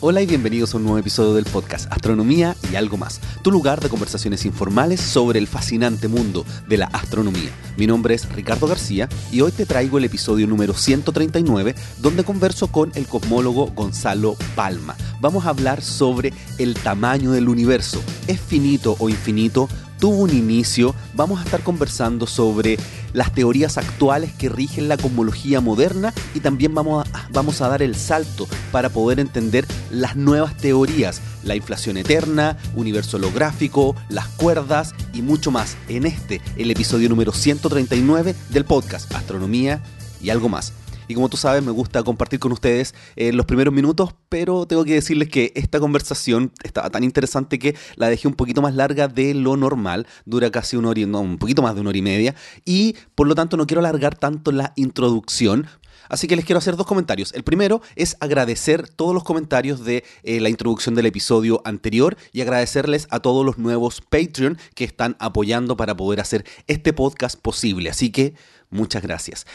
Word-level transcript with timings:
Hola 0.00 0.22
y 0.22 0.26
bienvenidos 0.26 0.72
a 0.72 0.76
un 0.76 0.84
nuevo 0.84 0.98
episodio 0.98 1.34
del 1.34 1.44
podcast 1.44 1.92
Astronomía 1.92 2.54
y 2.70 2.76
algo 2.76 2.96
más, 2.96 3.20
tu 3.42 3.50
lugar 3.50 3.80
de 3.80 3.88
conversaciones 3.88 4.46
informales 4.46 5.00
sobre 5.00 5.40
el 5.40 5.48
fascinante 5.48 6.06
mundo 6.06 6.46
de 6.68 6.76
la 6.76 6.86
astronomía. 6.86 7.50
Mi 7.76 7.88
nombre 7.88 8.14
es 8.14 8.28
Ricardo 8.28 8.68
García 8.68 9.08
y 9.32 9.40
hoy 9.40 9.50
te 9.50 9.66
traigo 9.66 9.98
el 9.98 10.04
episodio 10.04 10.46
número 10.46 10.72
139 10.72 11.74
donde 12.00 12.22
converso 12.22 12.68
con 12.68 12.92
el 12.94 13.08
cosmólogo 13.08 13.72
Gonzalo 13.74 14.36
Palma. 14.54 14.94
Vamos 15.20 15.46
a 15.46 15.48
hablar 15.48 15.82
sobre 15.82 16.32
el 16.58 16.74
tamaño 16.74 17.32
del 17.32 17.48
universo. 17.48 18.00
¿Es 18.28 18.40
finito 18.40 18.94
o 19.00 19.08
infinito? 19.08 19.68
Tuvo 19.98 20.22
un 20.22 20.34
inicio, 20.34 20.94
vamos 21.14 21.40
a 21.40 21.44
estar 21.44 21.62
conversando 21.62 22.26
sobre 22.26 22.78
las 23.12 23.32
teorías 23.32 23.78
actuales 23.78 24.32
que 24.32 24.48
rigen 24.48 24.88
la 24.88 24.96
cosmología 24.96 25.60
moderna 25.60 26.12
y 26.34 26.40
también 26.40 26.74
vamos 26.74 27.06
a, 27.12 27.28
vamos 27.30 27.60
a 27.60 27.68
dar 27.68 27.82
el 27.82 27.94
salto 27.94 28.48
para 28.72 28.88
poder 28.88 29.20
entender 29.20 29.66
las 29.90 30.16
nuevas 30.16 30.56
teorías, 30.56 31.20
la 31.42 31.56
inflación 31.56 31.96
eterna, 31.96 32.56
universo 32.74 33.16
holográfico, 33.16 33.96
las 34.08 34.28
cuerdas 34.28 34.94
y 35.12 35.22
mucho 35.22 35.50
más 35.50 35.76
en 35.88 36.06
este, 36.06 36.40
el 36.56 36.70
episodio 36.70 37.08
número 37.08 37.32
139 37.32 38.34
del 38.50 38.64
podcast 38.64 39.12
Astronomía 39.14 39.82
y 40.20 40.30
algo 40.30 40.48
más. 40.48 40.72
Y 41.08 41.14
como 41.14 41.28
tú 41.28 41.36
sabes, 41.36 41.64
me 41.64 41.72
gusta 41.72 42.02
compartir 42.02 42.38
con 42.38 42.52
ustedes 42.52 42.94
en 43.16 43.36
los 43.36 43.46
primeros 43.46 43.74
minutos, 43.74 44.14
pero 44.28 44.66
tengo 44.66 44.84
que 44.84 44.94
decirles 44.94 45.28
que 45.28 45.52
esta 45.56 45.80
conversación 45.80 46.52
estaba 46.62 46.90
tan 46.90 47.02
interesante 47.02 47.58
que 47.58 47.74
la 47.96 48.08
dejé 48.08 48.28
un 48.28 48.34
poquito 48.34 48.62
más 48.62 48.74
larga 48.74 49.08
de 49.08 49.34
lo 49.34 49.56
normal. 49.56 50.06
Dura 50.24 50.50
casi 50.50 50.76
una 50.76 50.90
hora, 50.90 51.06
no, 51.06 51.20
un 51.20 51.38
poquito 51.38 51.62
más 51.62 51.74
de 51.74 51.80
una 51.80 51.90
hora 51.90 51.98
y 51.98 52.02
media. 52.02 52.34
Y 52.64 52.96
por 53.14 53.26
lo 53.26 53.34
tanto 53.34 53.56
no 53.56 53.66
quiero 53.66 53.80
alargar 53.80 54.16
tanto 54.16 54.52
la 54.52 54.72
introducción, 54.76 55.66
Así 56.08 56.26
que 56.26 56.36
les 56.36 56.44
quiero 56.44 56.58
hacer 56.58 56.76
dos 56.76 56.86
comentarios. 56.86 57.32
El 57.34 57.44
primero 57.44 57.82
es 57.96 58.16
agradecer 58.20 58.88
todos 58.88 59.14
los 59.14 59.24
comentarios 59.24 59.84
de 59.84 60.04
eh, 60.22 60.40
la 60.40 60.48
introducción 60.48 60.94
del 60.94 61.06
episodio 61.06 61.60
anterior 61.64 62.16
y 62.32 62.40
agradecerles 62.40 63.06
a 63.10 63.20
todos 63.20 63.44
los 63.44 63.58
nuevos 63.58 64.00
Patreon 64.00 64.58
que 64.74 64.84
están 64.84 65.16
apoyando 65.18 65.76
para 65.76 65.96
poder 65.96 66.20
hacer 66.20 66.44
este 66.66 66.92
podcast 66.92 67.38
posible. 67.38 67.90
Así 67.90 68.10
que 68.10 68.34
muchas 68.70 69.02
gracias. 69.02 69.46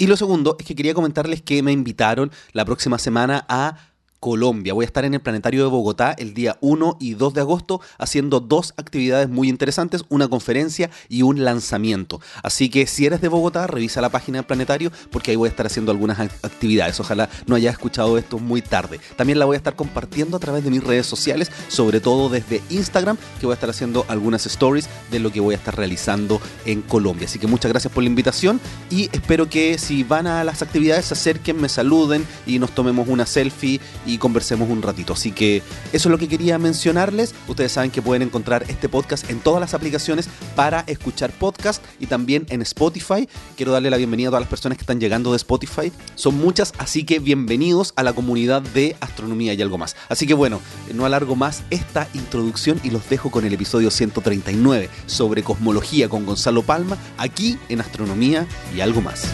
Y 0.00 0.06
lo 0.06 0.16
segundo 0.16 0.56
es 0.58 0.64
que 0.64 0.74
quería 0.74 0.94
comentarles 0.94 1.42
que 1.42 1.62
me 1.62 1.72
invitaron 1.72 2.32
la 2.54 2.64
próxima 2.64 2.98
semana 2.98 3.44
a 3.50 3.76
Colombia. 4.20 4.74
Voy 4.74 4.84
a 4.84 4.86
estar 4.86 5.04
en 5.04 5.14
el 5.14 5.20
Planetario 5.20 5.62
de 5.64 5.70
Bogotá 5.70 6.14
el 6.16 6.34
día 6.34 6.58
1 6.60 6.98
y 7.00 7.14
2 7.14 7.34
de 7.34 7.40
agosto 7.40 7.80
haciendo 7.98 8.40
dos 8.40 8.74
actividades 8.76 9.28
muy 9.28 9.48
interesantes, 9.48 10.04
una 10.10 10.28
conferencia 10.28 10.90
y 11.08 11.22
un 11.22 11.42
lanzamiento. 11.42 12.20
Así 12.42 12.68
que 12.68 12.86
si 12.86 13.06
eres 13.06 13.22
de 13.22 13.28
Bogotá, 13.28 13.66
revisa 13.66 14.00
la 14.00 14.10
página 14.10 14.38
del 14.38 14.46
Planetario 14.46 14.92
porque 15.10 15.30
ahí 15.30 15.36
voy 15.36 15.48
a 15.48 15.50
estar 15.50 15.66
haciendo 15.66 15.90
algunas 15.90 16.20
actividades. 16.20 17.00
Ojalá 17.00 17.28
no 17.46 17.56
hayas 17.56 17.72
escuchado 17.72 18.18
esto 18.18 18.38
muy 18.38 18.60
tarde. 18.60 19.00
También 19.16 19.38
la 19.38 19.46
voy 19.46 19.54
a 19.54 19.58
estar 19.58 19.74
compartiendo 19.74 20.36
a 20.36 20.40
través 20.40 20.64
de 20.64 20.70
mis 20.70 20.84
redes 20.84 21.06
sociales, 21.06 21.50
sobre 21.68 22.00
todo 22.00 22.28
desde 22.28 22.60
Instagram, 22.68 23.16
que 23.40 23.46
voy 23.46 23.54
a 23.54 23.54
estar 23.54 23.70
haciendo 23.70 24.04
algunas 24.08 24.44
stories 24.44 24.88
de 25.10 25.18
lo 25.18 25.32
que 25.32 25.40
voy 25.40 25.54
a 25.54 25.58
estar 25.58 25.74
realizando 25.74 26.40
en 26.66 26.82
Colombia. 26.82 27.26
Así 27.26 27.38
que 27.38 27.46
muchas 27.46 27.70
gracias 27.70 27.92
por 27.92 28.02
la 28.02 28.10
invitación 28.10 28.60
y 28.90 29.08
espero 29.12 29.48
que 29.48 29.78
si 29.78 30.04
van 30.04 30.26
a 30.26 30.44
las 30.44 30.60
actividades 30.60 31.06
se 31.06 31.14
acerquen, 31.14 31.58
me 31.60 31.70
saluden 31.70 32.26
y 32.46 32.58
nos 32.58 32.72
tomemos 32.72 33.08
una 33.08 33.24
selfie 33.24 33.80
conversemos 34.18 34.68
un 34.70 34.82
ratito. 34.82 35.12
Así 35.12 35.32
que 35.32 35.62
eso 35.92 36.08
es 36.08 36.10
lo 36.10 36.18
que 36.18 36.28
quería 36.28 36.58
mencionarles. 36.58 37.34
Ustedes 37.48 37.72
saben 37.72 37.90
que 37.90 38.02
pueden 38.02 38.22
encontrar 38.22 38.64
este 38.68 38.88
podcast 38.88 39.28
en 39.30 39.40
todas 39.40 39.60
las 39.60 39.74
aplicaciones 39.74 40.28
para 40.54 40.80
escuchar 40.86 41.30
podcast 41.30 41.82
y 41.98 42.06
también 42.06 42.46
en 42.50 42.62
Spotify. 42.62 43.28
Quiero 43.56 43.72
darle 43.72 43.90
la 43.90 43.96
bienvenida 43.96 44.28
a 44.28 44.30
todas 44.30 44.42
las 44.42 44.50
personas 44.50 44.78
que 44.78 44.82
están 44.82 45.00
llegando 45.00 45.30
de 45.30 45.36
Spotify. 45.36 45.92
Son 46.14 46.36
muchas, 46.36 46.72
así 46.78 47.04
que 47.04 47.18
bienvenidos 47.18 47.92
a 47.96 48.02
la 48.02 48.12
comunidad 48.12 48.62
de 48.62 48.96
astronomía 49.00 49.54
y 49.54 49.62
algo 49.62 49.78
más. 49.78 49.96
Así 50.08 50.26
que 50.26 50.34
bueno, 50.34 50.60
no 50.94 51.04
alargo 51.04 51.36
más 51.36 51.62
esta 51.70 52.08
introducción 52.14 52.80
y 52.84 52.90
los 52.90 53.08
dejo 53.08 53.30
con 53.30 53.44
el 53.44 53.52
episodio 53.52 53.90
139 53.90 54.88
sobre 55.06 55.42
cosmología 55.42 56.08
con 56.08 56.26
Gonzalo 56.26 56.62
Palma 56.62 56.96
aquí 57.18 57.58
en 57.68 57.80
Astronomía 57.80 58.46
y 58.74 58.80
algo 58.80 59.00
más. 59.00 59.26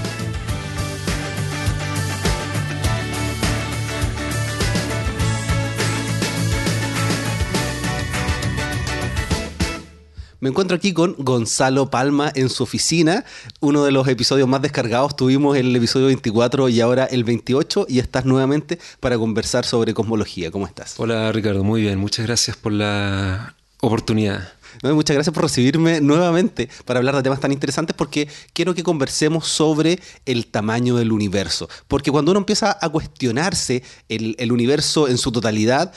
Me 10.38 10.50
encuentro 10.50 10.76
aquí 10.76 10.92
con 10.92 11.14
Gonzalo 11.18 11.88
Palma 11.90 12.30
en 12.34 12.50
su 12.50 12.62
oficina. 12.62 13.24
Uno 13.60 13.84
de 13.84 13.90
los 13.90 14.06
episodios 14.06 14.46
más 14.46 14.60
descargados 14.60 15.16
tuvimos 15.16 15.56
el 15.56 15.74
episodio 15.74 16.06
24 16.06 16.68
y 16.68 16.80
ahora 16.82 17.06
el 17.06 17.24
28 17.24 17.86
y 17.88 18.00
estás 18.00 18.26
nuevamente 18.26 18.78
para 19.00 19.16
conversar 19.16 19.64
sobre 19.64 19.94
cosmología. 19.94 20.50
¿Cómo 20.50 20.66
estás? 20.66 20.94
Hola 20.98 21.32
Ricardo, 21.32 21.64
muy 21.64 21.80
bien. 21.80 21.98
Muchas 21.98 22.26
gracias 22.26 22.54
por 22.54 22.72
la 22.72 23.56
oportunidad. 23.80 24.52
muchas 24.82 25.14
gracias 25.14 25.32
por 25.32 25.44
recibirme 25.44 26.02
nuevamente 26.02 26.68
para 26.84 26.98
hablar 26.98 27.16
de 27.16 27.22
temas 27.22 27.40
tan 27.40 27.52
interesantes 27.52 27.96
porque 27.96 28.28
quiero 28.52 28.74
que 28.74 28.82
conversemos 28.82 29.48
sobre 29.48 29.98
el 30.26 30.48
tamaño 30.48 30.96
del 30.96 31.12
universo. 31.12 31.66
Porque 31.88 32.10
cuando 32.10 32.32
uno 32.32 32.40
empieza 32.40 32.76
a 32.78 32.88
cuestionarse 32.90 33.82
el, 34.10 34.36
el 34.38 34.52
universo 34.52 35.08
en 35.08 35.16
su 35.16 35.32
totalidad, 35.32 35.94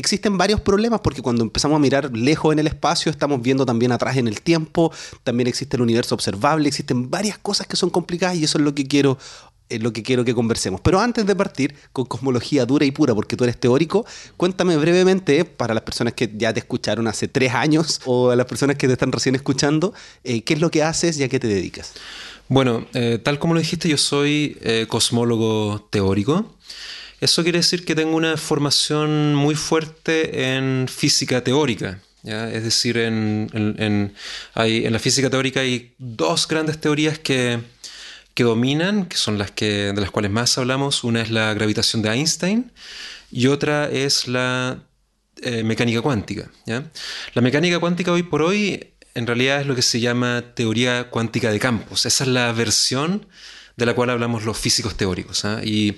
existen 0.00 0.36
varios 0.36 0.60
problemas 0.60 1.00
porque 1.00 1.22
cuando 1.22 1.42
empezamos 1.42 1.76
a 1.76 1.78
mirar 1.78 2.10
lejos 2.16 2.52
en 2.52 2.58
el 2.58 2.66
espacio 2.66 3.10
estamos 3.10 3.40
viendo 3.40 3.64
también 3.64 3.92
atrás 3.92 4.16
en 4.16 4.26
el 4.26 4.40
tiempo, 4.40 4.92
también 5.22 5.46
existe 5.46 5.76
el 5.76 5.82
universo 5.82 6.14
observable, 6.14 6.68
existen 6.68 7.10
varias 7.10 7.38
cosas 7.38 7.66
que 7.66 7.76
son 7.76 7.90
complicadas 7.90 8.36
y 8.36 8.44
eso 8.44 8.58
es 8.58 8.64
lo 8.64 8.74
que 8.74 8.86
quiero 8.86 9.18
es 9.70 9.80
lo 9.82 9.92
que 9.92 10.02
quiero 10.02 10.24
que 10.24 10.34
conversemos. 10.34 10.80
Pero 10.82 11.00
antes 11.00 11.24
de 11.24 11.34
partir 11.34 11.74
con 11.92 12.04
cosmología 12.04 12.66
dura 12.66 12.84
y 12.84 12.90
pura, 12.90 13.14
porque 13.14 13.36
tú 13.36 13.44
eres 13.44 13.58
teórico, 13.58 14.04
cuéntame 14.36 14.76
brevemente, 14.76 15.44
para 15.44 15.72
las 15.72 15.84
personas 15.84 16.12
que 16.12 16.30
ya 16.36 16.52
te 16.52 16.60
escucharon 16.60 17.06
hace 17.06 17.28
tres 17.28 17.54
años 17.54 18.00
o 18.04 18.30
a 18.30 18.36
las 18.36 18.46
personas 18.46 18.76
que 18.76 18.88
te 18.88 18.94
están 18.94 19.12
recién 19.12 19.36
escuchando, 19.36 19.94
eh, 20.24 20.42
¿qué 20.42 20.54
es 20.54 20.60
lo 20.60 20.70
que 20.70 20.82
haces 20.82 21.16
y 21.18 21.22
a 21.22 21.28
qué 21.28 21.38
te 21.38 21.46
dedicas? 21.46 21.94
Bueno, 22.48 22.84
eh, 22.94 23.20
tal 23.22 23.38
como 23.38 23.54
lo 23.54 23.60
dijiste, 23.60 23.88
yo 23.88 23.96
soy 23.96 24.58
eh, 24.60 24.86
cosmólogo 24.88 25.86
teórico. 25.90 26.46
Eso 27.20 27.42
quiere 27.42 27.58
decir 27.58 27.84
que 27.84 27.94
tengo 27.94 28.16
una 28.16 28.36
formación 28.36 29.34
muy 29.34 29.54
fuerte 29.54 30.54
en 30.54 30.88
física 30.88 31.44
teórica. 31.44 32.00
Es 32.24 32.64
decir, 32.64 32.98
en, 32.98 33.48
en, 33.52 34.14
la 34.54 34.98
física 34.98 35.30
teórica 35.30 35.60
hay 35.60 35.94
dos 35.98 36.46
grandes 36.48 36.80
teorías 36.80 37.18
que, 37.18 37.60
dominan, 38.36 39.04
que 39.04 39.18
son 39.18 39.36
las 39.36 39.50
que, 39.50 39.92
de 39.92 40.00
las 40.00 40.10
cuales 40.10 40.30
más 40.30 40.56
hablamos. 40.56 41.04
Una 41.04 41.20
es 41.20 41.30
la 41.30 41.52
gravitación 41.52 42.00
de 42.00 42.10
Einstein 42.10 42.72
y 43.30 43.48
otra 43.48 43.90
es 43.90 44.28
la 44.28 44.82
eh, 45.42 45.62
mecánica 45.62 46.00
cuántica. 46.00 46.50
La 47.34 47.42
mecánica 47.42 47.78
cuántica 47.78 48.12
hoy 48.12 48.22
por 48.22 48.40
hoy 48.40 48.94
en 49.14 49.26
realidad 49.26 49.60
es 49.60 49.66
lo 49.66 49.74
que 49.74 49.82
se 49.82 50.00
llama 50.00 50.42
teoría 50.54 51.10
cuántica 51.10 51.50
de 51.50 51.58
campos. 51.58 52.06
Esa 52.06 52.24
es 52.24 52.30
la 52.30 52.50
versión 52.52 53.26
de 53.76 53.86
la 53.86 53.94
cual 53.94 54.10
hablamos 54.10 54.44
los 54.44 54.58
físicos 54.58 54.96
teóricos. 54.96 55.44
¿ah? 55.44 55.60
Y 55.64 55.96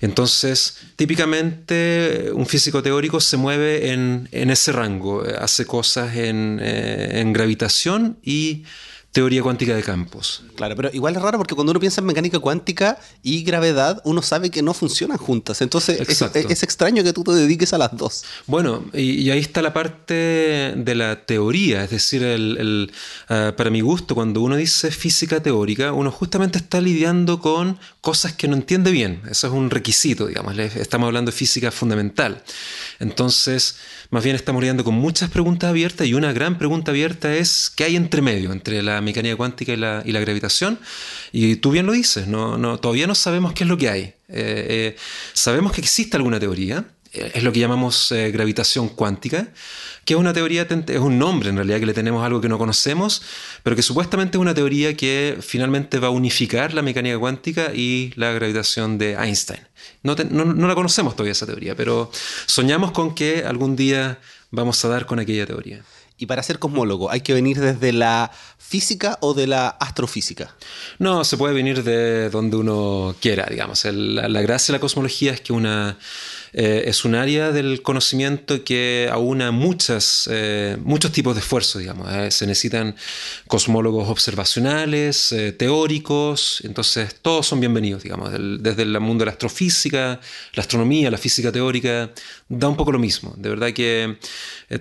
entonces, 0.00 0.78
típicamente, 0.96 2.30
un 2.32 2.46
físico 2.46 2.82
teórico 2.82 3.20
se 3.20 3.36
mueve 3.36 3.92
en, 3.92 4.28
ese 4.32 4.72
rango, 4.72 5.24
hace 5.38 5.66
cosas 5.66 6.16
en, 6.16 6.58
eh, 6.62 7.20
en 7.20 7.32
gravitación 7.32 8.18
y 8.22 8.64
teoría 9.14 9.44
cuántica 9.44 9.76
de 9.76 9.82
campos. 9.84 10.42
Claro, 10.56 10.74
pero 10.74 10.90
igual 10.92 11.14
es 11.14 11.22
raro 11.22 11.38
porque 11.38 11.54
cuando 11.54 11.70
uno 11.70 11.78
piensa 11.78 12.00
en 12.00 12.06
mecánica 12.08 12.40
cuántica 12.40 12.98
y 13.22 13.44
gravedad, 13.44 14.02
uno 14.04 14.22
sabe 14.22 14.50
que 14.50 14.60
no 14.60 14.74
funcionan 14.74 15.18
juntas. 15.18 15.62
Entonces 15.62 16.00
es, 16.00 16.62
extraño 16.64 17.04
que 17.04 17.12
tú 17.12 17.22
te 17.22 17.30
dediques 17.30 17.72
a 17.72 17.78
las 17.78 17.96
dos. 17.96 18.24
Bueno, 18.48 18.84
y, 18.92 19.30
ahí 19.30 19.38
está 19.38 19.62
la 19.62 19.72
parte 19.72 20.74
de 20.76 20.94
la 20.96 21.26
teoría, 21.26 21.84
es 21.84 21.90
decir, 21.90 22.24
el, 22.24 22.90
ah, 23.28 23.54
para 23.56 23.70
mi 23.70 23.82
gusto, 23.82 24.16
cuando 24.16 24.40
uno 24.40 24.56
dice 24.56 24.90
física 24.90 25.40
teórica, 25.40 25.92
uno 25.92 26.10
justamente 26.10 26.58
está 26.58 26.80
lidiando 26.80 27.38
con 27.38 27.78
cosas 28.00 28.32
que 28.32 28.48
no 28.48 28.56
entiende 28.56 28.90
bien. 28.90 29.22
Eso 29.30 29.46
es 29.46 29.52
un 29.52 29.70
requisito, 29.70 30.26
digamos. 30.26 30.58
Estamos 30.58 31.06
hablando 31.06 31.30
de 31.30 31.36
física 31.36 31.70
fundamental. 31.70 32.42
Entonces, 33.04 33.76
más 34.08 34.24
bien 34.24 34.34
estamos 34.34 34.62
lidiando 34.62 34.82
con 34.82 34.94
muchas 34.94 35.28
preguntas 35.30 35.68
abiertas 35.68 36.06
y 36.06 36.14
una 36.14 36.32
gran 36.32 36.56
pregunta 36.56 36.90
abierta 36.90 37.34
es 37.34 37.70
¿qué 37.70 37.84
hay 37.84 37.96
entre 37.96 38.22
medio, 38.22 38.50
entre 38.50 38.82
la 38.82 39.02
mecánica 39.02 39.36
cuántica 39.36 39.74
y 39.74 39.76
la, 39.76 40.02
gravitación? 40.02 40.80
Y 41.30 41.56
tú 41.56 41.70
bien 41.70 41.84
lo 41.84 41.92
dices, 41.92 42.26
no, 42.26 42.78
todavía 42.80 43.06
no 43.06 43.14
sabemos 43.14 43.52
qué 43.52 43.64
es 43.64 43.68
lo 43.68 43.76
que 43.76 43.90
hay. 43.90 44.00
Eh, 44.00 44.14
eh, 44.28 44.96
sabemos 45.34 45.72
que 45.72 45.82
existe 45.82 46.16
alguna 46.16 46.40
teoría, 46.40 46.86
eh, 47.12 47.32
es 47.34 47.42
lo 47.42 47.52
que 47.52 47.60
llamamos 47.60 48.12
gravitación 48.32 48.88
cuántica, 48.88 49.48
que 50.04 50.14
es 50.14 50.20
una 50.20 50.32
teoría, 50.32 50.62
es 50.62 50.98
un 50.98 51.18
nombre 51.18 51.50
en 51.50 51.56
realidad 51.56 51.80
que 51.80 51.86
le 51.86 51.94
tenemos 51.94 52.24
algo 52.24 52.40
que 52.40 52.48
no 52.48 52.58
conocemos, 52.58 53.22
pero 53.62 53.76
que 53.76 53.82
supuestamente 53.82 54.36
es 54.36 54.40
una 54.40 54.54
teoría 54.54 54.96
que 54.96 55.38
finalmente 55.40 55.98
va 55.98 56.08
a 56.08 56.10
unificar 56.10 56.74
la 56.74 56.82
mecánica 56.82 57.18
cuántica 57.18 57.72
y 57.74 58.12
la 58.16 58.32
gravitación 58.32 58.98
de 58.98 59.14
Einstein. 59.14 59.60
No, 60.02 60.14
no, 60.14 60.68
la 60.68 60.74
conocemos 60.74 61.14
todavía 61.14 61.32
esa 61.32 61.46
teoría, 61.46 61.74
pero 61.74 62.10
soñamos 62.46 62.92
con 62.92 63.14
que 63.14 63.44
algún 63.44 63.76
día 63.76 64.18
vamos 64.50 64.84
a 64.84 64.88
dar 64.88 65.06
con 65.06 65.18
aquella 65.18 65.46
teoría. 65.46 65.82
Y 66.16 66.26
para 66.26 66.42
ser 66.44 66.60
cosmólogo, 66.60 67.10
¿hay 67.10 67.22
que 67.22 67.34
venir 67.34 67.58
desde 67.58 67.92
la 67.92 68.30
física 68.56 69.18
o 69.20 69.34
de 69.34 69.48
la 69.48 69.68
astrofísica? 69.68 70.54
No, 71.00 71.24
se 71.24 71.36
puede 71.36 71.54
venir 71.54 71.82
de 71.82 72.30
donde 72.30 72.56
uno 72.56 73.16
quiera, 73.20 73.46
digamos. 73.50 73.84
la, 73.84 74.40
gracia 74.42 74.72
de 74.72 74.78
la 74.78 74.80
cosmología 74.80 75.32
es 75.32 75.40
que 75.40 75.52
una 75.52 75.98
Eh, 76.56 76.84
es 76.86 77.04
un 77.04 77.16
área 77.16 77.50
del 77.50 77.82
conocimiento 77.82 78.62
que 78.62 79.08
aúna 79.10 79.50
muchas, 79.50 80.28
eh, 80.30 80.76
muchos 80.84 81.10
tipos 81.10 81.34
de 81.34 81.40
esfuerzos, 81.40 81.80
digamos. 81.80 82.08
Eh, 82.14 82.30
se 82.30 82.46
necesitan 82.46 82.94
cosmólogos 83.48 84.08
observacionales, 84.08 85.34
teóricos, 85.58 86.60
entonces 86.62 87.16
todos 87.20 87.44
son 87.48 87.58
bienvenidos, 87.58 88.04
digamos, 88.04 88.30
desde 88.30 88.82
el 88.82 89.00
mundo 89.00 89.22
de 89.22 89.26
la 89.26 89.32
astrofísica, 89.32 90.20
la 90.54 90.60
astronomía, 90.60 91.10
la 91.10 91.18
física 91.18 91.50
teórica, 91.50 92.12
da 92.48 92.68
un 92.68 92.76
poco 92.76 92.92
lo 92.92 93.00
mismo. 93.00 93.34
De 93.36 93.48
verdad 93.48 93.72
que 93.72 94.16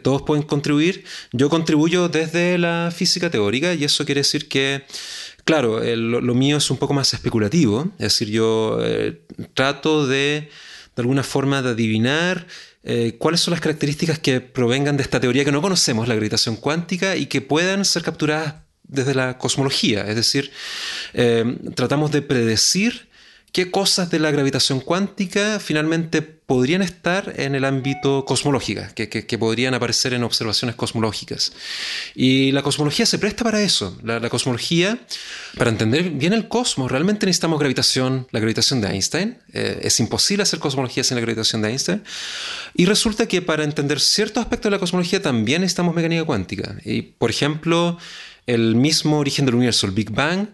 todos 0.03 0.21
pueden 0.21 0.43
contribuir. 0.43 1.05
Yo 1.31 1.49
contribuyo 1.49 2.07
desde 2.07 2.59
la 2.59 2.93
física 2.95 3.31
teórica 3.31 3.73
y 3.73 3.83
eso 3.83 4.05
quiere 4.05 4.21
decir 4.21 4.47
que 4.47 4.83
Claro, 5.45 5.81
lo, 5.83 6.33
mío 6.35 6.55
es 6.55 6.71
un 6.71 6.77
poco 6.77 6.93
más 6.93 7.13
especulativo, 7.13 7.91
es 7.97 8.13
decir, 8.13 8.29
yo 8.29 8.79
trato 9.53 10.07
de 10.07 10.49
de 10.95 11.01
alguna 11.01 11.23
forma 11.23 11.61
de 11.61 11.69
adivinar 11.71 12.47
eh, 12.83 13.15
cuáles 13.17 13.39
son 13.39 13.51
las 13.51 13.61
características 13.61 14.19
que 14.19 14.41
provengan 14.41 14.97
de 14.97 15.03
esta 15.03 15.19
teoría 15.19 15.45
que 15.45 15.51
no 15.51 15.61
conocemos, 15.61 16.07
la 16.07 16.15
gravitación 16.15 16.55
cuántica, 16.55 17.15
y 17.15 17.27
que 17.27 17.41
puedan 17.41 17.85
ser 17.85 18.03
capturadas 18.03 18.55
desde 18.83 19.15
la 19.15 19.37
cosmología. 19.37 20.05
Es 20.07 20.15
decir, 20.15 20.51
eh, 21.13 21.57
tratamos 21.75 22.11
de 22.11 22.21
predecir 22.21 23.07
qué 23.53 23.69
cosas 23.69 24.09
de 24.09 24.19
la 24.19 24.31
gravitación 24.31 24.79
cuántica 24.79 25.59
finalmente 25.59 26.23
podrían 26.23 26.81
estar 26.81 27.33
en 27.37 27.53
el 27.53 27.65
ámbito 27.65 28.25
cosmológico, 28.25 28.81
que, 28.95 29.37
podrían 29.37 29.75
aparecer 29.75 30.13
en 30.13 30.23
observaciones 30.23 30.75
cosmológicas. 30.75 31.53
Y 32.15 32.51
la 32.51 32.63
cosmología 32.63 33.05
se 33.05 33.19
presta 33.19 33.43
para 33.43 33.61
eso. 33.61 33.95
La, 34.03 34.27
cosmología, 34.29 34.97
para 35.55 35.69
entender 35.69 36.09
bien 36.09 36.33
el 36.33 36.47
cosmos, 36.47 36.91
realmente 36.91 37.27
necesitamos 37.27 37.59
gravitación, 37.59 38.27
la 38.31 38.39
gravitación 38.39 38.81
de 38.81 38.87
Einstein. 38.87 39.37
Eh, 39.53 39.81
es 39.83 39.99
imposible 39.99 40.41
hacer 40.43 40.57
cosmología 40.57 41.03
sin 41.03 41.15
la 41.15 41.21
gravitación 41.21 41.61
de 41.61 41.69
Einstein. 41.69 42.03
Y 42.73 42.85
resulta 42.85 43.27
que 43.27 43.43
para 43.43 43.63
entender 43.63 43.99
ciertos 43.99 44.41
aspectos 44.41 44.71
de 44.71 44.77
la 44.77 44.79
cosmología 44.79 45.21
también 45.21 45.61
necesitamos 45.61 45.93
mecánica 45.93 46.25
cuántica. 46.25 46.75
Y, 46.83 47.03
por 47.03 47.29
ejemplo, 47.29 47.99
el 48.47 48.75
mismo 48.75 49.19
origen 49.19 49.45
del 49.45 49.55
universo, 49.55 49.85
el 49.85 49.93
Big 49.93 50.09
Bang, 50.09 50.47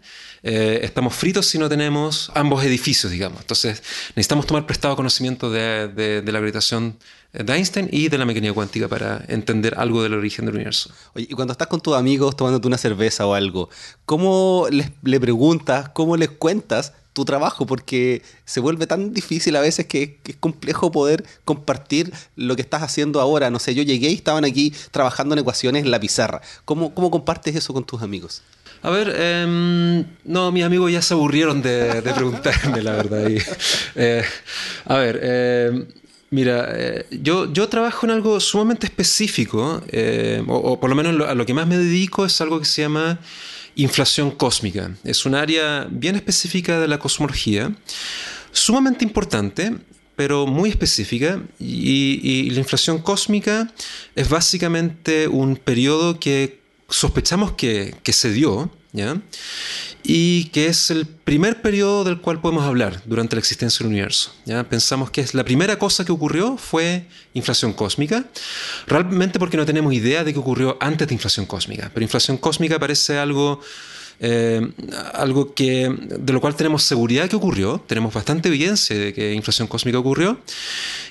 eh, 0.44 0.80
estamos 0.84 1.16
fritos 1.16 1.46
si 1.48 1.58
no 1.58 1.70
tenemos 1.70 2.32
ambos 2.36 2.64
edificios, 2.64 3.12
digamos. 3.12 3.42
Entonces 3.42 3.84
necesitamos 4.16 4.46
tomar 4.46 4.66
prestado 4.66 4.96
conocimiento 4.96 5.52
de, 5.52 6.22
la 6.26 6.32
gravitación 6.40 6.98
de 7.34 7.54
Einstein 7.54 7.90
y 7.92 8.10
de 8.10 8.18
la 8.18 8.26
mecánica 8.26 8.54
cuántica 8.54 8.88
para 8.88 9.24
entender 9.28 9.76
algo 9.78 10.02
del 10.02 10.14
origen 10.14 10.46
del 10.46 10.56
universo. 10.56 10.92
Oye, 11.14 11.28
y 11.30 11.34
cuando 11.34 11.52
estás 11.52 11.68
con 11.68 11.82
tus 11.82 11.96
amigos 11.96 12.36
tomándote 12.36 12.68
una 12.68 12.78
cerveza 12.78 13.26
o 13.28 13.34
algo, 13.34 13.70
¿cómo 14.06 14.68
les, 14.72 14.92
le 15.04 15.20
preguntas, 15.20 15.90
cómo 15.90 16.18
les 16.18 16.30
cuentas 16.30 16.94
tu 17.14 17.26
trabajo? 17.26 17.66
Porque 17.66 18.24
se 18.46 18.60
vuelve 18.62 18.88
tan 18.88 19.14
difícil 19.14 19.56
a 19.58 19.62
veces 19.62 19.86
que, 19.86 20.20
es 20.26 20.36
complejo 20.38 20.92
poder 20.92 21.26
compartir 21.46 22.14
lo 22.36 22.56
que 22.56 22.62
estás 22.62 22.82
haciendo 22.82 23.20
ahora. 23.22 23.50
No 23.50 23.60
sé, 23.60 23.76
yo 23.76 23.84
llegué 23.84 24.10
y 24.10 24.16
estaban 24.16 24.46
aquí 24.46 24.74
trabajando 24.92 25.36
en 25.36 25.40
ecuaciones 25.40 25.84
en 25.84 25.92
la 25.92 26.00
pizarra. 26.00 26.42
¿Cómo, 26.66 26.96
cómo 26.96 27.12
compartes 27.12 27.56
eso 27.56 27.74
con 27.74 27.84
tus 27.84 28.02
amigos? 28.02 28.42
A 28.82 28.90
ver, 28.90 29.14
em, 29.18 30.06
no, 30.24 30.52
mis 30.52 30.64
amigos 30.64 30.92
ya 30.92 31.02
se 31.02 31.14
aburrieron 31.14 31.62
de, 31.62 32.02
preguntarme, 32.16 32.82
la 32.82 32.94
verdad. 32.94 33.30
Eh, 33.96 34.24
a 34.86 34.98
ver, 34.98 35.20
em, 35.22 35.86
mira, 36.30 36.70
eh, 36.74 37.06
yo, 37.12 37.52
yo 37.52 37.68
trabajo 37.68 38.06
en 38.06 38.12
algo 38.12 38.40
sumamente 38.40 38.86
específico, 38.88 39.82
eh, 39.90 40.42
o, 40.48 40.80
por 40.80 40.90
lo 40.90 40.96
menos 40.96 41.28
a 41.28 41.36
lo 41.36 41.46
que 41.46 41.54
más 41.54 41.68
me 41.68 41.78
dedico 41.78 42.26
es 42.26 42.40
algo 42.40 42.60
que 42.60 42.66
se 42.66 42.84
llama 42.84 43.20
inflación 43.76 44.32
cósmica. 44.32 44.92
Es 45.04 45.26
un 45.26 45.36
área 45.36 45.88
bien 45.90 46.16
específica 46.16 46.80
de 46.80 46.88
la 46.88 47.00
cosmología, 47.00 47.74
sumamente 48.52 49.04
importante, 49.04 49.74
pero 50.16 50.46
muy 50.48 50.70
específica. 50.70 51.42
Y, 51.60 52.20
y, 52.24 52.50
la 52.52 52.60
inflación 52.60 53.00
cósmica 53.00 53.72
es 54.16 54.30
básicamente 54.30 55.28
un 55.28 55.56
periodo 55.58 56.20
que 56.20 56.59
sospechamos 56.90 57.54
que, 57.54 57.96
se 58.12 58.32
dio, 58.32 58.70
¿ya? 58.92 59.22
y 60.04 60.46
que 60.46 60.68
es 60.68 60.90
el 60.92 61.06
primer 61.06 61.62
periodo 61.62 62.04
del 62.04 62.20
cual 62.20 62.42
podemos 62.42 62.64
hablar 62.64 63.02
durante 63.06 63.36
la 63.36 63.40
existencia 63.40 63.84
del 63.84 63.94
universo. 63.94 64.34
Pensamos 64.70 65.12
que 65.12 65.22
es 65.22 65.34
la 65.34 65.44
primera 65.44 65.78
cosa 65.78 66.06
que 66.06 66.12
ocurrió 66.12 66.58
fue 66.58 67.06
inflación 67.34 67.74
cósmica, 67.74 68.26
realmente 68.88 69.40
porque 69.40 69.58
no 69.58 69.66
tenemos 69.66 69.94
idea 69.94 70.24
de 70.24 70.34
qué 70.34 70.40
ocurrió 70.40 70.78
antes 70.80 71.08
de 71.08 71.14
inflación 71.14 71.46
cósmica, 71.46 71.92
pero 71.94 72.04
inflación 72.04 72.38
cósmica 72.38 72.80
parece 72.80 73.18
algo... 73.18 73.62
Eh, 74.22 74.74
algo 75.14 75.54
que, 75.54 75.90
de 75.98 76.34
lo 76.34 76.42
cual 76.42 76.54
tenemos 76.54 76.84
seguridad 76.84 77.30
que 77.30 77.38
ocurrió, 77.38 77.82
tenemos 77.88 78.14
bastante 78.14 78.50
evidencia 78.50 78.98
de 78.98 79.14
que 79.14 79.34
inflación 79.34 79.70
cósmica 79.70 79.98
ocurrió, 79.98 80.42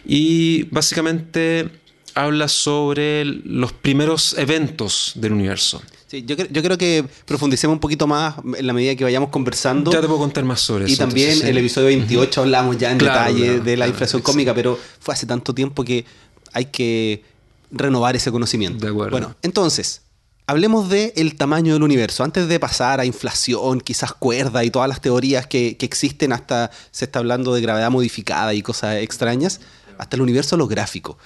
y 0.05 0.65
básicamente 0.65 1.71
habla 2.19 2.49
sobre 2.49 3.25
los 3.25 3.73
primeros 3.73 4.37
eventos 4.37 5.12
del 5.15 5.32
universo. 5.32 5.81
Sí, 6.09 6.25
yo, 6.26 6.37
yo, 6.37 6.62
creo 6.62 6.79
que 6.79 7.05
profundicemos 7.26 7.75
un 7.75 7.81
poquito 7.81 8.06
más 8.06 8.37
en 8.56 8.67
la 8.67 8.73
medida 8.73 8.97
que 8.97 9.05
vayamos 9.05 9.29
conversando. 9.29 9.93
Ya 9.93 10.00
te 10.00 10.06
puedo 10.06 10.20
contar 10.20 10.43
más 10.44 10.61
sobre 10.61 10.87
eso. 10.87 10.94
Y 10.94 10.97
también 10.97 11.43
en 11.43 11.47
el 11.47 11.59
episodio 11.59 11.88
28 11.88 12.41
hablamos 12.41 12.79
ya 12.79 12.91
en 12.91 12.99
detalle 12.99 13.61
de 13.61 13.76
la 13.76 13.87
inflación 13.87 14.23
cómica, 14.23 14.55
pero 14.55 14.79
fue 15.00 15.15
hace 15.15 15.26
tanto 15.26 15.55
tiempo 15.55 15.85
que 15.85 16.06
hay 16.55 16.67
que 16.67 17.23
renovar 17.70 18.17
ese 18.17 18.32
conocimiento. 18.32 18.87
De 18.87 18.91
acuerdo. 18.91 19.11
Bueno, 19.11 19.37
entonces, 19.43 20.00
hablemos 20.47 20.88
del 20.88 21.12
el 21.14 21.37
tamaño 21.37 21.75
del 21.75 21.82
universo. 21.82 22.25
Antes 22.25 22.49
de 22.49 22.59
pasar 22.59 23.00
a 23.00 23.05
inflación, 23.05 23.82
quizás 23.82 24.14
cuerda 24.14 24.64
y 24.64 24.71
todas 24.71 24.88
las 24.88 25.03
teorías 25.03 25.47
que, 25.47 25.76
que 25.76 25.85
existen, 25.85 26.32
hasta 26.32 26.71
se 26.91 27.05
está 27.05 27.19
hablando 27.19 27.53
de 27.53 27.61
gravedad 27.61 27.91
modificada 27.91 28.55
y 28.55 28.62
cosas 28.62 28.97
extrañas, 28.97 29.61
hasta 29.99 30.17
el 30.17 30.23
universo 30.23 30.56
holográfico 30.56 31.19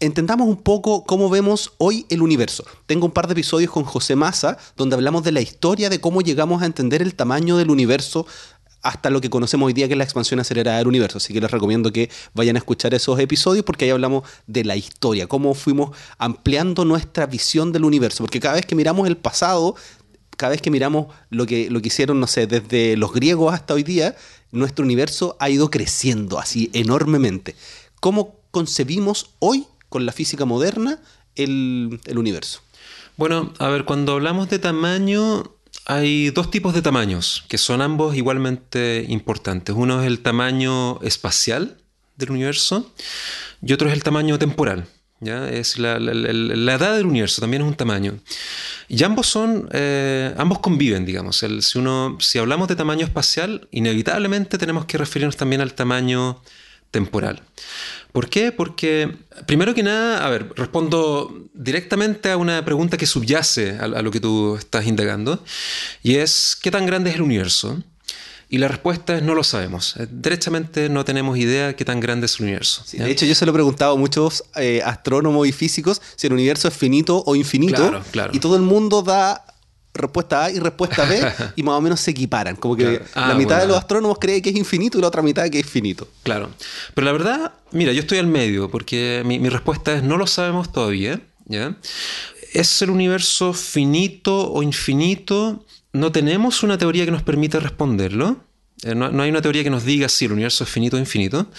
entendamos 0.00 0.46
un 0.48 0.56
poco 0.56 1.04
cómo 1.04 1.28
vemos 1.28 1.72
hoy 1.78 2.06
el 2.08 2.22
universo. 2.22 2.64
Tengo 2.86 3.06
un 3.06 3.12
par 3.12 3.26
de 3.26 3.32
episodios 3.32 3.70
con 3.70 3.84
José 3.84 4.16
Massa 4.16 4.58
donde 4.76 4.94
hablamos 4.94 5.24
de 5.24 5.32
la 5.32 5.40
historia 5.40 5.90
de 5.90 6.00
cómo 6.00 6.20
llegamos 6.20 6.62
a 6.62 6.66
entender 6.66 7.02
el 7.02 7.14
tamaño 7.14 7.56
del 7.56 7.70
universo 7.70 8.26
hasta 8.80 9.10
lo 9.10 9.20
que 9.20 9.28
conocemos 9.28 9.66
hoy 9.66 9.72
día 9.72 9.88
que 9.88 9.94
es 9.94 9.98
la 9.98 10.04
expansión 10.04 10.38
acelerada 10.38 10.78
del 10.78 10.86
universo. 10.86 11.18
Así 11.18 11.32
que 11.32 11.40
les 11.40 11.50
recomiendo 11.50 11.92
que 11.92 12.10
vayan 12.32 12.56
a 12.56 12.60
escuchar 12.60 12.94
esos 12.94 13.18
episodios 13.18 13.64
porque 13.64 13.86
ahí 13.86 13.90
hablamos 13.90 14.22
de 14.46 14.64
la 14.64 14.76
historia, 14.76 15.26
cómo 15.26 15.54
fuimos 15.54 15.96
ampliando 16.16 16.84
nuestra 16.84 17.26
visión 17.26 17.72
del 17.72 17.84
universo. 17.84 18.22
Porque 18.22 18.40
cada 18.40 18.54
vez 18.54 18.66
que 18.66 18.76
miramos 18.76 19.08
el 19.08 19.16
pasado, 19.16 19.74
cada 20.36 20.50
vez 20.50 20.62
que 20.62 20.70
miramos 20.70 21.08
lo 21.30 21.44
que, 21.44 21.70
lo 21.70 21.82
que 21.82 21.88
hicieron, 21.88 22.20
no 22.20 22.28
sé, 22.28 22.46
desde 22.46 22.96
los 22.96 23.12
griegos 23.12 23.52
hasta 23.52 23.74
hoy 23.74 23.82
día, 23.82 24.14
nuestro 24.52 24.84
universo 24.84 25.36
ha 25.40 25.50
ido 25.50 25.70
creciendo 25.70 26.38
así 26.38 26.70
enormemente. 26.72 27.56
¿Cómo 27.98 28.36
concebimos 28.52 29.30
hoy 29.40 29.66
con 29.88 30.06
la 30.06 30.12
física 30.12 30.44
moderna 30.44 31.00
el, 31.34 32.00
universo? 32.14 32.60
Bueno, 33.16 33.52
a 33.58 33.68
ver, 33.68 33.84
cuando 33.84 34.12
hablamos 34.12 34.48
de 34.48 34.58
tamaño, 34.58 35.52
hay 35.86 36.30
dos 36.30 36.50
tipos 36.50 36.74
de 36.74 36.82
tamaños 36.82 37.44
que 37.48 37.58
son 37.58 37.82
ambos 37.82 38.16
igualmente 38.16 39.04
importantes. 39.08 39.74
Uno 39.76 40.00
es 40.00 40.06
el 40.06 40.20
tamaño 40.20 41.00
espacial 41.02 41.78
del 42.16 42.30
universo 42.30 42.92
y 43.62 43.72
otro 43.72 43.88
es 43.88 43.94
el 43.94 44.02
tamaño 44.02 44.38
temporal. 44.38 44.86
¿ya? 45.20 45.48
Es 45.48 45.78
la, 45.78 45.96
edad 45.96 46.96
del 46.96 47.06
universo 47.06 47.40
también 47.40 47.62
es 47.62 47.68
un 47.68 47.74
tamaño. 47.74 48.18
Y 48.88 49.02
ambos 49.02 49.26
son, 49.26 49.68
eh, 49.72 50.34
ambos 50.38 50.60
conviven, 50.60 51.04
digamos. 51.04 51.44
si, 51.60 51.78
uno, 51.78 52.16
si 52.20 52.38
hablamos 52.38 52.68
de 52.68 52.76
tamaño 52.76 53.04
espacial, 53.04 53.68
inevitablemente 53.70 54.58
tenemos 54.58 54.84
que 54.86 54.98
referirnos 54.98 55.36
también 55.36 55.60
al 55.60 55.74
tamaño 55.74 56.40
temporal. 56.90 57.42
¿Por 58.18 58.28
qué? 58.28 58.50
Porque, 58.50 59.14
primero 59.46 59.76
que 59.76 59.84
nada, 59.84 60.26
a 60.26 60.28
ver, 60.28 60.52
respondo 60.56 61.32
directamente 61.54 62.32
a 62.32 62.36
una 62.36 62.64
pregunta 62.64 62.96
que 62.96 63.06
subyace 63.06 63.78
a, 63.78 63.86
lo 63.86 64.10
que 64.10 64.18
tú 64.18 64.56
estás 64.56 64.88
indagando, 64.88 65.44
y 66.02 66.16
es, 66.16 66.58
¿qué 66.60 66.72
tan 66.72 66.84
grande 66.84 67.10
es 67.10 67.14
el 67.14 67.22
universo? 67.22 67.80
Y 68.48 68.58
la 68.58 68.66
respuesta 68.66 69.16
es 69.16 69.22
no 69.22 69.36
lo 69.36 69.44
sabemos. 69.44 69.94
Eh, 69.98 70.08
derechamente 70.10 70.88
no 70.88 71.04
tenemos 71.04 71.38
idea 71.38 71.68
de 71.68 71.76
qué 71.76 71.84
tan 71.84 72.00
grande 72.00 72.26
es 72.26 72.40
el 72.40 72.46
universo. 72.46 72.82
de 72.90 73.08
hecho, 73.08 73.24
yo 73.24 73.36
se 73.36 73.46
lo 73.46 73.52
he 73.52 73.54
preguntado 73.54 73.92
a 73.92 73.96
muchos 73.96 74.42
eh, 74.56 74.82
astrónomos 74.84 75.46
y 75.46 75.52
físicos 75.52 76.02
si 76.16 76.26
el 76.26 76.32
universo 76.32 76.66
es 76.66 76.74
finito 76.74 77.22
o 77.24 77.36
infinito. 77.36 77.76
Claro, 77.76 78.02
claro. 78.10 78.32
Y 78.34 78.40
todo 78.40 78.56
el 78.56 78.62
mundo 78.62 79.02
da 79.02 79.44
respuesta 79.94 80.44
A 80.44 80.50
y 80.50 80.58
respuesta 80.58 81.04
B 81.04 81.20
y 81.56 81.62
más 81.62 81.74
o 81.74 81.80
menos 81.80 82.00
se 82.00 82.10
equiparan. 82.12 82.56
Como 82.56 82.76
que 82.76 83.02
la 83.14 83.30
ah, 83.30 83.34
mitad 83.34 83.60
de 83.60 83.66
los 83.66 83.76
astrónomos 83.76 84.18
cree 84.18 84.40
que 84.42 84.50
es 84.50 84.56
infinito 84.56 84.98
y 84.98 85.00
la 85.00 85.08
otra 85.08 85.22
mitad 85.22 85.48
que 85.48 85.60
es 85.60 85.66
finito. 85.66 86.08
Claro. 86.22 86.50
Pero 86.94 87.04
la 87.04 87.12
verdad, 87.12 87.52
mira, 87.72 87.92
yo 87.92 88.00
estoy 88.00 88.18
al 88.18 88.26
medio 88.26 88.70
porque 88.70 89.22
mi, 89.24 89.48
respuesta 89.48 89.94
es 89.94 90.02
no 90.02 90.16
lo 90.16 90.26
sabemos 90.26 90.72
todavía. 90.72 91.20
¿ya? 91.46 91.76
¿Es 92.52 92.80
el 92.82 92.90
universo 92.90 93.52
finito 93.52 94.50
o 94.52 94.62
infinito? 94.62 95.64
No 95.92 96.12
tenemos 96.12 96.62
una 96.62 96.78
teoría 96.78 97.04
que 97.04 97.10
nos 97.10 97.22
permita 97.22 97.60
responderlo. 97.60 98.44
Eh, 98.84 98.94
no, 98.94 99.06
hay 99.22 99.30
una 99.30 99.42
teoría 99.42 99.64
que 99.64 99.70
nos 99.70 99.84
diga 99.84 100.08
si 100.08 100.26
el 100.26 100.32
universo 100.32 100.64
es 100.64 100.70
finito 100.70 100.96
o 100.96 101.00
infinito. 101.00 101.50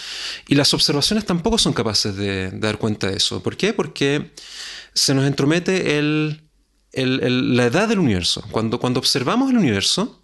Y 0.47 0.55
las 0.55 0.73
observaciones 0.73 1.25
tampoco 1.25 1.57
son 1.57 1.73
capaces 1.73 2.15
de 2.15 2.51
dar 2.51 2.77
cuenta 2.77 3.07
de 3.07 3.17
eso. 3.17 3.43
¿Por 3.43 3.57
qué? 3.57 3.73
Porque 3.73 4.31
se 4.93 5.13
nos 5.13 5.25
entromete 5.25 5.97
el 5.97 6.48
la 6.93 7.65
edad 7.65 7.87
del 7.87 7.99
universo. 7.99 8.43
Cuando, 8.51 8.79
cuando 8.79 8.99
observamos 8.99 9.51
el 9.51 9.57
universo, 9.57 10.21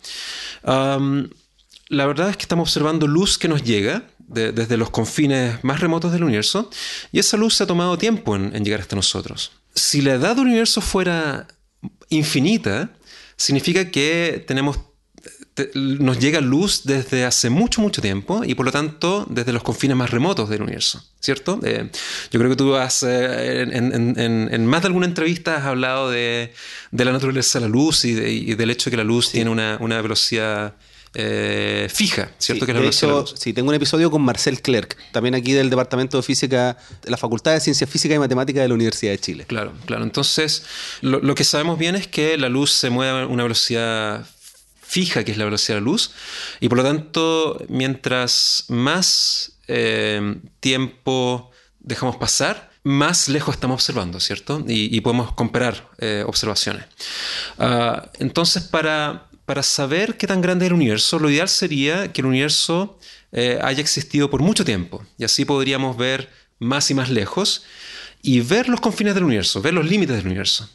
la 0.63 2.05
verdad 2.05 2.29
es 2.29 2.37
que 2.37 2.43
estamos 2.43 2.69
observando 2.69 3.07
luz 3.07 3.37
que 3.37 3.47
nos 3.47 3.63
llega 3.63 4.03
desde 4.27 4.77
los 4.77 4.89
confines 4.89 5.63
más 5.63 5.79
remotos 5.79 6.11
del 6.11 6.23
universo 6.23 6.69
y 7.11 7.19
esa 7.19 7.37
luz 7.37 7.55
se 7.55 7.63
ha 7.63 7.67
tomado 7.67 7.97
tiempo 7.97 8.35
en, 8.35 8.51
llegar 8.63 8.81
hasta 8.81 8.95
nosotros. 8.95 9.51
Si 9.75 10.01
la 10.01 10.13
edad 10.13 10.35
del 10.35 10.47
universo 10.47 10.81
fuera 10.81 11.47
infinita, 12.09 12.91
significa 13.37 13.91
que 13.91 14.43
tenemos 14.47 14.79
nos 15.73 16.19
llega 16.19 16.41
luz 16.41 16.81
desde 16.83 17.23
hace 17.23 17.49
mucho, 17.49 17.81
mucho 17.81 18.01
tiempo 18.01 18.43
y 18.45 18.55
por 18.55 18.65
lo 18.65 18.71
tanto 18.71 19.25
desde 19.29 19.53
los 19.53 19.63
confines 19.63 19.95
más 19.95 20.11
remotos 20.11 20.49
del 20.49 20.61
universo, 20.61 21.03
¿cierto? 21.21 21.59
Eh, 21.63 21.89
yo 22.31 22.39
creo 22.39 22.49
que 22.49 22.57
tú 22.57 22.75
has, 22.75 23.03
eh, 23.03 23.61
en, 23.61 24.65
más 24.65 24.81
de 24.81 24.87
alguna 24.87 25.05
entrevista 25.05 25.55
has 25.55 25.63
hablado 25.63 26.09
de, 26.09 26.53
la 26.91 27.11
naturaleza 27.11 27.59
de 27.59 27.65
la 27.65 27.69
luz 27.69 28.03
y, 28.03 28.13
del 28.55 28.69
hecho 28.69 28.89
de 28.89 28.91
que 28.91 28.97
la 28.97 29.05
luz 29.05 29.31
tiene 29.31 29.49
una, 29.49 29.77
una 29.79 30.01
velocidad 30.01 30.75
eh, 31.17 31.87
fija, 31.89 32.29
¿cierto? 32.37 32.65
que 32.65 32.73
de 32.73 32.87
hecho, 32.87 33.25
sí, 33.25 33.53
tengo 33.53 33.69
un 33.69 33.75
episodio 33.75 34.11
con 34.11 34.21
Marcel 34.21 34.61
Clerc, 34.61 34.97
también 35.13 35.33
aquí 35.33 35.53
del 35.53 35.69
Departamento 35.69 36.17
de 36.17 36.23
Física, 36.23 36.77
de 37.01 37.09
la 37.09 37.15
Facultad 37.15 37.53
de 37.53 37.61
Ciencias 37.61 37.89
Físicas 37.89 38.17
y 38.17 38.19
Matemáticas 38.19 38.63
de 38.63 38.67
la 38.67 38.73
Universidad 38.73 39.13
de 39.13 39.19
Chile. 39.19 39.45
Claro, 39.47 39.71
claro. 39.85 40.03
Entonces, 40.03 40.65
lo, 40.99 41.33
que 41.33 41.45
sabemos 41.45 41.79
bien 41.79 41.95
es 41.95 42.07
que 42.07 42.37
la 42.37 42.49
luz 42.49 42.71
se 42.71 42.89
mueve 42.89 43.21
a 43.21 43.27
una 43.27 43.43
velocidad 43.43 44.27
fija, 44.85 45.23
que 45.23 45.31
es 45.31 45.37
la 45.37 45.45
velocidad 45.45 45.77
de 45.77 45.81
la 45.81 45.85
luz, 45.85 46.11
y 46.59 46.69
por 46.69 46.77
lo 46.77 46.83
tanto, 46.83 47.63
mientras 47.67 48.65
más 48.69 49.53
eh, 49.67 50.35
tiempo 50.59 51.51
dejamos 51.79 52.17
pasar, 52.17 52.71
más 52.83 53.27
lejos 53.29 53.55
estamos 53.55 53.75
observando, 53.75 54.19
¿cierto? 54.19 54.63
Y, 54.67 55.01
podemos 55.01 55.33
comparar 55.33 55.89
eh, 55.97 56.23
observaciones. 56.27 56.85
Ah, 57.57 58.11
entonces, 58.19 58.61
para, 58.63 59.27
para 59.45 59.63
saber 59.63 60.17
qué 60.17 60.27
tan 60.27 60.39
grande 60.39 60.65
es 60.65 60.69
el 60.69 60.75
universo, 60.75 61.17
lo 61.17 61.29
ideal 61.31 61.49
sería 61.49 62.13
que 62.13 62.21
el 62.21 62.27
universo 62.27 62.99
eh, 63.31 63.59
haya 63.63 63.81
existido 63.81 64.29
por 64.29 64.41
mucho 64.41 64.63
tiempo. 64.63 65.03
Y 65.17 65.23
así 65.23 65.45
podríamos 65.45 65.97
ver 65.97 66.29
más 66.59 66.91
y 66.91 66.93
más 66.93 67.09
lejos 67.09 67.63
y 68.21 68.41
ver 68.41 68.69
los 68.69 68.81
confines 68.81 69.15
del 69.15 69.23
universo, 69.23 69.61
ver 69.61 69.73
los 69.73 69.85
límites 69.85 70.15
del 70.15 70.25
universo. 70.27 70.69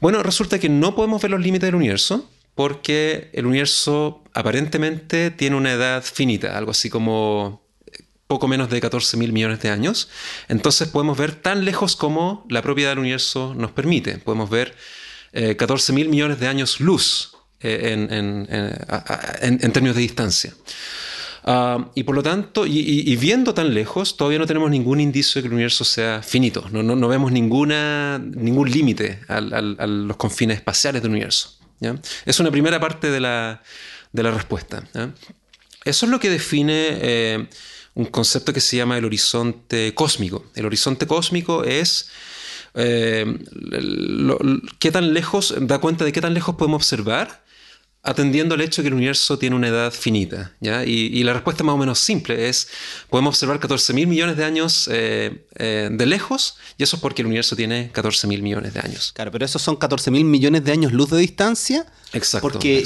Bueno, 0.00 0.22
resulta 0.22 0.58
que 0.58 0.68
no 0.68 0.94
podemos 0.94 1.20
ver 1.20 1.30
los 1.30 1.40
límites 1.40 1.66
del 1.66 1.74
universo 1.74 2.28
porque 2.54 3.30
el 3.32 3.46
universo 3.46 4.22
aparentemente 4.34 5.30
tiene 5.30 5.56
una 5.56 5.72
edad 5.72 6.02
finita, 6.02 6.56
algo 6.56 6.70
así 6.72 6.90
como 6.90 7.62
poco 8.26 8.48
menos 8.48 8.70
de 8.70 8.80
14 8.80 9.16
mil 9.18 9.32
millones 9.32 9.60
de 9.60 9.68
años. 9.68 10.08
Entonces 10.48 10.88
podemos 10.88 11.18
ver 11.18 11.34
tan 11.34 11.64
lejos 11.64 11.96
como 11.96 12.46
la 12.48 12.62
propiedad 12.62 12.92
del 12.92 13.00
universo 13.00 13.54
nos 13.54 13.72
permite. 13.72 14.16
Podemos 14.18 14.48
ver 14.48 14.74
14 15.32 15.92
eh, 15.92 15.94
mil 15.94 16.08
millones 16.08 16.40
de 16.40 16.48
años 16.48 16.80
luz 16.80 17.32
eh, 17.60 17.92
en, 17.92 19.72
términos 19.72 19.96
de 19.96 20.02
distancia. 20.02 20.54
Ah, 21.44 21.90
y 21.94 22.04
por 22.04 22.14
lo 22.14 22.22
tanto, 22.22 22.66
y, 22.66 23.16
viendo 23.16 23.52
tan 23.52 23.74
lejos, 23.74 24.16
todavía 24.16 24.38
no 24.38 24.46
tenemos 24.46 24.70
ningún 24.70 25.00
indicio 25.00 25.38
de 25.38 25.42
que 25.42 25.48
el 25.48 25.54
universo 25.54 25.84
sea 25.84 26.22
finito. 26.22 26.68
No, 26.70 26.82
no, 26.82 27.08
vemos 27.08 27.32
ninguna, 27.32 28.18
ningún 28.18 28.70
límite 28.70 29.20
a 29.28 29.40
los 29.40 30.16
confines 30.16 30.56
espaciales 30.56 31.02
del 31.02 31.10
universo. 31.10 31.61
Es 32.24 32.40
una 32.40 32.50
primera 32.50 32.80
parte 32.80 33.10
de 33.10 33.20
la, 33.20 33.62
de 34.12 34.22
la 34.22 34.30
respuesta. 34.30 34.84
Eso 35.84 36.06
es 36.06 36.12
lo 36.12 36.20
que 36.20 36.30
define 36.30 36.98
eh, 37.00 37.48
un 37.94 38.06
concepto 38.06 38.52
que 38.52 38.60
se 38.60 38.76
llama 38.76 38.98
el 38.98 39.04
horizonte 39.04 39.94
cósmico. 39.94 40.46
El 40.54 40.66
horizonte 40.66 41.06
cósmico 41.06 41.64
es 41.64 42.10
eh, 42.74 43.38
qué 44.78 44.90
tan 44.90 45.12
lejos, 45.12 45.54
da 45.60 45.78
cuenta 45.80 46.04
de 46.04 46.12
qué 46.12 46.20
tan 46.20 46.34
lejos 46.34 46.54
podemos 46.56 46.82
observar 46.82 47.41
atendiendo 48.04 48.56
al 48.56 48.60
hecho 48.60 48.82
de 48.82 48.84
que 48.84 48.88
el 48.88 48.94
universo 48.94 49.38
tiene 49.38 49.54
una 49.54 49.68
edad 49.68 49.92
finita. 49.92 50.52
¿ya? 50.60 50.84
Y, 50.84 51.22
la 51.22 51.32
respuesta 51.32 51.62
más 51.62 51.74
o 51.74 51.78
menos 51.78 52.00
simple 52.00 52.48
es, 52.48 52.68
podemos 53.08 53.36
observar 53.36 53.60
14 53.60 53.92
mil 53.92 54.08
millones 54.08 54.36
de 54.36 54.44
años 54.44 54.88
eh, 54.90 55.46
eh, 55.54 55.88
de 55.90 56.06
lejos, 56.06 56.56
y 56.78 56.82
eso 56.82 56.96
es 56.96 57.02
porque 57.02 57.22
el 57.22 57.26
universo 57.26 57.54
tiene 57.54 57.90
14 57.92 58.26
mil 58.26 58.42
millones 58.42 58.74
de 58.74 58.80
años. 58.80 59.12
Claro, 59.12 59.30
pero 59.30 59.44
esos 59.44 59.62
son 59.62 59.76
14 59.76 60.10
mil 60.10 60.24
millones 60.24 60.64
de 60.64 60.72
años 60.72 60.92
luz 60.92 61.10
de 61.10 61.18
distancia. 61.18 61.86
Exacto. 62.12 62.48
Porque 62.48 62.84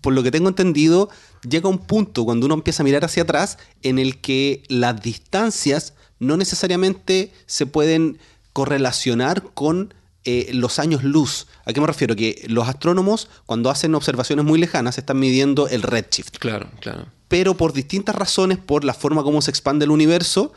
por 0.00 0.14
lo 0.14 0.22
que 0.22 0.30
tengo 0.30 0.48
entendido, 0.48 1.10
llega 1.48 1.68
un 1.68 1.78
punto 1.78 2.24
cuando 2.24 2.46
uno 2.46 2.54
empieza 2.54 2.82
a 2.82 2.84
mirar 2.84 3.04
hacia 3.04 3.22
atrás 3.22 3.58
en 3.82 3.98
el 3.98 4.20
que 4.20 4.62
las 4.68 5.00
distancias 5.00 5.94
no 6.18 6.36
necesariamente 6.36 7.32
se 7.46 7.66
pueden 7.66 8.18
correlacionar 8.52 9.42
con 9.54 9.94
eh, 10.24 10.50
los 10.52 10.78
años 10.78 11.02
luz. 11.02 11.46
¿A 11.64 11.72
qué 11.72 11.80
me 11.80 11.86
refiero? 11.86 12.14
Que 12.14 12.44
los 12.48 12.68
astrónomos, 12.68 13.28
cuando 13.46 13.70
hacen 13.70 13.94
observaciones 13.94 14.44
muy 14.44 14.58
lejanas, 14.58 14.98
están 14.98 15.18
midiendo 15.18 15.68
el 15.68 15.82
redshift. 15.82 16.38
Claro, 16.38 16.70
claro. 16.80 17.06
Pero 17.28 17.56
por 17.56 17.72
distintas 17.72 18.14
razones, 18.14 18.58
por 18.58 18.84
la 18.84 18.92
forma 18.92 19.22
como 19.22 19.40
se 19.40 19.50
expande 19.50 19.84
el 19.84 19.90
universo, 19.90 20.52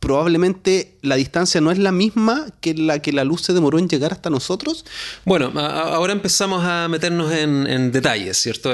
probablemente 0.00 0.98
la 1.02 1.16
distancia 1.16 1.60
no 1.60 1.70
es 1.70 1.78
la 1.78 1.90
misma 1.90 2.46
que 2.60 2.74
la 2.74 3.00
que 3.00 3.12
la 3.12 3.24
luz 3.24 3.42
se 3.42 3.52
demoró 3.52 3.78
en 3.78 3.88
llegar 3.88 4.12
hasta 4.12 4.30
nosotros. 4.30 4.84
Bueno, 5.24 5.52
ahora 5.58 6.12
empezamos 6.12 6.64
a 6.64 6.86
meternos 6.88 7.32
en, 7.32 7.90
detalles, 7.92 8.36
¿cierto? 8.36 8.72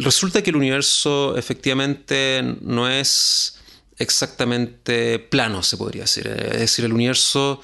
resulta 0.00 0.42
que 0.42 0.50
el 0.50 0.56
universo 0.56 1.36
efectivamente 1.36 2.56
no 2.60 2.88
es 2.88 3.58
exactamente 3.98 5.18
plano, 5.18 5.62
se 5.62 5.76
podría 5.76 6.02
decir. 6.02 6.26
Es 6.26 6.60
decir, 6.60 6.84
el 6.84 6.92
universo 6.92 7.60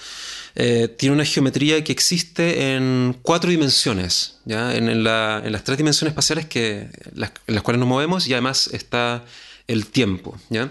eh, 0.54 0.88
tiene 0.88 1.14
una 1.14 1.24
geometría 1.24 1.82
que 1.82 1.92
existe 1.92 2.74
en 2.74 3.16
cuatro 3.22 3.50
dimensiones, 3.50 4.38
¿ya? 4.44 4.74
En, 4.74 5.04
las 5.04 5.64
tres 5.64 5.78
dimensiones 5.78 6.12
espaciales 6.12 6.46
que, 6.46 6.88
en 7.14 7.54
las 7.54 7.62
cuales 7.62 7.80
nos 7.80 7.88
movemos 7.88 8.26
y 8.26 8.32
además 8.32 8.68
está 8.72 9.24
el 9.66 9.86
tiempo. 9.86 10.36
¿ya? 10.50 10.70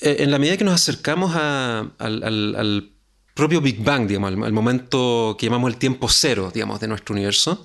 Eh, 0.00 0.16
en 0.20 0.30
la 0.30 0.38
medida 0.38 0.56
que 0.56 0.64
nos 0.64 0.74
acercamos 0.74 1.34
al 1.34 2.91
propio 3.34 3.60
Big 3.60 3.82
Bang, 3.82 4.06
digamos, 4.06 4.32
el, 4.32 4.52
momento 4.52 5.36
que 5.38 5.46
llamamos 5.46 5.72
el 5.72 5.78
tiempo 5.78 6.08
cero, 6.08 6.50
digamos, 6.52 6.80
de 6.80 6.88
nuestro 6.88 7.14
universo, 7.14 7.62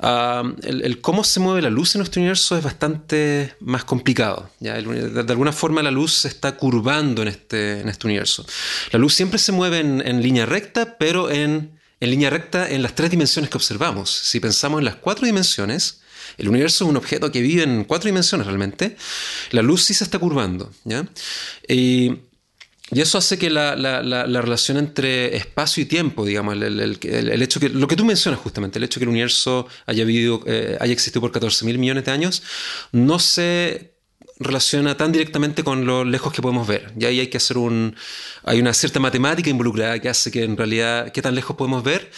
ah, 0.00 0.42
el, 0.62 1.00
cómo 1.00 1.24
se 1.24 1.40
mueve 1.40 1.62
la 1.62 1.70
luz 1.70 1.94
en 1.94 2.00
nuestro 2.00 2.20
universo 2.20 2.56
es 2.56 2.62
bastante 2.62 3.54
más 3.60 3.84
complicado. 3.84 4.50
¿ya? 4.60 4.74
de, 4.74 5.20
alguna 5.32 5.52
forma 5.52 5.82
la 5.82 5.90
luz 5.90 6.12
se 6.12 6.28
está 6.28 6.56
curvando 6.56 7.22
en 7.22 7.28
este, 7.28 7.80
en 7.80 7.88
este 7.88 8.06
universo. 8.06 8.44
La 8.92 8.98
luz 8.98 9.14
siempre 9.14 9.38
se 9.38 9.52
mueve 9.52 9.78
en, 9.78 10.22
línea 10.22 10.44
recta, 10.44 10.98
pero 10.98 11.30
en, 11.30 11.78
en 12.00 12.10
línea 12.10 12.28
recta 12.28 12.68
en 12.68 12.82
las 12.82 12.94
tres 12.94 13.10
dimensiones 13.10 13.50
que 13.50 13.56
observamos. 13.56 14.10
Si 14.10 14.40
pensamos 14.40 14.80
en 14.80 14.84
las 14.84 14.96
cuatro 14.96 15.24
dimensiones, 15.24 16.02
el 16.36 16.48
universo 16.48 16.84
es 16.84 16.90
un 16.90 16.96
objeto 16.96 17.32
que 17.32 17.40
vive 17.40 17.62
en 17.62 17.84
cuatro 17.84 18.08
dimensiones 18.08 18.46
realmente. 18.46 18.96
La 19.52 19.62
luz 19.62 19.84
sí 19.84 19.94
se 19.94 20.04
está 20.04 20.18
curvando. 20.18 20.70
¿ya? 20.84 21.06
Y 21.66 22.27
y 22.90 23.00
eso 23.00 23.18
hace 23.18 23.38
que 23.38 23.50
la, 23.50 23.74
relación 24.40 24.78
entre 24.78 25.36
espacio 25.36 25.82
y 25.82 25.86
tiempo, 25.86 26.24
digamos, 26.24 26.54
el, 26.54 27.42
hecho 27.42 27.60
que, 27.60 27.68
lo 27.68 27.86
que 27.86 27.96
tú 27.96 28.04
mencionas 28.04 28.40
justamente, 28.40 28.78
el 28.78 28.84
hecho 28.84 28.98
que 28.98 29.04
el 29.04 29.10
universo 29.10 29.66
haya, 29.86 30.04
vivido, 30.04 30.42
eh, 30.46 30.76
haya 30.80 30.92
existido 30.92 31.20
por 31.20 31.32
14 31.32 31.64
mil 31.64 31.78
millones 31.78 32.04
de 32.04 32.12
años, 32.12 32.42
no 32.92 33.18
se 33.18 33.94
relaciona 34.40 34.96
tan 34.96 35.10
directamente 35.12 35.64
con 35.64 35.84
lo 35.84 36.04
lejos 36.04 36.32
que 36.32 36.40
podemos 36.40 36.66
ver. 36.66 36.92
Y 36.98 37.04
ahí 37.04 37.20
hay 37.20 37.26
que 37.26 37.38
hacer 37.38 37.58
un. 37.58 37.96
Hay 38.44 38.60
una 38.60 38.72
cierta 38.72 39.00
matemática 39.00 39.50
involucrada 39.50 39.98
que 39.98 40.08
hace 40.08 40.30
que 40.30 40.44
en 40.44 40.56
realidad 40.56 41.10
qué 41.12 41.20
tan 41.20 41.34
lejos 41.34 41.56
podemos 41.56 41.82
ver 41.82 42.10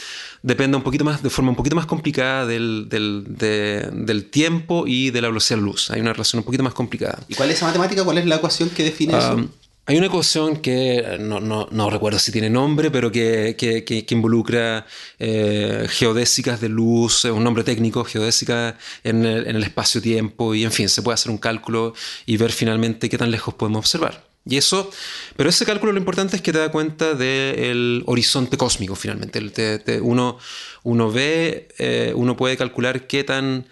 dependa 0.43 0.79
un 0.79 0.83
poquito 0.83 1.05
más, 1.05 1.23
de 1.23 1.31
forma 1.31 1.51
un 1.51 1.57
poquito 1.57 1.77
más 1.77 1.87
complicada 1.87 2.47
del, 2.47 2.89
del, 2.89 4.31
tiempo 4.31 4.87
y 4.87 5.11
de 5.11 5.21
la 5.21 5.29
velocidad 5.29 5.59
de 5.59 5.63
la 5.63 5.67
luz. 5.67 5.91
Hay 5.91 6.01
una 6.01 6.13
relación 6.13 6.39
un 6.39 6.45
poquito 6.45 6.63
más 6.63 6.73
complicada. 6.73 7.19
¿Y 7.29 7.35
cuál 7.35 7.51
es 7.51 7.57
esa 7.57 7.67
matemática? 7.67 8.05
¿Cuál 8.05 8.19
es 8.19 8.27
la 8.27 8.37
ecuación 8.37 8.71
que 8.71 8.85
define 8.85 9.19
eso? 9.19 9.49
Hay 9.91 9.97
una 9.97 10.07
ecuación 10.07 10.59
que 10.59 10.99
eh, 10.99 11.19
no, 11.19 11.91
recuerdo 11.91 12.21
si 12.21 12.31
tiene 12.31 12.49
nombre, 12.49 12.93
pero 12.93 13.11
que, 13.11 14.07
involucra 14.11 14.87
eh, 15.19 15.89
geodésicas 15.91 16.61
de 16.61 16.69
luz, 16.69 17.25
un 17.25 17.43
nombre 17.43 17.65
técnico, 17.65 18.05
geodésica 18.05 18.79
en 19.03 19.27
el, 19.27 19.61
espacio-tiempo, 19.65 20.55
y 20.55 20.63
en 20.63 20.71
fin, 20.71 20.89
se 20.89 21.03
puede 21.03 21.15
hacer 21.15 21.33
un 21.33 21.39
cálculo 21.39 21.93
y 22.25 22.37
ver 22.37 22.53
finalmente 22.53 23.09
qué 23.09 23.19
tan 23.19 23.33
lejos 23.33 23.55
podemos 23.55 23.81
observar. 23.81 24.29
Y 24.47 24.59
eso, 24.59 24.93
pero 25.37 25.51
ese 25.51 25.67
cálculo 25.67 25.91
lo 25.91 25.99
importante 25.99 26.37
es 26.37 26.43
que 26.43 26.53
te 26.53 26.61
da 26.61 26.71
cuenta 26.71 27.15
del 27.15 28.05
horizonte 28.07 28.57
cósmico 28.57 28.95
finalmente. 28.95 30.01
uno, 30.03 30.39
uno 30.85 31.11
ve, 31.11 31.67
eh, 31.79 32.13
uno 32.15 32.37
puede 32.37 32.57
calcular 32.57 33.09
qué 33.09 33.25
tan, 33.25 33.67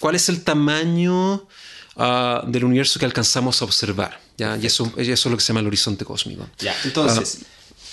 cuál 0.00 0.16
es 0.16 0.28
el 0.28 0.42
tamaño 0.42 1.46
Ah, 1.96 2.42
del 2.46 2.64
universo 2.64 2.98
que 2.98 3.04
alcanzamos 3.04 3.60
a 3.60 3.64
observar. 3.64 4.18
¿ya? 4.38 4.56
Y 4.56 4.66
eso, 4.66 4.90
eso, 4.96 5.12
es 5.12 5.26
lo 5.26 5.36
que 5.36 5.42
se 5.42 5.48
llama 5.48 5.60
el 5.60 5.66
horizonte 5.66 6.04
cósmico. 6.04 6.48
Ya, 6.58 6.74
entonces, 6.84 7.40
ah, 7.42 7.46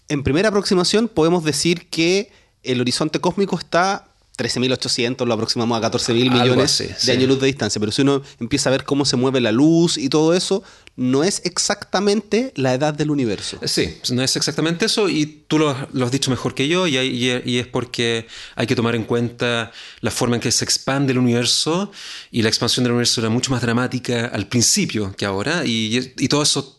en 0.07 0.23
primera 0.23 0.49
aproximación 0.49 1.07
podemos 1.07 1.43
decir 1.43 1.89
que 1.89 2.31
el 2.63 2.79
horizonte 2.81 3.19
cósmico 3.19 3.57
está 3.57 4.08
13.800, 4.39 5.25
lo 5.25 5.33
aproximamos 5.33 5.83
a 5.83 5.91
14.000 5.91 6.31
millones 6.31 7.05
de 7.05 7.11
años 7.11 7.27
luz 7.27 7.39
de 7.41 7.47
distancia. 7.47 7.79
Pero 7.79 7.91
si 7.91 8.01
uno 8.03 8.21
empieza 8.39 8.69
a 8.69 8.71
ver 8.71 8.85
cómo 8.85 9.03
se 9.03 9.17
mueve 9.17 9.41
la 9.41 9.51
luz 9.51 9.97
y 9.97 10.07
todo 10.07 10.33
eso, 10.33 10.63
no 10.95 11.23
es 11.23 11.41
exactamente 11.45 12.53
la 12.55 12.73
edad 12.73 12.93
del 12.93 13.11
universo. 13.11 13.59
Sí, 13.63 13.97
no 14.11 14.21
es 14.21 14.35
exactamente 14.35 14.85
eso 14.85 15.09
y 15.09 15.25
tú 15.47 15.59
lo, 15.59 15.69
has 15.69 16.11
dicho 16.11 16.29
mejor 16.29 16.53
que 16.53 16.67
yo 16.67 16.87
y, 16.87 16.97
y, 16.97 17.57
es 17.57 17.67
porque 17.67 18.27
hay 18.55 18.67
que 18.67 18.75
tomar 18.75 18.95
en 18.95 19.03
cuenta 19.03 19.71
la 20.01 20.11
forma 20.11 20.35
en 20.35 20.41
que 20.41 20.51
se 20.51 20.65
expande 20.65 21.13
el 21.13 21.19
universo 21.19 21.91
y 22.31 22.41
la 22.41 22.49
expansión 22.49 22.83
del 22.83 22.91
universo 22.91 23.21
era 23.21 23.29
mucho 23.29 23.51
más 23.51 23.61
dramática 23.61 24.25
al 24.25 24.47
principio 24.47 25.13
que 25.15 25.25
ahora 25.25 25.65
y, 25.65 26.13
y 26.17 26.27
todo 26.27 26.43
eso 26.43 26.78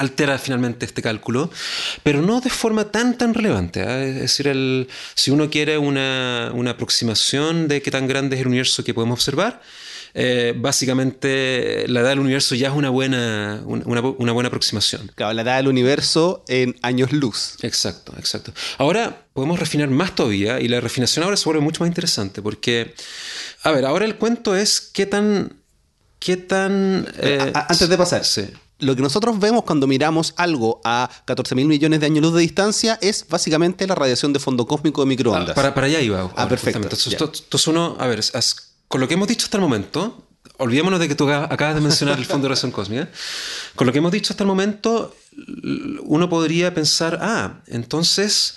altera 0.00 0.38
finalmente 0.38 0.86
este 0.86 1.02
cálculo, 1.02 1.50
pero 2.02 2.22
no 2.22 2.40
de 2.40 2.50
forma 2.50 2.90
tan 2.90 3.18
tan 3.18 3.34
relevante. 3.34 3.80
¿eh? 3.80 4.08
Es 4.08 4.20
decir, 4.20 4.48
el, 4.48 4.88
si 5.14 5.30
uno 5.30 5.50
quiere 5.50 5.78
una, 5.78 6.50
una, 6.54 6.70
aproximación 6.72 7.68
de 7.68 7.82
qué 7.82 7.90
tan 7.90 8.08
grande 8.08 8.36
es 8.36 8.40
el 8.40 8.48
universo 8.48 8.82
que 8.82 8.94
podemos 8.94 9.18
observar, 9.18 9.60
eh, 10.14 10.54
básicamente 10.56 11.84
la 11.88 12.00
edad 12.00 12.08
del 12.10 12.20
universo 12.20 12.54
ya 12.54 12.68
es 12.68 12.74
una 12.74 12.88
buena, 12.90 13.62
una, 13.64 14.00
una, 14.00 14.32
buena 14.32 14.48
aproximación. 14.48 15.12
Claro, 15.14 15.34
la 15.34 15.42
edad 15.42 15.58
del 15.58 15.68
universo 15.68 16.44
en 16.48 16.76
años 16.82 17.12
luz. 17.12 17.56
Exacto, 17.62 18.14
exacto. 18.18 18.52
Ahora 18.78 19.26
podemos 19.34 19.60
refinar 19.60 19.88
más 19.90 20.14
todavía 20.14 20.60
y 20.60 20.68
la 20.68 20.80
refinación 20.80 21.24
ahora 21.24 21.36
se 21.36 21.44
vuelve 21.44 21.60
mucho 21.60 21.80
más 21.80 21.88
interesante 21.88 22.42
porque, 22.42 22.94
a 23.62 23.70
ver, 23.70 23.84
ahora 23.84 24.06
el 24.06 24.16
cuento 24.16 24.56
es 24.56 24.80
qué 24.80 25.06
tan... 25.06 25.56
Qué 26.18 26.36
tan 26.36 27.08
eh, 27.22 27.50
antes 27.54 27.88
de 27.88 27.96
pasar, 27.96 28.26
sí 28.26 28.46
lo 28.80 28.96
que 28.96 29.02
nosotros 29.02 29.38
vemos 29.38 29.64
cuando 29.64 29.86
miramos 29.86 30.34
algo 30.36 30.80
a 30.84 31.10
14 31.24 31.54
mil 31.54 31.66
millones 31.66 32.00
de 32.00 32.06
años 32.06 32.22
luz 32.22 32.34
de 32.34 32.40
distancia 32.40 32.98
es 33.00 33.26
básicamente 33.28 33.86
la 33.86 33.94
radiación 33.94 34.32
de 34.32 34.40
fondo 34.40 34.66
cósmico 34.66 35.02
de 35.02 35.06
microondas. 35.06 35.56
Ah, 35.56 35.74
para, 35.74 35.86
allá 35.86 36.00
iba. 36.00 36.30
Ah, 36.36 36.48
perfecto. 36.48 36.80
Entonces, 36.82 37.66
uno, 37.66 37.96
a 37.98 38.06
ver, 38.06 38.20
con 38.88 39.00
lo 39.00 39.08
que 39.08 39.14
hemos 39.14 39.28
dicho 39.28 39.44
hasta 39.44 39.56
el 39.56 39.62
momento, 39.62 40.26
olvidémonos 40.58 41.00
de 41.00 41.08
que 41.08 41.14
tú 41.14 41.30
acabas 41.30 41.74
de 41.74 41.80
mencionar 41.80 42.18
el 42.18 42.24
fondo 42.24 42.44
de 42.44 42.48
radiación 42.50 42.72
cósmica. 42.72 43.08
Con 43.74 43.86
lo 43.86 43.92
que 43.92 43.98
hemos 43.98 44.12
dicho 44.12 44.32
hasta 44.32 44.44
el 44.44 44.48
momento, 44.48 45.14
uno 46.02 46.28
podría 46.28 46.74
pensar, 46.74 47.18
ah, 47.22 47.60
entonces 47.66 48.56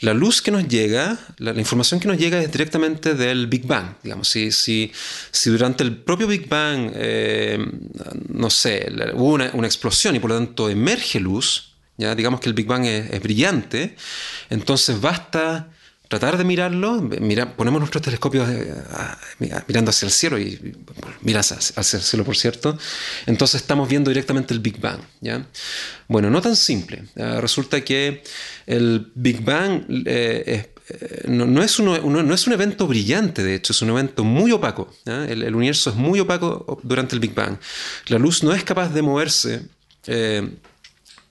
la 0.00 0.14
luz 0.14 0.42
que 0.42 0.50
nos 0.50 0.68
llega, 0.68 1.18
la, 1.38 1.52
información 1.52 2.00
que 2.00 2.08
nos 2.08 2.18
llega 2.18 2.40
es 2.40 2.50
directamente 2.52 3.14
del 3.14 3.46
Big 3.46 3.66
Bang. 3.66 3.94
Digamos, 4.02 4.28
si, 4.28 4.52
si, 4.52 4.92
si 5.30 5.50
durante 5.50 5.82
el 5.84 5.96
propio 5.96 6.26
Big 6.26 6.48
Bang, 6.48 6.92
eh, 6.94 7.58
no 8.28 8.50
sé, 8.50 8.92
hubo 9.14 9.34
una, 9.34 9.66
explosión 9.66 10.16
y 10.16 10.18
por 10.18 10.30
lo 10.30 10.36
tanto 10.36 10.68
emerge 10.68 11.20
luz, 11.20 11.72
ya 11.96 12.14
digamos 12.14 12.40
que 12.40 12.48
el 12.48 12.54
Big 12.54 12.66
Bang 12.66 12.84
es 12.84 13.22
brillante, 13.22 13.96
entonces 14.50 15.00
basta 15.00 15.70
tratar 16.08 16.38
de 16.38 16.44
mirarlo, 16.44 17.00
mira, 17.20 17.56
ponemos 17.56 17.80
nuestros 17.80 18.02
telescopios 18.02 18.48
eh, 18.48 18.74
mirando 19.66 19.90
hacia 19.90 20.06
el 20.06 20.12
cielo 20.12 20.38
y 20.38 20.74
miras 21.22 21.52
hacia 21.76 21.96
el 21.96 22.02
cielo, 22.02 22.24
por 22.24 22.36
cierto, 22.36 22.78
entonces 23.26 23.62
estamos 23.62 23.88
viendo 23.88 24.10
directamente 24.10 24.54
el 24.54 24.60
Big 24.60 24.80
Bang. 24.80 25.00
¿ya? 25.20 25.46
Bueno, 26.08 26.30
no 26.30 26.40
tan 26.40 26.56
simple. 26.56 27.04
resulta 27.14 27.80
que 27.82 28.22
el 28.66 29.10
Big 29.14 29.42
Bang 29.42 29.84
eh, 30.06 30.70
eh, 30.88 31.22
no, 31.26 31.62
es 31.62 31.80
no, 31.80 32.34
es 32.34 32.46
un 32.46 32.52
evento 32.52 32.86
brillante, 32.86 33.42
de 33.42 33.56
hecho, 33.56 33.72
es 33.72 33.82
un 33.82 33.90
evento 33.90 34.22
muy 34.22 34.52
opaco. 34.52 34.92
El, 35.04 35.54
universo 35.54 35.90
es 35.90 35.96
muy 35.96 36.20
opaco 36.20 36.80
durante 36.84 37.14
el 37.14 37.20
Big 37.20 37.34
Bang. 37.34 37.58
La 38.06 38.18
luz 38.18 38.44
no 38.44 38.52
es 38.54 38.62
capaz 38.62 38.90
de 38.90 39.02
moverse 39.02 39.62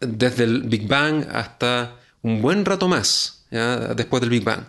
desde 0.02 0.44
el 0.44 0.64
Big 0.64 0.86
Bang 0.86 1.26
hasta 1.32 1.96
un 2.22 2.42
buen 2.42 2.66
rato 2.66 2.90
más 2.90 3.35
después 3.50 4.22
del 4.22 4.30
Big 4.30 4.44
Bang. 4.44 4.66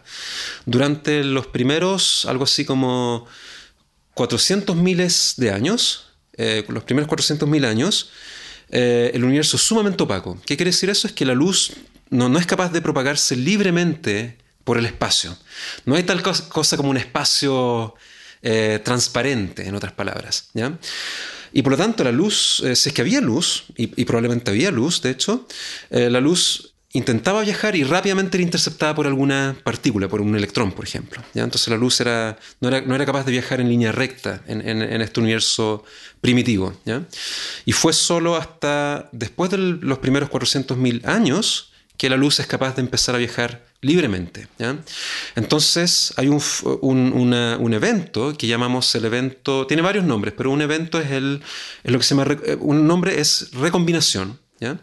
Durante 0.64 1.24
los 1.24 1.46
primeros, 1.48 2.24
algo 2.26 2.44
así 2.44 2.64
como 2.64 3.26
400 4.14 4.76
miles 4.76 5.34
de 5.36 5.50
años, 5.50 6.06
eh, 6.36 6.64
los 6.68 6.84
primeros 6.84 7.08
400 7.08 7.48
mil 7.48 7.64
años, 7.64 8.10
eh, 8.68 9.10
el 9.14 9.24
universo 9.24 9.56
es 9.56 9.62
sumamente 9.62 10.02
opaco. 10.02 10.38
¿Qué 10.44 10.56
quiere 10.56 10.70
decir 10.70 10.90
eso? 10.90 11.06
Es 11.06 11.12
que 11.12 11.24
la 11.24 11.34
luz 11.34 11.72
no, 12.10 12.38
es 12.38 12.46
capaz 12.46 12.72
de 12.72 12.82
propagarse 12.82 13.36
libremente 13.36 14.36
por 14.64 14.78
el 14.78 14.86
espacio. 14.86 15.36
No 15.84 15.94
hay 15.94 16.02
tal 16.02 16.22
cosa 16.22 16.76
como 16.76 16.90
un 16.90 16.96
espacio 16.96 17.94
eh, 18.42 18.80
transparente, 18.84 19.66
en 19.66 19.74
otras 19.74 19.92
palabras. 19.92 20.50
Y 21.52 21.62
por 21.62 21.72
lo 21.72 21.78
tanto, 21.78 22.04
la 22.04 22.12
luz, 22.12 22.62
si 22.74 22.88
es 22.88 22.92
que 22.92 23.02
había 23.02 23.20
luz, 23.20 23.64
y 23.76 24.04
probablemente 24.04 24.50
había 24.50 24.70
luz, 24.70 25.00
de 25.00 25.10
hecho, 25.10 25.46
la 25.90 26.20
luz 26.20 26.74
intentaba 26.96 27.42
viajar 27.42 27.76
y 27.76 27.84
rápidamente 27.84 28.36
era 28.36 28.42
interceptada 28.42 28.94
por 28.94 29.06
alguna 29.06 29.56
partícula, 29.62 30.08
por 30.08 30.20
un 30.20 30.34
electrón, 30.34 30.72
por 30.72 30.84
ejemplo. 30.84 31.22
¿ya? 31.34 31.44
Entonces 31.44 31.68
la 31.68 31.76
luz 31.76 32.00
era, 32.00 32.38
no, 32.60 32.68
era, 32.68 32.80
no, 32.80 32.94
era, 32.94 33.04
capaz 33.04 33.24
de 33.24 33.32
viajar 33.32 33.60
en 33.60 33.68
línea 33.68 33.92
recta 33.92 34.42
en, 34.46 34.60
en, 34.66 35.00
este 35.02 35.20
universo 35.20 35.84
primitivo. 36.20 36.74
¿ya? 36.84 37.02
Y 37.64 37.72
fue 37.72 37.92
solo 37.92 38.36
hasta 38.36 39.08
después 39.12 39.50
de 39.50 39.58
los 39.58 39.98
primeros 39.98 40.30
400.000 40.30 41.06
años 41.06 41.72
que 41.96 42.10
la 42.10 42.16
luz 42.16 42.40
es 42.40 42.46
capaz 42.46 42.76
de 42.76 42.82
empezar 42.82 43.14
a 43.14 43.18
viajar 43.18 43.64
libremente. 43.80 44.48
¿ya? 44.58 44.76
Entonces 45.34 46.14
hay 46.16 46.28
un, 46.28 46.40
un, 46.80 47.32
un, 47.34 47.74
evento 47.74 48.36
que 48.36 48.46
llamamos 48.46 48.94
el 48.94 49.04
evento, 49.04 49.66
tiene 49.66 49.82
varios 49.82 50.04
nombres, 50.04 50.34
pero 50.36 50.50
un 50.50 50.62
evento 50.62 50.98
es, 50.98 51.10
el, 51.10 51.42
es 51.84 51.92
lo 51.92 51.98
que 51.98 52.04
se 52.04 52.14
llama, 52.14 52.36
un 52.60 52.86
nombre 52.86 53.20
es 53.20 53.50
recombinación. 53.52 54.38
¿ya? 54.60 54.78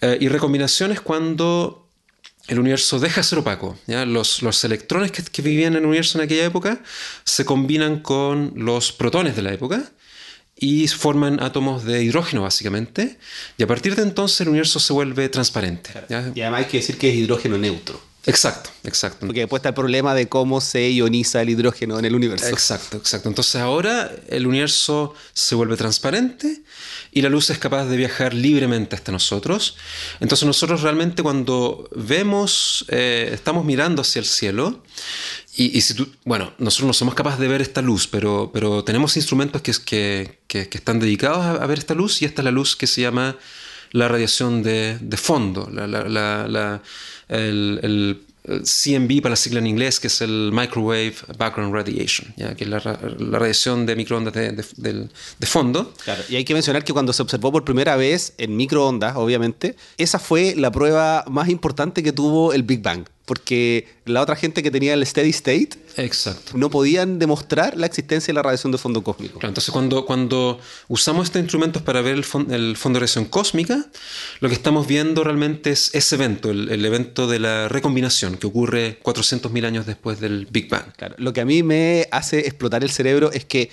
Eh, 0.00 0.18
y 0.20 0.28
recombinación 0.28 0.92
es 0.92 1.00
cuando 1.00 1.88
el 2.46 2.58
universo 2.58 2.98
deja 2.98 3.20
de 3.20 3.24
ser 3.24 3.38
opaco. 3.38 3.78
¿ya? 3.86 4.06
Los, 4.06 4.42
los, 4.42 4.64
electrones 4.64 5.12
que, 5.12 5.22
que, 5.22 5.42
vivían 5.42 5.74
en 5.74 5.80
el 5.80 5.86
universo 5.86 6.18
en 6.18 6.24
aquella 6.24 6.44
época 6.44 6.80
se 7.24 7.44
combinan 7.44 8.00
con 8.00 8.52
los 8.56 8.92
protones 8.92 9.36
de 9.36 9.42
la 9.42 9.52
época 9.52 9.90
y 10.56 10.88
forman 10.88 11.40
átomos 11.40 11.84
de 11.84 12.02
hidrógeno 12.02 12.42
básicamente. 12.42 13.18
Y 13.56 13.62
a 13.62 13.66
partir 13.66 13.94
de 13.96 14.02
entonces 14.02 14.40
el 14.40 14.48
universo 14.48 14.80
se 14.80 14.92
vuelve 14.92 15.28
transparente. 15.28 15.90
Y 16.34 16.40
además 16.40 16.60
hay 16.60 16.66
que 16.66 16.78
decir 16.78 16.98
que 16.98 17.10
es 17.10 17.16
hidrógeno 17.16 17.58
neutro. 17.58 18.07
Exacto, 18.26 18.70
exacto. 18.84 19.26
Porque 19.26 19.40
después 19.40 19.60
está 19.60 19.70
el 19.70 19.74
problema 19.74 20.14
de 20.14 20.28
cómo 20.28 20.60
se 20.60 20.90
ioniza 20.92 21.40
el 21.40 21.50
hidrógeno 21.50 21.98
en 21.98 22.04
el 22.04 22.14
universo. 22.14 22.48
Exacto, 22.48 22.96
exacto. 22.96 23.28
Entonces 23.28 23.56
ahora 23.56 24.10
el 24.28 24.46
universo 24.46 25.14
se 25.32 25.54
vuelve 25.54 25.76
transparente 25.76 26.60
y 27.12 27.22
la 27.22 27.30
luz 27.30 27.48
es 27.50 27.58
capaz 27.58 27.86
de 27.86 27.96
viajar 27.96 28.34
libremente 28.34 28.96
hasta 28.96 29.12
nosotros. 29.12 29.76
Entonces 30.20 30.46
nosotros 30.46 30.82
realmente 30.82 31.22
cuando 31.22 31.88
vemos, 31.94 32.84
eh, 32.88 33.30
estamos 33.32 33.64
mirando 33.64 34.02
hacia 34.02 34.20
el 34.20 34.26
cielo, 34.26 34.82
y, 35.60 35.80
si 35.80 35.94
tú, 35.94 36.08
bueno, 36.24 36.52
nosotros 36.58 36.86
no 36.86 36.92
somos 36.92 37.14
capaces 37.16 37.40
de 37.40 37.48
ver 37.48 37.60
esta 37.60 37.82
luz, 37.82 38.06
pero, 38.06 38.50
pero 38.54 38.84
tenemos 38.84 39.16
instrumentos 39.16 39.60
que, 39.60 39.72
que, 39.84 40.38
que, 40.46 40.68
que 40.68 40.78
están 40.78 41.00
dedicados 41.00 41.44
a, 41.44 41.66
ver 41.66 41.78
esta 41.78 41.94
luz 41.94 42.22
y 42.22 42.26
esta 42.26 42.42
es 42.42 42.44
la 42.44 42.52
luz 42.52 42.76
que 42.76 42.86
se 42.86 43.00
llama 43.00 43.36
la 43.90 44.06
radiación 44.06 44.62
de, 44.62 44.98
de 45.00 45.16
fondo, 45.16 45.68
la, 45.72 45.88
la, 45.88 46.46
la, 46.46 46.82
el, 47.28 47.80
el 47.82 48.20
CMB 48.48 49.20
para 49.20 49.30
la 49.30 49.36
sigla 49.36 49.58
en 49.58 49.66
inglés, 49.66 50.00
que 50.00 50.06
es 50.06 50.20
el 50.20 50.50
Microwave 50.52 51.14
Background 51.36 51.74
Radiation, 51.74 52.32
¿ya? 52.36 52.54
que 52.54 52.64
es 52.64 52.70
la, 52.70 52.78
radiación 52.80 53.84
de 53.84 53.96
microondas 53.96 54.34
de, 54.34 54.52
de, 54.76 55.46
fondo. 55.46 55.92
Claro, 56.04 56.22
y 56.28 56.36
hay 56.36 56.44
que 56.44 56.54
mencionar 56.54 56.84
que 56.84 56.92
cuando 56.92 57.12
se 57.12 57.22
observó 57.22 57.52
por 57.52 57.64
primera 57.64 57.96
vez 57.96 58.34
en 58.38 58.56
microondas, 58.56 59.16
obviamente, 59.16 59.76
esa 59.98 60.18
fue 60.18 60.54
la 60.56 60.70
prueba 60.70 61.24
más 61.28 61.48
importante 61.48 62.02
que 62.02 62.12
tuvo 62.12 62.52
el 62.52 62.62
Big 62.62 62.82
Bang 62.82 63.06
porque 63.28 63.86
la 64.06 64.22
otra 64.22 64.34
gente 64.34 64.62
que 64.62 64.70
tenía 64.70 64.94
el 64.94 65.06
steady 65.06 65.28
state 65.30 65.68
Exacto. 65.98 66.52
no 66.56 66.70
podían 66.70 67.18
demostrar 67.18 67.76
la 67.76 67.86
existencia 67.86 68.32
de 68.32 68.34
la 68.36 68.42
radiación 68.42 68.72
de 68.72 68.78
fondo 68.78 69.04
cósmico. 69.04 69.38
entonces, 69.42 69.70
cuando, 69.70 70.06
cuando 70.06 70.58
usamos 70.88 71.26
estos 71.26 71.40
instrumentos 71.40 71.82
para 71.82 72.00
ver 72.00 72.14
el, 72.14 72.24
fondo, 72.24 72.54
el, 72.54 72.76
fondo 72.76 72.96
de 72.96 73.00
radiación 73.00 73.26
cósmica, 73.26 73.84
lo 74.40 74.48
que 74.48 74.54
estamos 74.54 74.86
viendo 74.86 75.22
realmente 75.22 75.70
es 75.70 75.94
ese 75.94 76.14
evento, 76.14 76.50
el, 76.50 76.84
evento 76.84 77.26
de 77.26 77.38
la 77.38 77.68
recombinación 77.68 78.38
que 78.38 78.46
ocurre 78.46 78.98
400.000 79.02 79.66
años 79.66 79.84
después 79.84 80.18
del 80.18 80.46
Big 80.50 80.70
Bang. 80.70 80.90
Claro, 80.96 81.14
lo 81.18 81.34
que 81.34 81.42
a 81.42 81.44
mí 81.44 81.62
me 81.62 82.08
hace 82.10 82.40
explotar 82.40 82.82
el 82.82 82.90
cerebro 82.90 83.30
es 83.30 83.44
que 83.44 83.70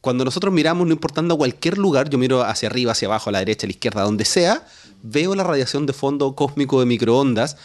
cuando 0.00 0.24
nosotros 0.24 0.52
miramos, 0.52 0.86
no 0.86 0.92
importando 0.92 1.38
cualquier 1.38 1.78
lugar, 1.78 2.10
yo 2.10 2.18
miro 2.18 2.42
hacia 2.42 2.68
arriba, 2.68 2.92
hacia 2.92 3.06
abajo, 3.06 3.30
a 3.30 3.32
la 3.32 3.38
derecha, 3.38 3.66
a 3.66 3.68
la 3.68 3.72
izquierda, 3.72 4.02
donde 4.02 4.24
sea, 4.24 4.66
veo 5.02 5.34
la 5.36 5.44
radiación 5.44 5.86
de 5.86 5.92
fondo 5.92 6.34
cósmico 6.34 6.80
de 6.80 6.86
microondas 6.86 7.56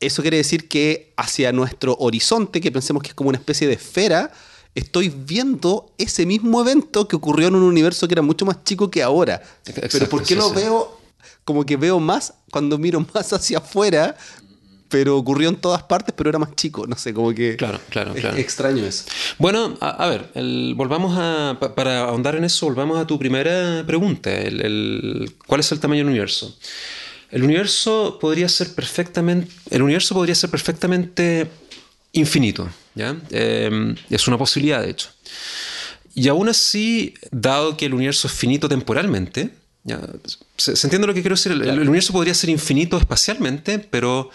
eso 0.00 0.22
quiere 0.22 0.36
decir 0.36 0.68
que 0.68 1.12
hacia 1.16 1.52
nuestro 1.52 1.96
horizonte, 1.98 2.60
que 2.60 2.70
pensemos 2.70 3.02
que 3.02 3.10
es 3.10 3.14
como 3.14 3.30
una 3.30 3.38
especie 3.38 3.66
de 3.66 3.74
esfera, 3.74 4.32
estoy 4.74 5.08
viendo 5.08 5.92
ese 5.98 6.26
mismo 6.26 6.60
evento 6.60 7.08
que 7.08 7.16
ocurrió 7.16 7.48
en 7.48 7.54
un 7.54 7.62
universo 7.62 8.06
que 8.06 8.14
era 8.14 8.22
mucho 8.22 8.44
más 8.44 8.62
chico 8.64 8.90
que 8.90 9.02
ahora. 9.02 9.42
pero 9.90 10.08
¿por 10.08 10.22
qué 10.22 10.36
lo 10.36 10.52
veo? 10.52 11.00
Como 11.44 11.64
que 11.64 11.76
veo 11.76 11.98
más 11.98 12.34
cuando 12.50 12.78
miro 12.78 13.04
más 13.14 13.32
hacia 13.32 13.58
afuera, 13.58 14.16
pero 14.88 15.16
ocurrió 15.16 15.48
en 15.48 15.56
todas 15.56 15.82
partes, 15.82 16.14
pero 16.16 16.30
era 16.30 16.38
más 16.38 16.54
chico. 16.54 16.86
No 16.86 16.96
sé, 16.96 17.12
como 17.12 17.32
que. 17.32 17.56
Claro, 17.56 17.80
claro, 17.90 18.14
claro. 18.14 18.36
extraño 18.36 18.84
eso. 18.84 19.04
Bueno, 19.38 19.76
a, 19.80 20.06
ver, 20.06 20.30
volvamos 20.76 21.16
a. 21.18 21.58
Para 21.74 22.04
ahondar 22.04 22.36
en 22.36 22.44
eso, 22.44 22.66
volvamos 22.66 22.98
a 22.98 23.06
tu 23.06 23.18
primera 23.18 23.82
pregunta: 23.86 24.30
¿cuál 25.46 25.60
es 25.60 25.72
el 25.72 25.80
tamaño 25.80 26.00
del 26.00 26.08
universo? 26.08 26.56
El 27.30 27.42
universo 27.42 28.18
podría 28.20 28.48
ser 28.48 28.74
perfectamente, 28.74 29.50
el 29.70 29.82
universo 29.82 30.14
podría 30.14 30.34
ser 30.34 30.50
perfectamente 30.50 31.48
infinito. 32.12 32.68
¿ya? 32.94 33.16
Eh, 33.30 33.94
es 34.10 34.28
una 34.28 34.38
posibilidad, 34.38 34.82
de 34.82 34.90
hecho. 34.90 35.08
Y 36.14 36.28
aún 36.28 36.48
así, 36.48 37.14
dado 37.30 37.76
que 37.76 37.86
el 37.86 37.94
universo 37.94 38.28
es 38.28 38.34
finito 38.34 38.68
temporalmente, 38.68 39.50
¿Se, 40.56 40.72
entiende 40.72 41.06
lo 41.06 41.14
que 41.14 41.20
quiero 41.20 41.36
decir? 41.36 41.52
El, 41.52 41.78
universo 41.80 42.12
podría 42.12 42.34
ser 42.34 42.50
infinito 42.50 42.98
espacialmente, 42.98 43.78
pero 43.78 44.30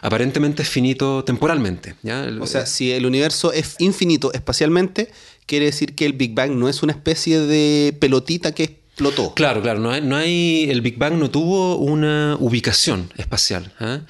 aparentemente 0.00 0.62
es 0.62 0.68
finito 0.68 1.22
temporalmente. 1.24 1.94
o 2.40 2.46
sea, 2.46 2.66
si 2.66 2.90
el 2.90 3.06
universo 3.06 3.52
es 3.52 3.76
infinito 3.78 4.32
espacialmente, 4.32 5.12
quiere 5.46 5.66
decir 5.66 5.94
que 5.94 6.04
el 6.04 6.14
Big 6.14 6.34
Bang 6.34 6.52
no 6.52 6.68
es 6.68 6.82
una 6.82 6.92
especie 6.92 7.38
de 7.40 7.96
pelotita 8.00 8.52
que 8.52 8.77
explotó. 8.98 9.32
Claro, 9.34 9.62
claro, 9.62 9.78
no 9.78 9.92
hay, 9.92 10.00
no 10.00 10.16
hay, 10.16 10.68
el 10.68 10.80
Big 10.80 10.98
Bang 10.98 11.14
no 11.14 11.30
tuvo 11.30 11.76
una 11.76 12.36
ubicación 12.40 13.12
espacial. 13.16 13.72
¿ah? 13.78 14.00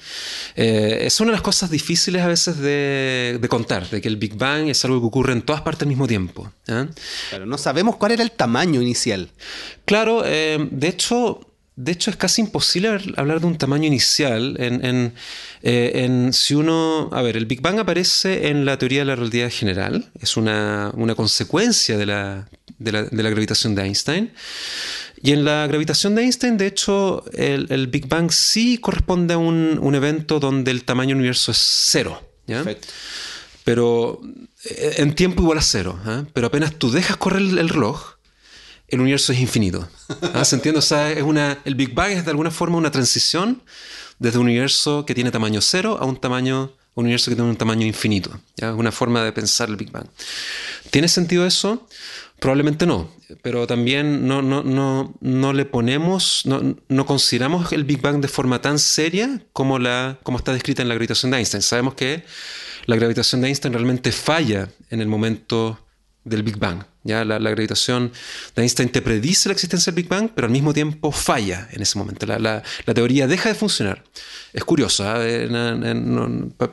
Eh, 0.55 1.01
es 1.01 1.19
una 1.19 1.29
de 1.29 1.33
las 1.33 1.43
cosas 1.43 1.69
difíciles 1.69 2.23
a 2.23 2.27
veces 2.27 2.57
de, 2.57 3.39
contar, 3.49 3.87
de 3.87 4.01
que 4.01 4.07
el 4.07 4.17
Big 4.17 4.35
Bang 4.35 4.67
es 4.67 4.83
algo 4.85 4.99
que 4.99 5.05
ocurre 5.05 5.33
en 5.33 5.43
todas 5.43 5.61
partes 5.61 5.83
al 5.83 5.89
mismo 5.89 6.07
tiempo. 6.07 6.51
¿ah? 6.67 6.87
Claro, 7.29 7.45
no 7.45 7.59
sabemos 7.59 7.97
cuál 7.97 8.13
era 8.13 8.23
el 8.23 8.31
tamaño 8.31 8.81
inicial. 8.81 9.29
Claro, 9.85 10.23
eh, 10.25 10.67
de 10.71 10.87
hecho, 10.87 11.41
de 11.75 11.91
hecho, 11.91 12.09
es 12.09 12.17
casi 12.17 12.41
imposible 12.41 12.89
hablar 13.15 13.39
de 13.39 13.45
un 13.45 13.57
tamaño 13.57 13.85
inicial 13.85 14.57
en, 14.59 15.13
eh, 15.61 15.91
en, 15.93 16.33
si 16.33 16.55
uno... 16.55 17.09
A 17.13 17.21
ver, 17.21 17.37
el 17.37 17.45
Big 17.45 17.61
Bang 17.61 17.79
aparece 17.79 18.49
en 18.49 18.65
la 18.65 18.77
teoría 18.77 18.99
de 18.99 19.05
la 19.05 19.15
relatividad 19.15 19.51
general, 19.51 20.09
es 20.19 20.35
una, 20.35 20.91
una 20.95 21.15
consecuencia 21.15 21.97
de 21.97 22.05
la 22.05 22.49
de 22.79 22.91
la, 22.91 23.29
gravitación 23.29 23.75
de 23.75 23.83
Einstein. 23.83 24.33
Y 25.21 25.31
en 25.31 25.43
la 25.43 25.67
gravitación 25.67 26.15
de 26.15 26.23
Einstein, 26.23 26.57
de 26.57 26.67
hecho, 26.67 27.23
el, 27.33 27.87
Big 27.87 28.07
Bang 28.07 28.31
sí 28.31 28.77
corresponde 28.77 29.33
a 29.33 29.37
un, 29.37 29.95
evento 29.95 30.39
donde 30.39 30.71
el 30.71 30.83
tamaño 30.83 31.09
del 31.09 31.17
universo 31.17 31.51
es 31.51 31.57
cero. 31.57 32.21
Pero 33.63 34.21
eh, 34.63 34.95
en 34.97 35.13
tiempo 35.13 35.43
igual 35.43 35.59
a 35.59 35.61
cero. 35.61 35.99
¿ah? 36.05 36.23
Pero 36.33 36.47
apenas 36.47 36.73
tú 36.75 36.89
dejas 36.89 37.17
correr 37.17 37.41
el, 37.41 37.69
reloj, 37.69 38.15
el 38.87 39.01
universo 39.01 39.33
es 39.33 39.39
infinito. 39.39 39.87
¿ah? 40.33 40.43
¿Se 40.45 40.55
entiende? 40.55 40.79
O 40.79 40.81
sea, 40.81 41.11
es 41.11 41.21
una, 41.21 41.59
el 41.65 41.75
Big 41.75 41.93
Bang 41.93 42.11
es 42.11 42.25
de 42.25 42.31
alguna 42.31 42.49
forma 42.49 42.77
una 42.77 42.89
transición 42.89 43.61
desde 44.17 44.39
un 44.39 44.45
universo 44.45 45.05
que 45.05 45.13
tiene 45.13 45.31
tamaño 45.31 45.61
cero 45.61 45.97
a 45.99 46.05
un 46.05 46.19
tamaño 46.19 46.73
un 46.99 47.05
universo 47.05 47.31
que 47.31 47.35
tiene 47.35 47.49
un 47.49 47.55
tamaño 47.55 47.85
infinito. 47.87 48.31
Es 48.57 48.65
una 48.65 48.91
forma 48.91 49.23
de 49.23 49.31
pensar 49.31 49.69
el 49.69 49.77
Big 49.77 49.91
Bang. 49.91 50.07
¿Tiene 50.91 51.07
sentido 51.07 51.45
eso? 51.45 51.87
Probablemente 52.39 52.85
no, 52.85 53.09
pero 53.41 53.67
también 53.67 54.27
no, 54.27 54.41
no, 54.41 54.63
no, 54.63 55.13
no 55.19 55.53
le 55.53 55.65
ponemos, 55.65 56.43
no, 56.45 56.77
no, 56.87 57.05
consideramos 57.05 57.71
el 57.73 57.83
Big 57.83 58.01
Bang 58.01 58.21
de 58.21 58.27
forma 58.27 58.61
tan 58.61 58.79
seria 58.79 59.41
como, 59.53 59.77
la, 59.77 60.19
como 60.23 60.37
está 60.37 60.53
descrita 60.53 60.81
en 60.81 60.87
la 60.87 60.95
gravitación 60.95 61.31
de 61.31 61.37
Einstein. 61.37 61.61
Sabemos 61.61 61.95
que 61.95 62.23
la 62.85 62.95
gravitación 62.95 63.41
de 63.41 63.47
Einstein 63.47 63.73
realmente 63.73 64.11
falla 64.11 64.69
en 64.89 65.01
el 65.01 65.07
momento 65.07 65.85
del 66.23 66.43
Big 66.43 66.57
Bang. 66.57 66.83
¿ya? 67.03 67.25
La, 67.25 67.37
gravitación 67.39 68.11
de 68.55 68.61
Einstein 68.61 68.89
te 68.89 69.01
predice 69.01 69.49
la 69.49 69.53
existencia 69.53 69.91
del 69.91 70.03
Big 70.03 70.09
Bang, 70.09 70.29
pero 70.33 70.47
al 70.47 70.51
mismo 70.51 70.73
tiempo 70.73 71.11
falla 71.11 71.67
en 71.71 71.81
ese 71.81 71.97
momento. 71.97 72.25
La, 72.25 72.39
la, 72.39 72.93
teoría 72.93 73.27
deja 73.27 73.49
de 73.49 73.55
funcionar. 73.55 74.03
Es 74.53 74.63
curioso, 74.63 75.03
¿ah? 75.07 75.19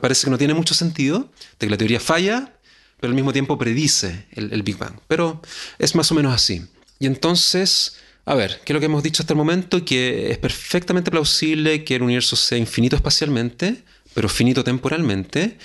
parece 0.01 0.25
que 0.25 0.31
no 0.31 0.37
tiene 0.37 0.53
mucho 0.53 0.73
sentido 0.73 1.29
de 1.59 1.67
que 1.67 1.69
la 1.69 1.77
teoría 1.77 1.99
falla, 1.99 2.56
pero 2.99 3.11
al 3.11 3.15
mismo 3.15 3.33
tiempo 3.33 3.57
predice 3.57 4.27
el, 4.31 4.63
Big 4.63 4.77
Bang. 4.77 4.99
Pero 5.07 5.41
es 5.79 5.95
más 5.95 6.11
o 6.11 6.15
menos 6.15 6.33
así. 6.33 6.65
Y 6.99 7.05
entonces, 7.05 7.97
a 8.25 8.35
ver, 8.35 8.59
¿qué 8.65 8.73
es 8.73 8.73
lo 8.73 8.79
que 8.79 8.87
hemos 8.87 9.03
dicho 9.03 9.21
hasta 9.21 9.33
el 9.33 9.37
momento? 9.37 9.85
Que 9.85 10.31
es 10.31 10.37
perfectamente 10.37 11.11
plausible 11.11 11.83
que 11.83 11.95
el 11.95 12.01
universo 12.01 12.35
sea 12.35 12.57
infinito 12.57 12.95
espacialmente, 12.95 13.83
pero 14.13 14.29
finito 14.29 14.63
temporalmente. 14.63 15.57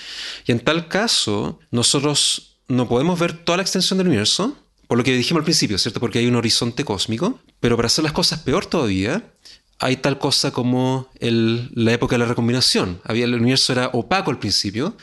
Y 0.47 0.53
en 0.53 0.61
tal 0.61 0.88
caso, 0.88 1.59
nosotros 1.71 2.59
no 2.68 2.88
podemos 2.88 3.18
ver 3.18 3.45
toda 3.45 3.57
la 3.57 3.62
extensión 3.62 3.99
del 3.99 4.09
universo, 4.09 4.59
por 4.87 4.99
lo 4.99 5.05
que 5.05 5.16
dijimos 5.16 5.40
al 5.40 5.45
principio, 5.45 5.79
¿cierto? 5.79 6.01
Porque 6.01 6.18
hay 6.18 6.27
un 6.27 6.37
horizonte 6.37 6.85
cósmico. 6.85 7.40
Pero 7.61 7.77
para 7.77 7.87
hacer 7.87 8.05
las 8.05 8.12
cosas 8.12 8.40
peor 8.40 8.66
todavía, 8.66 9.32
hay 9.83 9.97
tal 9.97 10.16
cosa 10.16 10.53
como 10.53 11.11
la 11.18 11.92
época 11.92 12.14
de 12.14 12.21
la 12.21 12.27
recombinación. 12.27 13.01
Había, 13.03 13.25
el 13.25 13.35
universo 13.35 13.73
era 13.73 13.90
opaco 13.92 14.31
al 14.31 14.38
principio 14.38 14.97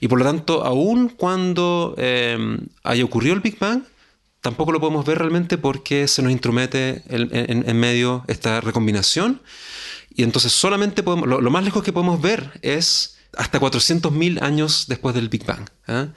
y 0.00 0.08
por 0.08 0.18
lo 0.18 0.24
tanto, 0.26 0.64
aun 0.66 1.08
cuando 1.08 1.94
em, 1.96 2.58
haya 2.82 3.04
ocurrido 3.04 3.34
el 3.34 3.40
Big 3.40 3.58
Bang, 3.58 3.84
tampoco 4.42 4.70
lo 4.70 4.80
podemos 4.80 5.06
ver 5.06 5.16
realmente 5.16 5.56
porque 5.56 6.06
se 6.08 6.20
nos 6.20 6.30
intromete 6.30 7.02
en, 7.08 7.76
medio 7.78 8.22
esta 8.28 8.60
recombinación 8.60 9.40
y 10.14 10.24
entonces 10.24 10.52
solamente 10.52 11.02
podemos, 11.02 11.26
lo, 11.26 11.50
más 11.50 11.64
lejos 11.64 11.82
que 11.82 11.94
podemos 11.94 12.20
ver 12.20 12.50
es 12.60 13.16
hasta 13.34 13.58
400.000 13.58 14.42
años 14.42 14.84
después 14.88 15.14
del 15.14 15.30
Big 15.30 15.46
Bang. 15.46 15.70
¿ah? 15.86 16.08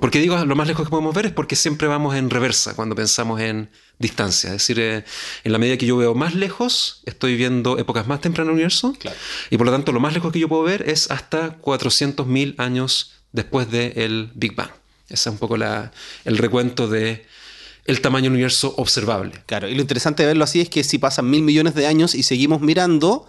¿Por, 0.00 0.10
qué 0.10 0.18
digo 0.20 0.36
lo 0.44 0.56
más 0.56 0.66
lejos 0.66 0.86
que 0.86 0.90
podemos 0.90 1.14
ver? 1.14 1.26
Es 1.26 1.32
porque 1.32 1.56
siempre 1.56 1.88
vamos 1.88 2.14
en 2.16 2.30
reversa 2.30 2.74
cuando 2.74 2.94
pensamos 2.94 3.40
en 3.40 3.70
distancia. 3.98 4.48
Es 4.48 4.54
decir, 4.54 4.80
eh, 4.80 5.04
en 5.44 5.52
la 5.52 5.58
medida 5.58 5.76
que 5.76 5.86
yo 5.86 5.96
veo 5.96 6.14
más 6.14 6.34
lejos, 6.34 7.02
estoy 7.06 7.36
viendo 7.36 7.78
épocas 7.78 8.06
más 8.06 8.20
tempranas 8.20 8.48
del 8.48 8.54
universo. 8.54 8.94
Y 9.50 9.56
por 9.56 9.66
lo 9.66 9.72
tanto, 9.72 9.92
lo 9.92 10.00
más 10.00 10.14
lejos 10.14 10.32
que 10.32 10.38
yo 10.38 10.48
puedo 10.48 10.62
ver 10.62 10.88
es 10.88 11.10
hasta 11.10 11.58
400.000 11.60 12.54
años 12.58 13.12
después 13.32 13.70
del 13.70 14.30
Big 14.34 14.54
Bang. 14.54 14.70
Ese 15.08 15.28
es 15.28 15.32
un 15.32 15.38
poco 15.38 15.56
el 15.56 16.38
recuento 16.38 16.88
de 16.88 17.26
el 17.84 18.00
tamaño 18.00 18.24
del 18.24 18.32
universo 18.32 18.74
observable. 18.76 19.32
Claro, 19.46 19.68
y 19.68 19.74
lo 19.74 19.80
interesante 19.80 20.22
de 20.22 20.28
verlo 20.28 20.44
así 20.44 20.60
es 20.60 20.68
que 20.68 20.84
si 20.84 20.98
pasan 20.98 21.28
mil 21.28 21.42
millones 21.42 21.74
de 21.74 21.86
años 21.86 22.14
y 22.14 22.22
seguimos 22.22 22.60
mirando, 22.60 23.28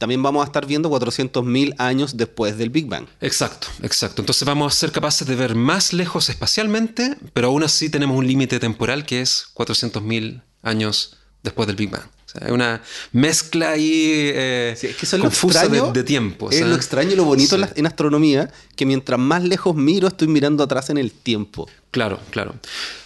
también 0.00 0.22
vamos 0.22 0.40
a 0.42 0.46
estar 0.46 0.64
viendo 0.64 0.88
400.000 0.88 1.74
años 1.76 2.16
después 2.16 2.56
del 2.56 2.70
Big 2.70 2.86
Bang. 2.86 3.06
Exacto, 3.20 3.66
exacto. 3.82 4.22
Entonces 4.22 4.46
vamos 4.46 4.72
a 4.72 4.76
ser 4.76 4.92
capaces 4.92 5.28
de 5.28 5.36
ver 5.36 5.54
más 5.54 5.92
lejos 5.92 6.30
espacialmente, 6.30 7.18
pero 7.34 7.48
aún 7.48 7.64
así 7.64 7.90
tenemos 7.90 8.16
un 8.16 8.26
límite 8.26 8.58
temporal 8.58 9.04
que 9.04 9.20
es 9.20 9.48
400.000 9.54 10.42
años 10.62 11.18
después 11.42 11.66
del 11.66 11.76
Big 11.76 11.90
Bang. 11.90 12.04
Es 12.34 12.50
una 12.50 12.82
mezcla 13.12 13.70
ahí 13.70 14.30
eh, 14.34 14.76
es 14.80 14.96
que 14.96 15.18
confusa 15.18 15.68
de, 15.68 16.04
tiempo. 16.04 16.50
Es 16.50 16.60
lo 16.62 16.74
extraño 16.74 17.12
y 17.12 17.16
lo 17.16 17.24
bonito 17.24 17.56
en, 17.74 17.86
astronomía, 17.86 18.52
que 18.76 18.86
mientras 18.86 19.18
más 19.18 19.42
lejos 19.42 19.74
miro, 19.74 20.08
estoy 20.08 20.28
mirando 20.28 20.62
atrás 20.62 20.90
en 20.90 20.98
el 20.98 21.12
tiempo. 21.12 21.68
Claro, 21.90 22.20
claro. 22.30 22.54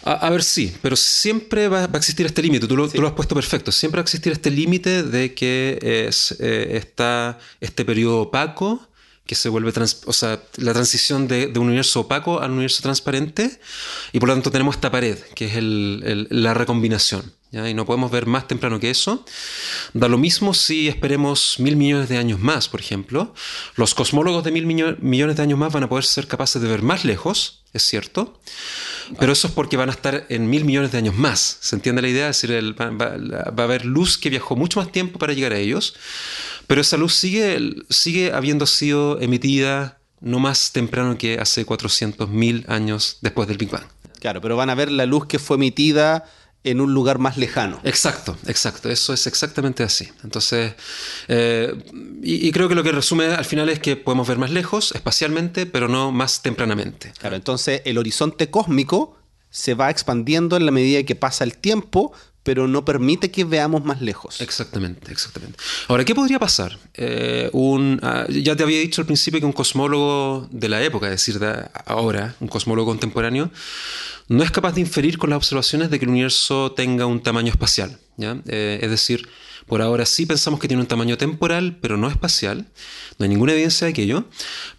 A, 0.02 0.28
ver, 0.28 0.42
sí, 0.42 0.74
pero 0.82 0.96
siempre 0.96 1.68
va, 1.68 1.84
a 1.84 1.96
existir 1.96 2.26
este 2.26 2.42
límite, 2.42 2.66
tú, 2.66 2.76
lo 2.76 2.84
has 2.84 3.12
puesto 3.14 3.34
perfecto, 3.34 3.72
siempre 3.72 3.98
va 3.98 4.02
a 4.02 4.04
existir 4.04 4.32
este 4.32 4.50
límite 4.50 5.02
de 5.02 5.32
que 5.32 6.06
es, 6.08 6.36
eh, 6.38 6.76
está 6.76 7.38
este 7.60 7.84
periodo 7.84 8.22
opaco 8.22 8.86
que 9.26 9.34
se 9.34 9.48
vuelve, 9.48 9.72
o 10.04 10.12
sea, 10.12 10.42
la 10.58 10.74
transición 10.74 11.26
de, 11.26 11.50
un 11.56 11.68
universo 11.68 12.00
opaco 12.00 12.40
al 12.40 12.50
universo 12.50 12.82
transparente, 12.82 13.58
y 14.12 14.20
por 14.20 14.28
lo 14.28 14.34
tanto 14.34 14.50
tenemos 14.50 14.74
esta 14.74 14.90
pared, 14.90 15.18
que 15.34 15.46
es 15.46 15.54
la 16.30 16.52
recombinación 16.52 17.32
y 17.54 17.74
no 17.74 17.86
podemos 17.86 18.10
ver 18.10 18.26
más 18.26 18.48
temprano 18.48 18.80
que 18.80 18.90
eso. 18.90 19.24
Da 19.92 20.08
lo 20.08 20.18
mismo 20.18 20.54
si 20.54 20.88
esperemos 20.88 21.56
mil 21.58 21.76
millones 21.76 22.08
de 22.08 22.18
años 22.18 22.40
más, 22.40 22.68
por 22.68 22.80
ejemplo. 22.80 23.34
Los 23.76 23.94
cosmólogos 23.94 24.44
de 24.44 24.50
mil 24.50 24.66
millones 24.66 25.36
de 25.36 25.42
añños 25.42 25.58
más 25.58 25.72
van 25.72 25.84
a 25.84 25.88
poder 25.88 26.04
ser 26.04 26.26
capaces 26.26 26.60
de 26.60 26.68
ver 26.68 26.82
más 26.82 27.04
lejos, 27.04 27.62
es 27.72 27.82
cierto, 27.82 28.40
pero 29.18 29.32
eso 29.32 29.48
es 29.48 29.54
porque 29.54 29.76
van 29.76 29.88
a 29.88 29.92
estar 29.92 30.26
en 30.28 30.48
mil 30.48 30.64
millones 30.64 30.92
de 30.92 30.98
años 30.98 31.14
más. 31.14 31.58
¿Se 31.60 31.76
entiende 31.76 32.02
la 32.02 32.08
idea? 32.08 32.28
Es 32.28 32.40
decir, 32.40 32.74
va, 32.80 33.62
a 33.62 33.64
haber 33.64 33.84
luz 33.84 34.18
que 34.18 34.30
viajó 34.30 34.56
mucho 34.56 34.80
más 34.80 34.90
tiempo 34.90 35.18
para 35.18 35.32
llegar 35.32 35.52
a 35.52 35.58
ellos, 35.58 35.94
pero 36.66 36.80
esa 36.80 36.96
luz 36.96 37.14
sigue, 37.14 37.74
sigue 37.88 38.32
habiendo 38.32 38.66
sido 38.66 39.20
emitida 39.20 39.98
no 40.20 40.38
más 40.38 40.72
temprano 40.72 41.18
que 41.18 41.38
hace 41.38 41.66
400.000 41.66 42.68
años 42.68 43.18
después 43.20 43.46
del 43.46 43.58
Big 43.58 43.70
Bang. 43.70 43.84
Claro, 44.20 44.40
pero 44.40 44.56
van 44.56 44.70
a 44.70 44.74
ver 44.74 44.90
la 44.90 45.04
luz 45.04 45.26
que 45.26 45.38
fue 45.38 45.56
emitida 45.56 46.24
en 46.64 46.80
un 46.80 46.94
lugar 46.94 47.18
más 47.18 47.36
lejano. 47.36 47.78
Exacto, 47.84 48.36
exacto, 48.46 48.90
eso 48.90 49.12
es 49.12 49.26
exactamente 49.26 49.82
así. 49.82 50.08
Entonces, 50.24 50.74
eh, 51.28 51.74
y, 52.22 52.50
creo 52.52 52.68
que 52.68 52.74
lo 52.74 52.82
que 52.82 52.90
resume 52.90 53.26
al 53.26 53.44
final 53.44 53.68
es 53.68 53.78
que 53.78 53.96
podemos 53.96 54.26
ver 54.26 54.38
más 54.38 54.50
lejos 54.50 54.92
espacialmente, 54.92 55.66
pero 55.66 55.88
no 55.88 56.10
más 56.10 56.42
tempranamente. 56.42 57.12
Claro, 57.18 57.36
entonces 57.36 57.82
el 57.84 57.98
horizonte 57.98 58.50
cósmico 58.50 59.18
se 59.50 59.74
va 59.74 59.90
expandiendo 59.90 60.56
en 60.56 60.64
la 60.64 60.72
medida 60.72 61.02
que 61.04 61.14
pasa 61.14 61.44
el 61.44 61.56
tiempo, 61.58 62.12
pero 62.44 62.68
no 62.68 62.84
permite 62.84 63.30
que 63.30 63.44
veamos 63.44 63.84
más 63.84 64.00
lejos. 64.00 64.40
Exactamente, 64.40 65.10
exactamente. 65.10 65.58
Ahora, 65.88 66.04
¿qué 66.04 66.14
podría 66.14 66.38
pasar? 66.38 66.78
Eh, 66.94 67.50
un, 67.52 67.98
ah, 68.02 68.26
ya 68.28 68.54
te 68.54 68.62
había 68.62 68.78
dicho 68.78 69.00
al 69.00 69.06
principio 69.06 69.40
que 69.40 69.46
un 69.46 69.52
cosmólogo 69.52 70.46
de 70.50 70.68
la 70.68 70.82
época, 70.82 71.06
es 71.06 71.12
decir, 71.12 71.38
de 71.38 71.68
ahora, 71.86 72.36
un 72.40 72.48
cosmólogo 72.48 72.90
contemporáneo, 72.90 73.50
no 74.28 74.42
es 74.42 74.50
capaz 74.50 74.72
de 74.74 74.82
inferir 74.82 75.18
con 75.18 75.30
las 75.30 75.38
observaciones 75.38 75.90
de 75.90 75.98
que 75.98 76.04
el 76.04 76.10
universo 76.10 76.72
tenga 76.72 77.06
un 77.06 77.22
tamaño 77.22 77.50
espacial. 77.50 77.98
Eh, 78.18 78.78
es 78.80 78.90
decir, 78.90 79.28
por 79.66 79.82
ahora 79.82 80.06
sí 80.06 80.26
pensamos 80.26 80.60
que 80.60 80.68
tiene 80.68 80.82
un 80.82 80.86
tamaño 80.86 81.16
temporal, 81.16 81.78
pero 81.80 81.96
no 81.96 82.08
espacial. 82.08 82.66
No 83.18 83.24
hay 83.24 83.28
ninguna 83.28 83.52
evidencia 83.52 83.86
de 83.86 83.92
aquello. 83.92 84.24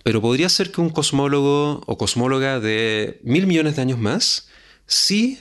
Pero 0.04 0.22
podría 0.22 0.50
ser 0.50 0.72
que 0.72 0.82
un 0.82 0.90
cosmólogo 0.90 1.82
o 1.86 1.98
cosmóloga 1.98 2.60
de 2.60 3.20
mil 3.24 3.48
millones 3.48 3.76
de 3.76 3.82
años 3.82 4.00
más 4.00 4.48
sí 4.88 5.40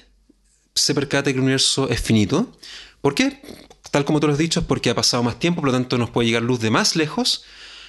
se 0.74 0.94
percate 0.94 1.32
que 1.32 1.38
el 1.38 1.42
universo 1.42 1.88
es 1.88 2.00
finito. 2.00 2.56
¿Por 3.00 3.14
qué? 3.14 3.40
Tal 3.90 4.04
como 4.04 4.20
tú 4.20 4.26
lo 4.26 4.32
has 4.32 4.38
dicho, 4.38 4.60
es 4.60 4.66
porque 4.66 4.90
ha 4.90 4.94
pasado 4.94 5.22
más 5.22 5.38
tiempo, 5.38 5.60
por 5.60 5.70
lo 5.70 5.76
tanto 5.76 5.98
nos 5.98 6.10
puede 6.10 6.26
llegar 6.28 6.42
luz 6.42 6.60
de 6.60 6.70
más 6.70 6.96
lejos. 6.96 7.44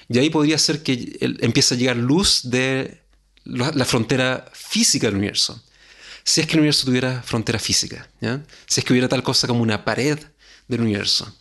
Y 0.07 0.19
ahí 0.19 0.29
podría 0.29 0.57
ser 0.57 0.83
que 0.83 1.17
empiece 1.41 1.73
a 1.73 1.77
llegar 1.77 1.97
luz 1.97 2.41
de 2.43 3.01
la 3.45 3.85
frontera 3.85 4.45
física 4.53 5.07
del 5.07 5.15
universo. 5.15 5.63
Si 6.23 6.41
es 6.41 6.47
que 6.47 6.53
el 6.53 6.59
universo 6.59 6.85
tuviera 6.85 7.21
frontera 7.21 7.59
física, 7.59 8.09
si 8.67 8.79
es 8.79 8.85
que 8.85 8.93
hubiera 8.93 9.07
tal 9.07 9.23
cosa 9.23 9.47
como 9.47 9.61
una 9.61 9.85
pared 9.85 10.19
del 10.67 10.81
universo. 10.81 11.31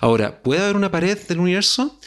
Ahora, 0.00 0.42
¿puede 0.42 0.62
haber 0.62 0.76
una 0.76 0.90
pared 0.90 1.18
del 1.26 1.40
universo? 1.40 1.98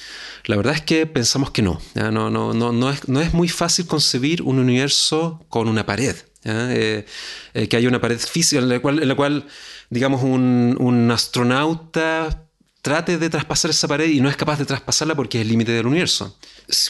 La 0.46 0.56
verdad 0.56 0.76
es 0.76 0.82
que 0.82 1.08
pensamos 1.08 1.52
que 1.52 1.62
no. 1.62 1.82
No, 1.96 2.12
no, 2.12 2.54
no, 2.54 2.72
no, 2.72 2.90
es, 2.92 3.08
no 3.08 3.22
es 3.22 3.34
muy 3.34 3.50
fácil 3.50 3.88
concebir 3.88 4.42
un 4.44 4.60
universo 4.60 5.44
con 5.50 5.68
una 5.68 5.86
pared. 5.86 6.16
Eh, 6.46 7.06
eh, 7.54 7.68
que 7.68 7.78
haya 7.78 7.88
una 7.88 8.02
pared 8.02 8.20
física 8.20 8.62
en 8.62 8.70
la 8.70 9.16
cual, 9.16 9.46
digamos, 9.90 10.24
un, 10.24 10.76
un, 10.80 11.12
astronauta 11.12 12.48
trate 12.82 13.18
de 13.18 13.30
traspasar 13.30 13.72
esa 13.72 13.88
pared 13.88 14.10
y 14.10 14.20
no 14.20 14.28
es 14.28 14.36
capaz 14.36 14.60
de 14.60 14.66
traspasarla 14.66 15.16
porque 15.16 15.38
es 15.38 15.44
el 15.44 15.48
límite 15.48 15.72
del 15.72 15.88
universo. 15.88 16.38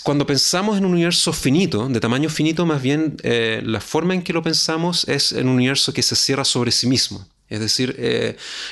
Cuando 0.01 0.25
pensamos 0.25 0.77
en 0.77 0.85
un 0.85 0.93
universo 0.93 1.31
finito, 1.33 1.87
de 1.87 1.99
tamaño 1.99 2.29
finito, 2.29 2.65
más 2.65 2.81
bien 2.81 3.17
eh, 3.21 3.61
la 3.63 3.79
forma 3.79 4.15
en 4.15 4.23
que 4.23 4.33
lo 4.33 4.41
pensamos 4.41 5.07
es 5.07 5.33
en 5.33 5.47
un 5.47 5.55
universo 5.55 5.93
que 5.93 6.01
se 6.01 6.15
cierra 6.15 6.45
sobre 6.45 6.71
sí 6.71 6.87
mismo. 6.87 7.27
Es 7.49 7.59
decir, 7.59 7.95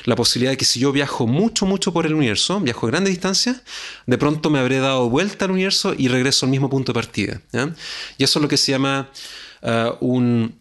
la 0.06 0.16
posibilidad 0.16 0.54
de 0.54 0.58
que 0.58 0.66
si 0.66 0.80
yo 0.80 0.92
viajo 0.92 1.28
mucho, 1.28 1.68
mucho 1.68 1.94
por 1.94 2.08
el 2.08 2.16
universo, 2.16 2.60
viajo 2.60 2.88
a 2.88 2.90
grandes 2.90 3.12
distancias, 3.12 3.62
de 4.08 4.18
pronto 4.18 4.50
me 4.50 4.58
habré 4.58 4.80
dado 4.80 5.08
vuelta 5.08 5.46
al 5.46 5.52
universo 5.52 5.94
y 5.96 6.08
regreso 6.08 6.48
al 6.48 6.50
mismo 6.50 6.68
punto 6.68 6.92
de 6.92 6.96
partida. 6.96 7.42
Y 8.18 8.24
eso 8.24 8.40
es 8.40 8.42
lo 8.42 8.48
que 8.48 8.58
se 8.58 8.72
llama 8.72 9.12
un, 10.00 10.61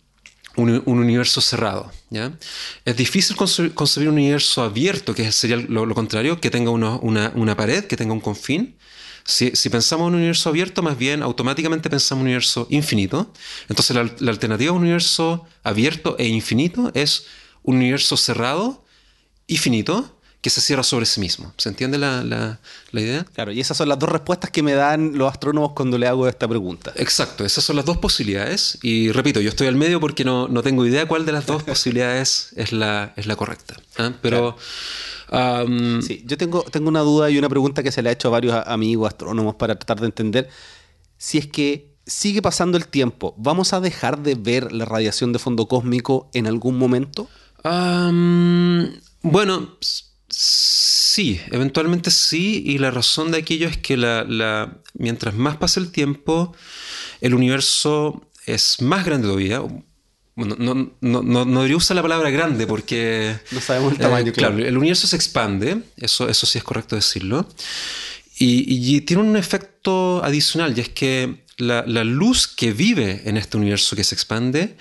un, 0.56 0.82
universo 0.86 1.40
cerrado. 1.40 1.90
¿ya? 2.10 2.32
Es 2.84 2.96
difícil 2.96 3.36
concebir 3.36 4.08
un 4.08 4.14
universo 4.14 4.62
abierto, 4.62 5.14
que 5.14 5.30
sería 5.32 5.56
lo, 5.56 5.94
contrario, 5.94 6.40
que 6.40 6.50
tenga 6.50 6.70
una, 6.70 6.96
una, 6.96 7.56
pared, 7.56 7.84
que 7.84 7.96
tenga 7.96 8.12
un 8.12 8.20
confín. 8.20 8.76
Si, 9.24 9.50
pensamos 9.70 10.08
en 10.08 10.14
un 10.14 10.20
universo 10.20 10.48
abierto, 10.48 10.82
más 10.82 10.98
bien 10.98 11.22
automáticamente 11.22 11.88
pensamos 11.90 12.20
en 12.20 12.22
un 12.22 12.26
universo 12.28 12.66
infinito. 12.70 13.32
Entonces 13.68 13.94
la, 13.94 14.10
la 14.18 14.30
alternativa 14.30 14.70
a 14.70 14.74
un 14.74 14.82
universo 14.82 15.46
abierto 15.62 16.16
e 16.18 16.26
infinito 16.26 16.90
es 16.94 17.26
un 17.62 17.76
universo 17.76 18.16
cerrado 18.16 18.84
y 19.46 19.58
finito 19.58 20.19
que 20.40 20.50
se 20.50 20.60
cierra 20.60 20.82
sobre 20.82 21.06
sí 21.06 21.20
mismo. 21.20 21.52
¿Se 21.56 21.68
entiende 21.68 21.98
la, 21.98 22.22
la, 22.24 22.58
idea? 22.92 23.24
Claro, 23.34 23.52
y 23.52 23.60
esas 23.60 23.76
son 23.76 23.88
las 23.88 23.98
dos 23.98 24.08
respuestas 24.08 24.50
que 24.50 24.62
me 24.62 24.72
dan 24.72 25.18
los 25.18 25.30
astrónomos 25.30 25.72
cuando 25.72 25.98
le 25.98 26.06
hago 26.06 26.26
esta 26.28 26.48
pregunta. 26.48 26.92
Exacto, 26.96 27.44
esas 27.44 27.62
son 27.62 27.76
las 27.76 27.84
dos 27.84 27.98
posibilidades. 27.98 28.78
Y 28.82 29.12
repito, 29.12 29.40
yo 29.40 29.50
estoy 29.50 29.66
al 29.66 29.76
medio 29.76 30.00
porque 30.00 30.24
no, 30.24 30.48
no 30.48 30.62
tengo 30.62 30.86
idea 30.86 31.06
cuál 31.06 31.26
de 31.26 31.32
las 31.32 31.46
dos 31.46 31.62
posibilidades 31.64 32.52
es 32.56 32.72
la, 32.72 33.12
es 33.16 33.26
la 33.26 33.36
correcta. 33.36 33.76
¿ah? 33.98 34.12
Pero... 34.22 34.56
sí, 36.02 36.22
yo 36.26 36.36
tengo, 36.36 36.62
tengo 36.62 36.88
una 36.88 37.00
duda 37.00 37.30
y 37.30 37.38
una 37.38 37.48
pregunta 37.48 37.82
que 37.82 37.92
se 37.92 38.02
le 38.02 38.08
ha 38.08 38.12
hecho 38.12 38.28
a 38.28 38.30
varios 38.30 38.66
amigos 38.66 39.08
astrónomos 39.08 39.54
para 39.56 39.74
tratar 39.74 40.00
de 40.00 40.06
entender 40.06 40.48
si 41.20 41.36
es 41.36 41.46
que 41.46 41.94
sigue 42.06 42.40
pasando 42.40 42.78
el 42.78 42.88
tiempo, 42.88 43.34
¿vamos 43.36 43.74
a 43.74 43.80
dejar 43.80 44.22
de 44.22 44.34
ver 44.34 44.72
la 44.72 44.86
radiación 44.86 45.32
de 45.34 45.38
fondo 45.38 45.66
cósmico 45.66 46.30
en 46.32 46.46
algún 46.46 46.78
momento? 46.78 47.28
bueno, 49.22 49.76
sí, 50.30 51.40
eventualmente 51.50 52.10
sí, 52.10 52.62
y 52.66 52.78
la 52.78 52.90
razón 52.90 53.30
de 53.30 53.38
aquello 53.38 53.68
es 53.68 53.76
que 53.76 53.96
la, 53.96 54.78
mientras 54.94 55.34
más 55.34 55.56
pasa 55.56 55.80
el 55.80 55.90
tiempo, 55.90 56.54
el 57.20 57.34
universo 57.34 58.30
es 58.46 58.80
más 58.80 59.04
grande 59.04 59.26
todavía. 59.26 59.62
Bueno, 60.36 60.56
no, 60.58 60.92
no, 61.00 61.22
no, 61.22 61.44
debería 61.44 61.76
usar 61.76 61.96
la 61.96 62.02
palabra 62.02 62.30
grande 62.30 62.66
porque... 62.66 63.36
no 63.50 63.60
sabemos 63.60 63.92
el 63.92 63.98
tamaño. 63.98 64.28
Eh, 64.28 64.32
claro, 64.32 64.58
el 64.58 64.78
universo 64.78 65.06
se 65.06 65.16
expande, 65.16 65.82
eso, 65.96 66.28
eso 66.28 66.46
sí 66.46 66.58
es 66.58 66.64
correcto 66.64 66.96
decirlo. 66.96 67.46
y, 68.38 69.00
tiene 69.02 69.22
un 69.22 69.36
efecto 69.36 70.24
adicional, 70.24 70.72
y 70.76 70.80
es 70.80 70.88
que 70.88 71.44
la, 71.60 72.04
luz 72.04 72.46
que 72.46 72.72
vive 72.72 73.22
en 73.24 73.36
este 73.36 73.56
universo 73.56 73.96
que 73.96 74.04
se 74.04 74.14
expande, 74.14 74.76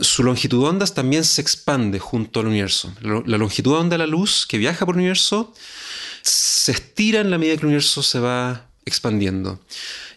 su 0.00 0.22
longitud 0.22 0.62
de 0.62 0.68
ondas 0.68 0.94
también 0.94 1.24
se 1.24 1.40
expande 1.40 1.98
junto 1.98 2.40
al 2.40 2.46
universo. 2.46 2.92
La 3.00 3.38
longitud 3.38 3.72
de 3.72 3.78
onda 3.78 3.94
de 3.94 3.98
la 3.98 4.06
luz 4.06 4.46
que 4.46 4.58
viaja 4.58 4.84
por 4.84 4.94
el 4.94 5.00
universo 5.00 5.54
se 6.22 6.72
estira 6.72 7.20
en 7.20 7.30
la 7.30 7.38
medida 7.38 7.54
que 7.54 7.60
el 7.60 7.66
universo 7.66 8.02
se 8.02 8.18
va 8.18 8.68
expandiendo. 8.84 9.60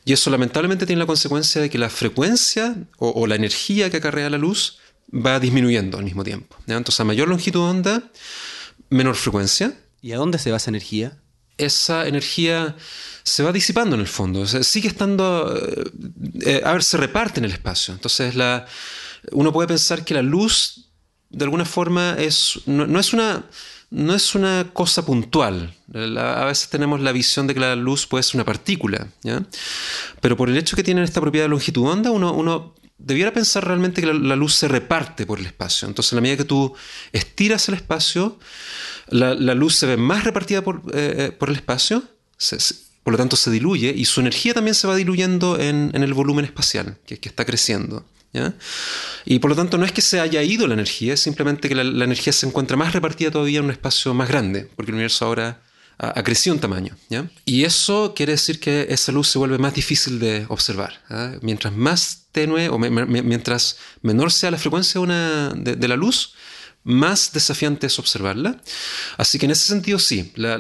Y 0.04 0.14
eso 0.14 0.30
lamentablemente 0.30 0.86
tiene 0.86 1.00
la 1.00 1.06
consecuencia 1.06 1.62
de 1.62 1.70
que 1.70 1.78
la 1.78 1.90
frecuencia 1.90 2.76
o, 2.98 3.28
la 3.28 3.36
energía 3.36 3.90
que 3.90 3.98
acarrea 3.98 4.30
la 4.30 4.38
luz 4.38 4.80
va 5.14 5.40
disminuyendo 5.40 5.98
al 5.98 6.06
mismo 6.06 6.24
tiempo. 6.24 6.56
Entonces, 6.68 7.00
a 7.00 7.04
mayor 7.04 7.28
longitud 7.28 7.60
de 7.60 7.70
onda, 7.70 8.04
menor 8.90 9.16
frecuencia. 9.16 9.74
¿Y 10.02 10.14
a 10.14 10.18
dónde 10.18 10.40
se 10.40 10.50
va 10.50 10.58
esa 10.58 10.72
energía? 10.72 11.18
Esa 11.58 12.08
energía 12.08 12.76
se 13.24 13.44
va 13.44 13.52
disipando 13.52 13.96
en 13.96 14.02
el 14.02 14.08
fondo. 14.08 14.46
sigue 14.46 14.88
estando. 14.88 15.56
Eh, 15.56 15.92
eh, 16.42 16.62
a 16.64 16.74
ver, 16.74 16.84
se 16.84 16.98
reparte 16.98 17.40
en 17.40 17.46
el 17.46 17.52
espacio. 17.52 17.94
Entonces, 17.94 18.34
uno 19.32 19.54
puede 19.54 19.68
pensar 19.68 20.04
que 20.04 20.14
la 20.14 20.22
luz, 20.22 20.90
de 21.30 21.44
alguna 21.44 21.66
forma, 21.66 22.16
es, 22.18 22.62
no, 22.66 23.00
es 23.00 23.14
una. 23.14 23.46
No 23.94 24.16
es 24.16 24.36
una 24.36 24.70
cosa 24.72 25.06
puntual. 25.06 25.76
a 25.94 26.46
veces 26.46 26.70
tenemos 26.70 27.02
la 27.02 27.12
visión 27.12 27.46
de 27.46 27.54
que 27.54 27.60
la 27.60 27.76
luz 27.76 28.08
puede 28.08 28.24
ser 28.24 28.38
una 28.38 28.46
partícula. 28.46 29.10
Pero 30.22 30.38
por 30.38 30.50
el 30.50 30.56
hecho 30.56 30.78
que 30.78 30.84
tiene 30.84 31.04
esta 31.04 31.20
propiedad 31.20 31.46
de 31.46 31.50
longitud 31.50 31.90
onda, 31.90 32.10
uno 32.10 32.74
debiera 33.04 33.34
pensar 33.34 33.66
realmente 33.66 34.02
que 34.02 34.14
la, 34.14 34.36
luz 34.36 34.56
se 34.56 34.68
reparte 34.68 35.26
por 35.26 35.40
el 35.40 35.46
espacio. 35.46 35.88
Entonces, 35.88 36.14
a 36.14 36.16
la 36.16 36.22
medida 36.22 36.38
que 36.38 36.46
tú 36.46 36.74
estiras 37.12 37.68
el 37.70 37.76
espacio, 37.76 38.40
la, 39.10 39.34
luz 39.56 39.76
se 39.76 39.86
ve 39.86 39.98
más 39.98 40.24
repartida 40.24 40.64
por, 40.64 40.82
eh, 40.94 41.32
por 41.38 41.50
el 41.50 41.56
espacio, 41.56 42.04
por 43.04 43.14
lo 43.14 43.18
tanto 43.18 43.36
se 43.36 43.52
diluye 43.52 43.94
y 43.96 44.06
su 44.06 44.22
energía 44.22 44.54
también 44.54 44.76
se 44.76 44.88
va 44.88 44.96
diluyendo 44.96 45.60
en, 45.60 45.92
el 45.94 46.14
volumen 46.14 46.46
espacial, 46.46 46.98
que, 47.06 47.20
que 47.20 47.30
está 47.30 47.46
creciendo. 47.46 48.06
Y 49.26 49.40
por 49.40 49.50
lo 49.50 49.56
tanto 49.56 49.78
no 49.78 49.86
es 49.86 49.92
que 49.92 50.02
se 50.02 50.20
haya 50.20 50.42
ido 50.42 50.68
la 50.68 50.74
energía, 50.74 51.14
es 51.14 51.20
simplemente 51.20 51.68
que 51.68 51.76
la, 51.76 52.06
energía 52.06 52.34
se 52.34 52.48
encuentra 52.48 52.78
más 52.78 52.94
repartida 52.94 53.32
todavía 53.32 53.60
en 53.60 53.66
un 53.66 53.72
espacio 53.72 54.14
más 54.14 54.30
grande, 54.30 54.70
porque 54.76 54.92
el 54.92 54.96
universo 54.96 55.26
ahora 55.26 55.62
ha, 56.02 56.24
crecido 56.24 56.58
tamaño. 56.58 56.98
Y 57.46 57.64
eso 57.64 58.14
quiere 58.16 58.32
decir 58.32 58.60
que 58.60 58.88
esa 58.90 59.12
luz 59.12 59.28
se 59.28 59.38
vuelve 59.38 59.60
más 59.60 59.76
difícil 59.76 60.20
de 60.20 60.46
observar. 60.50 61.00
Mientras 61.42 61.74
más 61.74 62.26
tenue 62.32 62.70
o 62.70 62.80
mientras 62.80 63.78
menor 64.02 64.32
sea 64.32 64.50
la 64.50 64.58
frecuencia 64.58 65.00
de, 65.02 65.88
la 65.88 65.96
luz, 65.96 66.34
más 66.84 67.32
desafiante 67.34 67.86
es 67.86 68.00
observarla. 68.00 68.60
Así 69.18 69.38
que 69.38 69.46
en 69.46 69.52
ese 69.52 69.68
sentido 69.68 70.00
sí, 70.00 70.32
la, 70.36 70.58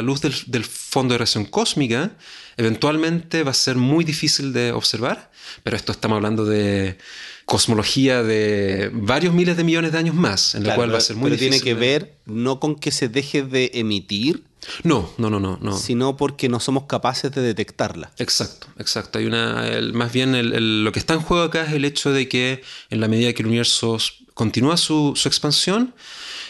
luz 0.00 0.22
del, 0.22 0.64
fondo 0.64 1.12
de 1.12 1.18
radiación 1.18 1.44
cósmica 1.44 2.16
eventualmente 2.56 3.42
va 3.42 3.50
a 3.50 3.54
ser 3.54 3.76
muy 3.76 4.04
difícil 4.04 4.54
de 4.54 4.72
observar, 4.72 5.30
pero 5.62 5.76
esto 5.76 5.92
estamos 5.92 6.16
hablando 6.16 6.46
de 6.46 6.96
cosmología 7.46 8.22
de 8.22 8.90
varios 8.92 9.32
miles 9.32 9.56
de 9.56 9.64
millones 9.64 9.92
de 9.92 9.98
años 9.98 10.14
más, 10.14 10.54
en 10.56 10.66
la 10.66 10.74
cual 10.74 10.92
va 10.92 10.98
a 10.98 11.00
ser 11.00 11.16
muy 11.16 11.30
pero 11.30 11.38
tiene 11.38 11.60
que 11.60 11.74
ver 11.74 12.16
no 12.26 12.60
con 12.60 12.74
que 12.74 12.90
se 12.90 13.08
deje 13.08 13.42
de 13.42 13.70
emitir, 13.74 14.42
no, 14.82 15.08
no, 15.16 15.30
no, 15.30 15.38
no, 15.38 15.56
no. 15.62 15.78
Sino 15.78 16.16
porque 16.16 16.48
no 16.48 16.58
somos 16.58 16.84
capaces 16.86 17.30
de 17.30 17.40
detectarla. 17.40 18.10
Exacto, 18.18 18.66
exacto. 18.78 19.20
Hay 19.20 19.26
una, 19.26 19.64
más 19.92 20.12
bien 20.12 20.84
lo 20.84 20.90
que 20.90 20.98
está 20.98 21.14
en 21.14 21.20
juego 21.20 21.44
acá 21.44 21.64
es 21.64 21.72
el 21.72 21.84
hecho 21.84 22.12
de 22.12 22.28
que 22.28 22.62
en 22.90 23.00
la 23.00 23.06
medida 23.06 23.32
que 23.32 23.42
el 23.42 23.46
universo 23.46 23.96
continúa 24.34 24.76
su, 24.76 25.14
expansión, 25.24 25.94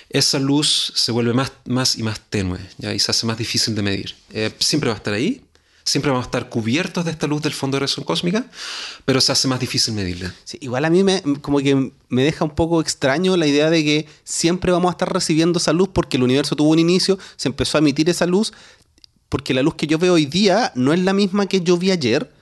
esa 0.08 0.38
luz 0.38 0.92
se 0.94 1.12
vuelve 1.12 1.34
más, 1.34 1.52
más 1.66 1.98
y 1.98 2.02
más 2.02 2.20
tenue 2.30 2.58
¿ya? 2.78 2.94
y 2.94 2.98
se 2.98 3.10
hace 3.10 3.26
más 3.26 3.36
difícil 3.36 3.74
de 3.74 3.82
medir. 3.82 4.14
Eh, 4.32 4.50
siempre 4.60 4.88
va 4.88 4.94
a 4.94 4.98
estar 4.98 5.12
ahí, 5.12 5.42
siempre 5.86 6.10
vamos 6.10 6.24
a 6.24 6.28
estar 6.28 6.48
cubiertos 6.48 7.04
de 7.04 7.12
esta 7.12 7.28
luz 7.28 7.40
del 7.42 7.54
fondo 7.54 7.76
de 7.76 7.80
radiación 7.80 8.04
cósmica, 8.04 8.44
pero 9.04 9.20
se 9.20 9.30
hace 9.30 9.46
más 9.46 9.60
difícil 9.60 9.94
medirla. 9.94 10.34
igual 10.60 10.84
a 10.84 10.90
mí 10.90 11.04
me, 11.04 11.22
como 11.40 11.58
que 11.58 11.92
me 12.08 12.24
deja 12.24 12.44
un 12.44 12.50
poco 12.50 12.80
extraño 12.80 13.36
la 13.36 13.46
idea 13.46 13.70
de 13.70 13.84
que 13.84 14.06
siempre 14.24 14.72
vamos 14.72 14.88
a 14.88 14.92
estar 14.92 15.10
recibiendo 15.12 15.58
esa 15.58 15.72
luz 15.72 15.88
porque 15.92 16.16
el 16.16 16.24
universo 16.24 16.56
tuvo 16.56 16.70
un 16.70 16.80
inicio, 16.80 17.18
se 17.36 17.48
empezó 17.48 17.78
a 17.78 17.80
emitir 17.80 18.10
esa 18.10 18.26
luz, 18.26 18.52
porque 19.28 19.54
la 19.54 19.62
luz 19.62 19.76
que 19.76 19.86
yo 19.86 19.98
veo 19.98 20.14
hoy 20.14 20.26
día 20.26 20.72
no 20.74 20.92
es 20.92 21.00
la 21.00 21.12
misma 21.12 21.46
que 21.46 21.60
yo 21.60 21.78
vi 21.78 21.92
ayer 21.92 22.32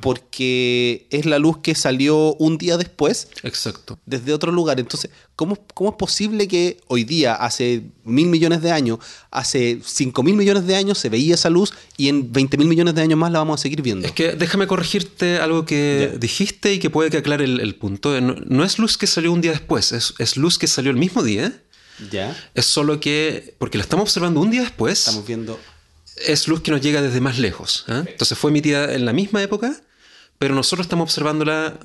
porque 0.00 1.06
es 1.10 1.26
la 1.26 1.38
luz 1.38 1.58
que 1.58 1.74
salió 1.74 2.34
un 2.34 2.58
día 2.58 2.76
después. 2.76 3.28
Exacto. 3.42 3.98
Desde 4.06 4.32
otro 4.32 4.52
lugar. 4.52 4.80
Entonces, 4.80 5.10
¿cómo, 5.34 5.58
¿cómo, 5.74 5.90
es 5.90 5.96
posible 5.96 6.48
que 6.48 6.78
hoy 6.86 7.04
día, 7.04 7.34
hace 7.34 7.82
mil 8.04 8.28
millones 8.28 8.62
de 8.62 8.72
años, 8.72 8.98
hace 9.30 9.80
cinco 9.84 10.22
mil 10.22 10.34
millones 10.34 10.66
de 10.66 10.76
años 10.76 10.98
se 10.98 11.08
veía 11.08 11.34
esa 11.34 11.50
luz 11.50 11.74
y 11.96 12.08
en 12.08 12.32
20 12.32 12.56
mil 12.56 12.68
millones 12.68 12.94
de 12.94 13.02
años 13.02 13.18
más 13.18 13.30
la 13.32 13.40
vamos 13.40 13.60
a 13.60 13.62
seguir 13.62 13.82
viendo? 13.82 14.06
Es 14.06 14.12
que 14.12 14.32
déjame 14.32 14.66
corregirte 14.66 15.38
algo 15.38 15.66
que 15.66 16.16
dijiste 16.18 16.72
y 16.72 16.78
que 16.78 16.90
puede 16.90 17.10
que 17.10 17.18
aclare 17.18 17.44
el, 17.44 17.74
punto. 17.74 18.18
No, 18.20 18.64
es 18.64 18.78
luz 18.78 18.96
que 18.96 19.06
salió 19.06 19.32
un 19.32 19.40
día 19.40 19.52
después, 19.52 19.92
es, 19.92 20.14
es 20.18 20.36
luz 20.36 20.58
que 20.58 20.66
salió 20.66 20.90
el 20.90 20.96
mismo 20.96 21.22
día. 21.22 21.52
Ya. 22.10 22.36
Es 22.54 22.66
solo 22.66 23.00
que, 23.00 23.54
porque 23.58 23.78
la 23.78 23.84
estamos 23.84 24.04
observando 24.04 24.40
un 24.40 24.50
día 24.50 24.60
después. 24.60 24.98
Estamos 24.98 25.26
viendo 25.26 25.58
es 26.16 26.48
luz 26.48 26.62
que 26.62 26.70
nos 26.70 26.80
llega 26.80 27.02
desde 27.02 27.20
más 27.20 27.38
lejos. 27.38 27.84
¿eh? 27.88 28.04
Entonces 28.06 28.36
fue 28.38 28.50
emitida 28.50 28.94
en 28.94 29.04
la 29.04 29.12
misma 29.12 29.42
época, 29.42 29.80
pero 30.38 30.54
nosotros 30.54 30.86
estamos 30.86 31.04
observándola 31.04 31.78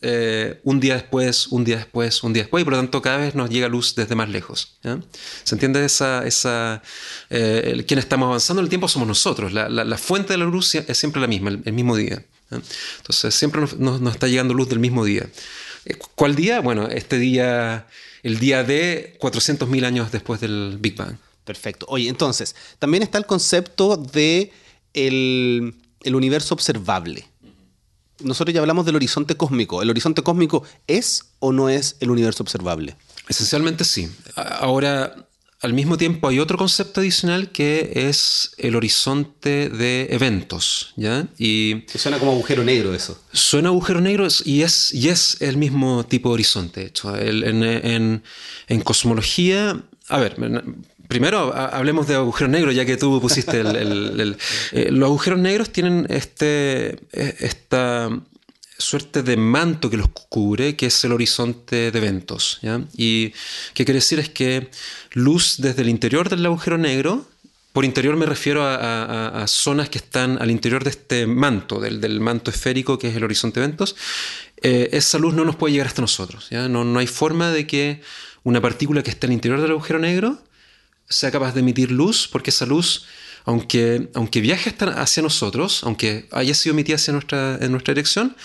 eh, 0.00 0.60
un 0.62 0.78
día 0.78 0.94
después, 0.94 1.48
un 1.48 1.64
día 1.64 1.76
después, 1.76 2.22
un 2.22 2.32
día 2.32 2.44
después, 2.44 2.62
y 2.62 2.64
por 2.64 2.74
lo 2.74 2.78
tanto 2.78 3.02
cada 3.02 3.16
vez 3.16 3.34
nos 3.34 3.50
llega 3.50 3.68
luz 3.68 3.96
desde 3.96 4.14
más 4.14 4.28
lejos. 4.28 4.78
¿Se 5.42 5.54
entiende 5.54 5.84
esa... 5.84 6.24
esa 6.26 6.82
eh, 7.30 7.84
quien 7.86 7.98
estamos 7.98 8.28
avanzando 8.28 8.60
en 8.60 8.66
el 8.66 8.68
tiempo 8.68 8.88
somos 8.88 9.08
nosotros. 9.08 9.52
La, 9.52 9.98
fuente 9.98 10.34
de 10.34 10.38
la 10.38 10.44
luz 10.44 10.74
es 10.74 10.96
siempre 10.96 11.20
la 11.20 11.26
misma, 11.26 11.50
el, 11.50 11.72
mismo 11.72 11.96
día. 11.96 12.24
Entonces 12.50 13.34
siempre 13.34 13.62
nos, 13.78 14.00
está 14.12 14.28
llegando 14.28 14.54
luz 14.54 14.68
del 14.68 14.78
mismo 14.78 15.04
día. 15.04 15.28
Eh, 15.84 15.96
¿Cuál 16.14 16.36
día? 16.36 16.60
Bueno, 16.60 16.88
este 16.88 17.18
día, 17.18 17.88
el 18.22 18.38
día 18.38 18.62
de 18.62 19.16
400.000 19.20 19.84
años 19.84 20.12
después 20.12 20.40
del 20.40 20.76
Big 20.80 20.96
Bang. 20.96 21.16
Perfecto. 21.48 21.86
Oye, 21.88 22.10
entonces, 22.10 22.54
también 22.78 23.02
está 23.02 23.16
el 23.16 23.24
concepto 23.24 23.96
de 23.96 24.52
el, 24.92 25.74
el 26.02 26.14
universo 26.14 26.52
observable. 26.52 27.26
Nosotros 28.20 28.52
ya 28.52 28.60
hablamos 28.60 28.84
del 28.84 28.96
horizonte 28.96 29.34
cósmico. 29.34 29.80
¿El 29.80 29.88
horizonte 29.88 30.22
cósmico 30.22 30.62
es 30.86 31.30
o 31.38 31.52
no 31.52 31.70
es 31.70 31.96
el 32.00 32.10
universo 32.10 32.42
observable? 32.42 32.96
Esencialmente 33.30 33.84
sí. 33.84 34.10
Ahora, 34.36 35.28
al 35.60 35.72
mismo 35.72 35.98
tiempo 35.98 36.28
hay 36.28 36.38
otro 36.38 36.56
concepto 36.56 37.00
adicional 37.00 37.50
que 37.50 37.90
es 38.08 38.52
el 38.58 38.76
horizonte 38.76 39.68
de 39.68 40.06
eventos, 40.10 40.92
¿ya? 40.96 41.26
Y 41.36 41.84
suena 41.92 42.20
como 42.20 42.30
agujero 42.30 42.62
negro 42.62 42.94
eso. 42.94 43.20
Suena 43.32 43.70
agujero 43.70 44.00
negro 44.00 44.28
y 44.44 44.62
es, 44.62 44.94
y 44.94 45.08
es 45.08 45.40
el 45.40 45.56
mismo 45.56 46.06
tipo 46.06 46.28
de 46.28 46.34
horizonte, 46.34 46.80
de 46.80 46.86
hecho. 46.86 47.12
en, 47.16 48.22
cosmología, 48.84 49.82
a 50.08 50.18
ver, 50.18 50.36
primero 51.08 51.54
hablemos 51.56 52.06
de 52.06 52.14
agujeros 52.14 52.50
negros, 52.50 52.74
ya 52.74 52.84
que 52.84 52.96
tú 52.96 53.20
pusiste 53.20 53.60
el... 53.60 54.36
Eh, 54.72 54.90
los 54.92 55.06
agujeros 55.06 55.40
negros 55.40 55.70
tienen 55.70 56.06
este, 56.10 56.98
e, 57.12 57.36
esta 57.40 58.10
suerte 58.78 59.22
de 59.22 59.36
manto 59.36 59.90
que 59.90 59.96
los 59.96 60.08
cubre, 60.08 60.76
que 60.76 60.86
es 60.86 61.04
el 61.04 61.12
horizonte 61.12 61.90
de 61.90 61.98
eventos. 61.98 62.60
Y 62.96 63.30
qué 63.74 63.84
quiere 63.84 63.94
decir 63.94 64.20
es 64.20 64.28
que 64.28 64.70
luz 65.12 65.56
desde 65.58 65.82
el 65.82 65.88
interior 65.88 66.28
del 66.28 66.46
agujero 66.46 66.78
negro, 66.78 67.26
por 67.72 67.84
interior 67.84 68.16
me 68.16 68.26
refiero 68.26 68.62
a, 68.64 69.44
zonas 69.48 69.88
que 69.88 69.98
están 69.98 70.40
al 70.40 70.50
interior 70.50 70.84
de 70.84 70.90
este 70.90 71.26
manto, 71.26 71.80
del, 71.80 72.20
manto 72.20 72.50
esférico 72.50 72.98
que 72.98 73.08
es 73.08 73.16
el 73.16 73.24
horizonte 73.24 73.58
de 73.60 73.66
eventos, 73.66 73.96
eh, 74.62 74.90
esa 74.92 75.18
luz 75.18 75.34
no 75.34 75.44
nos 75.44 75.56
puede 75.56 75.72
llegar 75.72 75.88
hasta 75.88 76.02
nosotros. 76.02 76.48
No, 76.50 76.84
no 76.84 76.98
hay 76.98 77.06
forma 77.06 77.50
de 77.50 77.66
que 77.66 78.00
una 78.44 78.60
partícula 78.60 79.02
que 79.02 79.10
está 79.10 79.26
al 79.26 79.32
interior 79.32 79.60
del 79.60 79.72
agujero 79.72 79.98
negro 79.98 80.38
sea 81.08 81.30
capaz 81.30 81.52
de 81.52 81.60
emitir 81.60 81.90
luz, 81.90 82.28
porque 82.30 82.50
esa 82.50 82.66
luz 82.66 83.06
aunque, 83.48 84.10
aunque 84.12 84.42
viaje 84.42 84.74
hacia 84.78 85.22
nosotros, 85.22 85.82
aunque 85.84 86.28
haya 86.32 86.52
sido 86.52 86.74
emitida 86.74 86.96
hacia 86.96 87.14
nuestra, 87.14 87.56
en 87.62 87.72
nuestra 87.72 87.94
dirección, 87.94 88.36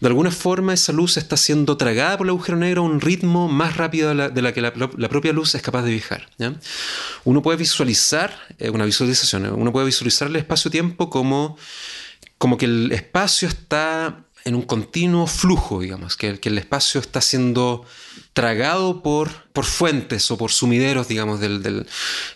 de 0.00 0.08
alguna 0.08 0.32
forma 0.32 0.74
esa 0.74 0.92
luz 0.92 1.16
está 1.16 1.36
siendo 1.36 1.76
tragada 1.76 2.18
por 2.18 2.26
el 2.26 2.30
agujero 2.30 2.58
negro 2.58 2.82
a 2.82 2.84
un 2.84 3.00
ritmo 3.00 3.46
más 3.46 3.76
rápido 3.76 4.08
de 4.08 4.42
la, 4.42 4.52
que 4.52 4.60
la, 4.60 4.72
propia 4.72 5.32
luz 5.32 5.54
es 5.54 5.62
capaz 5.62 5.82
de 5.82 5.92
viajar. 5.92 6.28
Uno 7.22 7.40
puede 7.40 7.56
visualizar, 7.56 8.36
eh, 8.58 8.68
una 8.70 8.84
visualización, 8.84 9.46
uno 9.46 9.70
puede 9.70 9.86
visualizar 9.86 10.26
el 10.26 10.34
espacio-tiempo 10.34 11.08
como, 11.08 11.56
como 12.36 12.56
que 12.56 12.64
el 12.64 12.90
espacio 12.90 13.46
está 13.46 14.24
en 14.44 14.56
un 14.56 14.62
continuo 14.62 15.28
flujo, 15.28 15.82
digamos, 15.82 16.16
que, 16.16 16.40
que 16.40 16.48
el 16.48 16.58
espacio 16.58 17.00
está 17.00 17.20
siendo 17.20 17.86
tragado 18.32 19.02
por, 19.02 19.30
por 19.52 19.64
fuentes 19.64 20.30
o 20.30 20.38
por 20.38 20.50
sumideros, 20.50 21.08
digamos, 21.08 21.40
del, 21.40 21.86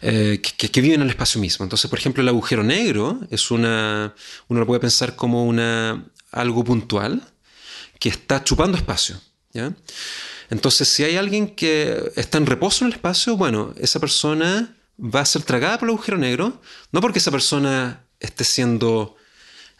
eh, 0.03 0.41
que, 0.41 0.81
viven 0.81 1.01
en 1.01 1.07
el 1.07 1.11
espacio 1.11 1.41
mismo. 1.41 1.65
Entonces, 1.65 1.89
por 1.89 1.99
ejemplo, 1.99 2.23
el 2.23 2.29
agujero 2.29 2.63
negro 2.63 3.21
es 3.31 3.51
una, 3.51 4.15
uno 4.49 4.61
lo 4.61 4.67
puede 4.67 4.81
pensar 4.81 5.17
como 5.17 5.47
una, 5.47 6.05
algo 6.33 6.65
puntual 6.65 7.23
que 7.99 8.11
está 8.11 8.45
chupando 8.45 8.77
espacio. 8.77 9.21
Entonces, 10.51 10.89
si 10.89 11.03
hay 11.03 11.17
alguien 11.17 11.55
que 11.55 12.13
está 12.15 12.37
en 12.37 12.47
reposo 12.47 12.85
en 12.85 12.91
el 12.91 12.97
espacio, 12.97 13.39
bueno, 13.39 13.75
esa 13.79 13.99
persona 13.99 14.77
va 14.99 15.21
a 15.21 15.27
ser 15.27 15.43
tragada 15.43 15.79
por 15.79 15.89
el 15.89 15.95
agujero 15.95 16.19
negro, 16.19 16.61
no 16.93 17.01
porque 17.01 17.21
esa 17.21 17.31
persona 17.31 18.05
esté 18.21 18.45
siendo 18.45 19.17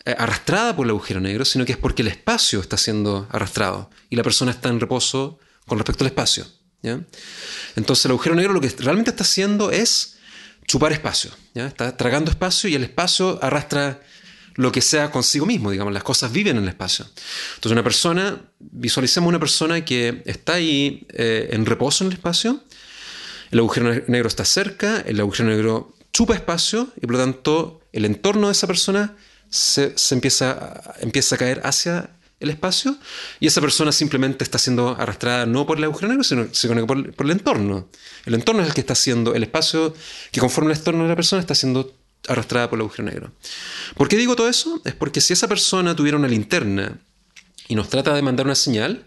eh, 0.07 0.15
arrastrada 0.19 0.75
por 0.75 0.87
el 0.87 0.91
agujero 0.91 1.21
negro, 1.21 1.45
sino 1.45 1.67
que 1.67 1.73
es 1.73 1.79
porque 1.79 2.03
el 2.03 2.09
espacio 2.09 2.61
está 2.61 2.79
siendo 2.79 3.29
arrastrado 3.31 3.91
y 4.09 4.17
la 4.17 4.23
persona 4.23 4.51
está 4.51 4.71
en 4.71 4.81
reposo 4.81 5.39
con 5.67 5.79
respecto 5.79 6.05
al 6.05 6.09
espacio. 6.09 6.47
Entonces 7.75 8.05
el 8.05 8.13
agujero 8.13 8.35
negro 8.35 8.53
lo 8.53 8.61
que 8.61 8.69
realmente 8.79 9.11
está 9.11 9.25
haciendo 9.25 9.71
es 9.71 10.19
chupar 10.67 10.93
espacio, 10.93 11.31
está 11.55 11.97
tragando 11.97 12.31
espacio 12.31 12.69
y 12.69 12.75
el 12.75 12.85
espacio 12.85 13.39
arrastra 13.43 14.01
lo 14.55 14.73
que 14.73 14.81
sea 14.81 15.11
consigo 15.11 15.47
mismo, 15.47 15.71
digamos, 15.71 15.93
las 15.93 16.03
cosas 16.03 16.33
viven 16.33 16.57
en 16.57 16.63
el 16.63 16.69
espacio. 16.71 17.07
Entonces 17.57 17.73
una 17.73 17.83
persona, 17.83 18.41
visualicemos 18.59 19.29
una 19.29 19.39
persona 19.39 19.85
que 19.85 20.23
está 20.25 20.55
ahí 20.55 21.07
eh, 21.13 21.51
en 21.53 21.67
reposo 21.67 22.05
en 22.05 22.09
el 22.09 22.15
espacio, 22.15 22.65
el 23.51 23.59
agujero 23.59 23.93
negro 24.09 24.29
está 24.29 24.45
cerca, 24.45 25.03
el 25.07 25.21
agujero 25.21 25.49
negro 25.49 25.95
chupa 26.13 26.35
espacio 26.35 26.93
y 26.97 27.01
por 27.01 27.13
lo 27.13 27.19
tanto 27.19 27.81
el 27.93 28.05
entorno 28.07 28.47
de 28.49 28.53
esa 28.53 28.67
persona 28.67 29.17
se, 29.51 29.95
empieza, 30.11 30.95
empieza 31.01 31.35
a 31.35 31.39
caer 31.39 31.61
hacia 31.65 32.16
el 32.47 32.51
espacio 32.51 32.97
y 33.41 33.47
esa 33.47 33.61
persona 33.61 33.93
simplemente 33.93 34.45
está 34.45 34.59
siendo 34.59 34.97
arrastrada 34.99 35.47
no 35.47 35.67
por 35.67 35.79
el 35.79 35.85
agujero 35.85 36.09
negro, 36.09 36.25
sino, 36.25 36.87
por, 36.87 37.13
por, 37.13 37.27
el 37.27 37.33
entorno. 37.33 37.89
El 38.25 38.35
entorno 38.35 38.63
es 38.63 38.69
el 38.69 38.75
que 38.75 38.81
está 38.81 38.95
haciendo, 38.95 39.35
el 39.35 39.43
espacio 39.43 39.95
que 40.33 40.41
conforma 40.41 40.71
el 40.73 40.79
entorno 40.79 41.03
de 41.03 41.09
la 41.09 41.17
persona 41.17 41.41
está 41.41 41.55
siendo 41.55 41.95
arrastrada 42.29 42.71
por 42.71 42.79
el 42.79 42.83
agujero 42.83 43.05
negro. 43.05 43.33
¿Por 43.97 44.09
qué 44.09 44.17
digo 44.17 44.37
todo 44.37 44.49
eso? 44.49 44.81
Es 44.85 44.95
porque 44.95 45.21
si 45.21 45.33
esa 45.33 45.49
persona 45.49 45.95
tuviera 45.95 46.17
una 46.17 46.29
linterna 46.29 46.99
y 47.69 47.75
nos 47.75 47.89
trata 47.89 48.15
de 48.15 48.23
mandar 48.23 48.47
una 48.47 48.55
señal, 48.55 49.05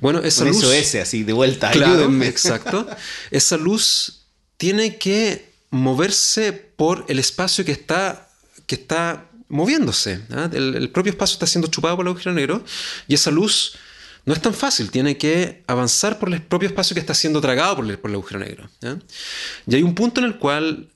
bueno, 0.00 0.20
esa 0.20 0.44
luz... 0.44 0.64
ese 0.64 1.00
así, 1.00 1.22
de 1.22 1.32
vuelta, 1.32 1.68
ayúdenme. 1.68 2.26
Exacto. 2.26 2.86
Esa 3.30 3.58
luz 3.58 4.22
tiene 4.56 4.96
que 4.96 5.52
moverse 5.70 6.52
por 6.52 7.04
el 7.08 7.18
espacio 7.18 7.64
que 7.64 7.72
está, 7.72 8.28
que 8.66 8.76
está 8.76 9.29
moviéndose. 9.50 10.22
¿ah? 10.30 10.48
El, 10.52 10.88
propio 10.90 11.10
espacio 11.10 11.34
está 11.34 11.46
siendo 11.46 11.68
chupado 11.68 11.96
por 11.96 12.06
el 12.06 12.10
agujero 12.10 12.32
negro 12.34 12.64
y 13.06 13.14
esa 13.14 13.30
luz 13.30 13.74
no 14.24 14.34
es 14.34 14.40
tan 14.40 14.54
fácil, 14.54 14.90
tiene 14.90 15.16
que 15.16 15.62
avanzar 15.66 16.18
por 16.18 16.32
el 16.32 16.42
propio 16.42 16.68
espacio 16.68 16.94
que 16.94 17.00
está 17.00 17.14
siendo 17.14 17.40
tragado 17.40 17.76
por 17.76 17.90
el, 17.90 17.98
por 17.98 18.10
el 18.10 18.16
agujero 18.16 18.40
negro. 18.40 18.70
Y 19.66 19.74
hay 19.74 19.82
un 19.82 19.94
punto 19.94 20.20
en 20.20 20.26
el 20.26 20.38
cual, 20.38 20.88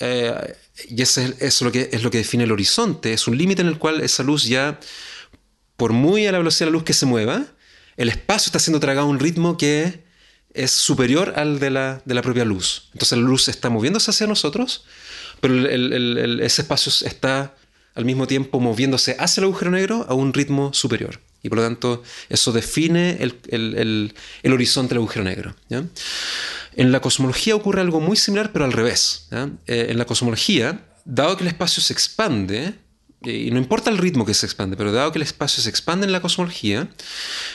eh, 0.00 0.56
y 0.88 1.00
eso 1.00 1.20
es, 1.20 1.62
lo 1.62 1.72
que, 1.72 1.88
es 1.92 2.02
lo 2.02 2.10
que 2.10 2.18
define 2.18 2.44
el 2.44 2.52
horizonte, 2.52 3.12
es 3.12 3.26
un 3.26 3.36
límite 3.36 3.62
en 3.62 3.68
el 3.68 3.78
cual 3.78 4.00
esa 4.00 4.22
luz 4.22 4.44
ya, 4.44 4.78
por 5.76 5.92
muy 5.92 6.26
a 6.26 6.32
la 6.32 6.38
velocidad 6.38 6.66
de 6.66 6.72
la 6.72 6.76
luz 6.76 6.84
que 6.84 6.92
se 6.92 7.06
mueva, 7.06 7.46
el 7.96 8.08
espacio 8.08 8.48
está 8.48 8.58
siendo 8.58 8.80
tragado 8.80 9.06
a 9.06 9.10
un 9.10 9.20
ritmo 9.20 9.56
que 9.56 10.04
es 10.54 10.70
superior 10.70 11.34
al 11.36 11.60
de 11.60 11.70
la, 11.70 12.02
de 12.04 12.14
la 12.14 12.22
propia 12.22 12.44
luz. 12.44 12.90
Entonces 12.92 13.16
la 13.18 13.24
luz 13.24 13.48
está 13.48 13.70
moviéndose 13.70 14.10
hacia 14.10 14.26
nosotros, 14.26 14.84
pero 15.40 15.66
ese 15.66 16.62
espacio 16.62 16.92
está 17.06 17.54
al 17.94 18.04
mismo 18.04 18.26
tiempo 18.26 18.60
moviéndose 18.60 19.16
hacia 19.18 19.40
el 19.40 19.44
agujero 19.44 19.70
negro 19.70 20.06
a 20.08 20.14
un 20.14 20.32
ritmo 20.32 20.72
superior. 20.72 21.20
Y 21.42 21.48
por 21.48 21.58
lo 21.58 21.64
tanto, 21.64 22.02
eso 22.28 22.52
define 22.52 23.18
el, 23.20 24.14
horizonte 24.44 24.90
del 24.94 24.98
agujero 24.98 25.24
negro. 25.24 25.56
En 26.74 26.92
la 26.92 27.00
cosmología 27.00 27.56
ocurre 27.56 27.80
algo 27.80 28.00
muy 28.00 28.16
similar, 28.16 28.52
pero 28.52 28.64
al 28.64 28.72
revés. 28.72 29.28
Eh, 29.66 29.86
en 29.90 29.98
la 29.98 30.04
cosmología, 30.04 30.86
dado 31.04 31.36
que 31.36 31.42
el 31.42 31.48
espacio 31.48 31.82
se 31.82 31.92
expande, 31.92 32.74
y 33.24 33.50
no 33.50 33.58
importa 33.58 33.90
el 33.90 33.98
ritmo 33.98 34.24
que 34.24 34.34
se 34.34 34.46
expande, 34.46 34.76
pero 34.76 34.92
dado 34.92 35.12
que 35.12 35.18
el 35.18 35.22
espacio 35.22 35.62
se 35.62 35.68
expande 35.68 36.06
en 36.06 36.12
la 36.12 36.22
cosmología, 36.22 36.88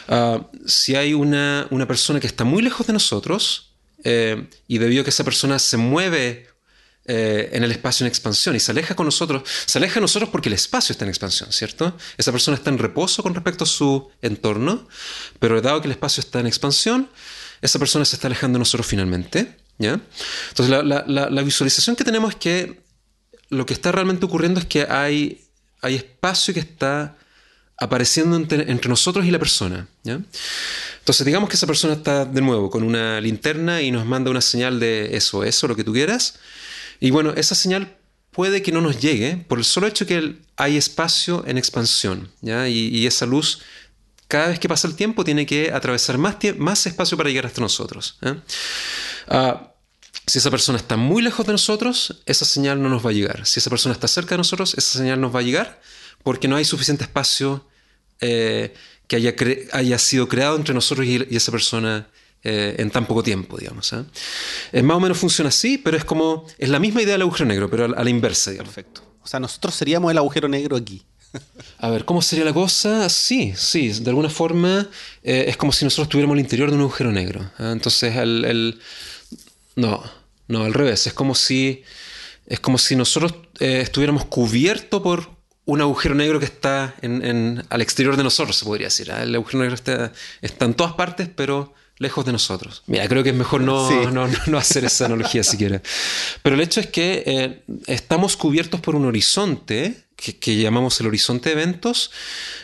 ah, 0.09 0.47
si 0.65 0.95
hay 0.95 1.13
una, 1.13 1.67
persona 1.87 2.19
que 2.19 2.27
está 2.27 2.43
muy 2.43 2.61
lejos 2.61 2.87
de 2.87 2.93
nosotros, 2.93 3.71
eh, 4.03 4.47
y 4.67 4.77
debido 4.77 5.01
a 5.01 5.03
que 5.05 5.09
esa 5.09 5.23
persona 5.23 5.59
se 5.59 5.77
mueve 5.77 6.47
eh, 7.09 7.51
en 7.53 7.63
el 7.63 7.71
espacio 7.71 8.03
en 8.03 8.09
expansión 8.09 8.53
y 8.57 8.59
se 8.59 8.71
aleja 8.71 8.93
con 8.93 9.05
nosotros, 9.05 9.43
se 9.65 9.77
aleja 9.77 9.95
de 9.95 10.01
nosotros 10.01 10.29
porque 10.29 10.49
el 10.49 10.53
espacio 10.53 10.91
está 10.91 11.05
en 11.05 11.09
expansión, 11.09 11.53
¿cierto? 11.53 11.95
Esa 12.17 12.33
persona 12.33 12.57
está 12.57 12.69
en 12.69 12.77
reposo 12.77 13.23
con 13.23 13.33
respecto 13.33 13.63
a 13.63 13.67
su 13.67 14.09
entorno, 14.21 14.89
pero 15.39 15.61
dado 15.61 15.79
que 15.79 15.87
el 15.87 15.93
espacio 15.93 16.19
está 16.19 16.41
en 16.41 16.47
expansión, 16.47 17.09
esa 17.61 17.79
persona 17.79 18.03
se 18.03 18.17
está 18.17 18.27
alejando 18.27 18.57
de 18.57 18.59
nosotros 18.59 18.85
finalmente, 18.85 19.55
¿ya? 19.77 20.01
Entonces 20.49 20.83
la, 20.83 21.41
visualización 21.43 21.95
que 21.95 22.03
tenemos 22.03 22.31
es 22.31 22.35
que 22.35 22.81
lo 23.47 23.65
que 23.65 23.73
está 23.73 23.93
realmente 23.93 24.25
ocurriendo 24.25 24.59
es 24.59 24.65
que 24.65 24.83
hay, 24.83 25.47
hay 25.81 25.95
espacio 25.95 26.53
que 26.53 26.59
está 26.59 27.15
apareciendo 27.77 28.35
entre, 28.35 28.69
entre, 28.69 28.89
nosotros 28.89 29.25
y 29.25 29.31
la 29.31 29.39
persona. 29.39 29.87
¿ya? 30.03 30.19
Entonces, 30.99 31.25
digamos 31.25 31.47
que 31.47 31.55
esa 31.55 31.67
persona 31.67 31.93
está 31.93 32.25
de 32.25 32.41
nuevo 32.41 32.69
con 32.69 32.83
una 32.83 33.21
linterna 33.21 33.81
y 33.81 33.91
nos 33.91 34.05
manda 34.05 34.29
una 34.29 34.41
señal 34.41 34.77
de 34.77 35.15
eso, 35.15 35.45
eso, 35.45 35.69
lo 35.69 35.75
que 35.77 35.85
tú 35.85 35.93
quieras. 35.93 36.37
Y 36.99 37.11
bueno, 37.11 37.33
esa 37.35 37.55
señal 37.55 37.97
puede 38.31 38.61
que 38.61 38.71
no 38.71 38.81
nos 38.81 38.99
llegue 38.99 39.37
por 39.47 39.57
el 39.57 39.65
solo 39.65 39.87
hecho 39.87 40.05
que 40.05 40.35
hay 40.57 40.77
espacio 40.77 41.43
en 41.47 41.57
expansión, 41.57 42.31
¿ya? 42.41 42.67
Y, 42.67 43.05
esa 43.07 43.25
luz, 43.25 43.61
cada 44.27 44.49
vez 44.49 44.59
que 44.59 44.69
pasa 44.69 44.87
el 44.87 44.95
tiempo, 44.95 45.23
tiene 45.23 45.45
que 45.45 45.71
atravesar 45.71 46.17
más, 46.17 46.37
más 46.57 46.85
espacio 46.85 47.17
para 47.17 47.29
llegar 47.29 47.45
hasta 47.45 47.61
nosotros. 47.61 48.19
Ah, 49.27 49.73
si 50.25 50.39
esa 50.39 50.51
persona 50.51 50.77
está 50.77 50.97
muy 50.97 51.21
lejos 51.21 51.45
de 51.45 51.53
nosotros, 51.53 52.21
esa 52.25 52.45
señal 52.45 52.81
no 52.81 52.89
nos 52.89 53.05
va 53.05 53.11
a 53.11 53.13
llegar. 53.13 53.45
Si 53.45 53.59
esa 53.59 53.69
persona 53.69 53.93
está 53.93 54.07
cerca 54.07 54.35
de 54.35 54.39
nosotros, 54.39 54.75
esa 54.77 54.99
señal 54.99 55.21
nos 55.21 55.33
va 55.33 55.39
a 55.39 55.43
llegar 55.43 55.81
porque 56.23 56.47
no 56.47 56.57
hay 56.57 56.65
suficiente 56.65 57.05
espacio 57.05 57.65
eh, 58.19 58.73
que 59.07 59.15
haya, 59.15 59.33
haya, 59.71 59.97
sido 59.97 60.27
creado 60.27 60.57
entre 60.57 60.73
nosotros 60.75 61.07
y 61.07 61.35
esa 61.35 61.51
persona 61.51 62.09
eh, 62.43 62.75
en 62.79 62.91
tan 62.91 63.05
poco 63.05 63.23
tiempo, 63.23 63.57
digamos. 63.57 63.93
¿eh? 63.93 64.81
más 64.83 64.97
o 64.97 64.99
menos 64.99 65.17
funciona 65.17 65.49
así, 65.49 65.77
pero 65.77 65.97
es 65.97 66.05
como, 66.05 66.45
es 66.57 66.69
la 66.69 66.79
misma 66.79 67.01
idea 67.01 67.13
del 67.13 67.23
agujero 67.23 67.45
negro, 67.45 67.69
pero 67.69 67.85
a, 67.85 68.03
la 68.03 68.09
inversa, 68.09 68.51
Perfecto. 68.51 69.01
O 69.21 69.27
sea, 69.27 69.41
nosotros 69.41 69.75
seríamos 69.75 70.09
el 70.11 70.17
agujero 70.17 70.47
negro 70.47 70.77
aquí. 70.77 71.03
A 71.79 71.89
ver, 71.89 72.05
¿cómo 72.05 72.21
sería 72.21 72.45
la 72.45 72.53
cosa? 72.53 73.09
Sí, 73.09 73.53
sí, 73.55 73.89
de 73.89 74.09
alguna 74.09 74.29
forma 74.29 74.89
eh, 75.23 75.45
es 75.47 75.57
como 75.57 75.71
si 75.71 75.85
nosotros 75.85 76.09
tuviéramos 76.09 76.35
el 76.35 76.41
interior 76.41 76.69
de 76.69 76.75
un 76.75 76.81
agujero 76.81 77.11
negro. 77.11 77.49
¿ah? 77.57 77.71
Entonces, 77.71 78.15
el, 78.15 78.79
No, 79.75 80.03
no, 80.47 80.63
al 80.63 80.73
revés. 80.73 81.07
Es 81.07 81.13
como 81.13 81.35
si, 81.35 81.83
es 82.45 82.59
como 82.59 82.77
si 82.77 82.95
nosotros 82.95 83.33
eh, 83.59 83.81
estuviéramos 83.81 84.25
cubiertos 84.25 85.01
por 85.01 85.29
un 85.65 85.81
agujero 85.81 86.15
negro 86.15 86.39
que 86.39 86.45
está 86.45 86.95
en, 87.01 87.65
al 87.69 87.81
exterior 87.81 88.15
de 88.15 88.23
nosotros, 88.23 88.55
se 88.55 88.63
podría 88.63 88.87
decir. 88.87 89.09
El 89.09 89.35
agujero 89.35 89.59
negro 89.59 89.75
está, 89.75 90.13
está 90.41 90.63
en 90.63 90.73
todas 90.73 90.93
partes, 90.93 91.29
pero 91.35 91.73
lejos 91.99 92.25
de 92.25 92.31
nosotros. 92.31 92.83
Mira, 92.87 93.07
creo 93.07 93.23
que 93.23 93.29
es 93.29 93.35
mejor 93.35 93.61
no, 93.61 94.11
no, 94.11 94.27
no, 94.47 94.57
hacer 94.57 94.85
esa 94.85 95.05
analogía 95.05 95.43
siquiera. 95.45 95.81
Pero 96.43 96.55
el 96.55 96.61
hecho 96.61 96.79
es 96.79 96.87
que 96.87 97.23
eh, 97.25 97.63
estamos 97.87 98.37
cubiertos 98.37 98.81
por 98.81 98.95
un 98.95 99.05
horizonte 99.05 100.07
que, 100.17 100.55
llamamos 100.57 100.99
el 100.99 101.07
horizonte 101.07 101.49
de 101.49 101.61
eventos 101.61 102.11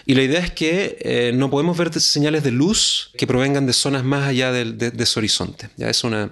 y 0.07 0.15
la 0.15 0.23
idea 0.23 0.39
es 0.39 0.51
que 0.51 0.97
eh, 1.01 1.31
no 1.36 1.51
podemos 1.51 1.77
ver 1.77 1.93
señales 2.01 2.43
de 2.43 2.51
luz 2.51 3.11
que 3.15 3.27
provengan 3.27 3.67
de 3.67 3.73
zonas 3.73 4.03
más 4.03 4.27
allá 4.27 4.51
de, 4.51 4.91
ese 4.97 5.19
horizonte. 5.19 5.69
¿ya? 5.77 5.89
Es 5.89 6.03
una, 6.03 6.31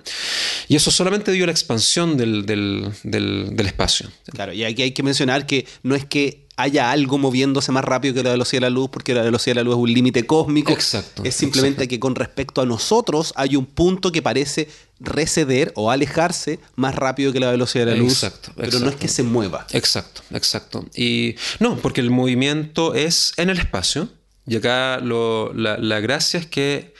y 0.67 0.75
eso 0.75 0.89
solamente 0.89 1.31
dio 1.31 1.45
la 1.45 1.51
expansión 1.51 2.17
del, 2.17 2.45
del, 2.45 2.91
del 3.03 3.65
espacio. 3.65 4.09
Claro, 4.31 4.51
y 4.51 4.63
aquí 4.63 4.81
hay 4.81 4.91
que 4.91 5.03
mencionar 5.03 5.45
que 5.45 5.67
no 5.83 5.95
es 5.95 6.05
que 6.05 6.47
haya 6.61 6.91
algo 6.91 7.17
moviéndose 7.17 7.71
más 7.71 7.83
rápido 7.83 8.13
que 8.13 8.23
la 8.23 8.31
velocidad 8.31 8.61
de 8.61 8.69
la 8.69 8.69
luz, 8.69 8.89
porque 8.91 9.13
la 9.13 9.21
velocidad 9.21 9.55
de 9.55 9.61
la 9.61 9.63
luz 9.63 9.75
es 9.75 9.81
un 9.81 9.93
límite 9.93 10.25
cósmico. 10.25 10.71
Exacto. 10.71 11.23
Es 11.23 11.35
simplemente 11.35 11.87
que 11.87 11.99
con 11.99 12.15
respecto 12.15 12.61
a 12.61 12.65
nosotros 12.65 13.33
hay 13.35 13.55
un 13.55 13.65
punto 13.65 14.11
que 14.11 14.21
parece 14.21 14.67
receder 14.99 15.71
o 15.75 15.91
alejarse 15.91 16.59
más 16.75 16.95
rápido 16.95 17.33
que 17.33 17.39
la 17.39 17.51
velocidad 17.51 17.85
de 17.85 17.91
la 17.91 17.97
luz. 17.97 18.23
Exacto, 18.23 18.51
pero 18.55 18.79
no 18.79 18.89
es 18.89 18.95
que 18.95 19.07
se 19.07 19.23
mueva. 19.23 19.65
Exacto, 19.71 20.21
exacto. 20.31 20.85
Y 20.95 21.35
no, 21.59 21.77
porque 21.77 22.01
el 22.01 22.11
movimiento 22.11 22.93
es 22.93 23.33
en 23.37 23.49
el 23.49 23.59
espacio. 23.59 24.09
Y 24.47 24.55
acá 24.55 24.99
la, 24.99 25.77
la 25.77 25.99
gracia 25.99 26.39
es 26.39 26.45
que 26.45 26.90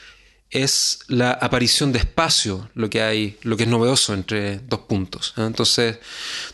es 0.52 1.00
la 1.08 1.30
aparición 1.30 1.92
de 1.92 1.98
espacio 1.98 2.68
lo 2.74 2.90
que 2.90 3.02
hay, 3.02 3.38
lo 3.42 3.56
que 3.56 3.62
es 3.64 3.68
novedoso 3.68 4.12
entre 4.12 4.58
dos 4.58 4.80
puntos. 4.80 5.32
Entonces, 5.38 5.98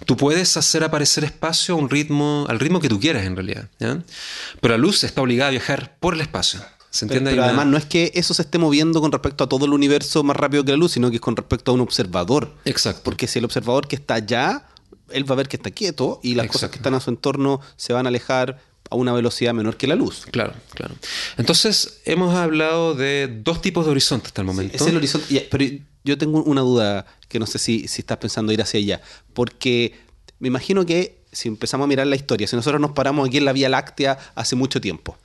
tú 0.07 0.17
puedes 0.17 0.57
hacer 0.57 0.85
aparecer 0.85 1.25
espacio 1.25 1.75
a 1.75 1.79
un 1.79 1.91
ritmo, 1.91 2.47
al 2.49 2.61
ritmo 2.61 2.81
que 2.81 2.89
tú 2.89 3.01
quieras 3.01 3.27
en 3.27 3.35
realidad. 3.35 3.69
Pero 3.79 4.75
la 4.75 4.79
luz 4.79 5.03
está 5.03 5.21
obligada 5.21 5.49
a 5.49 5.51
viajar 5.51 5.97
por 5.99 6.15
el 6.15 6.21
espacio. 6.21 6.61
¿Se 6.91 7.05
entiende? 7.05 7.33
Pero, 7.33 7.43
además 7.43 7.67
no 7.67 7.77
es 7.77 7.85
que 7.85 8.13
eso 8.15 8.33
se 8.35 8.43
esté 8.43 8.57
moviendo 8.59 9.01
con 9.01 9.11
respecto 9.11 9.45
a 9.45 9.49
todo 9.49 9.67
el 9.67 9.73
universo 9.73 10.23
más 10.23 10.37
rápido 10.37 10.65
que 10.65 10.71
la 10.71 10.79
luz, 10.79 10.93
sino 10.93 11.11
que 11.11 11.17
es 11.17 11.21
con 11.21 11.37
respecto 11.37 11.73
a 11.73 11.75
un 11.75 11.81
observador. 11.81 12.55
Exacto. 12.65 13.03
Porque 13.05 13.27
si 13.27 13.41
el 13.41 13.45
observador 13.45 13.89
que 13.89 13.97
está 13.97 14.15
allá, 14.15 14.65
él 15.11 15.29
va 15.29 15.35
a 15.35 15.37
ver 15.37 15.49
que 15.49 15.57
está 15.57 15.73
quieto 15.73 16.21
y 16.23 16.37
las 16.37 16.47
cosas 16.47 16.71
que 16.71 16.77
están 16.77 16.95
a 16.95 17.01
su 17.01 17.11
entorno 17.11 17.61
se 17.77 17.93
van 17.93 18.07
a 18.07 18.11
alejar 18.11 18.63
a 18.91 18.97
una 18.97 19.13
velocidad 19.13 19.55
menor 19.55 19.77
que 19.77 19.87
la 19.87 19.95
luz. 19.95 20.27
Claro, 20.31 20.55
claro. 20.75 20.95
Entonces, 21.37 22.01
hemos 22.05 22.35
hablado 22.35 22.95
de 22.95 23.29
dos 23.43 23.61
tipos 23.61 23.85
de 23.85 23.91
horizontes 23.91 24.29
hasta 24.29 24.43
el 24.43 24.47
momento. 24.47 24.77
es 24.77 24.87
el 24.87 24.97
horizonte, 24.97 25.47
pero 25.51 25.65
yo 26.05 26.19
tengo 26.19 26.43
una 26.43 26.63
duda 26.63 27.07
que 27.29 27.39
no 27.39 27.47
sé 27.47 27.59
si, 27.59 27.89
si 27.89 28.03
estás 28.03 28.19
pensando 28.19 28.53
ir 28.53 28.63
hacia 28.63 28.79
allá, 28.79 29.01
porque 29.35 29.95
me 30.39 30.49
imagino 30.49 30.87
que 30.87 31.19
si 31.33 31.49
empezamos 31.49 31.85
a 31.85 31.89
mirar 31.89 32.07
la 32.07 32.17
historia, 32.17 32.47
si 32.47 32.57
nosotros 32.57 32.81
nos 32.81 32.93
paramos 32.93 33.29
aquí 33.29 33.39
en 33.39 33.45
la 33.45 33.53
Vía 33.53 33.69
Láctea 33.69 34.19
hace 34.35 34.57
mucho 34.57 34.81
tiempo, 34.81 35.19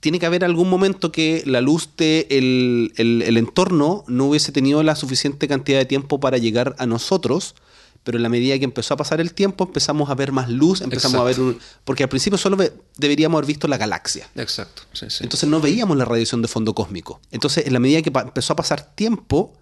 tiene 0.00 0.18
que 0.18 0.26
haber 0.26 0.44
algún 0.44 0.68
momento 0.68 1.12
que 1.12 1.42
la 1.46 1.60
luz 1.60 1.90
de 1.96 2.26
el, 2.30 2.92
el 2.96 3.36
entorno 3.36 4.04
no 4.08 4.26
hubiese 4.26 4.50
tenido 4.50 4.82
la 4.82 4.96
suficiente 4.96 5.46
cantidad 5.46 5.78
de 5.78 5.84
tiempo 5.84 6.18
para 6.20 6.38
llegar 6.38 6.74
a 6.78 6.86
nosotros 6.86 7.54
pero 8.02 8.16
en 8.16 8.22
la 8.22 8.28
medida 8.28 8.58
que 8.58 8.64
empezó 8.64 8.94
a 8.94 8.96
pasar 8.96 9.20
el 9.20 9.34
tiempo 9.34 9.64
empezamos 9.64 10.08
a 10.10 10.14
ver 10.14 10.32
más 10.32 10.48
luz, 10.48 10.80
empezamos 10.80 11.20
a 11.20 11.24
ver 11.24 11.38
un... 11.40 11.58
Porque 11.84 12.02
al 12.02 12.08
principio 12.08 12.38
solo 12.38 12.56
deberíamos 12.96 13.38
haber 13.38 13.46
visto 13.46 13.68
la 13.68 13.76
galaxia. 13.76 14.28
Exacto. 14.36 14.82
Entonces 15.20 15.48
no 15.48 15.60
veíamos 15.60 15.96
la 15.96 16.04
radiación 16.04 16.42
de 16.42 16.48
fondo 16.48 16.74
cósmico. 16.74 17.20
Entonces 17.30 17.66
en 17.66 17.72
la 17.72 17.78
medida 17.78 18.02
que 18.02 18.10
empezó 18.12 18.54
a 18.54 18.56
pasar 18.56 18.94
tiempo, 18.94 19.52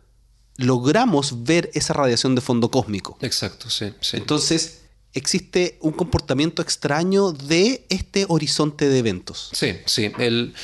logramos 0.57 1.45
ver 1.45 1.71
esa 1.75 1.95
radiación 1.95 2.35
de 2.35 2.41
fondo 2.41 2.71
cósmico. 2.71 3.19
Exacto, 3.21 3.71
sí. 3.71 3.93
sí. 4.01 4.17
Entonces 4.17 4.83
existe 5.15 5.79
un 5.81 5.93
comportamiento 5.93 6.63
extraño 6.63 7.33
de 7.33 7.85
este 7.89 8.27
horizonte 8.29 8.89
de 8.89 8.99
eventos. 8.99 9.51
Sí, 9.53 9.77
sí. 9.87 10.13
El, 10.19 10.55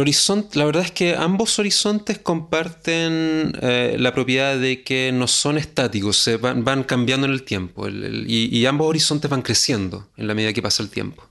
horizonte, 0.00 0.58
la 0.58 0.64
verdad 0.64 0.84
es 0.84 0.90
que 0.90 1.14
ambos 1.14 1.58
horizontes 1.58 2.18
comparten 2.18 3.52
eh, 3.60 3.96
la 3.98 4.12
propiedad 4.12 4.58
de 4.58 4.82
que 4.82 5.10
no 5.12 5.26
son 5.26 5.58
estáticos, 5.58 6.18
se 6.18 6.36
van, 6.36 6.84
cambiando 6.84 7.26
en 7.26 7.32
el 7.32 7.42
tiempo 7.42 7.88
y, 7.88 8.64
ambos 8.66 8.88
horizontes 8.88 9.30
van 9.30 9.42
creciendo 9.42 10.08
en 10.16 10.26
la 10.26 10.34
medida 10.34 10.52
que 10.52 10.62
pasa 10.62 10.82
el 10.82 10.90
tiempo. 10.90 11.26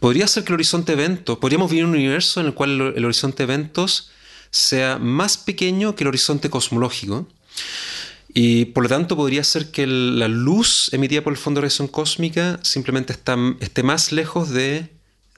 Podría 0.00 0.26
ser 0.26 0.44
que 0.44 0.48
el 0.48 0.54
horizonte 0.54 0.92
eventos, 0.92 1.38
podríamos 1.38 1.70
vivir 1.70 1.84
en 1.84 1.90
un 1.90 1.96
universo 1.96 2.40
en 2.40 2.46
el 2.46 2.54
cual 2.54 2.70
el, 2.70 2.96
el 2.96 3.04
horizonte 3.04 3.44
eventos 3.44 4.10
sea 4.50 4.98
más 4.98 5.38
pequeño 5.38 5.94
que 5.94 6.04
el 6.04 6.08
horizonte 6.08 6.50
cosmológico 6.50 7.26
y 8.34 8.66
por 8.66 8.84
lo 8.84 8.88
tanto 8.88 9.16
podría 9.16 9.42
ser 9.42 9.70
que 9.70 9.86
la 9.86 10.28
luz 10.28 10.90
emitida 10.92 11.22
por 11.22 11.32
el 11.32 11.38
fondo 11.38 11.60
de 11.60 11.62
radiación 11.62 11.88
cósmica 11.88 12.60
simplemente 12.62 13.12
está, 13.12 13.36
esté 13.60 13.82
más 13.82 14.12
lejos 14.12 14.50
de, 14.50 14.90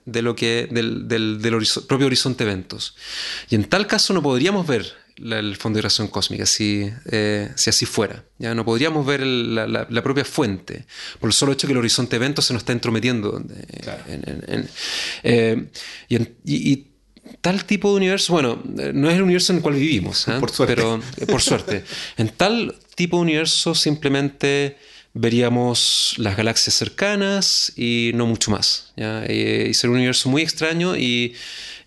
de 0.05 0.22
lo 0.22 0.34
que, 0.34 0.68
del, 0.70 1.09
del, 1.09 1.38
propio 1.86 2.07
horizonte 2.07 2.45
de 2.45 2.51
eventos. 2.51 2.97
Y 3.49 3.55
en 3.55 3.64
tal 3.64 3.86
caso 3.86 4.12
no 4.12 4.22
podríamos 4.22 4.66
ver 4.66 4.93
el 5.16 5.57
fondo 5.57 5.76
de 5.76 5.82
radiación 5.82 6.09
cósmica 6.09 6.47
si, 6.47 6.91
eh, 7.11 7.51
si 7.55 7.70
así 7.70 7.86
fuera. 7.86 8.24
¿ya? 8.38 8.55
No 8.55 8.64
podríamos 8.64 9.07
ver 9.07 9.24
la, 9.24 9.66
la, 9.66 10.03
propia 10.03 10.24
fuente, 10.24 10.86
por 11.20 11.28
el 11.28 11.34
solo 11.34 11.53
hecho 11.53 11.66
que 11.66 11.72
el 11.72 11.78
horizonte 11.78 12.18
de 12.18 12.24
eventos 12.24 12.47
se 12.47 12.53
nos 12.53 12.62
está 12.62 12.72
entrometiendo. 12.72 13.41
Eh, 14.05 14.68
eh, 15.22 15.70
y, 16.09 16.72
y 16.72 16.89
tal 17.40 17.64
tipo 17.64 17.90
de 17.90 17.96
universo, 17.96 18.32
bueno, 18.32 18.62
no 18.64 19.08
es 19.08 19.16
el 19.16 19.22
universo 19.22 19.52
en 19.52 19.58
el 19.58 19.62
cual 19.62 19.74
vivimos, 19.74 20.28
¿eh? 20.28 20.36
por 20.40 20.50
suerte. 20.50 20.74
pero 20.74 21.00
eh, 21.16 21.26
por 21.26 21.42
suerte, 21.42 21.84
en 22.16 22.28
tal 22.28 22.74
tipo 22.94 23.16
de 23.16 23.22
universo 23.22 23.74
simplemente 23.74 24.76
veríamos 25.12 26.14
las 26.18 26.36
galaxias 26.36 26.74
cercanas 26.74 27.72
y 27.76 28.12
no 28.14 28.26
mucho 28.26 28.50
más. 28.50 28.92
¿ya? 28.96 29.24
Y, 29.28 29.68
y 29.68 29.74
sería 29.74 29.92
un 29.92 29.98
universo 29.98 30.28
muy 30.28 30.42
extraño 30.42 30.96
y, 30.96 31.34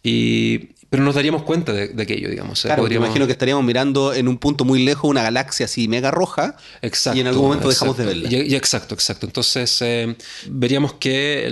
y, 0.03 0.69
pero 0.93 1.01
nos 1.01 1.15
daríamos 1.15 1.41
cuenta 1.41 1.73
de, 1.73 1.99
aquello, 1.99 2.29
digamos. 2.29 2.61
Claro, 2.61 2.85
imagino 2.85 3.25
que 3.25 3.31
estaríamos 3.31 3.63
mirando 3.63 4.13
en 4.13 4.27
un 4.27 4.37
punto 4.37 4.63
muy 4.63 4.85
lejos 4.85 5.09
una 5.09 5.23
galaxia 5.23 5.65
así 5.65 5.87
mega 5.87 6.11
roja 6.11 6.55
exacto, 6.83 7.17
y 7.17 7.21
en 7.21 7.25
algún 7.25 7.45
momento 7.45 7.67
dejamos 7.67 7.97
de 7.97 8.05
verla. 8.05 8.29
Y, 8.29 8.53
exacto, 8.53 8.93
exacto. 8.93 9.25
Entonces 9.25 9.75
eh, 9.81 10.15
veríamos 10.47 10.93
que 10.93 11.49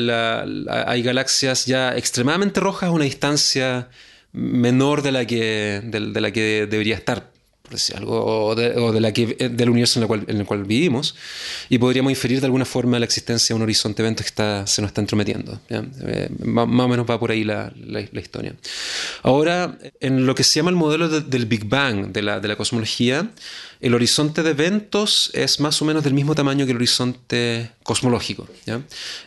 hay 0.69 1.01
galaxias 1.01 1.65
ya 1.65 1.97
extremadamente 1.97 2.59
rojas 2.59 2.89
a 2.89 2.91
una 2.91 3.05
distancia 3.05 3.89
menor 4.31 5.01
de 5.01 5.11
la 5.11 5.25
que, 5.25 5.81
de 5.85 6.21
la 6.21 6.31
que 6.31 6.67
debería 6.69 6.93
estar 6.93 7.30
algo, 7.95 8.45
o, 8.47 8.55
de, 8.55 8.99
la 8.99 9.11
que, 9.13 9.36
eh, 9.39 9.49
del 9.49 9.69
universo 9.69 9.99
en 9.99 10.03
el, 10.03 10.07
cual, 10.07 10.26
en 10.28 10.38
el 10.38 10.45
cual 10.45 10.63
vivimos, 10.63 11.15
y 11.69 11.78
podríamos 11.78 12.11
inferir 12.11 12.39
de 12.39 12.45
alguna 12.45 12.65
forma 12.65 12.99
la 12.99 13.05
existencia 13.05 13.53
de 13.53 13.57
un 13.57 13.63
horizonte 13.63 14.01
de 14.01 14.07
eventos 14.07 14.26
que 14.26 14.30
está, 14.30 14.67
se 14.67 14.82
nos 14.82 14.89
está 14.89 15.01
entrometiendo. 15.01 15.59
Eh, 15.69 16.30
más, 16.39 16.65
o 16.65 16.88
menos 16.88 17.05
va 17.09 17.19
por 17.19 17.32
ahí 17.32 17.43
la, 17.43 17.72
la, 17.76 18.01
historia. 18.19 18.55
Ahora, 19.24 19.78
en 19.99 20.26
lo 20.26 20.36
que 20.36 20.43
se 20.43 20.59
llama 20.59 20.69
el 20.69 20.76
modelo 20.76 21.09
del 21.09 21.45
Big 21.45 21.65
Bang 21.65 22.11
de 22.11 22.22
la, 22.22 22.39
de 22.39 22.47
la 22.47 22.55
cosmología, 22.55 23.32
el 23.82 23.95
horizonte 23.95 24.43
de 24.43 24.51
eventos 24.51 25.32
es 25.34 25.59
más 25.59 25.82
o 25.82 25.86
menos 25.86 26.03
del 26.03 26.13
mismo 26.13 26.36
tamaño 26.36 26.65
que 26.65 26.72
el 26.72 26.78
horizonte 26.78 27.72
cosmológico. 27.84 28.47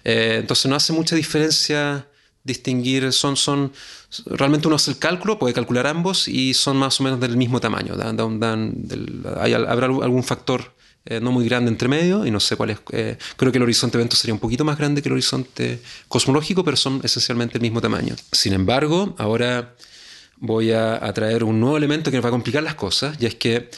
Eh, 0.05 0.36
entonces 0.40 0.66
no 0.66 0.76
hace 0.76 0.92
mucha 0.92 1.16
diferencia 1.16 2.07
distinguir, 2.45 3.11
son, 3.12 3.36
son, 3.36 3.72
realmente 4.26 4.68
uno 4.68 4.76
hace 4.76 4.90
el 4.90 4.99
cálculo, 4.99 5.38
puede 5.38 5.55
calcular 5.55 5.86
ambos 5.86 6.28
y 6.28 6.55
son 6.55 6.76
más 6.76 7.01
o 7.01 7.03
menos 7.03 7.18
del 7.18 7.36
mismo 7.36 7.61
tamaño. 7.61 7.95
habrá 7.95 9.86
algún 9.86 10.22
factor 10.22 10.74
eh, 11.07 11.20
no 11.20 11.32
muy 11.32 11.47
grande 11.47 11.70
entre 11.70 11.88
medio 11.88 12.24
y 12.24 12.30
no 12.30 12.40
sé 12.40 12.57
cuál 12.57 12.70
es. 12.70 12.78
Eh, 12.92 13.18
creo 13.36 13.51
que 13.51 13.59
el 13.59 13.64
horizonte 13.64 13.97
de 13.97 14.03
eventos 14.03 14.18
sería 14.18 14.34
un 14.34 14.40
poquito 14.40 14.64
más 14.64 14.78
grande 14.78 15.03
que 15.03 15.09
el 15.09 15.14
horizonte 15.14 15.80
cosmológico, 16.09 16.64
pero 16.64 16.76
son 16.76 17.01
esencialmente 17.03 17.59
el 17.59 17.62
mismo 17.62 17.80
tamaño. 17.80 18.14
Sin 18.32 18.53
embargo, 18.53 19.14
ahora 19.18 19.74
voy 20.36 20.72
a, 20.72 21.05
a 21.05 21.12
traer 21.12 21.45
un 21.45 21.61
nuevo 21.61 21.76
elemento 21.76 22.11
que 22.11 22.16
nos 22.16 22.24
va 22.24 22.28
a 22.28 22.32
complicar 22.32 22.62
las 22.62 22.74
cosas 22.74 23.16
y 23.20 23.26
es 23.26 23.34
que 23.34 23.70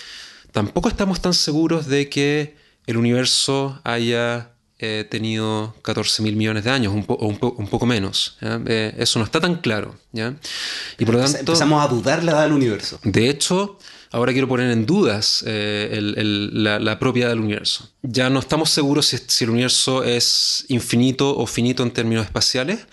tampoco 0.53 0.89
estamos 0.89 1.21
tan 1.21 1.35
seguros 1.35 1.87
de 1.87 2.09
que 2.09 2.57
el 2.87 2.97
universo 2.97 3.81
haya 3.85 4.56
He 4.79 5.05
tenido 5.05 5.74
14 5.83 6.22
mil 6.22 6.37
millones 6.37 6.64
de 6.64 6.70
años, 6.70 6.93
un 6.93 7.05
o 7.09 7.27
un, 7.27 7.68
poco 7.68 7.87
menos. 7.87 8.37
Eh, 8.43 8.95
eso 8.99 9.18
no 9.18 9.24
está 9.24 9.41
tan 9.41 9.57
claro. 9.57 9.97
¿ya? 10.12 10.35
Y 10.99 11.07
por 11.07 11.14
lo 11.14 11.22
tanto, 11.22 11.39
empezamos 11.39 11.83
a 11.83 11.89
dudar 11.89 12.22
la 12.22 12.33
edad 12.33 12.43
del 12.43 12.53
universo. 12.53 13.01
De 13.03 13.31
hecho, 13.31 13.79
ahora 14.11 14.33
quiero 14.33 14.49
poner 14.49 14.70
en 14.70 14.85
dudas 14.85 15.43
eh, 15.47 15.99
la, 16.03 16.99
propiedad 16.99 17.31
del 17.31 17.41
universo. 17.41 17.89
Ya 18.03 18.29
no 18.29 18.39
estamos 18.39 18.68
seguros 18.68 19.07
si, 19.07 19.18
si, 19.27 19.45
el 19.45 19.51
universo 19.51 20.05
es 20.05 20.66
infinito 20.68 21.35
o 21.37 21.47
finito 21.47 21.83
en 21.83 21.91
términos 21.91 22.27
espaciales, 22.27 22.87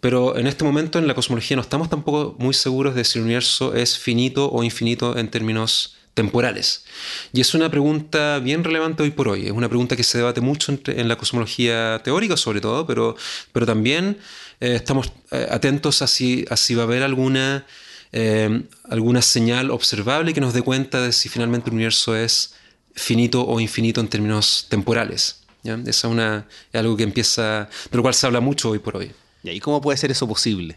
pero 0.00 0.36
en 0.36 0.46
este 0.46 0.64
momento 0.64 0.98
en 0.98 1.06
la 1.06 1.14
cosmología 1.14 1.56
no 1.56 1.62
estamos 1.62 1.88
tampoco 1.88 2.34
muy 2.38 2.54
seguros 2.54 2.94
de 2.94 3.04
si 3.04 3.18
el 3.18 3.24
universo 3.24 3.74
es 3.74 3.98
finito 3.98 4.50
o 4.50 4.64
infinito 4.64 5.16
en 5.16 5.30
términos 5.30 5.96
temporales. 6.14 6.84
Y 7.32 7.40
es 7.40 7.54
una 7.54 7.70
pregunta 7.70 8.38
bien 8.40 8.64
relevante 8.64 9.02
hoy 9.02 9.10
por 9.10 9.28
hoy. 9.28 9.46
Es 9.46 9.52
una 9.52 9.68
pregunta 9.68 9.96
que 9.96 10.02
se 10.02 10.18
debate 10.18 10.40
mucho 10.40 10.76
en 10.86 11.08
la 11.08 11.16
cosmología 11.16 12.00
teórica, 12.02 12.36
sobre 12.36 12.60
todo, 12.60 12.86
pero, 12.86 13.16
pero 13.52 13.66
también 13.66 14.18
eh, 14.60 14.74
estamos 14.74 15.12
eh, 15.30 15.46
atentos 15.50 16.02
a 16.02 16.06
si, 16.06 16.44
va 16.44 16.82
a 16.82 16.84
haber 16.84 17.02
alguna, 17.02 17.66
eh, 18.12 18.62
alguna 18.88 19.22
señal 19.22 19.70
observable 19.70 20.34
que 20.34 20.40
nos 20.40 20.52
dé 20.52 20.62
cuenta 20.62 21.00
de 21.02 21.12
si 21.12 21.28
finalmente 21.28 21.70
el 21.70 21.74
universo 21.74 22.16
es 22.16 22.54
finito 22.94 23.46
o 23.46 23.60
infinito 23.60 24.00
en 24.00 24.08
términos 24.08 24.66
temporales. 24.68 25.42
¿ya? 25.62 25.74
Esa 25.74 25.90
es, 25.90 26.04
una, 26.04 26.46
algo 26.72 26.96
que 26.96 27.04
empieza, 27.04 27.68
de 27.90 27.96
lo 27.96 28.02
cual 28.02 28.14
se 28.14 28.26
habla 28.26 28.40
mucho 28.40 28.70
hoy 28.70 28.78
por 28.78 28.96
hoy. 28.96 29.12
¿Y 29.42 29.60
cómo 29.60 29.80
puede 29.80 29.96
ser 29.96 30.10
eso 30.10 30.28
posible? 30.28 30.76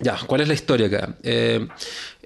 Ya, 0.00 0.18
¿cuál 0.26 0.40
es 0.40 0.48
la 0.48 0.54
historia 0.54 0.86
acá? 0.86 1.14
Eh, 1.22 1.68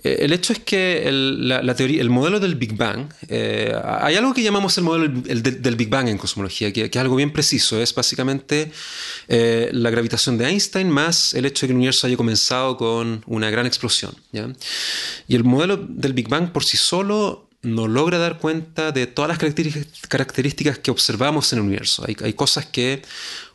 el 0.05 0.35
hecho 0.35 0.53
es 0.53 0.59
que 0.59 1.09
el, 1.09 1.49
la, 1.49 1.75
teoría, 1.75 2.03
el 2.03 2.11
modelo 2.11 2.39
del 2.39 2.57
Big 2.57 2.77
Bang, 2.77 3.11
eh, 3.29 3.75
hay 3.83 4.17
algo 4.17 4.35
que 4.35 4.43
llamamos 4.43 4.77
el 4.77 4.85
modelo 4.85 5.09
del 5.09 5.77
Big 5.77 5.89
Bang 5.89 6.09
en 6.09 6.19
cosmología, 6.19 6.71
que, 6.75 6.85
es 6.85 6.97
algo 6.97 7.17
bien 7.17 7.33
preciso. 7.33 7.81
Es 7.81 7.95
básicamente 7.95 8.71
eh, 9.29 9.71
la 9.73 9.89
gravitación 9.89 10.37
de 10.37 10.47
Einstein 10.47 10.91
más 10.91 11.33
el 11.33 11.47
hecho 11.47 11.63
de 11.63 11.69
que 11.69 11.73
el 11.73 11.79
universo 11.79 12.07
haya 12.07 12.19
comenzado 12.19 12.77
con 12.77 13.23
una 13.27 13.49
gran 13.49 13.65
explosión. 13.65 14.15
Y 15.27 15.35
el 15.35 15.45
modelo 15.45 15.79
del 15.79 16.13
Big 16.13 16.29
Bang 16.29 16.53
por 16.53 16.65
sí 16.65 16.77
solo 16.77 17.49
no 17.63 17.89
logra 17.89 18.19
dar 18.19 18.39
cuenta 18.39 18.93
de 18.93 19.07
todas 19.07 19.31
las 19.31 19.39
características 19.39 20.79
que 20.81 20.91
observamos 20.91 21.51
en 21.55 21.61
el 21.61 21.65
universo. 21.65 22.05
Hay, 22.07 22.15
hay 22.23 22.35
cosas 22.35 22.67
que 22.67 23.01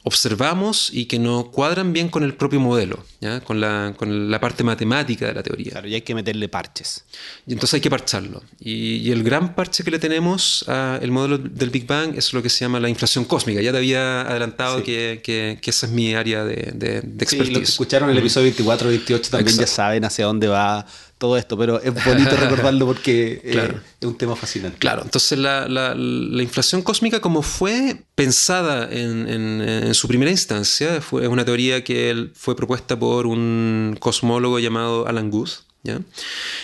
observamos 0.04 0.90
y 0.94 1.06
que 1.06 1.20
no 1.20 1.52
cuadran 1.52 1.92
bien 1.92 2.10
con 2.10 2.24
el 2.24 2.34
propio 2.34 2.60
modelo, 2.60 3.04
Con, 3.44 3.60
la, 3.60 3.94
con 3.98 4.32
la 4.32 4.40
parte 4.40 4.64
matemática 4.64 5.28
de 5.28 5.34
la 5.34 5.44
teoría. 5.44 5.72
Claro, 5.72 5.88
y 5.88 5.96
hay 5.96 6.02
que 6.02 6.16
meterle 6.16 6.48
parches. 6.48 7.04
Y 7.46 7.54
entonces 7.54 7.76
hay 7.76 7.82
que 7.82 7.90
parcharlo. 7.90 8.42
Y, 8.60 9.12
el 9.12 9.24
gran 9.24 9.56
parche 9.56 9.84
que 9.84 9.92
le 9.92 10.00
tenemos 10.00 10.68
al 10.68 11.12
modelo 11.12 11.38
del 11.38 11.70
Big 11.70 11.86
Bang 11.86 12.16
es 12.16 12.34
lo 12.34 12.42
que 12.42 12.50
se 12.50 12.60
llama 12.62 12.80
la 12.80 12.90
inflación 12.90 13.26
cósmica. 13.26 13.62
Ya 13.62 13.72
te 13.72 13.78
había 13.78 14.22
adelantado 14.22 14.84
que, 14.84 15.22
que, 15.24 15.60
esa 15.64 15.86
es 15.86 15.92
mi 15.92 16.16
área 16.16 16.44
de, 16.46 16.72
de, 16.74 17.02
de 17.02 17.24
expertise. 17.24 17.48
Sí, 17.48 17.54
los 17.54 17.60
que 17.60 17.72
escucharon 17.72 18.10
el 18.10 18.18
episodio 18.18 18.46
24 18.46 18.88
y 18.88 18.98
28 18.98 19.32
también 19.32 19.58
ya 19.58 19.68
saben 19.68 20.06
hacia 20.06 20.26
dónde 20.26 20.48
va 20.48 20.86
todo 21.20 21.38
esto, 21.38 21.58
pero 21.58 21.80
es 21.82 21.94
bonito 22.06 22.36
recordarlo 22.38 22.88
porque 22.88 23.42
eh, 23.44 23.74
es 24.00 24.08
un 24.08 24.18
tema 24.18 24.36
fascinante. 24.36 24.80
Claro, 24.80 25.04
entonces 25.04 25.38
la, 25.38 25.68
la, 25.68 25.94
inflación 26.42 26.82
cósmica 26.82 27.20
como 27.20 27.44
fue 27.44 28.04
pensada 28.16 28.90
en, 28.90 29.28
en, 29.30 29.94
su 29.94 30.08
primera 30.08 30.32
instancia, 30.32 31.02
fue, 31.02 31.24
es 31.24 31.28
una 31.28 31.44
teoría 31.46 31.84
que 31.84 32.30
fue 32.34 32.56
propuesta 32.56 32.98
por 32.98 33.28
un 33.28 33.98
cosmólogo 34.00 34.60
llamado 34.60 35.08
Alan 35.08 35.30
Guth, 35.30 35.66
¿ya? 35.84 36.00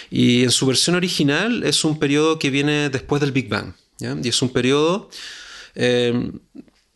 y 0.10 0.44
en 0.44 0.52
su 0.52 0.66
versión 0.66 0.96
original 0.96 1.64
es 1.64 1.84
un 1.84 2.00
periodo 2.00 2.40
que 2.40 2.50
viene 2.50 2.90
después 2.90 3.20
del 3.20 3.34
Big 3.34 3.50
Bang, 3.50 3.74
¿ya? 4.00 4.16
y 4.24 4.30
es 4.30 4.42
un 4.42 4.50
periodo... 4.50 5.10
Eh, 5.76 6.32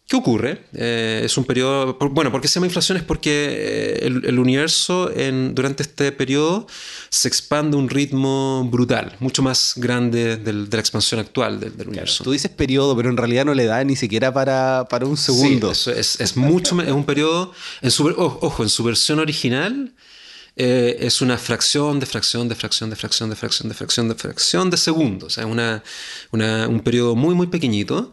¿Qué 0.10 0.16
ocurre? 0.16 0.64
Eh, 0.74 1.22
es 1.24 1.38
un 1.38 1.46
periodo. 1.46 1.96
Bueno, 2.10 2.32
¿por 2.32 2.42
qué 2.42 2.48
se 2.48 2.56
llama 2.56 2.66
inflación? 2.66 2.98
Es 2.98 3.04
porque 3.04 4.00
eh, 4.02 4.08
el, 4.08 4.40
universo 4.40 5.12
en, 5.16 5.54
durante 5.54 5.84
este 5.84 6.12
periodo 6.12 6.66
se 7.10 7.28
expande 7.28 7.78
a 7.78 7.80
un 7.80 7.90
ritmo 7.90 8.68
brutal, 8.72 9.16
mucho 9.20 9.44
más 9.44 9.74
grande 9.76 10.38
de 10.38 10.52
la 10.52 10.80
expansión 10.80 11.20
actual 11.20 11.60
del, 11.60 11.88
universo. 11.88 12.24
Tú 12.24 12.32
dices 12.32 12.50
periodo, 12.50 12.96
pero 12.98 13.12
en 13.12 13.18
realidad 13.18 13.46
no 13.46 13.54
le 13.54 13.66
da 13.66 13.84
ni 13.84 13.96
siquiera 13.96 14.34
para, 14.34 14.88
para 14.90 15.06
un 15.06 15.16
segundo. 15.16 15.76
Sí, 15.76 15.92
es, 15.96 16.20
es, 16.20 16.36
mucho. 16.36 16.82
es 16.82 16.92
un 16.92 17.04
periodo. 17.04 17.54
En 17.84 17.92
su, 17.92 18.08
ojo, 18.08 18.64
en 18.64 18.70
su 18.70 18.84
versión 18.84 19.20
original. 19.20 19.94
Eh, 20.62 21.06
es 21.06 21.22
una 21.22 21.38
fracción 21.38 22.02
de 22.02 22.06
fracción 22.06 22.50
de 22.50 22.56
fracción 22.56 22.90
de 22.90 22.98
fracción 22.98 23.30
de 23.30 23.36
fracción 23.38 23.70
de 23.70 23.76
fracción 23.76 24.10
de 24.10 24.16
fracción 24.16 24.70
de 24.70 24.76
segundos. 24.76 25.28
O 25.28 25.30
sea, 25.30 25.46
una, 25.46 25.84
un 26.32 26.82
periodo 26.82 27.16
muy, 27.16 27.34
muy 27.34 27.48
pequeñito 27.48 28.12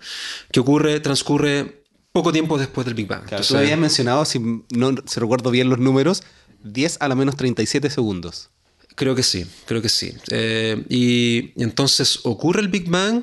que 0.52 0.60
ocurre, 0.60 1.00
transcurre 1.00 1.75
poco 2.16 2.32
tiempo 2.32 2.56
después 2.56 2.86
del 2.86 2.94
Big 2.94 3.06
Bang. 3.06 3.24
tú 3.46 3.56
habías 3.58 3.78
mencionado, 3.78 4.24
si 4.24 4.38
no 4.74 4.94
se 5.04 5.20
recuerdo 5.20 5.50
bien 5.50 5.68
los 5.68 5.78
números, 5.78 6.22
10 6.64 6.96
a 7.00 7.08
la 7.08 7.14
menos 7.14 7.36
37 7.36 7.90
segundos. 7.90 8.48
Creo 8.94 9.14
que 9.14 9.22
sí, 9.22 9.44
creo 9.66 9.82
que 9.82 9.90
sí. 9.90 10.14
Eh, 10.30 10.82
y, 10.88 11.52
entonces 11.62 12.20
ocurre 12.22 12.62
el 12.62 12.68
Big 12.68 12.88
Bang 12.88 13.22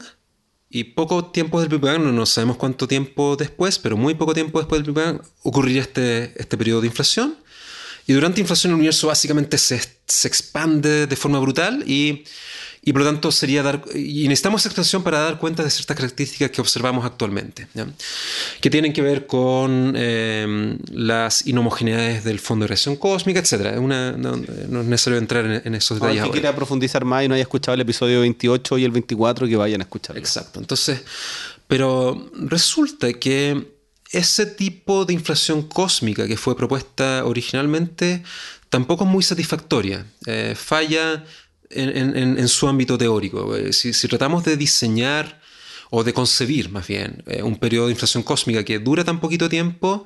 y 0.69 0.83
poco 0.83 1.25
tiempo 1.31 1.59
del 1.59 1.69
Big 1.69 1.79
Bang, 1.79 2.03
no, 2.03 2.25
sabemos 2.27 2.57
cuánto 2.57 2.87
tiempo 2.87 3.35
después, 3.35 3.79
pero 3.79 3.97
muy 3.97 4.13
poco 4.13 4.35
tiempo 4.35 4.59
después 4.59 4.83
del 4.83 4.93
Big 4.93 5.03
Bang 5.03 5.21
ocurriría 5.41 5.81
este, 5.81 6.39
este 6.39 6.55
periodo 6.55 6.81
de 6.81 6.87
inflación. 6.87 7.35
Y 8.05 8.13
durante 8.13 8.41
inflación 8.41 8.73
el 8.73 8.75
universo 8.75 9.07
básicamente 9.07 9.57
se, 9.57 9.81
se 10.05 10.27
expande 10.27 11.07
de 11.07 11.15
forma 11.15 11.39
brutal 11.39 11.83
y 11.89 12.25
y 12.85 12.91
por 12.91 13.03
lo 13.03 13.07
tanto 13.07 13.31
sería 13.31 13.63
dar, 13.63 13.81
y 13.95 14.27
necesitamos 14.27 14.61
esa 14.61 14.69
expansión 14.69 15.03
para 15.03 15.19
dar 15.19 15.39
cuenta 15.39 15.63
de 15.63 15.69
ciertas 15.69 15.95
características 15.95 16.51
que 16.51 16.59
observamos 16.59 17.05
actualmente, 17.05 17.67
que 18.59 18.69
tienen 18.69 18.91
que 18.91 19.01
ver 19.01 19.25
con 19.25 19.93
eh, 19.95 20.77
las 20.91 21.47
inhomogeneidades 21.47 22.25
del 22.25 22.39
fondo 22.39 22.63
de 22.63 22.67
radiación 22.67 22.97
cósmica, 22.97 23.39
etc. 23.39 23.77
Una, 23.79 24.11
no, 24.11 24.35
es 24.35 24.69
necesario 24.69 25.17
entrar 25.17 25.45
en, 25.45 25.75
esos 25.75 25.99
detalles. 25.99 26.25
Si 26.25 26.29
quiera 26.31 26.53
profundizar 26.53 27.05
más 27.05 27.23
y 27.23 27.29
no 27.29 27.35
haya 27.35 27.43
escuchado 27.43 27.75
el 27.75 27.81
episodio 27.81 28.19
28 28.19 28.77
y 28.77 28.83
el 28.83 28.91
24, 28.91 29.47
que 29.47 29.55
vayan 29.55 29.79
a 29.79 29.83
escuchar. 29.85 30.17
Exacto. 30.17 30.59
Entonces, 30.59 31.03
pero 31.67 32.29
resulta 32.33 33.13
que 33.13 33.65
ese 34.11 34.45
tipo 34.45 35.05
de 35.05 35.13
inflación 35.13 35.63
cósmica 35.63 36.27
que 36.27 36.35
fue 36.35 36.55
propuesta 36.57 37.23
originalmente 37.25 38.23
tampoco 38.69 39.05
es 39.05 39.09
muy 39.09 39.23
satisfactoria. 39.23 40.05
Eh, 40.25 40.53
falla 40.57 41.23
en, 41.75 42.47
su 42.47 42.67
ámbito 42.67 42.97
teórico. 42.97 43.55
Eh, 43.55 43.73
si, 43.73 44.07
tratamos 44.07 44.43
de 44.43 44.57
diseñar 44.57 45.41
o 45.89 46.03
de 46.03 46.13
concebir 46.13 46.69
más 46.69 46.87
bien 46.87 47.23
eh, 47.27 47.43
un 47.43 47.57
periodo 47.57 47.87
de 47.87 47.93
inflación 47.93 48.23
cósmica 48.23 48.63
que 48.63 48.79
dura 48.79 49.03
tan 49.03 49.19
poquito 49.19 49.49
tiempo, 49.49 50.05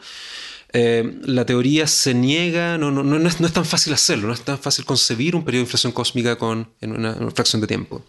eh, 0.73 1.19
la 1.23 1.45
teoría 1.45 1.87
se 1.87 2.13
niega, 2.13 2.77
no, 2.77 2.91
no, 2.91 3.03
no, 3.03 3.27
es, 3.27 3.37
tan 3.53 3.65
fácil 3.65 3.93
hacerlo, 3.93 4.27
no 4.27 4.33
es 4.33 4.41
tan 4.41 4.59
fácil 4.59 4.85
concebir 4.85 5.35
un 5.35 5.45
periodo 5.45 5.61
de 5.61 5.67
inflación 5.67 5.93
cósmica 5.93 6.37
con, 6.37 6.69
en 6.81 6.91
una, 6.91 7.15
fracción 7.31 7.61
de 7.61 7.67
tiempo. 7.67 8.05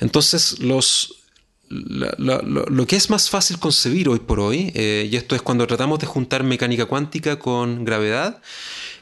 Entonces, 0.00 0.60
los, 0.60 1.22
lo, 1.68 2.86
que 2.86 2.96
es 2.96 3.10
más 3.10 3.28
fácil 3.28 3.58
concebir 3.58 4.08
hoy 4.08 4.20
por 4.20 4.40
hoy, 4.40 4.72
y 4.74 5.14
esto 5.14 5.36
es 5.36 5.42
cuando 5.42 5.66
tratamos 5.66 5.98
de 5.98 6.06
juntar 6.06 6.42
mecánica 6.42 6.86
cuántica 6.86 7.38
con 7.38 7.84
gravedad, 7.84 8.40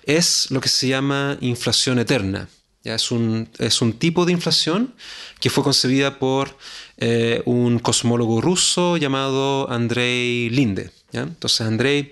es 0.04 0.50
lo 0.50 0.60
que 0.60 0.68
se 0.68 0.88
llama 0.88 1.38
inflación 1.40 1.98
eterna. 1.98 2.48
Es, 2.84 3.10
un, 3.10 3.48
es 3.58 3.80
un 3.80 3.92
tipo 3.92 4.26
de 4.26 4.32
inflación 4.32 4.94
que 5.40 5.50
fue 5.50 5.62
concebida 5.62 6.18
por 6.18 6.56
eh, 6.98 7.42
un 7.46 7.78
cosmólogo 7.78 8.40
ruso 8.40 8.96
llamado 8.96 9.70
Andrei 9.70 10.50
Linde. 10.50 10.90
Entonces 11.12 11.60
Andrei 11.60 12.10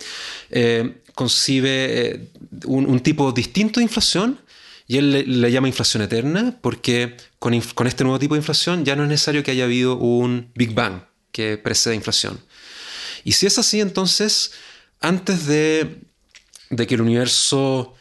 eh, 0.51 1.03
concibe 1.15 1.71
eh, 1.71 2.29
un, 2.67 3.01
tipo 3.01 3.33
distinto 3.33 3.81
de 3.81 3.85
inflación 3.85 4.41
y 4.87 4.99
él 4.99 5.41
le, 5.41 5.51
llama 5.51 5.69
inflación 5.69 6.03
eterna 6.03 6.59
porque 6.61 7.17
con, 7.39 7.59
con, 7.75 7.87
este 7.87 8.05
nuevo 8.05 8.19
tipo 8.19 8.35
de 8.35 8.41
inflación 8.41 8.85
ya 8.85 8.97
no 8.97 9.03
es 9.05 9.09
necesario 9.09 9.43
que 9.43 9.51
haya 9.53 9.65
habido 9.65 9.97
un 9.97 10.51
Big 10.55 10.75
Bang 10.75 11.03
que 11.33 11.59
preceda 11.59 11.95
inflación. 11.95 12.41
Y 13.25 13.33
si 13.33 13.47
es 13.47 13.59
así, 13.59 13.81
entonces, 13.81 14.53
antes 15.01 15.47
de, 15.47 16.01
de 16.71 16.87
que 16.87 16.95
el 16.95 17.03
universo 17.03 17.95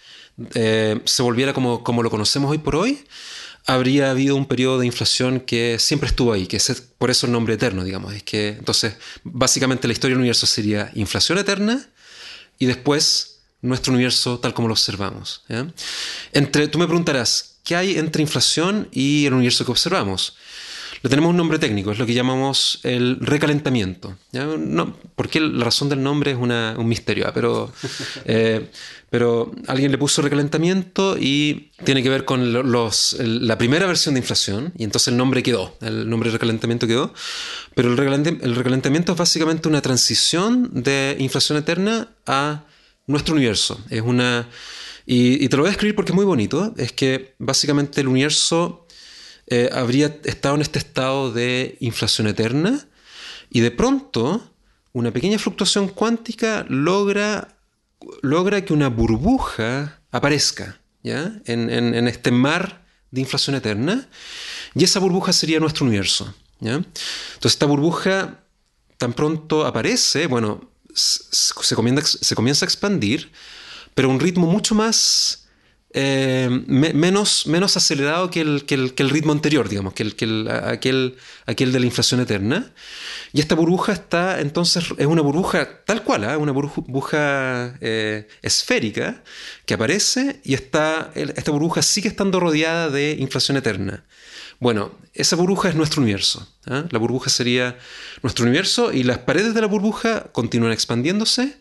eh, 0.53 0.99
se 1.05 1.21
volviera 1.21 1.53
como, 1.53 1.83
como 1.83 2.03
lo 2.03 2.09
conocemos 2.09 2.51
hoy 2.51 2.57
por 2.57 2.75
hoy, 2.75 3.03
habría 3.65 4.09
habido 4.11 4.35
un 4.35 4.45
periodo 4.45 4.79
de 4.79 4.85
inflación 4.85 5.39
que 5.39 5.77
siempre 5.79 6.09
estuvo 6.09 6.33
ahí, 6.33 6.47
que 6.47 6.57
es 6.57 6.83
por 6.97 7.11
eso 7.11 7.25
el 7.25 7.31
nombre 7.31 7.53
eterno, 7.53 7.83
digamos. 7.83 8.13
Es 8.13 8.23
que 8.23 8.49
entonces, 8.49 8.95
básicamente 9.23 9.87
la 9.87 9.93
historia 9.93 10.13
del 10.15 10.21
universo 10.21 10.47
sería 10.47 10.91
inflación 10.95 11.37
eterna 11.37 11.87
y 12.57 12.65
después 12.65 13.41
nuestro 13.61 13.93
universo 13.93 14.39
tal 14.39 14.53
como 14.53 14.67
lo 14.67 14.73
observamos. 14.73 15.43
Entre, 16.31 16.67
tú 16.67 16.79
me 16.79 16.87
preguntarás, 16.87 17.57
¿qué 17.63 17.75
hay 17.75 17.97
entre 17.97 18.21
inflación 18.21 18.87
y 18.91 19.25
el 19.25 19.33
universo 19.33 19.65
que 19.65 19.71
observamos? 19.71 20.37
Le 21.01 21.09
tenemos 21.09 21.29
un 21.29 21.37
nombre 21.37 21.59
técnico, 21.59 21.91
es 21.91 21.99
lo 21.99 22.05
que 22.05 22.13
llamamos 22.13 22.79
el 22.83 23.17
recalentamiento. 23.21 24.17
No, 24.33 24.97
porque 25.15 25.39
la 25.39 25.63
razón 25.63 25.87
del 25.87 26.03
nombre 26.03 26.31
es 26.31 26.37
un 26.37 26.87
misterio, 26.87 27.25
¿ah? 27.27 27.31
pero, 27.33 27.71
eh, 28.25 28.69
pero 29.09 29.53
alguien 29.67 29.91
le 29.91 29.97
puso 29.97 30.21
recalentamiento 30.21 31.17
y 31.17 31.71
tiene 31.85 32.03
que 32.03 32.09
ver 32.09 32.25
con 32.25 32.51
los, 32.51 33.15
la 33.19 33.57
primera 33.57 33.85
versión 33.85 34.15
de 34.15 34.19
inflación, 34.19 34.73
y 34.77 34.83
entonces 34.83 35.07
el 35.09 35.17
nombre 35.17 35.41
quedó, 35.41 35.77
el 35.81 36.09
nombre 36.09 36.29
de 36.29 36.33
recalentamiento 36.33 36.85
quedó, 36.85 37.13
pero 37.75 37.89
el 37.89 37.97
recalentamiento, 37.97 39.13
es 39.13 39.17
básicamente 39.17 39.69
una 39.69 39.81
transición 39.81 40.69
de 40.73 41.15
inflación 41.19 41.57
eterna 41.57 42.09
a 42.25 42.65
nuestro 43.07 43.35
universo. 43.35 43.79
Es 43.89 44.01
una... 44.01 44.49
Y, 45.05 45.43
y 45.43 45.49
te 45.49 45.57
lo 45.57 45.63
voy 45.63 45.69
a 45.69 45.71
escribir 45.71 45.95
porque 45.95 46.11
es 46.11 46.15
muy 46.15 46.25
bonito. 46.25 46.71
Es 46.77 46.91
que 46.91 47.33
básicamente 47.39 48.01
el 48.01 48.07
universo 48.07 48.85
eh, 49.49 49.69
habría 49.73 50.17
estado 50.23 50.55
en 50.55 50.61
este 50.61 50.79
estado 50.79 51.31
de 51.31 51.77
inflación 51.79 52.27
eterna 52.27 52.87
y 53.49 53.61
de 53.61 53.71
pronto 53.71 54.53
una 54.93 55.11
pequeña 55.11 55.39
fluctuación 55.39 55.87
cuántica 55.87 56.65
logra, 56.69 57.57
logra 58.21 58.63
que 58.63 58.73
una 58.73 58.89
burbuja 58.89 60.01
aparezca 60.11 60.79
¿ya? 61.03 61.41
En, 61.45 61.69
en, 61.69 62.07
este 62.07 62.31
mar 62.31 62.85
de 63.11 63.21
inflación 63.21 63.55
eterna 63.55 64.07
Y 64.75 64.83
esa 64.83 64.99
burbuja 64.99 65.33
sería 65.33 65.59
nuestro 65.59 65.85
universo. 65.85 66.33
Entonces 66.61 67.53
esta 67.53 67.65
burbuja 67.65 68.43
tan 68.97 69.13
pronto 69.13 69.65
aparece, 69.65 70.27
bueno, 70.27 70.69
se 70.93 71.75
comienza, 71.75 72.05
se 72.21 72.35
comienza 72.35 72.65
a 72.65 72.67
expandir, 72.67 73.31
pero 73.95 74.09
a 74.09 74.11
un 74.11 74.19
ritmo 74.19 74.45
mucho 74.45 74.75
más 74.75 75.38
eh, 75.91 76.49
menos, 76.67 77.47
menos 77.47 77.75
acelerado 77.75 78.29
que 78.29 78.41
el, 78.41 78.65
que, 78.65 78.75
el, 78.75 79.09
ritmo 79.09 79.31
anterior, 79.31 79.67
digamos, 79.69 79.93
que, 79.93 80.03
el, 80.03 80.15
que 80.15 80.47
aquel, 80.63 81.17
aquel 81.47 81.71
de 81.71 81.79
la 81.79 81.85
inflación 81.85 82.19
eterna. 82.21 82.71
Y 83.33 83.39
esta 83.39 83.55
burbuja 83.55 83.93
está, 83.93 84.39
entonces, 84.39 84.85
es 84.97 85.05
una 85.07 85.21
burbuja 85.21 85.83
tal 85.85 86.03
cual, 86.03 86.23
¿eh? 86.25 86.35
una 86.35 86.51
burbuja 86.51 87.75
eh, 87.81 88.27
esférica 88.41 89.23
que 89.65 89.73
aparece 89.73 90.41
y 90.43 90.53
está, 90.53 91.11
esta 91.15 91.51
burbuja 91.51 91.81
sigue 91.81 92.09
estando 92.09 92.39
rodeada 92.39 92.89
de 92.89 93.15
inflación 93.19 93.57
eterna. 93.57 94.05
Bueno, 94.59 94.91
esa 95.13 95.35
burbuja 95.35 95.69
es 95.69 95.75
nuestro 95.75 96.01
universo. 96.01 96.47
¿eh? 96.67 96.83
La 96.91 96.99
burbuja 96.99 97.29
sería 97.29 97.77
nuestro 98.21 98.45
universo 98.45 98.91
y 98.91 99.03
las 99.03 99.19
paredes 99.19 99.53
de 99.53 99.61
la 99.61 99.67
burbuja 99.67 100.25
continúan 100.33 100.71
expandiéndose 100.71 101.57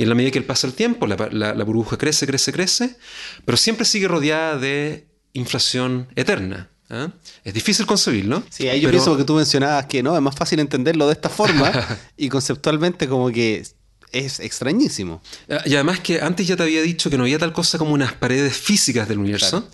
y 0.00 0.04
en 0.04 0.08
la 0.08 0.14
medida 0.14 0.30
que 0.30 0.40
pasa 0.40 0.66
el 0.66 0.72
tiempo, 0.72 1.06
la, 1.06 1.62
burbuja 1.62 1.98
crece, 1.98 2.26
crece, 2.26 2.54
crece, 2.54 2.96
pero 3.44 3.58
siempre 3.58 3.84
sigue 3.84 4.08
rodeada 4.08 4.56
de 4.56 5.06
inflación 5.34 6.08
eterna. 6.16 6.70
¿eh? 6.88 7.08
Es 7.44 7.52
difícil 7.52 7.84
concebirlo. 7.84 8.42
Sí, 8.48 8.66
ahí 8.66 8.80
yo 8.80 8.88
pienso 8.88 9.14
que 9.18 9.24
tú 9.24 9.34
mencionabas 9.34 9.84
que 9.84 10.02
no, 10.02 10.16
es 10.16 10.22
más 10.22 10.34
fácil 10.34 10.58
entenderlo 10.58 11.06
de 11.06 11.12
esta 11.12 11.28
forma 11.28 11.70
y 12.16 12.30
conceptualmente 12.30 13.08
como 13.08 13.30
que 13.30 13.62
es 14.10 14.40
extrañísimo. 14.40 15.20
Ah, 15.50 15.60
y 15.66 15.74
además 15.74 16.00
que 16.00 16.22
antes 16.22 16.46
ya 16.46 16.56
te 16.56 16.62
había 16.62 16.80
dicho 16.80 17.10
que 17.10 17.18
no 17.18 17.24
había 17.24 17.38
tal 17.38 17.52
cosa 17.52 17.76
como 17.76 17.92
unas 17.92 18.14
paredes 18.14 18.56
físicas 18.56 19.06
del 19.06 19.18
universo. 19.18 19.68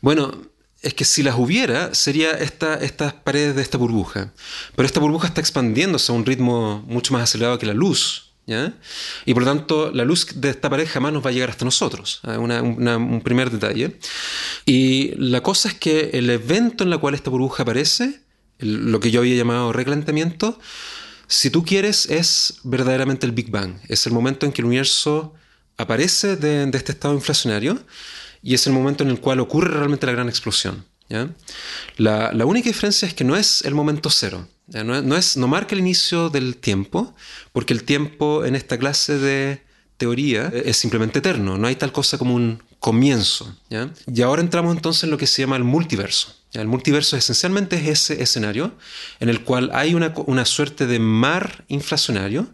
Bueno, 0.00 0.42
es 0.80 0.92
que 0.94 1.04
si 1.04 1.22
las 1.22 1.36
hubiera, 1.38 1.94
sería 1.94 2.32
esta, 2.32 2.74
estas 2.74 3.12
paredes 3.12 3.54
de 3.54 3.62
esta 3.62 3.78
burbuja. 3.78 4.32
Pero 4.74 4.86
esta 4.86 4.98
burbuja 4.98 5.28
está 5.28 5.40
expandiéndose 5.40 6.10
a 6.10 6.16
un 6.16 6.26
ritmo 6.26 6.84
mucho 6.88 7.12
más 7.12 7.22
acelerado 7.22 7.60
que 7.60 7.66
la 7.66 7.74
luz. 7.74 8.31
Y 8.46 9.34
por 9.34 9.44
lo 9.44 9.48
tanto, 9.48 9.90
la 9.92 10.04
luz 10.04 10.26
de 10.34 10.50
esta 10.50 10.68
pared 10.68 10.86
jamás 10.90 11.12
nos 11.12 11.24
va 11.24 11.30
a 11.30 11.32
llegar 11.32 11.50
hasta 11.50 11.64
nosotros. 11.64 12.20
¿eh? 12.26 12.36
un 12.36 13.20
primer 13.24 13.50
detalle. 13.50 13.98
Y 14.66 15.14
la 15.16 15.42
cosa 15.42 15.68
es 15.68 15.74
que 15.74 16.10
el 16.14 16.28
evento 16.30 16.84
en 16.84 16.92
el 16.92 16.98
cual 16.98 17.14
esta 17.14 17.30
burbuja 17.30 17.62
aparece, 17.62 18.20
lo 18.58 19.00
que 19.00 19.10
yo 19.10 19.20
había 19.20 19.36
llamado 19.36 19.72
recalentamiento, 19.72 20.58
si 21.26 21.50
tú 21.50 21.64
quieres, 21.64 22.06
es 22.06 22.60
verdaderamente 22.62 23.26
el 23.26 23.32
Big 23.32 23.50
Bang. 23.50 23.76
Es 23.88 24.06
el 24.06 24.12
momento 24.12 24.44
en 24.44 24.52
que 24.52 24.60
el 24.60 24.66
universo 24.66 25.34
aparece 25.78 26.36
de, 26.36 26.68
este 26.74 26.92
estado 26.92 27.14
inflacionario 27.14 27.78
y 28.42 28.54
es 28.54 28.66
el 28.66 28.72
momento 28.72 29.02
en 29.02 29.10
el 29.10 29.20
cual 29.20 29.40
ocurre 29.40 29.70
realmente 29.70 30.06
la 30.06 30.12
gran 30.12 30.28
explosión. 30.28 30.84
La, 31.96 32.46
única 32.46 32.68
diferencia 32.68 33.06
es 33.06 33.14
que 33.14 33.24
no 33.24 33.36
es 33.36 33.62
el 33.62 33.74
momento 33.74 34.10
cero. 34.10 34.46
No, 34.68 35.16
es, 35.16 35.36
no 35.36 35.48
marca 35.48 35.74
el 35.74 35.80
inicio 35.80 36.30
del 36.30 36.56
tiempo, 36.56 37.14
porque 37.52 37.74
el 37.74 37.84
tiempo 37.84 38.44
en 38.44 38.54
esta 38.54 38.78
clase 38.78 39.18
de 39.18 39.62
teoría 39.98 40.50
es 40.52 40.76
simplemente 40.76 41.18
eterno, 41.18 41.58
no 41.58 41.68
hay 41.68 41.76
tal 41.76 41.92
cosa 41.92 42.18
como 42.18 42.34
un 42.34 42.62
comienzo. 42.80 43.56
Y 44.12 44.22
ahora 44.22 44.42
entramos 44.42 44.74
entonces 44.74 45.04
en 45.04 45.10
lo 45.10 45.18
que 45.18 45.26
se 45.26 45.42
llama 45.42 45.56
el 45.56 45.64
multiverso. 45.64 46.34
El 46.52 46.66
multiverso 46.66 47.16
esencialmente 47.16 47.76
es 47.76 47.88
ese 47.88 48.22
escenario 48.22 48.74
en 49.20 49.28
el 49.28 49.42
cual 49.42 49.70
hay 49.72 49.94
una, 49.94 50.12
una, 50.26 50.44
suerte 50.44 50.86
de 50.86 50.98
mar 50.98 51.64
inflacionario 51.68 52.46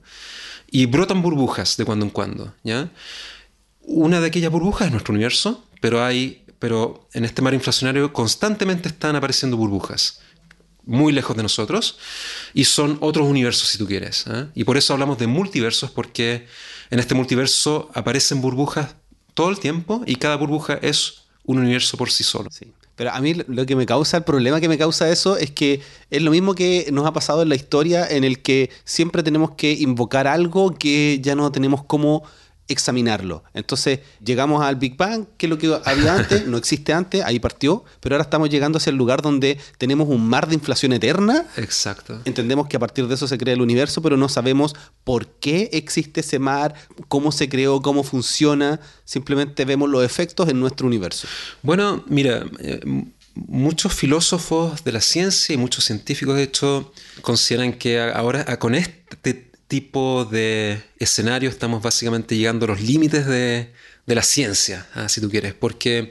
y 0.70 0.86
brotan 0.86 1.22
burbujas 1.22 1.76
de 1.76 1.84
cuando 1.84 2.04
en 2.04 2.10
cuando. 2.10 2.54
¿ya? 2.62 2.90
Una 3.80 4.20
de 4.20 4.28
aquellas 4.28 4.52
burbujas 4.52 4.86
es 4.86 4.92
nuestro 4.92 5.14
universo, 5.14 5.64
pero, 5.80 6.04
hay, 6.04 6.44
pero 6.58 7.08
en 7.12 7.24
este 7.24 7.42
mar 7.42 7.54
inflacionario 7.54 8.12
constantemente 8.12 8.88
están 8.88 9.16
apareciendo 9.16 9.56
burbujas 9.56 10.20
muy 10.88 11.12
lejos 11.12 11.36
de 11.36 11.42
nosotros 11.42 11.98
y 12.54 12.64
son 12.64 12.96
otros 13.00 13.28
universos 13.28 13.68
si 13.68 13.78
tú 13.78 13.86
quieres. 13.86 14.24
¿eh? 14.26 14.46
Y 14.54 14.64
por 14.64 14.78
eso 14.78 14.94
hablamos 14.94 15.18
de 15.18 15.26
multiversos 15.26 15.90
porque 15.90 16.46
en 16.90 16.98
este 16.98 17.14
multiverso 17.14 17.90
aparecen 17.94 18.40
burbujas 18.40 18.94
todo 19.34 19.50
el 19.50 19.58
tiempo 19.58 20.02
y 20.06 20.16
cada 20.16 20.36
burbuja 20.36 20.78
es 20.80 21.24
un 21.44 21.58
universo 21.58 21.96
por 21.98 22.10
sí 22.10 22.24
solo. 22.24 22.50
Sí. 22.50 22.72
Pero 22.96 23.12
a 23.12 23.20
mí 23.20 23.34
lo 23.34 23.64
que 23.64 23.76
me 23.76 23.86
causa, 23.86 24.16
el 24.16 24.24
problema 24.24 24.60
que 24.60 24.68
me 24.68 24.76
causa 24.76 25.08
eso 25.08 25.36
es 25.36 25.52
que 25.52 25.80
es 26.10 26.22
lo 26.22 26.32
mismo 26.32 26.54
que 26.54 26.88
nos 26.90 27.06
ha 27.06 27.12
pasado 27.12 27.42
en 27.42 27.48
la 27.48 27.54
historia 27.54 28.04
en 28.08 28.24
el 28.24 28.42
que 28.42 28.70
siempre 28.84 29.22
tenemos 29.22 29.52
que 29.52 29.70
invocar 29.72 30.26
algo 30.26 30.74
que 30.74 31.20
ya 31.22 31.36
no 31.36 31.52
tenemos 31.52 31.84
cómo 31.84 32.24
examinarlo. 32.68 33.42
Entonces 33.54 34.00
llegamos 34.24 34.62
al 34.62 34.76
Big 34.76 34.96
Bang, 34.96 35.26
que 35.36 35.46
es 35.46 35.50
lo 35.50 35.58
que 35.58 35.76
había 35.84 36.14
antes, 36.14 36.46
no 36.46 36.56
existe 36.56 36.92
antes, 36.92 37.24
ahí 37.24 37.40
partió, 37.40 37.84
pero 38.00 38.14
ahora 38.14 38.22
estamos 38.22 38.50
llegando 38.50 38.78
hacia 38.78 38.90
el 38.90 38.96
lugar 38.96 39.22
donde 39.22 39.58
tenemos 39.78 40.08
un 40.08 40.28
mar 40.28 40.48
de 40.48 40.54
inflación 40.54 40.92
eterna. 40.92 41.46
Exacto. 41.56 42.20
Entendemos 42.24 42.68
que 42.68 42.76
a 42.76 42.80
partir 42.80 43.08
de 43.08 43.14
eso 43.14 43.26
se 43.26 43.38
crea 43.38 43.54
el 43.54 43.62
universo, 43.62 44.02
pero 44.02 44.16
no 44.16 44.28
sabemos 44.28 44.76
por 45.04 45.26
qué 45.26 45.70
existe 45.72 46.20
ese 46.20 46.38
mar, 46.38 46.74
cómo 47.08 47.32
se 47.32 47.48
creó, 47.48 47.80
cómo 47.82 48.04
funciona, 48.04 48.80
simplemente 49.04 49.64
vemos 49.64 49.88
los 49.88 50.04
efectos 50.04 50.48
en 50.48 50.60
nuestro 50.60 50.86
universo. 50.86 51.26
Bueno, 51.62 52.04
mira, 52.06 52.44
eh, 52.60 52.80
muchos 53.34 53.94
filósofos 53.94 54.84
de 54.84 54.92
la 54.92 55.00
ciencia 55.00 55.54
y 55.54 55.56
muchos 55.56 55.84
científicos, 55.84 56.36
de 56.36 56.42
hecho, 56.42 56.92
consideran 57.22 57.72
que 57.72 58.00
ahora 58.00 58.58
con 58.58 58.74
este 58.74 59.47
tipo 59.68 60.24
de 60.24 60.82
escenario 60.98 61.50
estamos 61.50 61.82
básicamente 61.82 62.36
llegando 62.36 62.64
a 62.64 62.68
los 62.68 62.80
límites 62.80 63.26
de, 63.26 63.72
la 64.06 64.22
ciencia, 64.22 64.86
ah, 64.94 65.06
si 65.10 65.20
tú 65.20 65.28
quieres, 65.28 65.52
porque 65.52 66.10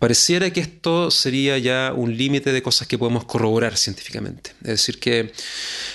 pareciera 0.00 0.50
que 0.50 0.60
esto 0.60 1.12
sería 1.12 1.56
ya 1.58 1.92
un 1.94 2.16
límite 2.16 2.52
de 2.52 2.60
cosas 2.60 2.88
que 2.88 2.98
podemos 2.98 3.24
corroborar 3.24 3.76
científicamente. 3.76 4.50
Es 4.62 4.70
decir, 4.70 4.98
que, 4.98 5.32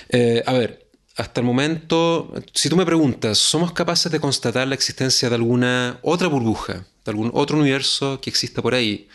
eh, 0.09 0.41
a 0.45 0.53
ver, 0.53 0.87
hasta 1.17 1.41
el 1.41 1.45
momento, 1.45 2.33
si 2.53 2.69
tú 2.69 2.77
me 2.77 2.85
preguntas, 2.85 3.37
¿somos 3.37 3.73
capaces 3.73 4.09
de 4.11 4.21
constatar 4.21 4.65
la 4.65 4.75
existencia 4.75 5.27
de 5.27 5.35
alguna 5.35 5.99
otra 6.03 6.29
burbuja, 6.29 6.85
de 7.03 7.11
algún 7.11 7.31
otro 7.33 7.57
universo 7.57 8.21
que 8.21 8.29
exista 8.29 8.61
por 8.61 8.73
ahí? 8.73 9.09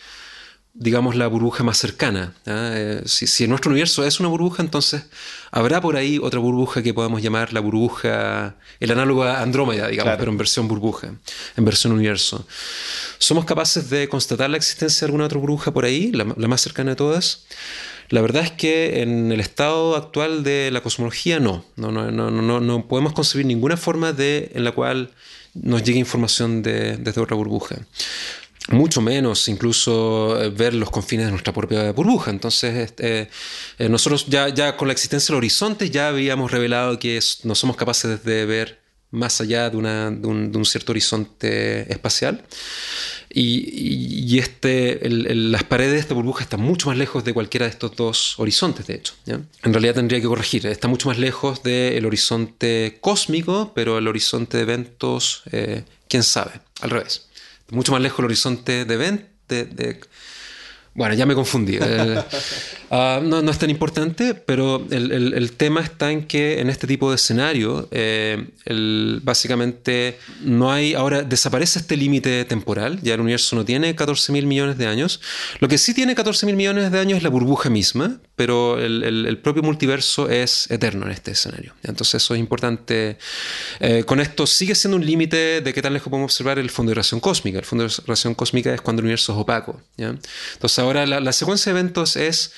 Digamos, 0.80 1.14
la 1.14 1.26
burbuja 1.26 1.62
más 1.62 1.76
cercana. 1.76 2.32
¿ah? 2.46 2.70
Eh, 2.74 3.02
si, 3.04 3.46
nuestro 3.46 3.70
universo 3.70 4.02
es 4.02 4.18
una 4.18 4.30
burbuja, 4.30 4.62
entonces 4.62 5.04
habrá 5.50 5.82
por 5.82 5.94
ahí 5.94 6.18
otra 6.18 6.40
burbuja 6.40 6.82
que 6.82 6.94
podamos 6.94 7.20
llamar 7.20 7.52
la 7.52 7.60
burbuja, 7.60 8.56
el 8.80 8.90
análogo 8.90 9.24
a 9.24 9.42
Andrómeda, 9.42 9.88
digamos, 9.88 10.14
pero 10.18 10.30
en 10.30 10.38
versión 10.38 10.68
burbuja, 10.68 11.14
en 11.56 11.64
versión 11.66 11.92
universo. 11.92 12.46
¿Somos 13.18 13.44
capaces 13.44 13.90
de 13.90 14.08
constatar 14.08 14.48
la 14.48 14.56
existencia 14.56 15.00
de 15.04 15.10
alguna 15.10 15.26
otra 15.26 15.38
burbuja 15.38 15.70
por 15.70 15.84
ahí, 15.84 16.12
la, 16.12 16.24
más 16.24 16.62
cercana 16.62 16.92
de 16.92 16.96
todas? 16.96 17.44
La 18.08 18.22
verdad 18.22 18.42
es 18.42 18.50
que 18.50 19.02
en 19.02 19.30
el 19.32 19.38
estado 19.38 19.96
actual 19.96 20.42
de 20.42 20.70
la 20.70 20.80
cosmología 20.80 21.40
no. 21.40 21.62
No, 21.76 21.92
no, 21.92 22.10
no, 22.10 22.60
no 22.60 22.88
podemos 22.88 23.12
concebir 23.12 23.44
ninguna 23.44 23.76
forma 23.76 24.14
de, 24.14 24.50
en 24.54 24.64
la 24.64 24.72
cual 24.72 25.10
nos 25.52 25.82
llegue 25.82 25.98
información 25.98 26.62
de, 26.62 26.96
desde 26.96 27.20
otra 27.20 27.36
burbuja 27.36 27.76
mucho 28.70 29.00
menos 29.00 29.48
incluso 29.48 30.40
eh, 30.42 30.50
ver 30.50 30.74
los 30.74 30.90
confines 30.90 31.26
de 31.26 31.32
nuestra 31.32 31.52
propia 31.52 31.92
burbuja. 31.92 32.30
Entonces, 32.30 32.76
este, 32.76 33.28
eh, 33.78 33.88
nosotros 33.88 34.26
ya, 34.26 34.76
con 34.76 34.88
la 34.88 34.92
existencia 34.92 35.32
del 35.32 35.38
horizonte 35.38 35.90
ya 35.90 36.08
habíamos 36.08 36.50
revelado 36.50 36.98
que 36.98 37.20
no 37.44 37.54
somos 37.54 37.76
capaces 37.76 38.24
de 38.24 38.46
ver 38.46 38.80
más 39.10 39.40
allá 39.40 39.70
de, 39.70 39.76
un, 39.76 40.64
cierto 40.64 40.92
horizonte 40.92 41.92
espacial. 41.92 42.44
Y, 43.32 44.38
este, 44.38 45.00
las 45.08 45.64
paredes 45.64 45.92
de 45.92 45.98
esta 46.00 46.14
burbuja 46.14 46.42
están 46.42 46.60
mucho 46.60 46.88
más 46.88 46.98
lejos 46.98 47.24
de 47.24 47.32
cualquiera 47.32 47.66
de 47.66 47.70
estos 47.70 47.94
dos 47.94 48.38
horizontes, 48.38 48.86
de 48.86 48.94
hecho. 48.94 49.14
En 49.26 49.72
realidad 49.72 49.94
tendría 49.94 50.20
que 50.20 50.26
corregir, 50.26 50.66
está 50.66 50.88
mucho 50.88 51.08
más 51.08 51.18
lejos 51.18 51.62
del 51.62 52.04
horizonte 52.06 52.98
cósmico, 53.00 53.72
pero 53.74 53.98
el 53.98 54.08
horizonte 54.08 54.56
de 54.56 54.62
eventos, 54.64 55.42
eh, 55.52 55.84
quién 56.08 56.22
sabe, 56.22 56.60
al 56.80 56.90
revés 56.90 57.29
mucho 57.70 57.92
más 57.92 58.00
lejos 58.00 58.20
el 58.20 58.26
horizonte 58.26 58.84
de, 58.84 58.96
ven, 58.96 59.28
de, 59.48 60.00
bueno, 60.94 61.14
ya 61.14 61.26
me 61.26 61.34
confundí. 61.34 61.78
Eh, 61.92 62.22
ah, 62.90 63.20
no, 63.22 63.50
es 63.50 63.58
tan 63.58 63.70
importante, 63.70 64.34
pero 64.34 64.86
el, 64.90 65.52
tema 65.52 65.80
está 65.80 66.10
en 66.10 66.26
que 66.26 66.60
en 66.60 66.68
este 66.68 66.86
tipo 66.86 67.10
de 67.10 67.16
escenario, 67.16 67.88
eh, 67.90 68.48
básicamente 69.22 70.18
no 70.42 70.72
hay, 70.72 70.94
ahora 70.94 71.22
desaparece 71.22 71.80
este 71.80 71.96
límite 71.96 72.44
temporal, 72.44 73.00
ya 73.02 73.14
el 73.14 73.20
universo 73.20 73.56
no 73.56 73.64
tiene 73.64 73.94
14 73.94 74.32
mil 74.32 74.46
millones 74.46 74.78
de 74.78 74.86
años. 74.86 75.20
Lo 75.60 75.68
que 75.68 75.78
sí 75.78 75.94
tiene 75.94 76.14
14 76.14 76.46
mil 76.46 76.56
millones 76.56 76.90
de 76.90 76.98
años 76.98 77.18
es 77.18 77.22
la 77.22 77.30
burbuja 77.30 77.70
misma, 77.70 78.20
pero 78.36 78.78
el, 78.78 79.38
propio 79.38 79.62
multiverso 79.62 80.28
es 80.28 80.70
eterno 80.70 81.06
en 81.06 81.12
este 81.12 81.32
escenario. 81.32 81.74
Entonces 81.82 82.22
eso 82.22 82.34
es 82.34 82.40
importante. 82.40 83.18
Eh, 83.78 84.04
con 84.04 84.20
esto 84.20 84.46
sigue 84.46 84.74
siendo 84.74 84.96
un 84.96 85.04
límite 85.04 85.60
de 85.60 85.74
qué 85.74 85.82
tan 85.82 85.92
lejos 85.92 86.08
podemos 86.08 86.32
observar 86.32 86.58
el 86.58 86.70
fondo 86.70 86.90
de 86.90 86.94
radiación 86.94 87.20
cósmica. 87.20 87.58
El 87.58 87.64
fondo 87.64 87.84
de 87.84 87.94
radiación 88.06 88.34
cósmica 88.34 88.72
es 88.74 88.80
cuando 88.80 89.00
el 89.00 89.04
universo 89.04 89.32
es 89.32 89.38
opaco. 89.38 89.80
Entonces 89.96 90.79
ahora 90.80 91.06
la, 91.06 91.32
secuencia 91.32 91.72
de 91.72 91.78
eventos 91.78 92.16
es 92.16 92.52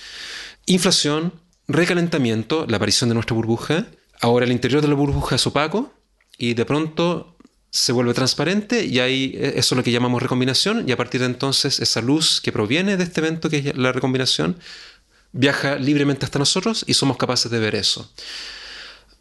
inflación, 0.67 1.33
recalentamiento, 1.69 2.67
la 2.69 2.77
aparición 2.77 3.09
de 3.09 3.15
nuestra 3.15 3.35
burbuja. 3.35 3.87
Ahora 4.21 4.45
el 4.45 4.53
interior 4.53 4.83
de 4.83 4.89
la 4.89 4.95
burbuja 4.95 5.37
es 5.37 5.47
opaco 5.47 5.93
y 6.39 6.55
de 6.55 6.65
pronto 6.65 7.37
se 7.71 7.93
vuelve 7.93 8.13
transparente 8.15 8.85
y 8.85 8.99
ahí 8.99 9.35
e, 9.37 9.59
eso 9.59 9.75
es 9.75 9.77
lo 9.77 9.83
que 9.83 9.93
llamamos 9.93 10.23
recombinación 10.23 10.89
y 10.89 10.93
a 10.93 10.97
partir 10.97 11.21
de 11.21 11.27
entonces 11.27 11.81
esa 11.81 12.03
luz 12.03 12.41
que 12.41 12.53
proviene 12.53 12.97
de 12.97 13.05
este 13.05 13.21
evento 13.21 13.49
que 13.49 13.59
es 13.59 13.77
la 13.77 13.93
recombinación 13.93 14.59
viaja 15.33 15.77
libremente 15.77 16.27
hasta 16.27 16.39
nosotros 16.39 16.85
y 16.87 16.95
somos 16.95 17.17
capaces 17.17 17.51
de 17.51 17.59
ver 17.59 17.75
eso. 17.75 18.13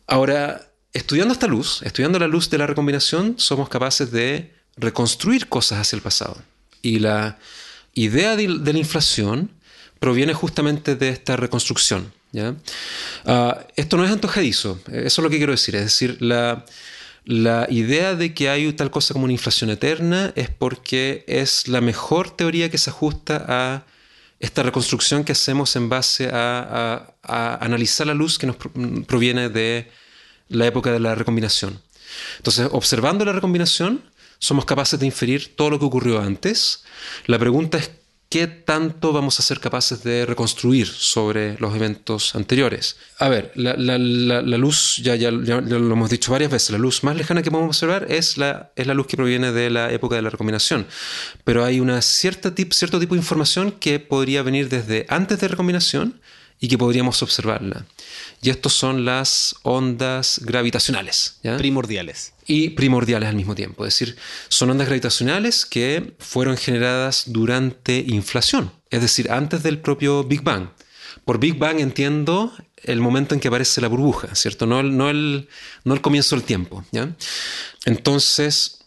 Ahora, 0.07 0.69
estudiando 0.93 1.33
esta 1.33 1.47
luz, 1.47 1.81
estudiando 1.83 2.19
la 2.19 2.27
luz 2.27 2.49
de 2.49 2.57
la 2.57 2.67
recombinación, 2.67 3.35
somos 3.37 3.69
capaces 3.69 4.11
de 4.11 4.53
reconstruir 4.75 5.47
cosas 5.47 5.79
hacia 5.79 5.95
el 5.95 6.01
pasado. 6.01 6.37
Y 6.81 6.99
la 6.99 7.39
idea 7.93 8.35
de, 8.35 8.47
la 8.47 8.77
inflación 8.77 9.51
proviene 9.99 10.33
justamente 10.33 10.95
de 10.95 11.09
esta 11.09 11.35
reconstrucción. 11.35 12.13
¿ya? 12.31 12.55
Ah, 13.25 13.65
esto 13.75 13.97
no 13.97 14.05
es 14.05 14.11
antojadizo, 14.11 14.79
eso 14.87 15.21
es 15.21 15.23
lo 15.23 15.29
que 15.29 15.37
quiero 15.37 15.51
decir. 15.51 15.75
Es 15.75 15.83
decir, 15.83 16.17
la, 16.21 16.65
la 17.25 17.67
idea 17.69 18.15
de 18.15 18.33
que 18.33 18.49
hay 18.49 18.71
tal 18.73 18.89
cosa 18.89 19.13
como 19.13 19.25
una 19.25 19.33
inflación 19.33 19.69
eterna 19.69 20.33
es 20.35 20.49
porque 20.49 21.23
es 21.27 21.67
la 21.67 21.81
mejor 21.81 22.35
teoría 22.35 22.71
que 22.71 22.77
se 22.77 22.89
ajusta 22.89 23.45
a 23.47 23.85
esta 24.39 24.63
reconstrucción 24.63 25.23
que 25.23 25.33
hacemos 25.33 25.75
en 25.75 25.87
base 25.87 26.29
a, 26.33 27.13
analizar 27.23 28.07
la 28.07 28.15
luz 28.15 28.39
que 28.39 28.47
nos 28.47 28.55
proviene 29.05 29.49
de 29.49 29.91
la 30.49 30.65
época 30.65 30.91
de 30.91 30.99
la 30.99 31.13
recombinación. 31.13 31.79
Entonces, 32.37 32.67
observando 32.71 33.23
la 33.23 33.33
recombinación, 33.33 34.03
somos 34.41 34.65
capaces 34.65 34.99
de 34.99 35.05
inferir 35.05 35.55
todo 35.55 35.69
lo 35.69 35.79
que 35.79 35.85
ocurrió 35.85 36.19
antes. 36.19 36.83
La 37.27 37.39
pregunta 37.39 37.77
es 37.77 37.91
¿qué 38.31 38.47
tanto 38.47 39.11
vamos 39.11 39.37
a 39.39 39.43
ser 39.43 39.59
capaces 39.59 40.03
de 40.03 40.25
reconstruir 40.25 40.87
sobre 40.87 41.59
los 41.59 41.75
eventos 41.75 42.33
anteriores? 42.33 42.95
A 43.19 43.27
ver, 43.27 43.51
la, 43.55 43.75
luz, 44.57 45.01
ya, 45.03 45.15
ya, 45.15 45.31
lo 45.31 45.93
hemos 45.93 46.09
dicho 46.09 46.31
varias 46.31 46.49
veces, 46.49 46.71
la 46.71 46.77
luz 46.77 47.03
más 47.03 47.17
lejana 47.17 47.43
que 47.43 47.51
podemos 47.51 47.75
observar 47.75 48.07
es 48.09 48.37
la, 48.37 48.71
es 48.77 48.87
la 48.87 48.93
luz 48.93 49.07
que 49.07 49.17
proviene 49.17 49.51
de 49.51 49.69
la 49.69 49.91
época 49.91 50.15
de 50.15 50.21
la 50.21 50.29
recombinación. 50.29 50.87
Pero 51.43 51.65
hay 51.65 51.81
una 51.81 52.01
cierta 52.01 52.53
cierto 52.71 53.01
tipo 53.01 53.15
de 53.15 53.19
información 53.19 53.73
que 53.73 53.99
podría 53.99 54.43
venir 54.43 54.69
desde 54.69 55.05
antes 55.09 55.39
de 55.41 55.49
recombinación 55.49 56.21
y 56.63 56.67
que 56.67 56.77
podríamos 56.77 57.21
observarla. 57.23 57.85
Y 58.41 58.51
estos 58.51 58.73
son 58.73 59.03
las 59.03 59.55
ondas 59.63 60.39
gravitacionales. 60.43 61.39
Primordiales. 61.57 62.33
Y 62.45 62.69
primordiales 62.69 63.27
al 63.27 63.35
mismo 63.35 63.55
tiempo. 63.55 63.85
Es 63.85 63.95
decir, 63.95 64.15
son 64.47 64.69
ondas 64.69 64.87
gravitacionales 64.87 65.65
que 65.65 66.13
fueron 66.19 66.55
generadas 66.55 67.23
durante 67.25 67.97
inflación, 68.07 68.71
es 68.91 69.01
decir, 69.01 69.31
antes 69.31 69.63
del 69.63 69.79
propio 69.79 70.23
Big 70.23 70.43
Bang. 70.43 70.69
Por 71.25 71.39
Big 71.39 71.57
Bang 71.57 71.79
entiendo 71.79 72.53
el 72.83 73.01
momento 73.01 73.33
en 73.33 73.41
que 73.41 73.47
aparece 73.47 73.81
la 73.81 73.87
burbuja, 73.87 74.33
¿cierto? 74.35 74.67
No 74.67 74.79
el, 74.79 74.95
no 74.95 75.09
el, 75.09 75.49
no 75.83 75.95
el 75.95 76.01
comienzo 76.01 76.35
del 76.35 76.45
tiempo. 76.45 76.85
¿ya? 76.91 77.15
Entonces, 77.85 78.83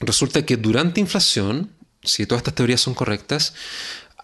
resulta 0.00 0.44
que 0.44 0.56
durante 0.56 1.00
inflación, 1.00 1.70
si 2.02 2.26
todas 2.26 2.40
estas 2.40 2.54
teorías 2.56 2.80
son 2.80 2.94
correctas, 2.94 3.54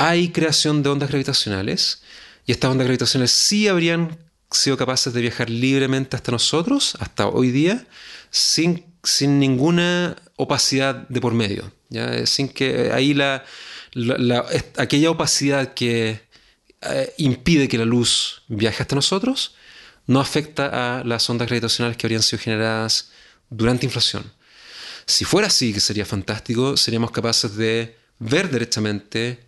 hay 0.01 0.31
creación 0.31 0.83
de 0.83 0.91
ondas 0.91 1.09
gravitacionales 1.09 2.03
y 2.49 2.53
estas 2.53 2.71
ondas 2.71 2.87
gravitacionales 2.87 3.31
sí 3.31 3.69
habrían 3.69 4.17
sido 4.51 4.79
capaces 4.79 5.13
de 5.13 5.21
viajar 5.21 5.51
libremente 5.51 6.17
hasta 6.17 6.33
nosotros, 6.33 6.97
hasta 6.99 7.29
hoy 7.29 7.51
día, 7.51 7.87
sin, 8.31 8.87
sin 9.05 9.39
ninguna 9.39 10.17
opacidad 10.37 11.07
de 11.11 11.21
por 11.21 11.35
medio. 11.35 11.71
¿ya? 11.91 12.25
Sin 12.25 12.49
que 12.49 12.91
ahí 12.91 13.13
la, 13.13 13.45
aquella 14.79 15.11
opacidad 15.11 15.75
que 15.75 16.23
eh, 16.81 17.13
impide 17.19 17.69
que 17.69 17.77
la 17.77 17.85
luz 17.85 18.41
viaje 18.49 18.83
hasta 18.83 18.95
nosotros 18.95 19.55
no 20.07 20.19
afecta 20.19 21.01
a 21.01 21.05
las 21.05 21.29
ondas 21.29 21.49
gravitacionales 21.49 21.99
que 21.99 22.07
habrían 22.07 22.23
sido 22.23 22.41
generadas 22.41 23.11
durante 23.51 23.85
inflación. 23.85 24.25
Si 25.05 25.27
fuera 25.27 25.49
así, 25.49 25.75
que 25.75 25.81
sería 25.81 26.07
fantástico, 26.07 26.79
seríamos 26.79 27.11
capaces 27.11 27.57
de 27.57 27.99
ver 28.19 28.51
directamente 28.51 29.45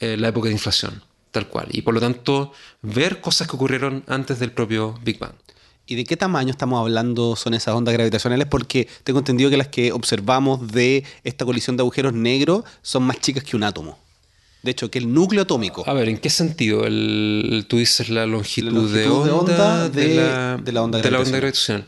eh, 0.00 0.16
la 0.16 0.26
época 0.30 0.48
de 0.48 0.54
inflación 0.54 1.09
tal 1.30 1.48
cual. 1.48 1.68
Y 1.70 1.82
por 1.82 1.94
lo 1.94 2.00
tanto, 2.00 2.52
ver 2.82 3.20
cosas 3.20 3.48
que 3.48 3.56
ocurrieron 3.56 4.04
antes 4.06 4.38
del 4.38 4.52
propio 4.52 4.98
Big 5.02 5.18
Bang. 5.18 5.34
¿Y 5.90 5.96
de 5.96 6.04
qué 6.04 6.16
tamaño 6.16 6.52
estamos 6.52 6.78
hablando 6.78 7.34
son 7.34 7.52
esas 7.52 7.74
ondas 7.74 7.92
gravitacionales? 7.92 8.46
Porque 8.46 8.86
tengo 9.02 9.18
entendido 9.18 9.50
que 9.50 9.56
las 9.56 9.66
que 9.66 9.90
observamos 9.90 10.70
de 10.70 11.02
esta 11.24 11.44
colisión 11.44 11.76
de 11.76 11.80
agujeros 11.80 12.12
negros 12.12 12.62
son 12.80 13.02
más 13.02 13.18
chicas 13.18 13.42
que 13.42 13.56
un 13.56 13.64
átomo. 13.64 13.98
De 14.62 14.70
hecho, 14.70 14.88
que 14.88 15.00
el 15.00 15.12
núcleo 15.12 15.42
atómico. 15.42 15.82
A 15.88 15.92
ver, 15.94 16.08
¿en 16.08 16.18
qué 16.18 16.30
sentido? 16.30 16.84
El, 16.84 17.66
tú 17.66 17.78
dices 17.78 18.08
la 18.08 18.24
longitud, 18.26 18.94
de, 18.94 19.08
onda 19.08 19.88
de, 19.88 20.14
la, 20.72 20.82
onda 20.82 21.00
gravitacional. 21.00 21.86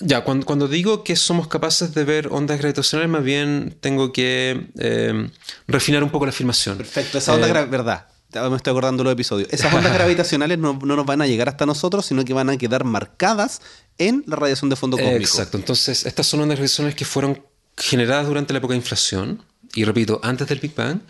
Ya, 0.00 0.24
cuando, 0.24 0.68
digo 0.68 1.02
que 1.02 1.16
somos 1.16 1.48
capaces 1.48 1.94
de 1.94 2.04
ver 2.04 2.28
ondas 2.30 2.58
gravitacionales, 2.58 3.10
más 3.10 3.24
bien 3.24 3.76
tengo 3.80 4.12
que 4.12 4.66
eh, 4.78 5.30
refinar 5.66 6.04
un 6.04 6.10
poco 6.10 6.26
la 6.26 6.30
afirmación. 6.30 6.76
Perfecto, 6.76 7.16
esa 7.16 7.34
onda 7.34 7.48
eh, 7.48 7.64
verdad 7.64 8.07
me 8.34 8.56
estoy 8.56 8.70
acordando 8.70 9.04
los 9.04 9.12
episodios. 9.12 9.48
Esas 9.50 9.72
ondas 9.72 9.92
gravitacionales 9.94 10.58
no, 10.58 10.74
nos 10.74 11.06
van 11.06 11.22
a 11.22 11.26
llegar 11.26 11.48
hasta 11.48 11.66
nosotros, 11.66 12.06
sino 12.06 12.24
que 12.24 12.32
van 12.32 12.50
a 12.50 12.56
quedar 12.56 12.84
marcadas 12.84 13.60
en 13.96 14.24
la 14.26 14.36
radiación 14.36 14.70
de 14.70 14.76
fondo 14.76 14.96
cósmico. 14.96 15.18
Exacto. 15.18 15.56
Entonces, 15.56 16.04
estas 16.04 16.26
son 16.26 16.40
ondas 16.40 16.58
gravitacionales 16.58 16.94
que 16.94 17.04
fueron 17.04 17.42
generadas 17.76 18.26
durante 18.26 18.52
la 18.52 18.58
época 18.58 18.72
de 18.72 18.78
inflación, 18.78 19.44
y 19.74 19.84
repito, 19.84 20.20
antes 20.22 20.48
del 20.48 20.58
Big 20.58 20.74
Bang, 20.74 21.00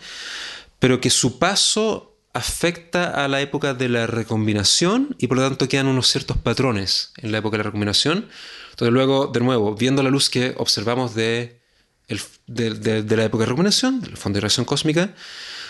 pero 0.79 1.01
que 1.01 1.09
su 1.09 1.39
paso 1.39 2.17
afecta 2.33 3.23
a 3.23 3.27
la 3.27 3.41
época 3.41 3.73
de 3.73 3.89
la 3.89 4.05
recombinación 4.05 5.15
y 5.17 5.27
por 5.27 5.37
lo 5.37 5.47
tanto 5.47 5.67
quedan 5.67 5.87
unos 5.87 6.07
ciertos 6.07 6.37
patrones 6.37 7.11
en 7.17 7.31
la 7.31 7.39
época 7.39 7.57
de 7.57 7.59
la 7.59 7.63
recombinación. 7.63 8.29
Entonces 8.69 8.93
luego, 8.93 9.27
de 9.27 9.39
nuevo, 9.39 9.75
viendo 9.75 10.03
la 10.03 10.09
luz 10.09 10.29
que 10.29 10.53
observamos 10.57 11.15
de, 11.15 11.59
de 12.45 13.15
la 13.17 13.23
época 13.23 13.43
de 13.43 13.47
recombinación, 13.47 13.99
del 14.01 14.15
fondo 14.15 14.37
de 14.37 14.41
radiación 14.41 14.65
cósmica, 14.65 15.15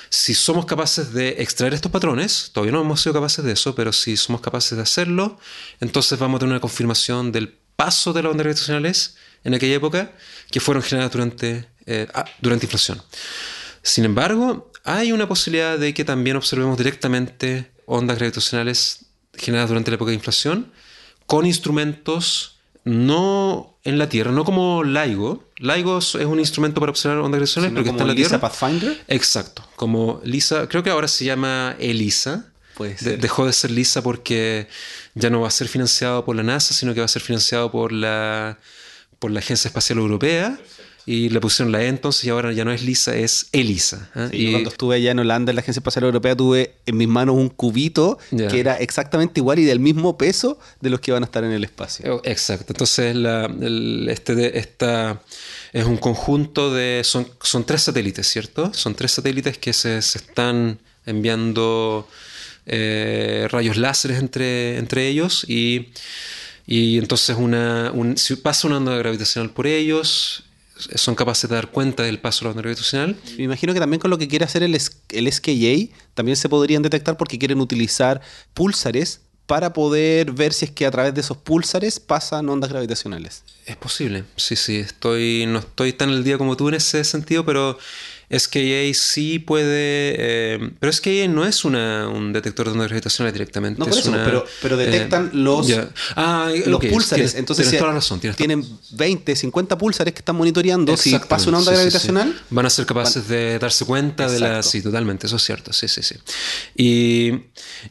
si 0.09 0.33
somos 0.33 0.65
capaces 0.65 1.13
de 1.13 1.35
extraer 1.39 1.73
estos 1.73 1.91
patrones, 1.91 2.51
todavía 2.53 2.71
no 2.71 2.81
hemos 2.81 3.01
sido 3.01 3.13
capaces 3.13 3.45
de 3.45 3.51
eso, 3.51 3.75
pero 3.75 3.93
si 3.93 4.17
somos 4.17 4.41
capaces 4.41 4.75
de 4.75 4.81
hacerlo, 4.81 5.39
entonces 5.79 6.17
vamos 6.17 6.37
a 6.37 6.39
tener 6.39 6.53
una 6.53 6.61
confirmación 6.61 7.31
del 7.31 7.57
paso 7.75 8.11
de 8.11 8.23
las 8.23 8.31
ondas 8.31 8.45
gravitacionales 8.45 9.15
en 9.43 9.53
aquella 9.53 9.75
época 9.75 10.11
que 10.51 10.59
fueron 10.59 10.83
generadas 10.83 11.13
durante, 11.13 11.69
eh, 11.85 12.07
ah, 12.13 12.25
durante 12.41 12.65
inflación. 12.65 13.01
Sin 13.81 14.03
embargo, 14.03 14.71
hay 14.83 15.11
una 15.11 15.27
posibilidad 15.27 15.77
de 15.77 15.93
que 15.93 16.03
también 16.03 16.35
observemos 16.35 16.77
directamente 16.77 17.71
ondas 17.85 18.17
gravitacionales 18.17 19.05
generadas 19.33 19.69
durante 19.69 19.91
la 19.91 19.95
época 19.95 20.09
de 20.09 20.15
inflación 20.15 20.71
con 21.25 21.45
instrumentos 21.45 22.58
no 22.83 23.77
en 23.83 23.97
la 23.97 24.09
Tierra, 24.09 24.31
no 24.31 24.45
como 24.45 24.83
LIGO. 24.83 25.43
LIGO 25.57 25.97
es 25.99 26.15
un 26.15 26.39
instrumento 26.39 26.79
para 26.79 26.91
observar 26.91 27.17
ondas 27.19 27.39
gravitacionales, 27.39 27.73
pero 27.73 27.83
que 27.83 27.89
está 27.91 28.03
en 28.03 28.07
la 28.07 28.13
Lisa 28.13 28.39
Pathfinder. 28.39 29.03
Exacto, 29.07 29.63
como 29.75 30.21
LISA, 30.23 30.67
creo 30.67 30.83
que 30.83 30.89
ahora 30.89 31.07
se 31.07 31.25
llama 31.25 31.75
ELISA. 31.79 32.45
dejó 33.01 33.45
de 33.45 33.53
ser 33.53 33.71
LISA 33.71 34.01
porque 34.01 34.67
ya 35.13 35.29
no 35.29 35.41
va 35.41 35.47
a 35.47 35.51
ser 35.51 35.67
financiado 35.67 36.23
por 36.23 36.35
la 36.35 36.43
NASA, 36.43 36.73
sino 36.73 36.93
que 36.93 37.01
va 37.01 37.05
a 37.05 37.09
ser 37.09 37.21
financiado 37.21 37.71
por 37.71 37.91
la, 37.91 38.57
por 39.19 39.31
la 39.31 39.39
Agencia 39.39 39.67
Espacial 39.67 39.99
Europea 39.99 40.57
y 41.05 41.29
le 41.29 41.39
pusieron 41.39 41.71
la 41.71 41.81
E 41.83 41.87
entonces 41.87 42.23
y 42.25 42.29
ahora 42.29 42.51
ya 42.51 42.65
no 42.65 42.71
es 42.71 42.83
Lisa, 42.83 43.15
es 43.15 43.47
Elisa. 43.51 44.09
¿eh? 44.15 44.29
y 44.31 44.51
cuando 44.51 44.69
estuve 44.69 44.95
allá 44.97 45.11
en 45.11 45.19
Holanda 45.19 45.51
en 45.51 45.55
la 45.55 45.61
Agencia 45.61 45.79
Espacial 45.79 46.05
Europea 46.05 46.35
tuve 46.35 46.75
en 46.85 46.97
mis 46.97 47.07
manos 47.07 47.35
un 47.35 47.49
cubito 47.49 48.17
que 48.29 48.59
era 48.59 48.75
exactamente 48.77 49.39
igual 49.39 49.59
y 49.59 49.63
del 49.63 49.79
mismo 49.79 50.17
peso 50.17 50.59
de 50.81 50.89
los 50.89 50.99
que 50.99 51.11
van 51.11 51.23
a 51.23 51.25
estar 51.25 51.43
en 51.43 51.51
el 51.51 51.63
espacio. 51.63 52.15
Oh, 52.15 52.21
exacto, 52.23 52.73
entonces 52.73 53.15
la, 53.15 53.49
este, 54.09 54.59
esta 54.59 55.21
es 55.73 55.85
un 55.85 55.97
conjunto 55.97 56.73
de... 56.73 57.01
Son, 57.03 57.27
son 57.41 57.65
tres 57.65 57.83
satélites, 57.83 58.27
¿cierto? 58.27 58.73
Son 58.73 58.95
tres 58.95 59.11
satélites 59.11 59.57
que 59.57 59.73
se, 59.73 59.97
están 59.97 60.79
enviando 61.05 62.07
eh, 62.65 63.47
rayos 63.49 63.77
láseres 63.77 64.19
entre, 64.19 64.77
entre 64.77 65.07
ellos 65.07 65.45
y... 65.47 65.89
Y 66.71 66.99
entonces 66.99 67.35
una, 67.35 67.91
si 68.15 68.35
pasa 68.35 68.67
una 68.67 68.77
onda 68.77 68.95
gravitacional 68.95 69.49
por 69.49 69.65
ellos, 69.65 70.43
son 70.95 71.15
capaces 71.15 71.49
de 71.49 71.55
dar 71.55 71.71
cuenta 71.71 72.03
del 72.03 72.19
paso 72.19 72.39
de 72.39 72.45
la 72.45 72.49
onda 72.51 72.61
gravitacional. 72.61 73.15
Me 73.37 73.43
imagino 73.43 73.73
que 73.73 73.79
también 73.79 73.99
con 73.99 74.09
lo 74.09 74.17
que 74.17 74.27
quiere 74.27 74.45
hacer 74.45 74.63
el, 74.63 74.75
el 74.75 75.31
SKA 75.31 75.95
también 76.13 76.35
se 76.35 76.49
podrían 76.49 76.81
detectar 76.81 77.17
porque 77.17 77.37
quieren 77.37 77.59
utilizar 77.59 78.21
púlsares 78.53 79.21
para 79.49 79.73
poder 79.73 80.31
ver 80.31 80.53
si 80.53 80.65
es 80.65 80.71
que 80.71 80.85
a 80.85 80.91
través 80.91 81.15
de 81.15 81.21
esos 81.21 81.35
púlsares 81.35 81.99
pasan 81.99 82.47
ondas 82.49 82.69
gravitacionales. 82.69 83.43
Es 83.65 83.75
posible, 83.77 84.23
sí, 84.35 84.55
sí, 84.55 84.77
estoy, 84.77 85.45
no 85.47 85.57
estoy 85.57 85.91
tan 85.91 86.11
el 86.11 86.23
día 86.23 86.37
como 86.37 86.55
tú 86.55 86.69
en 86.69 86.75
ese 86.75 87.03
sentido, 87.03 87.43
pero 87.43 87.79
SKA 88.31 88.93
sí 88.93 89.39
puede. 89.39 90.15
Eh, 90.17 90.71
pero 90.79 90.93
SKA 90.93 91.27
no 91.27 91.45
es 91.45 91.65
un 91.65 92.31
detector 92.31 92.67
de 92.67 92.73
ondas 92.73 92.87
gravitacionales 92.87 93.33
directamente. 93.33 93.79
No, 93.79 93.85
por 93.85 93.97
eso, 93.97 94.11
pero, 94.11 94.45
pero, 94.61 94.77
detectan 94.77 95.27
eh, 95.27 95.29
los, 95.33 95.67
ah, 96.15 96.51
los 96.65 96.85
púlsares. 96.85 97.35
Entonces, 97.35 97.65
tienes 97.65 97.79
toda 97.79 97.91
la 97.91 97.95
razón. 97.95 98.19
tienen 98.19 98.65
20, 98.91 99.35
50 99.35 99.77
púlsares 99.77 100.13
que 100.13 100.19
están 100.19 100.35
monitoreando. 100.35 100.95
Si 100.95 101.17
pasa 101.17 101.49
una 101.49 101.59
onda 101.59 101.71
gravitacional. 101.71 102.39
Van 102.49 102.65
a 102.65 102.69
ser 102.69 102.85
capaces 102.85 103.27
de 103.27 103.57
darse 103.57 103.85
cuenta 103.85 104.29
de 104.29 104.39
la. 104.39 104.63
Sí, 104.63 104.81
totalmente, 104.81 105.27
eso 105.27 105.37
es 105.37 105.43
cierto. 105.43 105.73
Sí, 105.73 105.87
sí, 105.87 106.03
sí. 106.03 106.15
Y, 106.75 107.29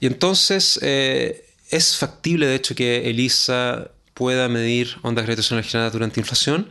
y 0.00 0.06
entonces 0.06 0.78
eh, 0.82 1.46
es 1.70 1.96
factible, 1.96 2.46
de 2.46 2.54
hecho, 2.54 2.74
que 2.74 3.10
ELISA 3.10 3.90
pueda 4.14 4.48
medir 4.48 4.96
ondas 5.02 5.24
gravitacionales 5.24 5.70
generadas 5.70 5.92
durante 5.92 6.20
inflación. 6.20 6.70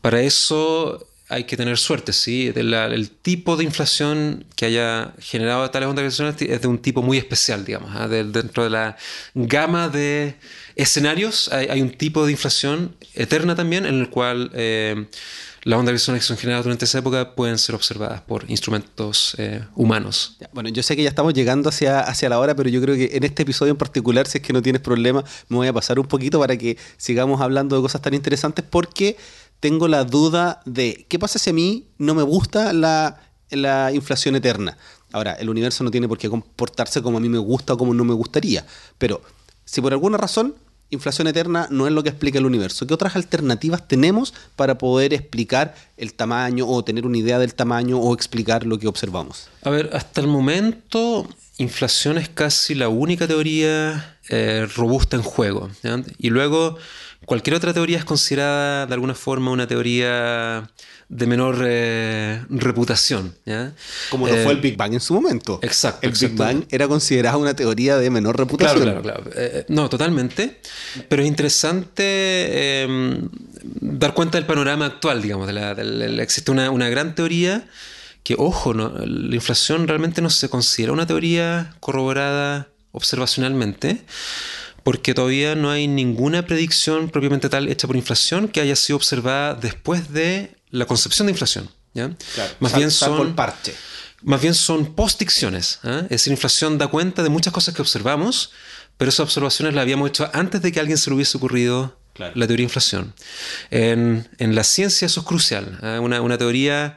Para 0.00 0.20
eso 0.22 1.07
hay 1.28 1.44
que 1.44 1.56
tener 1.56 1.76
suerte, 1.76 2.12
¿sí? 2.12 2.52
el 2.54 3.10
tipo 3.10 3.56
de 3.56 3.64
inflación 3.64 4.46
que 4.56 4.66
haya 4.66 5.12
generado 5.18 5.70
tales 5.70 5.88
ondas 5.88 6.02
gravitacionales 6.02 6.40
es 6.40 6.62
de 6.62 6.68
un 6.68 6.78
tipo 6.78 7.02
muy 7.02 7.18
especial, 7.18 7.64
digamos. 7.64 7.90
¿ah? 7.94 8.08
dentro 8.08 8.64
de 8.64 8.70
la 8.70 8.96
gama 9.34 9.88
de 9.88 10.36
escenarios 10.74 11.50
hay, 11.52 11.82
un 11.82 11.90
tipo 11.90 12.24
de 12.24 12.32
inflación 12.32 12.96
eterna 13.14 13.54
también 13.54 13.84
en 13.84 14.00
el 14.00 14.08
cual 14.08 14.50
eh, 14.54 15.06
las 15.64 15.78
ondas 15.78 15.92
gravitacionales 15.92 16.24
que 16.24 16.28
son 16.28 16.38
generadas 16.38 16.64
durante 16.64 16.84
esa 16.86 16.98
época 17.00 17.34
pueden 17.34 17.58
ser 17.58 17.74
observadas 17.74 18.22
por 18.22 18.50
instrumentos 18.50 19.34
eh, 19.36 19.62
humanos. 19.74 20.38
Bueno, 20.54 20.70
yo 20.70 20.82
sé 20.82 20.96
que 20.96 21.02
ya 21.02 21.10
estamos 21.10 21.34
llegando 21.34 21.68
hacia, 21.68 22.00
hacia 22.00 22.30
la 22.30 22.38
hora, 22.38 22.54
pero 22.54 22.70
yo 22.70 22.80
creo 22.80 22.94
que 22.94 23.10
en 23.12 23.24
este 23.24 23.42
episodio 23.42 23.72
en 23.72 23.76
particular, 23.76 24.26
si 24.26 24.38
es 24.38 24.44
que 24.44 24.54
no 24.54 24.62
tienes 24.62 24.80
problema, 24.80 25.22
me 25.48 25.56
voy 25.58 25.66
a 25.66 25.74
pasar 25.74 25.98
un 25.98 26.06
poquito 26.06 26.40
para 26.40 26.56
que 26.56 26.78
sigamos 26.96 27.42
hablando 27.42 27.76
de 27.76 27.82
cosas 27.82 28.00
tan 28.00 28.14
interesantes 28.14 28.64
porque 28.68 29.18
tengo 29.60 29.88
la 29.88 30.04
duda 30.04 30.60
de 30.64 31.06
qué 31.08 31.18
pasa 31.18 31.38
si 31.38 31.50
a 31.50 31.52
mí 31.52 31.88
no 31.98 32.14
me 32.14 32.22
gusta 32.22 32.72
la, 32.72 33.20
inflación 33.92 34.36
eterna. 34.36 34.76
Ahora, 35.12 35.32
el 35.34 35.48
universo 35.48 35.84
no 35.84 35.90
tiene 35.90 36.06
por 36.06 36.18
qué 36.18 36.28
comportarse 36.28 37.02
como 37.02 37.18
a 37.18 37.20
mí 37.20 37.28
me 37.28 37.38
gusta 37.38 37.74
o 37.74 37.78
como 37.78 37.94
no 37.94 38.04
me 38.04 38.14
gustaría, 38.14 38.66
pero 38.98 39.22
si 39.64 39.80
por 39.80 39.92
alguna 39.92 40.18
razón 40.18 40.54
inflación 40.90 41.28
eterna 41.28 41.66
no 41.70 41.86
es 41.86 41.92
lo 41.92 42.02
que 42.02 42.08
explica 42.08 42.38
el 42.38 42.46
universo. 42.46 42.86
¿Qué 42.86 42.94
otras 42.94 43.14
alternativas 43.14 43.86
tenemos 43.86 44.32
para 44.56 44.78
poder 44.78 45.12
explicar 45.12 45.74
el 45.98 46.14
tamaño 46.14 46.66
o 46.66 46.82
tener 46.82 47.04
una 47.04 47.18
idea 47.18 47.38
del 47.38 47.54
tamaño 47.54 47.98
o 47.98 48.14
explicar 48.14 48.64
lo 48.64 48.78
que 48.78 48.88
observamos? 48.88 49.48
A 49.62 49.70
ver, 49.70 49.90
hasta 49.92 50.22
el 50.22 50.28
momento 50.28 51.28
inflación 51.58 52.18
es 52.18 52.28
casi 52.28 52.74
la 52.74 52.88
única 52.88 53.26
teoría 53.26 54.18
eh, 54.30 54.66
robusta 54.76 55.16
en 55.16 55.22
juego. 55.22 55.70
Y 56.18 56.30
luego 56.30 56.78
Cualquier 57.28 57.56
otra 57.56 57.74
teoría 57.74 57.98
es 57.98 58.06
considerada 58.06 58.86
de 58.86 58.94
alguna 58.94 59.14
forma 59.14 59.50
una 59.50 59.66
teoría 59.66 60.66
de 61.10 61.26
menor 61.26 61.62
eh, 61.62 62.42
reputación. 62.48 63.34
Como 64.08 64.26
lo 64.26 64.32
fue 64.32 64.52
el 64.52 64.56
eh, 64.56 64.60
Big 64.62 64.78
Bang 64.78 64.94
en 64.94 65.00
su 65.00 65.12
momento. 65.12 65.60
Exacto. 65.60 66.06
El 66.06 66.14
Big 66.14 66.34
Bang 66.34 66.64
era 66.70 66.88
considerado 66.88 67.38
una 67.38 67.52
teoría 67.52 67.98
de 67.98 68.08
menor 68.08 68.38
reputación. 68.38 68.82
Claro, 68.82 69.02
claro, 69.02 69.24
claro. 69.24 69.36
Eh, 69.36 69.66
no, 69.68 69.90
totalmente. 69.90 70.62
Pero 71.10 71.20
es 71.20 71.28
interesante 71.28 72.82
em, 72.84 73.28
dar 73.62 74.14
cuenta 74.14 74.38
del 74.38 74.46
panorama 74.46 74.86
actual, 74.86 75.20
digamos. 75.20 75.50
existe 75.50 76.50
una, 76.50 76.70
una, 76.70 76.88
gran 76.88 77.14
teoría 77.14 77.68
que, 78.22 78.36
ojo, 78.38 78.72
la 78.72 79.34
inflación 79.34 79.86
realmente 79.86 80.22
no 80.22 80.30
se 80.30 80.48
considera 80.48 80.94
una 80.94 81.06
teoría 81.06 81.74
corroborada 81.80 82.68
observacionalmente 82.92 84.02
porque 84.88 85.12
todavía 85.12 85.54
no 85.54 85.70
hay 85.70 85.86
ninguna 85.86 86.46
predicción 86.46 87.10
propiamente 87.10 87.50
tal 87.50 87.68
hecha 87.68 87.86
por 87.86 87.94
inflación 87.94 88.48
que 88.48 88.62
haya 88.62 88.74
sido 88.74 88.96
observada 88.96 89.52
después 89.52 90.14
de 90.14 90.56
la 90.70 90.86
concepción 90.86 91.26
de 91.26 91.32
inflación. 91.32 91.68
¿ya? 91.92 92.16
más, 92.58 92.74
bien 92.74 92.90
son, 92.90 93.36
parche. 93.36 93.74
más 94.22 94.40
bien 94.40 94.54
son 94.54 94.94
postdicciones. 94.94 95.80
¿eh? 95.84 96.04
Es 96.04 96.08
decir, 96.08 96.30
inflación 96.30 96.78
da 96.78 96.86
cuenta 96.86 97.22
de 97.22 97.28
muchas 97.28 97.52
cosas 97.52 97.74
que 97.74 97.82
observamos, 97.82 98.52
pero 98.96 99.10
esas 99.10 99.20
observaciones 99.20 99.74
las 99.74 99.82
habíamos 99.82 100.08
hecho 100.08 100.30
antes 100.32 100.62
de 100.62 100.72
que 100.72 100.78
a 100.78 100.80
alguien 100.80 100.96
se 100.96 101.10
le 101.10 101.16
hubiese 101.16 101.36
ocurrido 101.36 101.98
la 102.16 102.46
teoría 102.46 102.56
de 102.56 102.62
inflación. 102.62 103.12
En, 103.70 104.26
la 104.38 104.64
ciencia 104.64 105.04
eso 105.04 105.20
es 105.20 105.26
crucial. 105.26 105.78
¿eh? 105.82 105.98
Una, 105.98 106.22
una, 106.22 106.38
teoría 106.38 106.96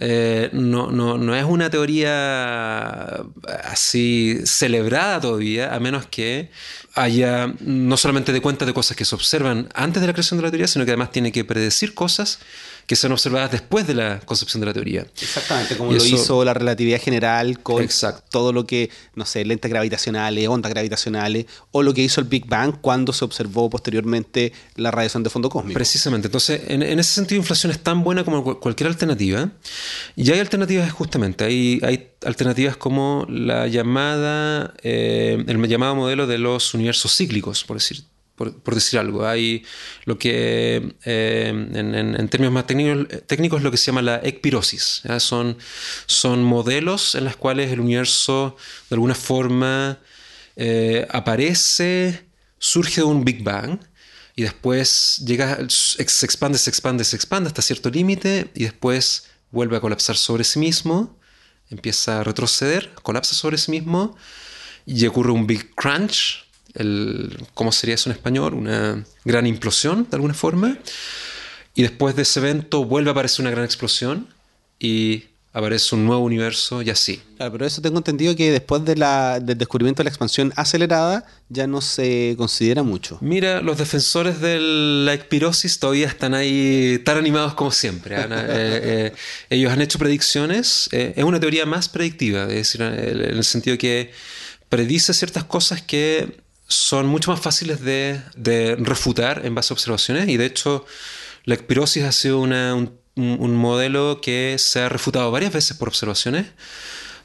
eh, 0.00 0.48
no, 0.52 0.92
no, 0.92 1.18
no, 1.18 1.34
es 1.34 1.44
una 1.44 1.70
teoría 1.70 3.16
así 3.64 4.38
celebrada 4.44 5.20
todavía, 5.20 5.74
a 5.74 5.80
menos 5.80 6.06
que 6.06 6.50
haya 6.94 7.52
no 7.60 7.96
solamente 7.96 8.32
de 8.32 8.40
cuenta 8.40 8.64
de 8.64 8.72
cosas 8.72 8.96
que 8.96 9.04
se 9.04 9.14
observan 9.14 9.68
antes 9.74 10.00
de 10.00 10.06
la 10.06 10.12
creación 10.12 10.38
de 10.38 10.44
la 10.44 10.50
teoría, 10.50 10.68
sino 10.68 10.84
que 10.84 10.92
además 10.92 11.10
tiene 11.10 11.32
que 11.32 11.44
predecir 11.44 11.94
cosas 11.94 12.38
que 12.88 12.96
son 12.96 13.12
observadas 13.12 13.52
después 13.52 13.86
de 13.86 13.92
la 13.92 14.18
concepción 14.20 14.60
de 14.60 14.66
la 14.66 14.72
teoría. 14.72 15.06
Exactamente, 15.20 15.76
como 15.76 15.92
lo 15.92 16.02
hizo 16.02 16.42
la 16.42 16.54
relatividad 16.54 16.98
general 16.98 17.60
con 17.62 17.86
todo 18.30 18.50
lo 18.50 18.66
que, 18.66 18.88
no 19.14 19.26
sé, 19.26 19.44
lentes 19.44 19.70
gravitacionales, 19.70 20.48
ondas 20.48 20.72
gravitacionales, 20.72 21.44
o 21.70 21.82
lo 21.82 21.92
que 21.92 22.00
hizo 22.00 22.22
el 22.22 22.26
Big 22.26 22.46
Bang 22.46 22.76
cuando 22.80 23.12
se 23.12 23.26
observó 23.26 23.68
posteriormente 23.68 24.54
la 24.76 24.90
radiación 24.90 25.22
de 25.22 25.28
fondo 25.28 25.50
cósmico. 25.50 25.74
Precisamente, 25.74 26.28
entonces, 26.28 26.62
en, 26.66 26.82
ese 26.82 27.12
sentido, 27.12 27.38
inflación 27.38 27.72
es 27.72 27.78
tan 27.78 28.02
buena 28.02 28.24
como 28.24 28.58
cualquier 28.58 28.86
alternativa, 28.86 29.50
y 30.16 30.30
hay 30.30 30.40
alternativas 30.40 30.90
justamente, 30.90 31.44
hay, 31.44 31.80
hay 31.82 32.12
alternativas 32.24 32.78
como 32.78 33.26
la 33.28 33.66
llamada, 33.66 34.72
eh, 34.82 35.44
el 35.46 35.68
llamado 35.68 35.94
modelo 35.94 36.26
de 36.26 36.38
los 36.38 36.72
universos 36.72 37.14
cíclicos, 37.14 37.64
por 37.64 37.76
decir 37.76 38.02
por, 38.38 38.74
decir 38.74 38.98
algo. 38.98 39.26
Hay 39.26 39.64
lo 40.04 40.18
que 40.18 40.94
eh, 41.04 41.48
en, 41.48 42.28
términos 42.28 42.54
más 42.54 42.66
técnicos, 42.66 43.06
técnicos 43.26 43.62
lo 43.62 43.70
que 43.70 43.76
se 43.76 43.86
llama 43.86 44.00
la 44.00 44.20
ecpirosis. 44.22 45.02
Son, 45.18 45.58
son 46.06 46.42
modelos 46.44 47.14
en 47.14 47.24
los 47.24 47.36
cuales 47.36 47.70
el 47.72 47.80
universo 47.80 48.56
de 48.88 48.94
alguna 48.94 49.14
forma 49.14 49.98
eh, 50.56 51.06
aparece, 51.10 52.24
surge 52.58 53.02
de 53.02 53.06
un 53.06 53.24
Big 53.24 53.42
Bang 53.42 53.80
y 54.34 54.42
después 54.42 55.22
llega, 55.24 55.58
se 55.68 56.02
expande, 56.24 56.58
se 56.58 56.70
expande, 56.70 57.04
se 57.04 57.16
expande 57.16 57.48
hasta 57.48 57.60
cierto 57.60 57.90
límite 57.90 58.50
y 58.54 58.64
después 58.64 59.26
vuelve 59.50 59.76
a 59.76 59.80
colapsar 59.80 60.16
sobre 60.16 60.44
sí 60.44 60.58
mismo, 60.58 61.18
empieza 61.70 62.20
a 62.20 62.24
retroceder, 62.24 62.92
colapsa 63.02 63.34
sobre 63.34 63.58
sí 63.58 63.70
mismo 63.70 64.16
y 64.86 65.06
ocurre 65.06 65.32
un 65.32 65.46
Big 65.46 65.74
Crunch 65.74 66.47
el, 66.78 67.46
¿cómo 67.54 67.72
sería 67.72 67.94
eso 67.94 68.10
en 68.10 68.16
español? 68.16 68.54
Una 68.54 69.04
gran 69.24 69.46
implosión, 69.46 70.06
de 70.08 70.16
alguna 70.16 70.34
forma. 70.34 70.78
Y 71.74 71.82
después 71.82 72.16
de 72.16 72.22
ese 72.22 72.40
evento 72.40 72.84
vuelve 72.84 73.10
a 73.10 73.12
aparecer 73.12 73.42
una 73.42 73.50
gran 73.50 73.64
explosión 73.64 74.28
y 74.78 75.24
aparece 75.52 75.94
un 75.94 76.06
nuevo 76.06 76.22
universo 76.22 76.82
y 76.82 76.90
así. 76.90 77.20
Claro, 77.36 77.52
pero 77.52 77.66
eso 77.66 77.80
tengo 77.80 77.98
entendido 77.98 78.34
que 78.36 78.52
después 78.52 78.84
de 78.84 78.96
la, 78.96 79.40
del 79.40 79.58
descubrimiento 79.58 80.00
de 80.00 80.04
la 80.04 80.10
expansión 80.10 80.52
acelerada 80.56 81.26
ya 81.48 81.66
no 81.66 81.80
se 81.80 82.34
considera 82.36 82.82
mucho. 82.82 83.18
Mira, 83.20 83.60
los 83.60 83.78
defensores 83.78 84.40
de 84.40 84.58
la 84.60 85.14
espirosis 85.14 85.78
todavía 85.78 86.06
están 86.06 86.34
ahí 86.34 87.00
tan 87.04 87.16
animados 87.16 87.54
como 87.54 87.70
siempre. 87.70 88.16
¿ah? 88.16 88.26
Eh, 88.50 88.80
eh, 89.10 89.12
ellos 89.50 89.72
han 89.72 89.80
hecho 89.80 89.98
predicciones, 89.98 90.88
eh, 90.92 91.12
es 91.16 91.24
una 91.24 91.40
teoría 91.40 91.66
más 91.66 91.88
predictiva, 91.88 92.42
es 92.44 92.48
decir, 92.48 92.82
en 92.82 93.36
el 93.36 93.44
sentido 93.44 93.76
que 93.76 94.10
predice 94.68 95.12
ciertas 95.12 95.44
cosas 95.44 95.82
que 95.82 96.40
son 96.68 97.06
mucho 97.06 97.30
más 97.30 97.40
fáciles 97.40 97.80
de, 97.80 98.76
refutar 98.78 99.44
en 99.44 99.54
base 99.54 99.72
a 99.72 99.74
observaciones 99.74 100.28
y 100.28 100.36
de 100.36 100.46
hecho 100.46 100.84
la 101.44 101.54
espirosis 101.54 102.04
ha 102.04 102.12
sido 102.12 102.40
un, 102.40 102.52
un, 103.16 103.56
modelo 103.56 104.20
que 104.20 104.56
se 104.58 104.80
ha 104.80 104.88
refutado 104.88 105.30
varias 105.30 105.52
veces 105.52 105.76
por 105.76 105.88
observaciones 105.88 106.46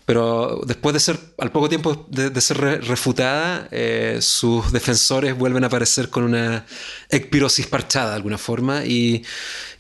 pero 0.06 0.62
después 0.66 0.94
de 0.94 1.00
ser, 1.00 1.18
al 1.38 1.52
poco 1.52 1.70
tiempo 1.70 2.06
de, 2.10 2.42
ser 2.42 2.58
refutada, 2.86 3.68
eh, 3.72 4.18
sus 4.22 4.72
defensores 4.72 5.38
vuelven 5.38 5.64
a 5.64 5.68
aparecer 5.68 6.10
con 6.10 6.24
una 6.24 6.66
ecpirosis 7.10 7.68
parchada 7.68 8.10
de 8.10 8.16
alguna 8.16 8.38
forma 8.38 8.86
y, 8.86 9.24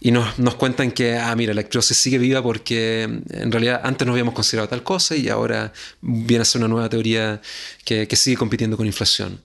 nos, 0.01 0.55
cuentan 0.55 0.91
que, 0.91 1.17
ah, 1.17 1.35
mira, 1.35 1.53
la 1.53 1.61
ecpirosis 1.61 1.97
sigue 1.97 2.17
viva 2.17 2.41
porque 2.41 3.03
en 3.03 3.51
realidad 3.51 3.81
antes 3.83 4.05
no 4.05 4.13
habíamos 4.13 4.33
considerado 4.33 4.69
tal 4.69 4.83
cosa 4.83 5.15
y 5.15 5.29
ahora 5.29 5.73
viene 6.01 6.43
a 6.43 6.45
ser 6.45 6.59
una 6.59 6.67
nueva 6.69 6.89
teoría 6.89 7.41
que, 7.83 8.07
que 8.07 8.15
sigue 8.15 8.37
compitiendo 8.37 8.77
con 8.77 8.85
inflación. 8.85 9.41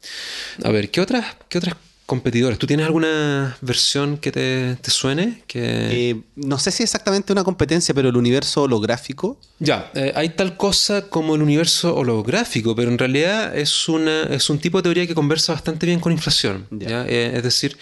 A 0.64 0.70
ver, 0.70 0.90
¿qué 0.90 1.00
otras, 1.00 1.36
qué 1.48 1.58
otras 1.58 1.74
competidores. 2.08 2.58
¿Tú 2.58 2.66
tienes 2.66 2.86
alguna 2.86 3.58
versión 3.60 4.16
que 4.16 4.32
te, 4.32 4.90
suene? 4.90 5.42
Que... 5.46 6.08
Eh, 6.10 6.20
no 6.36 6.58
sé 6.58 6.70
si 6.70 6.82
exactamente 6.82 7.34
una 7.34 7.44
competencia, 7.44 7.94
pero 7.94 8.08
el 8.08 8.16
universo 8.16 8.62
holográfico. 8.62 9.38
Ya, 9.58 9.90
eh, 9.94 10.14
hay 10.16 10.30
tal 10.30 10.56
cosa 10.56 11.02
como 11.10 11.34
el 11.34 11.42
universo 11.42 11.94
holográfico, 11.94 12.74
pero 12.74 12.90
en 12.90 12.96
realidad 12.96 13.54
es, 13.54 13.90
una, 13.90 14.22
es 14.22 14.48
un 14.48 14.58
tipo 14.58 14.78
de 14.78 14.84
teoría 14.84 15.06
que 15.06 15.14
conversa 15.14 15.52
bastante 15.52 15.84
bien 15.84 16.00
con 16.00 16.10
inflación. 16.10 16.66
Eh, 16.80 17.32
es 17.34 17.42
decir, 17.42 17.76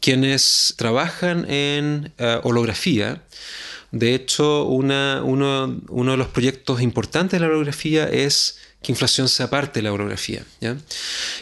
quienes 0.00 0.72
trabajan 0.78 1.44
en 1.50 2.14
holografía, 2.44 3.24
de 3.90 4.14
hecho, 4.14 4.64
una, 4.64 5.20
uno, 5.22 5.82
uno 5.90 6.12
de 6.12 6.16
los 6.16 6.28
proyectos 6.28 6.80
importantes 6.80 7.38
de 7.38 7.46
la 7.46 7.52
holografía 7.52 8.08
es 8.08 8.56
que 8.82 8.92
inflación 8.92 9.28
sea 9.28 9.50
parte 9.50 9.80
de 9.80 9.82
la 9.84 9.92
holografía. 9.92 10.42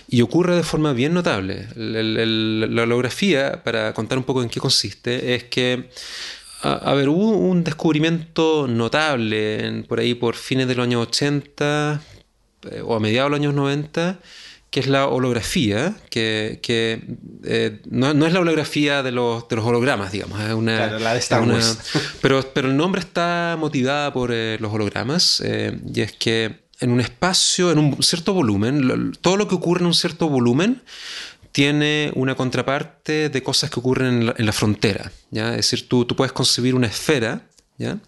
Y 0.08 0.22
ocurre 0.22 0.56
de 0.56 0.62
forma 0.62 0.92
bien 0.92 1.14
notable. 1.14 1.68
la 1.76 2.82
holografía, 2.82 3.62
para 3.62 3.94
contar 3.94 4.18
un 4.18 4.24
poco 4.24 4.42
en 4.42 4.48
qué 4.48 4.58
consiste, 4.58 5.34
es 5.34 5.44
que, 5.44 5.90
a, 6.62 6.92
ver, 6.94 7.08
hubo 7.08 7.30
un 7.30 7.62
descubrimiento 7.62 8.66
notable 8.66 9.84
por 9.88 10.00
ahí 10.00 10.14
por 10.14 10.34
fines 10.34 10.66
de 10.66 10.74
los 10.74 10.84
años 10.84 11.06
80 11.08 12.00
eh, 12.70 12.82
o 12.84 12.96
a 12.96 13.00
mediados 13.00 13.30
de 13.30 13.30
los 13.30 13.40
años 13.40 13.54
90 13.54 14.18
que 14.70 14.80
es 14.80 14.86
la 14.86 15.06
holografía, 15.06 15.96
que, 16.10 16.60
eh, 17.44 17.80
no, 17.88 18.10
es 18.10 18.32
la 18.34 18.40
holografía 18.40 19.02
de 19.02 19.12
los, 19.12 19.48
de 19.48 19.56
los 19.56 19.64
hologramas, 19.64 20.12
digamos, 20.12 20.38
es 20.42 20.52
una... 20.52 20.98
la 20.98 21.14
de 21.14 21.22
pero, 22.20 22.44
pero 22.52 22.68
el 22.68 22.76
nombre 22.76 23.00
está 23.00 23.56
motivada 23.58 24.12
por 24.12 24.30
eh, 24.30 24.58
los 24.60 24.70
hologramas, 24.70 25.42
y 25.42 26.00
es 26.02 26.12
que 26.12 26.67
en 26.80 26.90
un 26.90 27.00
espacio, 27.00 27.70
en 27.70 27.78
un 27.78 28.02
cierto 28.02 28.32
volumen, 28.32 29.12
todo 29.20 29.36
lo 29.36 29.48
que 29.48 29.54
ocurre 29.54 29.80
en 29.80 29.86
un 29.86 29.94
cierto 29.94 30.28
volumen 30.28 30.82
tiene 31.52 32.12
una 32.14 32.34
contraparte 32.34 33.30
de 33.30 33.42
cosas 33.42 33.70
que 33.70 33.80
ocurren 33.80 34.32
en 34.36 34.46
la, 34.46 34.52
frontera. 34.52 35.10
¿ya? 35.30 35.50
Es 35.50 35.70
decir, 35.70 35.88
tú, 35.88 36.04
tú, 36.04 36.14
puedes 36.14 36.32
concebir 36.32 36.74
una 36.74 36.86
esfera 36.86 37.42
¿ya? 37.78 37.98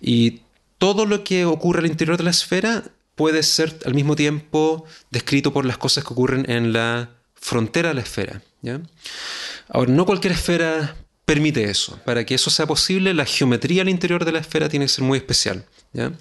y 0.00 0.42
todo 0.78 1.06
lo 1.06 1.24
que 1.24 1.44
ocurre 1.44 1.80
al 1.80 1.86
interior 1.86 2.16
de 2.16 2.24
la 2.24 2.30
esfera 2.30 2.84
puede 3.16 3.42
ser 3.42 3.76
al 3.84 3.94
mismo 3.94 4.14
tiempo 4.14 4.84
descrito 5.10 5.52
por 5.52 5.64
las 5.64 5.76
cosas 5.76 6.04
que 6.04 6.12
ocurren 6.12 6.48
en 6.48 6.72
la 6.72 7.10
frontera 7.34 7.88
de 7.88 7.94
la 7.94 8.02
esfera. 8.02 8.42
¿ya? 8.62 8.80
Ahora, 9.68 9.90
no 9.90 10.06
cualquier 10.06 10.34
esfera 10.34 10.94
permite 11.24 11.64
eso. 11.64 11.98
Para 12.04 12.24
que 12.24 12.34
eso 12.34 12.48
sea 12.48 12.66
posible, 12.66 13.12
la 13.12 13.24
geometría 13.24 13.82
al 13.82 13.88
interior 13.88 14.24
de 14.24 14.32
la 14.32 14.38
esfera 14.38 14.68
tiene 14.68 14.86
que 14.86 14.90
ser 14.90 15.04
muy 15.04 15.18
especial. 15.18 15.64
¿Ya? 15.92 16.12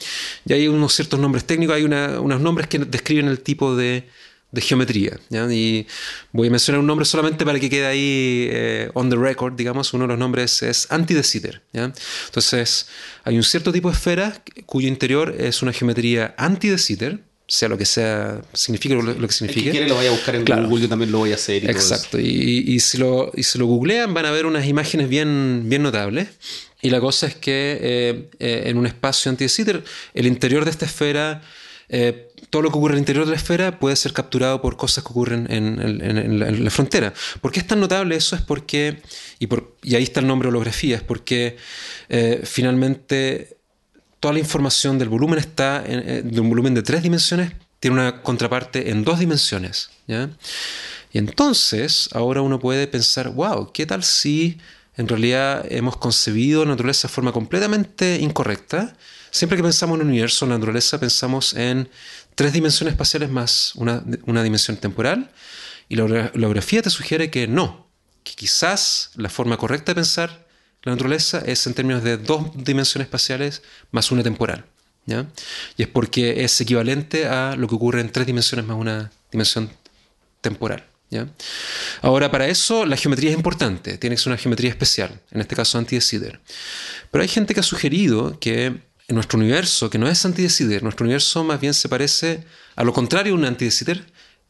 Y 0.46 0.54
hay 0.54 0.68
unos 0.68 0.94
ciertos 0.94 1.20
nombres 1.20 1.46
técnicos, 1.46 1.76
hay 1.76 1.84
unos 1.84 2.42
nombres 2.42 2.68
que 2.68 2.80
describen 2.80 3.28
el 3.28 3.40
tipo 3.40 3.76
de, 3.76 4.08
geometría. 4.56 5.20
Y 5.52 5.86
voy 6.32 6.48
a 6.48 6.52
mencionar 6.52 6.80
un 6.80 6.88
nombre 6.88 7.06
solamente 7.06 7.46
para 7.46 7.60
que 7.60 7.70
quede 7.70 7.86
ahí 7.86 8.48
eh, 8.52 8.90
on 8.96 9.10
the 9.10 9.16
record, 9.16 9.54
digamos. 9.54 9.94
Uno 9.94 10.06
de 10.06 10.10
los 10.10 10.18
nombres 10.18 10.64
es 10.64 10.88
anti 10.90 11.14
de 11.14 11.22
Sitter. 11.22 11.62
Entonces, 11.74 12.88
hay 13.24 13.38
un 13.38 13.44
cierto 13.44 13.72
tipo 13.72 13.90
de 13.90 13.96
esfera 13.96 14.42
cuyo 14.66 14.88
interior 14.88 15.36
es 15.38 15.62
una 15.62 15.74
geometría 15.74 16.34
anti 16.38 16.70
de 16.70 16.78
Sitter 16.80 17.20
sea 17.48 17.70
lo 17.70 17.78
que 17.78 17.86
sea, 17.86 18.42
signifique 18.54 18.94
lo, 18.94 19.04
que 19.28 19.34
signifique. 19.34 19.68
Si 19.68 19.72
quiere 19.72 19.88
lo 19.88 19.96
vaya 19.96 20.10
a 20.10 20.12
buscar 20.12 20.36
en 20.36 20.44
Google, 20.44 20.82
yo 20.82 20.90
también 20.90 21.12
lo 21.12 21.20
voy 21.20 21.32
a 21.32 21.36
hacer. 21.36 21.70
Exacto, 21.70 22.20
y, 22.20 22.80
si 22.82 22.98
lo, 22.98 23.32
y 23.36 23.44
si 23.44 23.58
lo 23.58 23.66
googlean 23.66 24.14
van 24.14 24.26
a 24.26 24.32
ver 24.32 24.46
unas 24.46 24.68
imágenes 24.68 25.08
bien, 25.08 25.64
bien 25.66 25.82
notables. 25.82 26.28
Y 26.82 26.90
la 26.90 27.00
cosa 27.00 27.28
es 27.28 27.36
que 27.36 27.78
eh, 27.82 28.30
eh, 28.40 28.64
en 28.66 28.78
un 28.78 28.86
espacio 28.86 29.30
anti 29.30 29.46
el 30.14 30.28
interior 30.28 30.64
de 30.64 30.72
esta 30.72 30.86
esfera, 30.86 31.42
eh, 31.90 32.30
todo 32.50 32.62
lo 32.62 32.72
que 32.72 32.78
ocurre 32.78 32.94
en 32.94 32.98
el 32.98 33.02
interior 33.02 33.26
de 33.26 33.32
la 33.32 33.38
esfera 33.38 33.80
puede 33.80 33.96
ser 33.96 34.14
capturado 34.14 34.62
por 34.62 34.78
cosas 34.78 35.04
que 35.04 35.10
ocurren 35.10 35.48
en, 35.50 36.64
la, 36.64 36.70
frontera. 36.70 37.14
¿Por 37.42 37.52
qué 37.52 37.60
es 37.60 37.68
tan 37.68 37.80
notable 37.80 38.16
eso? 38.16 38.36
Es 38.36 38.42
porque, 38.42 39.02
y, 39.40 39.48
y 39.84 39.96
ahí 39.96 40.04
está 40.04 40.20
el 40.20 40.28
nombre 40.28 40.50
holografía, 40.50 40.98
es 40.98 41.04
porque 41.04 41.58
finalmente 42.44 43.58
toda 44.20 44.34
la 44.34 44.40
información 44.40 45.00
del 45.00 45.10
volumen 45.10 45.40
está 45.40 45.82
de 45.82 46.40
un 46.40 46.50
volumen 46.50 46.74
de 46.74 46.84
tres 46.84 47.02
dimensiones, 47.02 47.54
tiene 47.80 47.96
una 47.96 48.22
contraparte 48.22 48.92
en 48.92 49.04
dos 49.04 49.20
dimensiones. 49.20 49.90
Y 50.08 51.18
entonces 51.18 52.10
ahora 52.14 52.42
uno 52.42 52.60
puede 52.60 52.88
pensar, 52.88 53.30
wow, 53.30 53.72
¿qué 53.74 53.86
tal 53.86 54.04
si 54.04 54.60
en 54.98 55.08
realidad 55.08 55.66
hemos 55.70 55.98
concebido 55.98 56.66
la 56.66 56.72
naturaleza 56.72 57.08
de 57.08 57.14
forma 57.14 57.32
completamente 57.32 58.18
incorrecta? 58.20 58.96
Siempre 59.32 59.58
que 59.58 59.64
pensamos 59.64 59.96
en 59.96 60.02
el 60.02 60.08
universo, 60.08 60.46
en 60.46 60.50
la 60.50 60.58
naturaleza, 60.58 61.00
pensamos 61.00 61.54
en 61.54 61.90
tres 62.36 62.54
dimensiones 62.54 62.94
espaciales 62.94 63.30
más 63.30 63.74
una, 63.76 64.02
dimensión 64.44 64.78
temporal. 64.78 65.32
Y 65.90 65.96
la 65.96 66.04
holografía 66.04 66.82
te 66.82 66.90
sugiere 66.90 67.30
que 67.30 67.48
no, 67.48 67.88
que 68.24 68.34
quizás 68.34 69.12
la 69.16 69.30
forma 69.30 69.58
correcta 69.58 69.92
de 69.92 69.96
pensar 69.96 70.48
la 70.84 70.94
naturaleza 70.94 71.42
es 71.46 71.68
en 71.68 71.74
términos 71.74 72.04
de 72.04 72.18
dos 72.18 72.52
dimensiones 72.56 73.08
espaciales 73.08 73.62
más 73.92 74.12
una 74.12 74.24
temporal. 74.24 74.66
¿ya? 75.06 75.28
Y 75.76 75.84
es 75.84 75.88
porque 75.88 76.44
es 76.44 76.62
equivalente 76.62 77.28
a 77.28 77.56
lo 77.56 77.68
que 77.68 77.76
ocurre 77.76 78.02
en 78.02 78.12
tres 78.12 78.26
dimensiones 78.26 78.66
más 78.66 78.78
una 78.78 79.12
dimensión 79.32 79.70
temporal. 80.42 80.86
Ahora, 82.02 82.32
para 82.32 82.48
eso 82.48 82.86
la 82.86 82.98
geometría 82.98 83.32
es 83.32 83.36
importante, 83.36 83.98
tiene 83.98 84.16
que 84.16 84.22
ser 84.22 84.32
una 84.32 84.38
geometría 84.38 84.70
especial, 84.70 85.22
en 85.32 85.42
este 85.42 85.56
caso 85.56 85.78
anti 85.78 86.00
Sider. 86.02 86.40
Pero 87.12 87.22
hay 87.22 87.28
gente 87.28 87.54
que 87.54 87.62
ha 87.62 87.64
sugerido 87.64 88.40
que 88.40 88.66
en 88.66 89.16
nuestro 89.16 89.40
universo, 89.40 89.90
que 89.90 89.98
no 89.98 90.08
es 90.08 90.26
anti 90.26 90.50
Sider, 90.50 90.84
nuestro 90.84 91.06
universo 91.06 91.44
más 91.44 91.60
bien 91.62 91.74
se 91.74 91.88
parece 91.88 92.44
a 92.76 92.84
lo 92.84 92.94
contrario 92.94 93.34
de 93.34 93.40
un 93.40 93.46
anti 93.46 93.72
Sider, 93.72 94.06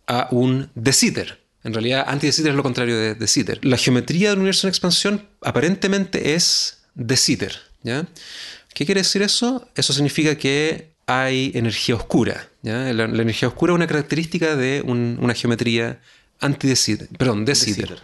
a 0.08 0.28
un 0.32 0.70
de 0.74 0.93
Sider. 0.93 1.39
En 1.64 1.74
realidad, 1.74 2.05
anti 2.08 2.28
de 2.28 2.34
Sitter 2.34 2.51
es 2.51 2.55
lo 2.55 2.64
contrario 2.64 2.97
de, 2.97 3.16
de 3.16 3.28
Sitter. 3.28 3.60
La 3.64 3.78
geometría 3.78 4.30
del 4.30 4.39
universo 4.39 4.68
en 4.68 4.70
expansión 4.70 5.28
aparentemente 5.41 6.34
es 6.34 6.84
de 6.95 7.18
Sitter. 7.18 7.53
¿ya? 7.84 8.08
¿Qué 8.74 8.86
quiere 8.86 9.01
decir 9.01 9.22
eso? 9.22 9.68
Eso 9.76 9.91
significa 9.91 10.38
que 10.38 10.93
hay 11.08 11.51
energía 11.55 11.95
oscura. 11.95 12.49
La, 12.62 13.05
energía 13.05 13.47
oscura 13.47 13.74
es 13.74 13.76
una 13.76 13.88
característica 13.88 14.55
de 14.55 14.82
una 14.82 15.34
geometría 15.34 15.99
anti 16.39 16.67
de 16.67 16.75
Sitter, 16.75 17.07
perdón, 17.17 17.45
de, 17.45 17.55
Sitter. 17.55 18.01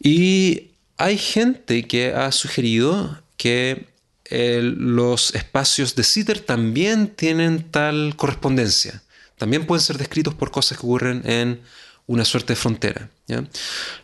Y 0.00 0.70
hay 0.96 1.18
gente 1.18 1.86
que 1.86 2.14
ha 2.14 2.30
sugerido 2.32 3.22
que 3.36 3.86
los 4.30 5.34
espacios 5.34 5.94
de 5.94 6.04
Sitter 6.04 6.40
también 6.40 7.08
tienen 7.08 7.70
tal 7.70 8.14
correspondencia. 8.16 9.02
También 9.38 9.66
pueden 9.66 9.82
ser 9.82 9.98
descritos 9.98 10.34
por 10.34 10.50
cosas 10.50 10.78
que 10.78 10.86
ocurren 10.86 11.22
en 11.28 11.60
una 12.06 12.24
suerte 12.24 12.54
de 12.54 12.56
frontera. 12.56 13.10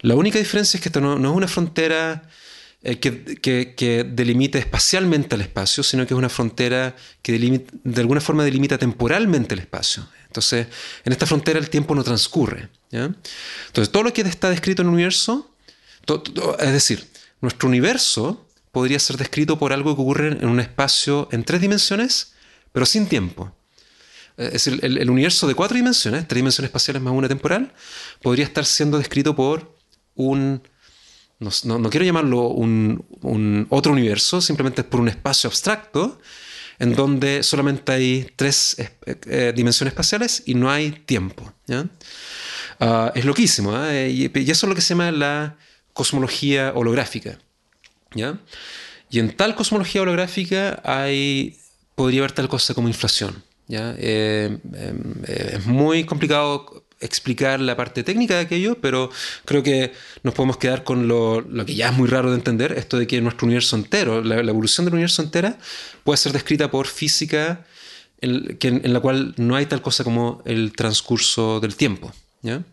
La 0.01 0.15
única 0.15 0.39
diferencia 0.39 0.77
es 0.77 0.83
que 0.83 0.89
esto 0.89 1.01
no, 1.01 1.17
es 1.17 1.37
una 1.37 1.49
frontera 1.49 2.29
eh, 2.83 2.99
que, 2.99 4.05
delimite 4.05 4.59
espacialmente 4.59 5.37
el 5.37 5.43
espacio, 5.43 5.83
sino 5.83 6.07
que 6.07 6.15
es 6.15 6.19
una 6.19 6.29
frontera 6.29 6.97
que 7.23 7.39
de 7.39 8.01
alguna 8.01 8.21
forma 8.21 8.45
delimita 8.45 8.79
temporalmente 8.79 9.55
el 9.55 9.61
espacio. 9.61 10.07
Entonces, 10.33 10.67
en 11.05 11.13
esta 11.13 11.27
frontera 11.27 11.59
el 11.59 11.69
tiempo 11.69 11.95
no 11.95 12.03
transcurre. 12.03 12.71
Entonces, 12.91 13.93
todo 13.93 14.03
lo 14.03 14.15
que 14.15 14.23
está 14.23 14.49
descrito 14.49 14.81
en 14.81 14.89
el 14.89 14.95
universo, 14.95 15.55
es 16.59 16.73
decir, 16.73 17.07
nuestro 17.43 17.69
universo 17.69 18.49
podría 18.71 18.99
ser 18.99 19.19
descrito 19.19 19.59
por 19.59 19.75
algo 19.75 19.95
que 19.95 20.01
ocurre 20.01 20.29
en 20.29 20.49
un 20.49 20.59
espacio 20.59 21.29
en 21.33 21.45
tres 21.45 21.61
dimensiones, 21.61 22.33
pero 22.73 22.87
sin 22.87 23.07
tiempo. 23.09 23.55
Es 24.39 24.53
decir, 24.53 24.81
el, 24.83 25.11
universo 25.11 25.47
de 25.47 25.55
cuatro 25.55 25.77
dimensiones, 25.77 26.27
tres 26.27 26.39
dimensiones 26.39 26.71
espaciales 26.71 27.03
más 27.03 27.13
una 27.13 27.29
temporal, 27.29 27.75
podría 28.23 28.47
estar 28.47 28.65
siendo 28.65 28.97
descrito 28.97 29.37
por 29.37 29.77
un, 30.15 30.63
no, 31.41 31.91
quiero 31.91 32.07
llamarlo 32.07 32.49
un, 32.49 33.67
otro 33.69 33.93
universo, 33.93 34.41
simplemente 34.41 34.81
es 34.81 34.87
por 34.87 35.01
un 35.01 35.09
espacio 35.09 35.49
abstracto 35.49 36.19
en 36.83 36.95
donde 36.95 37.45
solamente 37.45 37.93
hay 37.93 38.27
tres 38.35 38.77
eh, 38.77 38.91
eh, 39.27 39.53
dimensiones 39.55 39.93
espaciales 39.93 40.43
y 40.47 40.55
no 40.55 40.69
hay 40.69 40.91
tiempo. 40.91 41.53
Ah, 42.81 43.13
es 43.15 43.25
loquísimo, 43.25 43.73
¿eh? 43.87 44.11
y, 44.11 44.51
eso 44.51 44.67
es 44.67 44.69
lo 44.69 44.75
que 44.75 44.81
se 44.81 44.89
llama 44.89 45.13
la 45.13 45.57
cosmología 45.93 46.73
holográfica. 46.75 47.39
Y 49.11 49.19
en 49.21 49.37
tal 49.37 49.55
cosmología 49.55 50.03
holográfica 50.03 50.83
hay, 50.85 51.57
podría 51.95 52.23
haber 52.23 52.33
tal 52.33 52.49
cosa 52.49 52.75
como 52.75 52.89
inflación. 52.89 53.45
Eh, 53.69 54.59
em, 54.75 55.13
eh, 55.29 55.59
es 55.59 55.67
muy 55.67 56.03
complicado 56.05 56.82
explicar 57.03 57.61
la 57.61 57.77
parte 57.77 58.03
técnica 58.03 58.35
de 58.35 58.41
aquello, 58.41 58.79
pero 58.81 59.11
creo 59.45 59.63
que 59.63 59.93
nos 60.23 60.35
podemos 60.35 60.57
quedar 60.57 60.85
con 60.85 61.09
lo, 61.09 61.45
que 61.67 61.75
ya 61.75 61.89
es 61.89 61.95
muy 61.95 62.09
raro 62.09 62.31
de 62.31 62.37
entender, 62.37 62.73
esto 62.79 62.99
de 62.99 63.07
que 63.07 63.21
nuestro 63.21 63.47
universo 63.47 63.77
entero, 63.77 64.23
la, 64.23 64.37
evolución 64.37 64.85
del 64.85 64.95
universo 64.95 65.23
entera, 65.23 65.59
puede 66.05 66.17
ser 66.17 66.33
descrita 66.33 66.71
por 66.71 66.87
física 66.87 67.67
en, 68.21 68.93
la 68.93 69.01
cual 69.01 69.35
no 69.37 69.57
hay 69.57 69.67
tal 69.67 69.83
cosa 69.83 70.05
como 70.05 70.43
el 70.47 70.73
transcurso 70.73 71.61
del 71.61 71.77
tiempo. 71.77 72.13
Pero 72.43 72.65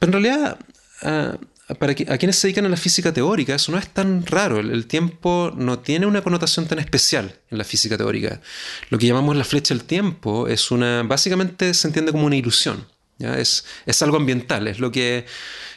en 0.00 0.12
realidad... 0.12 0.58
Ah, 1.02 1.36
para 1.78 1.92
a 1.92 2.18
quienes 2.18 2.36
se 2.36 2.46
dedican 2.46 2.66
a 2.66 2.68
la 2.68 2.76
física 2.76 3.12
teórica, 3.12 3.54
eso 3.54 3.72
no 3.72 3.78
es 3.78 3.88
tan 3.88 4.26
raro. 4.26 4.60
El, 4.60 4.86
tiempo 4.86 5.50
no 5.56 5.78
tiene 5.78 6.04
una 6.04 6.22
connotación 6.22 6.66
tan 6.66 6.78
especial 6.78 7.36
en 7.50 7.58
la 7.58 7.64
física 7.64 7.96
teórica. 7.96 8.42
Lo 8.90 8.98
que 8.98 9.06
llamamos 9.06 9.34
la 9.36 9.44
flecha 9.44 9.72
del 9.72 9.84
tiempo 9.84 10.46
es 10.46 10.70
una. 10.70 11.02
básicamente 11.04 11.72
se 11.72 11.88
entiende 11.88 12.12
como 12.12 12.26
una 12.26 12.36
ilusión. 12.36 12.86
¿Ya? 13.18 13.38
Es, 13.38 13.64
es 13.86 14.02
algo 14.02 14.16
ambiental, 14.16 14.68
es 14.68 14.78
lo 14.78 14.90
que. 14.90 15.26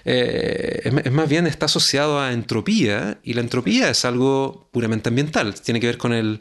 Eh, 0.06 0.82
es, 1.04 1.12
más 1.12 1.28
bien 1.28 1.48
está 1.48 1.66
asociado 1.66 2.20
a 2.20 2.32
entropía, 2.32 3.20
y 3.24 3.34
la 3.34 3.42
entropía 3.42 3.90
es 3.90 4.06
algo 4.06 4.70
puramente 4.72 5.10
ambiental. 5.10 5.54
Tiene 5.62 5.80
que 5.80 5.88
ver 5.88 5.98
con 5.98 6.14
el, 6.14 6.40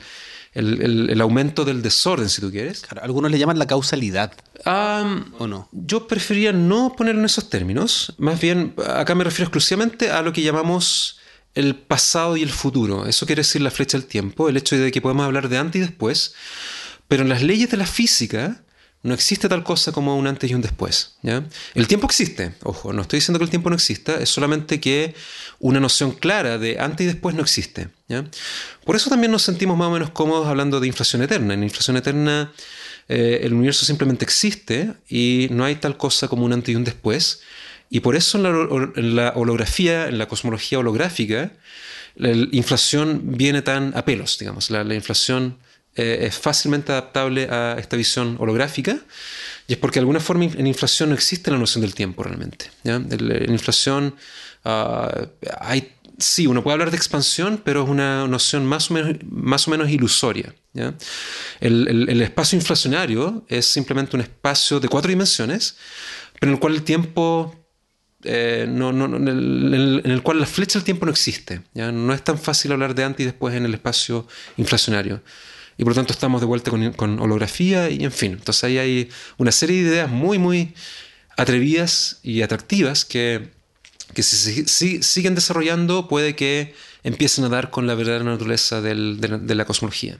el, 0.56 1.20
aumento 1.20 1.64
del 1.64 1.82
desorden, 1.82 2.28
si 2.28 2.40
tú 2.40 2.50
quieres. 2.50 2.82
algunos 3.00 3.30
le 3.30 3.38
llaman 3.38 3.58
la 3.58 3.66
causalidad. 3.66 4.32
¿O 4.64 5.46
no? 5.46 5.68
Yo 5.72 6.06
preferiría 6.08 6.52
no 6.52 6.94
ponerlo 6.96 7.20
en 7.20 7.26
esos 7.26 7.50
términos. 7.50 8.14
Más 8.18 8.40
bien, 8.40 8.74
acá 8.86 9.14
me 9.14 9.24
refiero 9.24 9.44
exclusivamente 9.44 10.10
a 10.10 10.22
lo 10.22 10.32
que 10.32 10.42
llamamos 10.42 11.18
el 11.54 11.74
pasado 11.74 12.36
y 12.36 12.42
el 12.42 12.50
futuro. 12.50 13.06
Eso 13.06 13.26
quiere 13.26 13.40
decir 13.40 13.62
la 13.62 13.70
flecha 13.70 13.98
del 13.98 14.06
tiempo, 14.06 14.48
el 14.48 14.56
hecho 14.56 14.76
de 14.76 14.90
que 14.90 15.00
podemos 15.00 15.26
hablar 15.26 15.48
de 15.48 15.58
antes 15.58 15.80
y 15.80 15.84
después. 15.84 16.34
Pero 17.08 17.22
en 17.22 17.28
las 17.28 17.42
leyes 17.42 17.70
de 17.70 17.76
la 17.76 17.86
física 17.86 18.62
no 19.06 19.14
existe 19.14 19.48
tal 19.48 19.62
cosa 19.62 19.92
como 19.92 20.16
un 20.16 20.26
antes 20.26 20.50
y 20.50 20.54
un 20.54 20.60
después. 20.60 21.16
El 21.74 21.86
tiempo 21.86 22.06
existe, 22.06 22.54
ojo, 22.62 22.92
no 22.92 23.02
estoy 23.02 23.18
diciendo 23.18 23.38
que 23.38 23.44
el 23.44 23.50
tiempo 23.50 23.70
no 23.70 23.76
exista, 23.76 24.16
es 24.16 24.28
solamente 24.28 24.80
que 24.80 25.14
una 25.60 25.80
noción 25.80 26.12
clara 26.12 26.58
de 26.58 26.78
antes 26.80 27.04
y 27.04 27.06
después 27.06 27.34
no 27.34 27.42
existe. 27.42 27.88
Por 28.84 28.96
eso 28.96 29.08
también 29.08 29.30
nos 29.30 29.42
sentimos 29.42 29.76
más 29.78 29.88
o 29.88 29.92
menos 29.92 30.10
cómodos 30.10 30.46
hablando 30.48 30.80
de 30.80 30.88
inflación 30.88 31.22
eterna. 31.22 31.54
En 31.54 31.62
inflación 31.62 31.96
eterna 31.96 32.52
eh, 33.08 33.40
el 33.42 33.54
universo 33.54 33.86
simplemente 33.86 34.24
existe 34.24 34.94
y 35.08 35.48
no 35.50 35.64
hay 35.64 35.76
tal 35.76 35.96
cosa 35.96 36.28
como 36.28 36.44
un 36.44 36.52
antes 36.52 36.72
y 36.72 36.76
un 36.76 36.84
después. 36.84 37.42
Y 37.88 38.00
por 38.00 38.16
eso 38.16 38.38
en 38.38 39.14
la, 39.14 39.32
holografía, 39.36 40.08
en 40.08 40.18
la 40.18 40.26
cosmología 40.26 40.80
holográfica, 40.80 41.52
la, 42.16 42.30
inflación 42.30 43.36
viene 43.36 43.62
tan 43.62 43.96
a 43.96 44.04
pelos, 44.04 44.38
digamos. 44.38 44.70
La, 44.70 44.82
inflación 44.94 45.58
eh, 45.96 46.26
es 46.26 46.38
fácilmente 46.38 46.92
adaptable 46.92 47.48
a 47.50 47.76
esta 47.78 47.96
visión 47.96 48.36
holográfica 48.38 48.98
Y 49.66 49.72
es 49.72 49.78
porque 49.78 49.94
de 49.94 50.00
alguna 50.00 50.20
forma 50.20 50.44
en 50.44 50.66
inflación 50.66 51.08
no 51.08 51.14
existe 51.14 51.50
la 51.50 51.56
noción 51.56 51.80
del 51.80 51.94
tiempo 51.94 52.22
realmente. 52.22 52.70
En 52.84 53.50
inflación 53.50 54.14
ah, 54.64 55.26
hay, 55.58 55.94
sí, 56.18 56.46
uno 56.46 56.62
puede 56.62 56.74
hablar 56.74 56.90
de 56.90 56.98
expansión, 56.98 57.62
pero 57.64 57.84
es 57.84 57.88
una 57.88 58.26
noción 58.28 58.66
más 58.66 58.90
o 58.90 58.94
menos, 58.94 59.16
más 59.26 59.66
o 59.68 59.70
menos 59.70 59.88
ilusoria. 59.88 60.54
El, 61.60 62.20
espacio 62.20 62.58
inflacionario 62.58 63.46
es 63.48 63.64
simplemente 63.64 64.16
un 64.16 64.20
espacio 64.20 64.78
de 64.80 64.88
cuatro 64.88 65.08
dimensiones, 65.08 65.76
pero 66.38 66.50
en 66.50 66.54
el 66.56 66.60
cual 66.60 66.74
el 66.74 66.82
tiempo 66.82 67.54
eh, 68.22 68.66
no, 68.68 68.90
en, 68.90 70.02
el, 70.04 70.22
cual 70.22 70.40
la 70.40 70.46
flecha 70.46 70.78
del 70.78 70.84
tiempo 70.84 71.06
no 71.06 71.12
existe. 71.12 71.62
¿ya? 71.72 71.90
No 71.90 72.12
es 72.12 72.22
tan 72.22 72.38
fácil 72.38 72.72
hablar 72.72 72.94
de 72.94 73.04
antes 73.04 73.20
y 73.22 73.24
después 73.24 73.54
en 73.54 73.64
el 73.64 73.72
espacio 73.72 74.28
inflacionario 74.58 75.22
y 75.78 75.84
por 75.84 75.92
lo 75.92 75.94
tanto 75.94 76.12
estamos 76.12 76.40
de 76.40 76.46
vuelta 76.46 76.70
con, 76.70 77.20
holografía 77.20 77.90
y 77.90 78.04
en 78.04 78.12
fin. 78.12 78.32
Entonces 78.32 78.64
ahí 78.64 78.78
hay 78.78 79.08
una 79.36 79.52
serie 79.52 79.82
de 79.82 79.90
ideas 79.90 80.10
muy, 80.10 80.38
muy 80.38 80.74
atrevidas 81.36 82.18
y 82.22 82.42
atractivas 82.42 83.04
que, 83.04 83.50
que 84.14 84.22
si, 84.22 85.02
siguen 85.02 85.34
desarrollando 85.34 86.08
puede 86.08 86.34
que 86.34 86.74
empiecen 87.02 87.44
a 87.44 87.48
dar 87.48 87.70
con 87.70 87.86
la 87.86 87.94
verdadera 87.94 88.24
naturaleza 88.24 88.80
de, 88.80 88.94
la, 88.94 89.64
cosmología. 89.64 90.18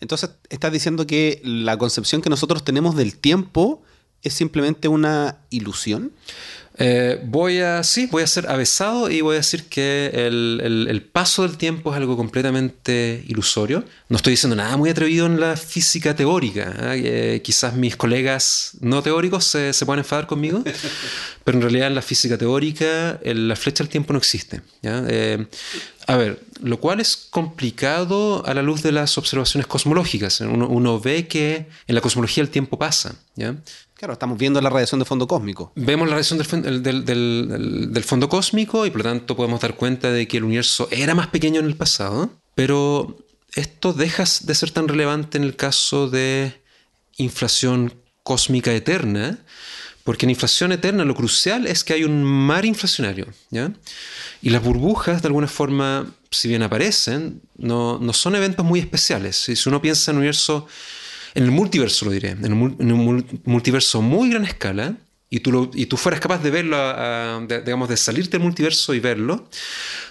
Entonces 0.00 0.30
estás 0.50 0.72
diciendo 0.72 1.06
que 1.06 1.40
la 1.42 1.76
concepción 1.78 2.22
que 2.22 2.30
nosotros 2.30 2.64
tenemos 2.64 2.94
del 2.94 3.16
tiempo 3.16 3.82
es 4.22 4.34
simplemente 4.34 4.88
una 4.88 5.38
ilusión. 5.50 6.12
Eh, 6.80 7.20
voy 7.24 7.58
a, 7.58 7.82
sí, 7.82 8.06
voy 8.06 8.22
a 8.22 8.26
ser 8.28 8.48
avesado 8.48 9.10
y 9.10 9.20
voy 9.20 9.34
a 9.34 9.38
decir 9.38 9.64
que 9.64 10.12
el, 10.14 11.10
paso 11.12 11.42
del 11.42 11.56
tiempo 11.56 11.90
es 11.90 11.96
algo 11.96 12.16
completamente 12.16 13.24
ilusorio. 13.26 13.84
No 14.08 14.16
estoy 14.16 14.32
diciendo 14.32 14.54
nada 14.54 14.76
muy 14.76 14.88
atrevido 14.88 15.26
en 15.26 15.40
la 15.40 15.56
física 15.56 16.14
teórica. 16.14 16.74
¿eh? 16.94 17.40
quizás 17.42 17.74
mis 17.74 17.96
colegas 17.96 18.72
no 18.80 19.02
teóricos 19.02 19.44
se, 19.44 19.72
se 19.72 19.86
puedan 19.86 19.98
enfadar 19.98 20.28
conmigo, 20.28 20.62
pero 21.44 21.58
en 21.58 21.62
realidad 21.62 21.88
en 21.88 21.96
la 21.96 22.02
física 22.02 22.38
teórica 22.38 23.18
la 23.24 23.56
flecha 23.56 23.82
del 23.82 23.90
tiempo 23.90 24.12
no 24.12 24.18
existe. 24.18 24.62
Eh, 24.82 25.46
a 26.06 26.16
ver, 26.16 26.40
lo 26.62 26.80
cual 26.80 27.00
es 27.00 27.16
complicado 27.16 28.46
a 28.46 28.54
la 28.54 28.62
luz 28.62 28.82
de 28.82 28.92
las 28.92 29.18
observaciones 29.18 29.66
cosmológicas. 29.66 30.40
Uno, 30.40 30.68
uno 30.68 31.00
ve 31.00 31.26
que 31.26 31.66
en 31.86 31.94
la 31.94 32.00
cosmología 32.00 32.42
el 32.42 32.50
tiempo 32.50 32.78
pasa. 32.78 33.16
¿ya? 33.36 33.56
Claro, 33.98 34.12
estamos 34.12 34.38
viendo 34.38 34.60
la 34.60 34.70
radiación 34.70 35.00
del 35.00 35.08
fondo 35.08 35.26
cósmico. 35.26 35.72
Vemos 35.74 36.06
la 36.06 36.14
radiación 36.14 36.38
del, 36.38 38.04
fondo 38.04 38.28
cósmico 38.28 38.86
y 38.86 38.90
por 38.90 38.98
lo 38.98 39.10
tanto 39.10 39.34
podemos 39.34 39.60
dar 39.60 39.74
cuenta 39.74 40.12
de 40.12 40.28
que 40.28 40.36
el 40.36 40.44
universo 40.44 40.86
era 40.92 41.16
más 41.16 41.26
pequeño 41.26 41.58
en 41.58 41.66
el 41.66 41.74
pasado, 41.74 42.30
pero 42.54 43.18
esto 43.56 43.92
deja 43.92 44.22
de 44.42 44.54
ser 44.54 44.70
tan 44.70 44.86
relevante 44.86 45.36
en 45.36 45.42
el 45.42 45.56
caso 45.56 46.08
de 46.08 46.62
inflación 47.16 47.92
cósmica 48.22 48.72
eterna, 48.72 49.40
porque 50.04 50.26
en 50.26 50.30
inflación 50.30 50.70
eterna 50.70 51.04
lo 51.04 51.16
crucial 51.16 51.66
es 51.66 51.82
que 51.82 51.94
hay 51.94 52.04
un 52.04 52.22
mar 52.22 52.64
inflacionario, 52.64 53.26
¿ya? 53.50 53.72
Y 54.42 54.50
las 54.50 54.62
burbujas, 54.62 55.22
de 55.22 55.26
alguna 55.26 55.48
forma, 55.48 56.06
si 56.30 56.46
bien 56.46 56.62
aparecen, 56.62 57.42
no, 57.56 57.98
no 57.98 58.12
son 58.12 58.36
eventos 58.36 58.64
muy 58.64 58.78
especiales. 58.78 59.34
Si 59.36 59.68
uno 59.68 59.82
piensa 59.82 60.12
en 60.12 60.18
un 60.18 60.20
universo 60.20 60.68
en 61.38 61.44
el 61.44 61.52
multiverso 61.52 62.04
lo 62.04 62.10
diré, 62.10 62.30
en 62.30 62.52
un, 62.52 63.40
multiverso 63.44 64.02
muy 64.02 64.30
gran 64.30 64.44
escala, 64.44 64.96
y 65.30 65.38
tú, 65.38 65.70
y 65.72 65.84
fueras 65.84 66.20
capaz 66.20 66.42
de 66.42 66.50
verlo, 66.50 66.76
digamos, 67.46 67.88
de 67.88 67.96
salirte 67.96 68.32
del 68.32 68.42
multiverso 68.42 68.92
y 68.92 68.98
verlo, 68.98 69.48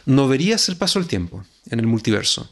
no 0.05 0.29
verías 0.29 0.69
el 0.69 0.77
paso 0.77 0.99
del 0.99 1.07
tiempo 1.09 1.43
en 1.69 1.79
el 1.79 1.87
multiverso. 1.87 2.49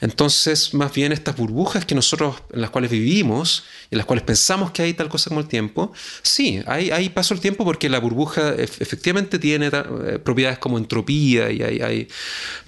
Entonces, 0.00 0.74
más 0.74 0.92
bien 0.92 1.12
estas 1.12 1.36
burbujas 1.36 1.84
que 1.84 1.94
nosotros, 1.94 2.36
en 2.52 2.62
las 2.62 2.70
cuales 2.70 2.90
vivimos, 2.90 3.64
en 3.90 3.98
las 3.98 4.06
cuales 4.06 4.24
pensamos 4.24 4.72
que 4.72 4.82
hay 4.82 4.94
tal 4.94 5.08
cosa 5.08 5.28
como 5.28 5.40
el 5.40 5.46
tiempo, 5.46 5.92
sí, 6.22 6.62
hay, 6.66 7.08
paso 7.10 7.34
del 7.34 7.42
tiempo 7.42 7.64
porque 7.64 7.88
la 7.88 8.00
burbuja 8.00 8.54
efectivamente 8.54 9.38
tiene 9.38 9.68
eh, 9.68 10.18
propiedades 10.18 10.58
como 10.58 10.78
entropía 10.78 11.52
y 11.52 11.62
hay, 11.62 12.08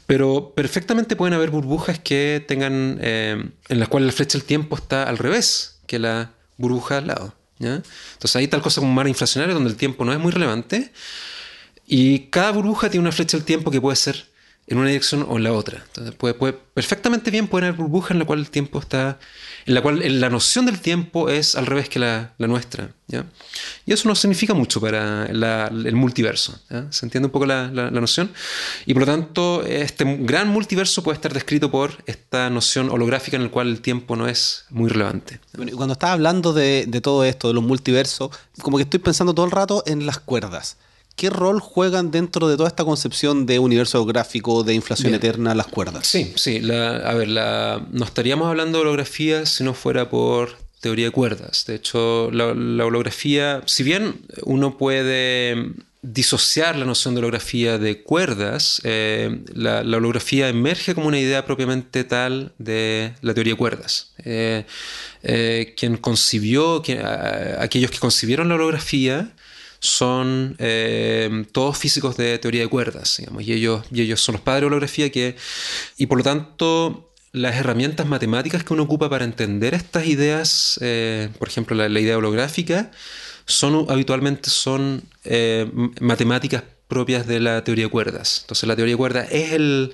pero 0.07 0.53
perfectamente 0.55 1.17
pueden 1.17 1.35
haber 1.35 1.51
burbujas 1.51 1.99
que 1.99 2.45
tengan, 2.47 2.99
eh, 3.01 3.51
en 3.69 3.79
las 3.79 3.89
cuales 3.89 4.07
la 4.07 4.13
flecha 4.13 4.39
del 4.39 4.47
tiempo 4.47 4.77
está 4.77 5.03
al 5.05 5.19
revés 5.19 5.81
que 5.87 5.99
la 5.99 6.33
burbuja 6.57 6.99
al 6.99 7.09
lado. 7.09 7.35
Entonces 7.59 8.37
hay 8.37 8.49
tal 8.49 8.61
cosa 8.61 8.81
como 8.81 8.91
un 8.91 8.95
mar 8.95 9.09
inflacionario 9.09 9.55
donde 9.55 9.71
el 9.71 9.77
tiempo 9.77 10.05
no 10.05 10.13
es 10.13 10.19
muy 10.19 10.31
relevante 10.31 10.93
y 11.87 12.27
cada 12.31 12.51
burbuja 12.51 12.91
tiene 12.91 13.03
una 13.03 13.13
flecha 13.13 13.37
del 13.37 13.47
tiempo 13.47 13.71
que 13.71 13.81
puede 13.81 13.97
ser 13.97 14.27
en 14.67 14.79
una 14.79 14.89
dirección 14.89 15.25
o 15.29 15.37
en 15.37 15.45
la 15.45 15.53
otra. 15.53 15.83
Entonces 15.87 16.15
puede, 16.15 16.53
perfectamente 16.53 17.31
bien 17.31 17.49
puede 17.49 17.67
haber 17.67 17.79
burbujas 17.79 18.11
en 18.13 18.19
la 18.19 18.25
cual 18.25 18.41
el 18.41 18.51
tiempo 18.51 18.79
está, 18.79 19.19
en 19.67 19.75
la 19.75 19.83
cual 19.83 20.21
la 20.21 20.31
noción 20.31 20.65
del 20.67 20.81
tiempo 20.81 21.29
es 21.29 21.57
al 21.57 21.67
revés 21.67 21.89
que 21.89 21.99
la, 21.99 22.33
nuestra. 22.39 22.91
Y 23.85 23.93
eso 23.93 24.09
no 24.09 24.15
significa 24.15 24.55
mucho 24.55 24.81
para 24.81 25.27
el 25.27 25.97
multiverso. 25.97 26.59
¿Se 26.91 27.05
entiende 27.05 27.27
un 27.27 27.33
poco 27.33 27.47
la, 27.47 27.69
noción? 27.91 28.31
Y 28.87 28.95
por 28.95 29.03
lo 29.03 29.07
tanto, 29.07 29.65
este 29.65 30.05
gran 30.21 30.49
multiverso 30.49 31.03
puede 31.03 31.17
estar 31.17 31.33
descrito 31.33 31.71
por 31.71 32.03
esta 32.07 32.49
noción 32.49 32.91
holográfica 32.91 33.37
en 33.37 33.45
la 33.45 33.51
cual 33.51 33.69
el 33.69 33.81
tiempo 33.81 34.15
no 34.15 34.29
es 34.29 34.67
muy 34.71 34.89
relevante. 34.89 35.41
cuando 35.75 35.95
estás 35.95 36.11
hablando 36.11 36.53
de 36.53 37.01
todo 37.03 37.25
esto, 37.25 37.49
de 37.49 37.55
los 37.55 37.65
multiversos, 37.65 38.31
como 38.63 38.77
que 38.77 38.85
estoy 38.85 39.01
pensando 39.01 39.35
todo 39.35 39.47
el 39.47 39.53
rato 39.53 39.83
en 39.87 40.07
las 40.07 40.21
cuerdas. 40.21 40.77
¿Qué 41.17 41.31
rol 41.31 41.61
juegan 41.61 42.11
dentro 42.11 42.47
de 42.47 42.59
toda 42.59 42.69
esta 42.69 42.85
concepción 42.85 43.47
de 43.47 43.59
universo 43.59 44.05
gráfico, 44.05 44.63
de 44.63 44.75
inflación 44.75 45.15
eterna, 45.15 45.55
las 45.55 45.67
cuerdas? 45.67 46.07
Sí, 46.07 46.35
sí. 46.37 46.61
a 46.71 47.15
ver, 47.15 47.29
no 47.29 48.05
estaríamos 48.05 48.49
hablando 48.49 48.79
de 48.79 48.83
holografía 48.83 49.47
si 49.47 49.65
no 49.65 49.73
fuera 49.73 50.11
por 50.11 50.59
teoría 50.81 51.07
de 51.07 51.13
cuerdas. 51.13 51.65
De 51.67 51.75
hecho, 51.75 52.31
la, 52.31 52.47
holografía, 52.85 53.63
si 53.65 53.83
bien 53.83 54.21
uno 54.43 54.77
puede 54.77 55.73
disociar 56.03 56.77
la 56.77 56.85
noción 56.85 57.15
de 57.15 57.21
holografía 57.21 57.79
de 57.79 58.03
cuerdas, 58.03 58.83
eh, 58.85 59.41
la, 59.55 59.81
holografía 59.81 60.51
emerge 60.51 60.95
como 60.95 61.09
una 61.09 61.19
idea 61.19 61.47
propiamente 61.47 62.05
tal 62.05 62.53
de 62.59 63.15
la 63.23 63.33
teoría 63.33 63.55
de 63.55 63.59
cuerdas. 63.59 64.13
Eh, 64.23 64.65
eh, 65.23 65.75
quien 65.77 65.97
concibió, 65.97 66.83
aquellos 67.59 67.91
que 67.91 67.99
concibieron 67.99 68.49
la 68.49 68.57
holografía, 68.57 69.33
son 69.79 70.57
eh, 70.59 71.45
todos 71.53 71.79
físicos 71.79 72.17
de 72.17 72.39
teoría 72.39 72.63
de 72.63 72.69
cuerdas, 72.69 73.17
digamos, 73.19 73.43
y 73.43 73.53
ellos, 73.53 73.85
y 73.91 74.03
ellos 74.03 74.21
son 74.21 74.35
los 74.35 74.43
padres 74.43 74.63
de 74.63 74.67
holografía 74.67 75.11
que, 75.11 75.37
y 75.97 76.07
por 76.07 76.19
lo 76.19 76.25
tanto, 76.25 77.13
las 77.33 77.57
herramientas 77.57 78.07
matemáticas 78.07 78.65
que 78.65 78.73
uno 78.73 78.85
ocupa 78.85 79.11
para 79.11 79.25
entender 79.25 79.75
estas 79.75 80.07
ideas, 80.07 80.79
eh, 80.83 81.29
por 81.39 81.49
ejemplo, 81.49 81.77
la, 81.77 82.01
idea 82.01 82.17
holográfica, 82.17 82.91
son 83.45 83.87
habitualmente 83.89 84.51
son 84.51 85.03
eh, 85.25 85.71
matemáticas 86.01 86.65
propias 86.89 87.27
de 87.27 87.41
la 87.41 87.65
teoría 87.65 87.87
de 87.87 87.91
cuerdas. 87.91 88.41
Entonces 88.43 88.67
la 88.69 88.77
teoría 88.77 88.95
de 88.95 88.97
cuerdas 88.97 89.29
es 89.31 89.53
el, 89.53 89.93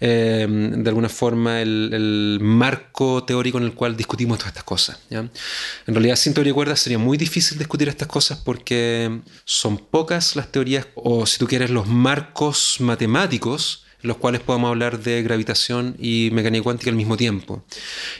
em, 0.00 0.82
de 0.82 0.88
alguna 0.88 1.08
forma 1.08 1.60
el, 1.60 2.38
marco 2.40 3.24
teórico 3.24 3.58
en 3.58 3.64
el 3.64 3.74
cual 3.74 3.96
discutimos 3.96 4.38
todas 4.38 4.52
estas 4.52 4.64
cosas. 4.64 4.98
En 5.10 5.30
realidad 5.86 6.16
sin 6.16 6.34
teoría 6.34 6.50
de 6.50 6.54
cuerdas 6.54 6.80
sería 6.80 6.98
muy 6.98 7.18
difícil 7.18 7.58
discutir 7.58 7.88
estas 7.88 8.08
cosas 8.08 8.38
porque 8.38 9.20
son 9.44 9.78
pocas 9.78 10.36
las 10.36 10.50
teorías 10.52 10.86
o 10.94 11.26
si 11.26 11.38
tú 11.38 11.46
quieres 11.46 11.70
los 11.70 11.86
marcos 11.86 12.76
matemáticos 12.80 13.84
en 14.02 14.08
los 14.08 14.16
cuales 14.18 14.40
podamos 14.40 14.68
hablar 14.68 15.00
de 15.00 15.22
gravitación 15.22 15.96
y 15.98 16.30
mecánica 16.32 16.62
cuántica 16.62 16.90
al 16.90 16.96
mismo 16.96 17.16
tiempo. 17.16 17.64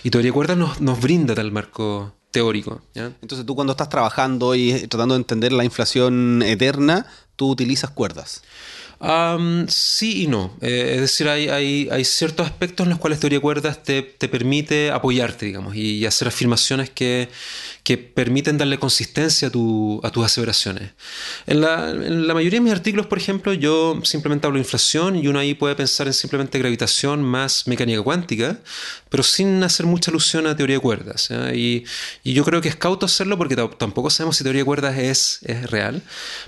Y 0.03 0.11
teoría 0.11 0.31
de 0.31 0.35
cuerdas 0.35 0.81
nos 0.81 1.01
brinda 1.01 1.35
tal 1.35 1.53
marco 1.53 2.19
teórico. 2.31 2.83
Entonces 2.95 3.47
tú 3.47 3.55
cuando 3.55 3.73
estás 3.73 3.89
trabajando 3.89 4.55
y 4.55 4.73
tratando 4.89 5.14
de 5.14 5.21
entender 5.21 5.53
la 5.53 5.64
inflación 5.64 6.43
eterna, 6.43 7.07
tú 7.39 7.49
utilizas 7.49 7.91
cuerdas. 7.91 8.43
sí 9.68 10.24
y 10.24 10.26
no. 10.26 10.57
Eh, 10.61 10.95
es 10.97 11.01
decir, 11.01 11.28
hay, 11.28 12.05
ciertos 12.05 12.47
aspectos 12.47 12.84
en 12.84 12.91
los 12.91 12.99
cuales 12.99 13.20
teoría 13.20 13.39
de 13.39 13.43
cuerdas 13.43 13.82
te, 13.82 14.02
te 14.02 14.28
permite 14.28 14.90
apoyarte, 14.90 15.47
digamos, 15.47 15.77
y, 15.77 16.05
hacer 16.05 16.28
afirmaciones 16.28 16.90
que, 16.90 17.28
que, 17.82 17.98
permiten 17.98 18.59
darle 18.59 18.78
consistencia 18.78 19.48
a, 19.48 19.50
tu, 19.50 20.00
a 20.02 20.10
tus 20.10 20.24
aseveraciones. 20.24 20.90
En 21.46 21.60
la, 21.60 22.34
mayoría 22.34 22.59
de 22.59 22.64
mis 22.64 22.72
artículos, 22.72 23.06
por 23.06 23.18
ejemplo, 23.18 23.52
yo 23.52 24.00
simplemente 24.05 24.46
hablo 24.46 24.59
de 24.59 24.62
inflación 24.62 25.16
y 25.16 25.28
uno 25.28 25.38
ahí 25.38 25.55
puede 25.55 25.74
pensar 25.74 26.06
en 26.06 26.12
simplemente 26.12 26.59
gravitación 26.59 27.22
más 27.22 27.66
mecánica 27.66 28.02
cuántica, 28.02 28.59
pero 29.09 29.22
sin 29.22 29.62
hacer 29.62 29.86
mucha 29.86 30.10
alusión 30.10 30.46
a 30.46 30.56
teoría 30.56 30.76
de 30.76 30.80
cuerdas. 30.80 31.30
Y, 31.55 31.84
y, 32.24 32.32
yo 32.32 32.44
creo 32.44 32.60
que 32.60 32.68
es 32.68 32.76
cauto 32.76 33.06
hacerlo 33.06 33.38
porque 33.38 33.56
tampoco 33.56 34.10
sabemos 34.10 34.36
si 34.36 34.44
teoría 34.44 34.62
de 34.62 34.66
cuerdas 34.66 34.98
es, 34.98 35.40
es 35.44 35.70
real. 35.70 36.02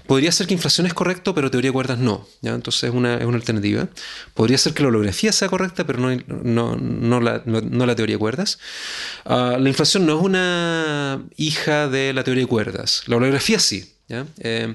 Podría 0.07 0.33
ser 0.33 0.47
que 0.47 0.55
inflación 0.55 0.87
es 0.87 0.95
correcto, 0.95 1.35
pero 1.35 1.51
teoría 1.51 1.69
de 1.69 1.73
cuerdas 1.73 1.99
no. 1.99 2.27
¿ya? 2.43 2.53
Entonces 2.55 2.85
es 2.85 2.95
una, 2.95 3.17
es 3.17 3.25
una 3.25 3.37
alternativa. 3.37 3.89
Podría 4.35 4.59
ser 4.59 4.75
que 4.75 4.83
la 4.83 4.89
holografía 4.89 5.33
sea 5.33 5.49
correcta, 5.49 5.87
pero 5.87 5.99
no, 5.99 6.17
no, 6.27 6.77
no, 6.77 7.21
la, 7.21 7.43
no 7.47 7.87
la, 7.87 7.95
teoría 7.95 8.17
de 8.17 8.19
cuerdas. 8.19 8.59
Ah, 9.25 9.57
la 9.59 9.69
inflación 9.69 10.07
no 10.07 10.19
es 10.19 10.25
una 10.25 11.23
hija 11.37 11.89
de 11.89 12.13
la 12.13 12.25
teoría 12.25 12.45
de 12.45 12.49
cuerdas. 12.49 13.03
La 13.07 13.17
holografía 13.17 13.59
sí. 13.59 13.93
Eh, 14.41 14.75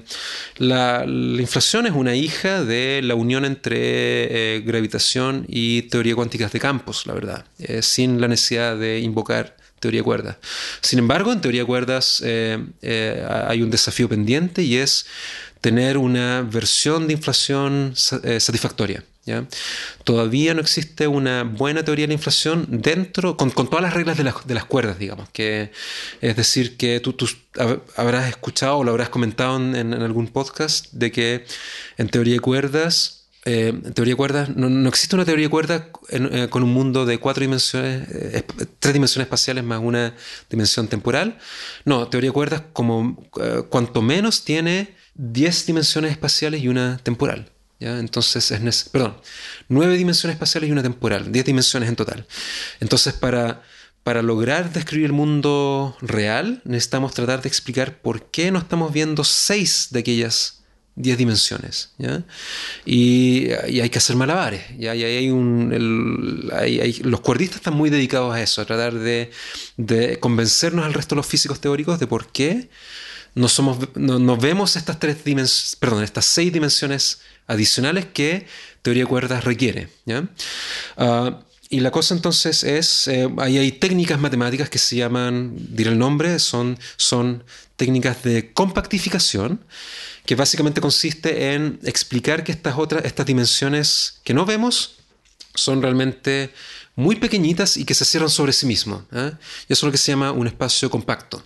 la, 0.56 1.04
la, 1.06 1.40
inflación 1.40 1.86
es 1.86 1.92
una 1.92 2.14
hija 2.14 2.64
de 2.64 3.02
la 3.02 3.14
unión 3.14 3.44
entre 3.44 4.56
eh, 4.56 4.60
gravitación 4.60 5.44
y 5.48 5.82
teoría 5.82 6.14
cuántica 6.14 6.48
de 6.48 6.58
campos, 6.58 7.06
la 7.06 7.12
verdad, 7.12 7.44
eh, 7.58 7.82
sin 7.82 8.20
la 8.20 8.28
necesidad 8.28 8.76
de 8.76 9.00
invocar 9.00 9.56
teoría 9.78 10.00
de 10.00 10.04
cuerdas. 10.04 10.36
Sin 10.80 10.98
embargo, 10.98 11.32
en 11.32 11.42
teoría 11.42 11.62
de 11.62 11.66
cuerdas 11.66 12.22
hay 12.22 13.62
un 13.62 13.70
desafío 13.70 14.08
pendiente 14.08 14.62
y 14.62 14.76
es 14.76 15.06
tener 15.60 15.98
una 15.98 16.40
versión 16.42 17.06
de 17.06 17.12
inflación 17.12 17.92
satisfactoria. 17.94 19.04
Todavía 20.04 20.54
no 20.54 20.60
existe 20.60 21.08
una 21.08 21.42
buena 21.42 21.84
teoría 21.84 22.04
de 22.04 22.08
la 22.08 22.14
inflación 22.14 22.66
dentro, 22.68 23.36
con, 23.36 23.50
todas 23.50 23.82
las 23.82 23.94
reglas 23.94 24.16
de, 24.16 24.54
las 24.54 24.64
cuerdas, 24.64 24.98
digamos. 24.98 25.28
Que, 25.30 25.72
es 26.20 26.36
decir, 26.36 26.76
que 26.76 27.00
tú, 27.00 27.16
habrás 27.96 28.28
escuchado 28.28 28.78
o 28.78 28.84
lo 28.84 28.92
habrás 28.92 29.08
comentado 29.08 29.56
en, 29.56 29.94
algún 29.94 30.28
podcast 30.28 30.92
de 30.92 31.10
que 31.10 31.44
en 31.98 32.08
teoría 32.08 32.34
de 32.34 32.40
cuerdas 32.40 33.16
eh, 33.48 33.72
teoría 33.94 34.16
cuerdas, 34.16 34.48
no, 34.56 34.88
existe 34.88 35.14
una 35.14 35.24
teoría 35.24 35.46
de 35.46 35.50
cuerdas 35.50 35.82
eh, 36.08 36.48
con 36.50 36.64
un 36.64 36.72
mundo 36.72 37.06
de 37.06 37.18
cuatro 37.18 37.42
dimensiones, 37.42 38.08
eh, 38.10 38.44
tres 38.80 38.92
dimensiones 38.92 39.26
espaciales 39.26 39.62
más 39.62 39.80
una 39.80 40.14
dimensión 40.50 40.88
temporal. 40.88 41.38
No, 41.84 42.08
teoría 42.08 42.30
de 42.30 42.34
cuerdas 42.34 42.62
como 42.72 43.24
cuanto 43.70 44.02
menos 44.02 44.44
tiene 44.44 44.96
diez 45.14 45.64
dimensiones 45.64 46.10
espaciales 46.10 46.60
y 46.60 46.66
una 46.66 46.98
temporal. 46.98 47.52
Entonces 47.80 48.50
es, 48.50 48.88
perdón, 48.90 49.16
nueve 49.68 49.96
dimensiones 49.96 50.34
espaciales 50.34 50.68
y 50.68 50.72
una 50.72 50.82
temporal, 50.82 51.30
diez 51.30 51.44
dimensiones 51.44 51.88
en 51.88 51.96
total. 51.96 52.26
Entonces 52.80 53.12
para, 53.12 53.62
para 54.02 54.22
lograr 54.22 54.72
describir 54.72 55.06
el 55.06 55.12
mundo 55.12 55.96
real 56.00 56.62
necesitamos 56.64 57.12
tratar 57.12 57.42
de 57.42 57.48
explicar 57.48 58.00
por 58.00 58.30
qué 58.30 58.50
no 58.50 58.58
estamos 58.58 58.92
viendo 58.92 59.24
seis 59.24 59.88
de 59.90 60.00
aquellas 60.00 60.56
10 60.96 61.18
dimensiones. 61.18 61.90
Y, 62.84 63.50
hay 63.52 63.90
que 63.90 63.98
hacer 63.98 64.16
malabares. 64.16 64.62
¿ya? 64.78 64.94
Y 64.94 65.04
hay 65.04 65.30
un, 65.30 66.50
los 67.04 67.20
cuerdistas 67.20 67.58
están 67.58 67.74
muy 67.74 67.90
dedicados 67.90 68.34
a 68.34 68.42
eso, 68.42 68.62
a 68.62 68.64
tratar 68.64 68.94
de, 68.94 69.30
convencernos 70.20 70.84
al 70.84 70.94
resto 70.94 71.14
de 71.14 71.18
los 71.18 71.26
físicos 71.26 71.60
teóricos 71.60 72.00
de 72.00 72.06
por 72.06 72.32
qué 72.32 72.68
no, 73.34 73.48
somos, 73.48 73.76
no, 73.94 74.36
vemos 74.38 74.76
estas, 74.76 74.98
tres 74.98 75.22
dimensiones, 75.22 75.76
perdón, 75.78 76.02
estas 76.02 76.24
seis 76.24 76.50
dimensiones 76.50 77.20
adicionales 77.46 78.06
que 78.06 78.46
teoría 78.82 79.06
cuerdas 79.06 79.44
requiere. 79.44 79.88
¿ya? 80.04 80.28
Ah, 80.96 81.40
y 81.68 81.80
la 81.80 81.90
cosa 81.90 82.14
entonces 82.14 82.62
es, 82.62 83.08
eh, 83.08 83.28
ahí 83.38 83.58
hay 83.58 83.72
técnicas 83.72 84.20
matemáticas 84.20 84.70
que 84.70 84.78
se 84.78 84.96
llaman, 84.96 85.54
diré 85.56 85.90
el 85.90 85.98
nombre, 85.98 86.38
son, 86.38 86.78
son 86.96 87.42
técnicas 87.76 88.22
de 88.22 88.52
compactificación 88.52 89.60
que 90.24 90.34
básicamente 90.34 90.80
consiste 90.80 91.54
en 91.54 91.78
explicar 91.84 92.44
que 92.44 92.52
estas 92.52 92.76
otras, 92.76 93.04
estas 93.04 93.26
dimensiones 93.26 94.20
que 94.24 94.34
no 94.34 94.44
vemos 94.44 94.96
son 95.56 95.82
realmente 95.82 96.52
muy 96.94 97.16
pequeñitas 97.16 97.76
y 97.76 97.84
que 97.84 97.94
se 97.94 98.04
cierran 98.04 98.30
sobre 98.30 98.52
sí 98.52 98.66
mismos. 98.66 99.02
¿eh? 99.12 99.32
Y 99.68 99.72
eso 99.72 99.84
es 99.84 99.88
lo 99.88 99.92
que 99.92 99.98
se 99.98 100.12
llama 100.12 100.32
un 100.32 100.46
espacio 100.46 100.90
compacto. 100.90 101.42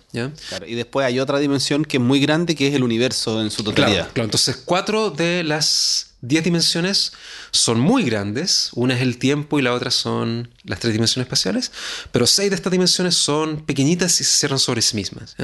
y 0.65 0.75
después 0.75 1.05
hay 1.05 1.19
otra 1.19 1.39
dimensión 1.39 1.83
que 1.85 1.97
es 1.97 2.03
muy 2.03 2.19
grande, 2.19 2.55
que 2.55 2.67
es 2.67 2.73
el 2.73 2.83
universo 2.83 3.41
en 3.41 3.51
su 3.51 3.63
totalidad. 3.63 4.09
claro. 4.13 4.25
Entonces, 4.25 4.61
cuatro 4.65 5.11
de 5.11 5.43
las 5.43 6.10
10 6.21 6.43
dimensiones 6.43 7.13
son 7.49 7.79
muy 7.79 8.03
grandes, 8.03 8.69
una 8.73 8.95
es 8.95 9.01
el 9.01 9.17
tiempo 9.17 9.59
y 9.59 9.63
la 9.63 9.73
otra 9.73 9.89
son 9.89 10.49
las 10.63 10.79
tres 10.79 10.93
dimensiones 10.93 11.25
espaciales, 11.25 11.71
pero 12.11 12.27
seis 12.27 12.49
de 12.51 12.55
estas 12.55 12.71
dimensiones 12.71 13.15
son 13.15 13.65
pequeñitas 13.65 14.21
y 14.21 14.23
se 14.23 14.37
cierran 14.37 14.59
sobre 14.59 14.81
sí 14.83 14.95
mismas. 14.95 15.35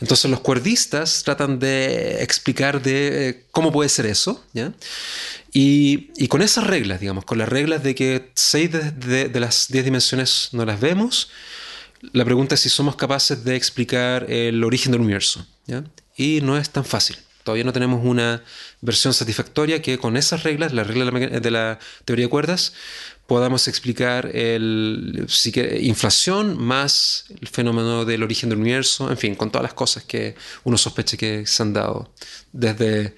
Entonces 0.00 0.30
los 0.30 0.40
cuerdistas 0.40 1.22
tratan 1.24 1.58
de 1.58 2.22
explicar 2.22 2.82
de 2.82 3.28
eh, 3.28 3.46
cómo 3.50 3.70
puede 3.70 3.88
ser 3.88 4.06
eso, 4.06 4.44
Y, 5.52 6.26
con 6.28 6.40
esas 6.40 6.66
reglas, 6.66 7.00
digamos, 7.00 7.26
con 7.26 7.36
las 7.36 7.48
reglas 7.48 7.82
de 7.82 7.94
que 7.94 8.32
seis 8.34 8.70
de, 8.72 9.40
las 9.40 9.68
10 9.68 9.84
dimensiones 9.84 10.48
no 10.52 10.64
las 10.64 10.80
vemos, 10.80 11.28
la 12.12 12.24
pregunta 12.24 12.54
es 12.54 12.62
si 12.62 12.70
somos 12.70 12.96
capaces 12.96 13.44
de 13.44 13.54
explicar 13.56 14.30
el 14.30 14.64
origen 14.64 14.92
del 14.92 15.02
universo. 15.02 15.46
Y 16.16 16.40
no 16.40 16.56
es 16.56 16.70
tan 16.70 16.86
fácil. 16.86 17.18
Todavía 17.42 17.64
no 17.64 17.72
tenemos 17.72 18.04
una 18.04 18.42
versión 18.80 19.14
satisfactoria 19.14 19.82
que 19.82 19.98
con 19.98 20.16
esas 20.16 20.42
reglas, 20.42 20.72
las 20.72 20.86
reglas 20.86 21.42
de 21.42 21.50
la 21.50 21.78
teoría 22.04 22.26
de 22.26 22.30
cuerdas, 22.30 22.72
podamos 23.26 23.66
explicar 23.68 24.26
el, 24.34 25.26
inflación 25.80 26.58
más 26.58 27.24
el 27.40 27.48
fenómeno 27.48 28.04
del 28.04 28.22
origen 28.22 28.50
del 28.50 28.58
universo, 28.58 29.10
en 29.10 29.16
fin, 29.16 29.34
con 29.34 29.50
todas 29.50 29.62
las 29.62 29.74
cosas 29.74 30.04
que 30.04 30.34
uno 30.64 30.76
sospeche 30.76 31.16
que 31.16 31.46
se 31.46 31.62
han 31.62 31.72
dado 31.72 32.12
desde, 32.52 33.16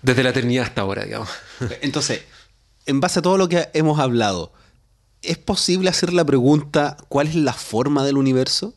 desde 0.00 0.22
la 0.22 0.30
eternidad 0.30 0.64
hasta 0.64 0.80
ahora, 0.80 1.04
digamos. 1.04 1.28
Entonces, 1.82 2.22
en 2.86 3.00
base 3.00 3.18
a 3.18 3.22
todo 3.22 3.36
lo 3.36 3.48
que 3.48 3.68
hemos 3.74 3.98
hablado, 3.98 4.52
¿es 5.22 5.38
posible 5.38 5.90
hacer 5.90 6.12
la 6.12 6.24
pregunta 6.24 6.96
cuál 7.08 7.28
es 7.28 7.34
la 7.34 7.52
forma 7.52 8.04
del 8.04 8.16
universo? 8.16 8.74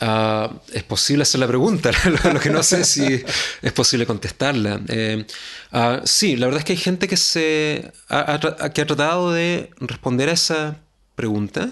Ah, 0.00 0.50
es 0.72 0.82
posible 0.82 1.22
hacer 1.22 1.40
la 1.40 1.46
pregunta, 1.46 1.90
lo, 2.32 2.40
que 2.40 2.50
no 2.50 2.62
sé 2.62 2.84
si 2.84 3.22
es 3.62 3.72
posible 3.72 4.06
contestarla. 4.06 4.80
Eh, 4.88 5.24
ah, 5.72 6.00
sí, 6.04 6.36
la 6.36 6.46
verdad 6.46 6.60
es 6.60 6.64
que 6.64 6.72
hay 6.72 6.78
gente 6.78 7.08
que, 7.08 7.16
se 7.16 7.92
ha, 8.08 8.38
tratado 8.38 9.32
de 9.32 9.70
responder 9.78 10.28
a 10.28 10.32
esa 10.32 10.76
pregunta. 11.14 11.70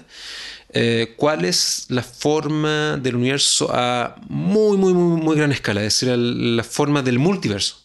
Eh, 0.75 1.15
¿Cuál 1.17 1.45
es 1.45 1.87
la 1.89 2.03
forma 2.03 2.97
del 2.97 3.17
universo 3.17 3.71
a 3.73 4.17
muy, 4.29 4.79
muy, 4.79 4.95
muy, 4.95 5.21
muy 5.21 5.37
gran 5.37 5.53
escala? 5.53 5.83
Es 5.83 6.01
decir, 6.01 6.17
la 6.17 6.65
forma 6.65 7.03
del 7.03 7.19
multiverso. 7.19 7.83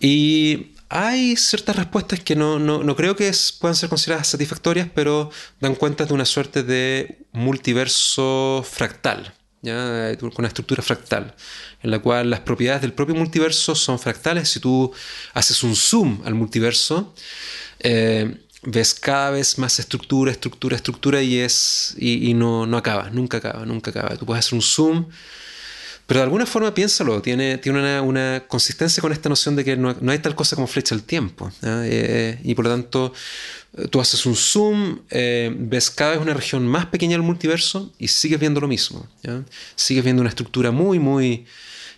Y 0.00 0.73
hay 0.88 1.36
ciertas 1.36 1.76
respuestas 1.76 2.20
que 2.20 2.36
no, 2.36 2.58
no, 2.58 2.96
creo 2.96 3.16
que 3.16 3.32
puedan 3.60 3.74
ser 3.74 3.88
consideradas 3.88 4.28
satisfactorias, 4.28 4.88
pero 4.94 5.30
dan 5.60 5.74
cuenta 5.74 6.04
de 6.04 6.14
una 6.14 6.24
suerte 6.24 6.62
de 6.62 7.26
multiverso 7.32 8.64
fractal, 8.68 9.34
¿ya? 9.62 10.16
con 10.18 10.32
una 10.38 10.48
estructura 10.48 10.82
fractal, 10.82 11.34
en 11.82 11.90
la 11.90 11.98
cual 11.98 12.30
las 12.30 12.40
propiedades 12.40 12.82
del 12.82 12.92
propio 12.92 13.14
multiverso 13.14 13.74
son 13.74 13.98
fractales. 13.98 14.48
Si 14.48 14.60
tú 14.60 14.92
haces 15.32 15.62
un 15.62 15.74
zoom 15.74 16.20
al 16.24 16.34
multiverso, 16.34 17.14
eh, 17.80 18.40
ves 18.62 18.94
cada 18.94 19.30
vez 19.30 19.58
más 19.58 19.78
estructura, 19.78 20.30
estructura, 20.30 20.76
estructura 20.76 21.22
y, 21.22 21.38
es, 21.38 21.94
y 21.98 22.34
no, 22.34 22.66
no 22.66 22.76
acaba, 22.76 23.10
nunca 23.10 23.38
acaba, 23.38 23.66
nunca 23.66 23.90
acaba. 23.90 24.16
Tú 24.16 24.26
puedes 24.26 24.44
hacer 24.44 24.54
un 24.54 24.62
zoom 24.62 25.06
pero 26.06 26.20
de 26.20 26.24
alguna 26.24 26.44
forma 26.44 26.74
piénsalo, 26.74 27.22
tiene, 27.22 27.58
tiene 27.58 28.00
una, 28.00 28.44
consistencia 28.46 29.00
con 29.00 29.12
esta 29.12 29.28
noción 29.28 29.56
de 29.56 29.64
que 29.64 29.76
no, 29.76 29.94
hay 30.06 30.18
tal 30.18 30.34
cosa 30.34 30.54
como 30.54 30.66
flecha 30.66 30.94
al 30.94 31.02
tiempo. 31.02 31.50
Eh, 31.62 32.38
y 32.44 32.54
por 32.54 32.66
lo 32.66 32.70
tanto, 32.72 33.12
eh, 33.76 33.88
tú 33.88 34.00
haces 34.00 34.26
un 34.26 34.36
zoom, 34.36 35.00
eh, 35.10 35.54
ves 35.56 35.90
cada 35.90 36.12
vez 36.12 36.20
una 36.20 36.34
región 36.34 36.66
más 36.66 36.86
pequeña 36.86 37.12
del 37.12 37.22
multiverso 37.22 37.92
y 37.98 38.08
sigues 38.08 38.38
viendo 38.38 38.60
lo 38.60 38.68
mismo. 38.68 39.08
Sigues 39.76 40.04
viendo 40.04 40.20
una 40.20 40.28
estructura 40.28 40.70
muy, 40.70 40.98
muy 40.98 41.46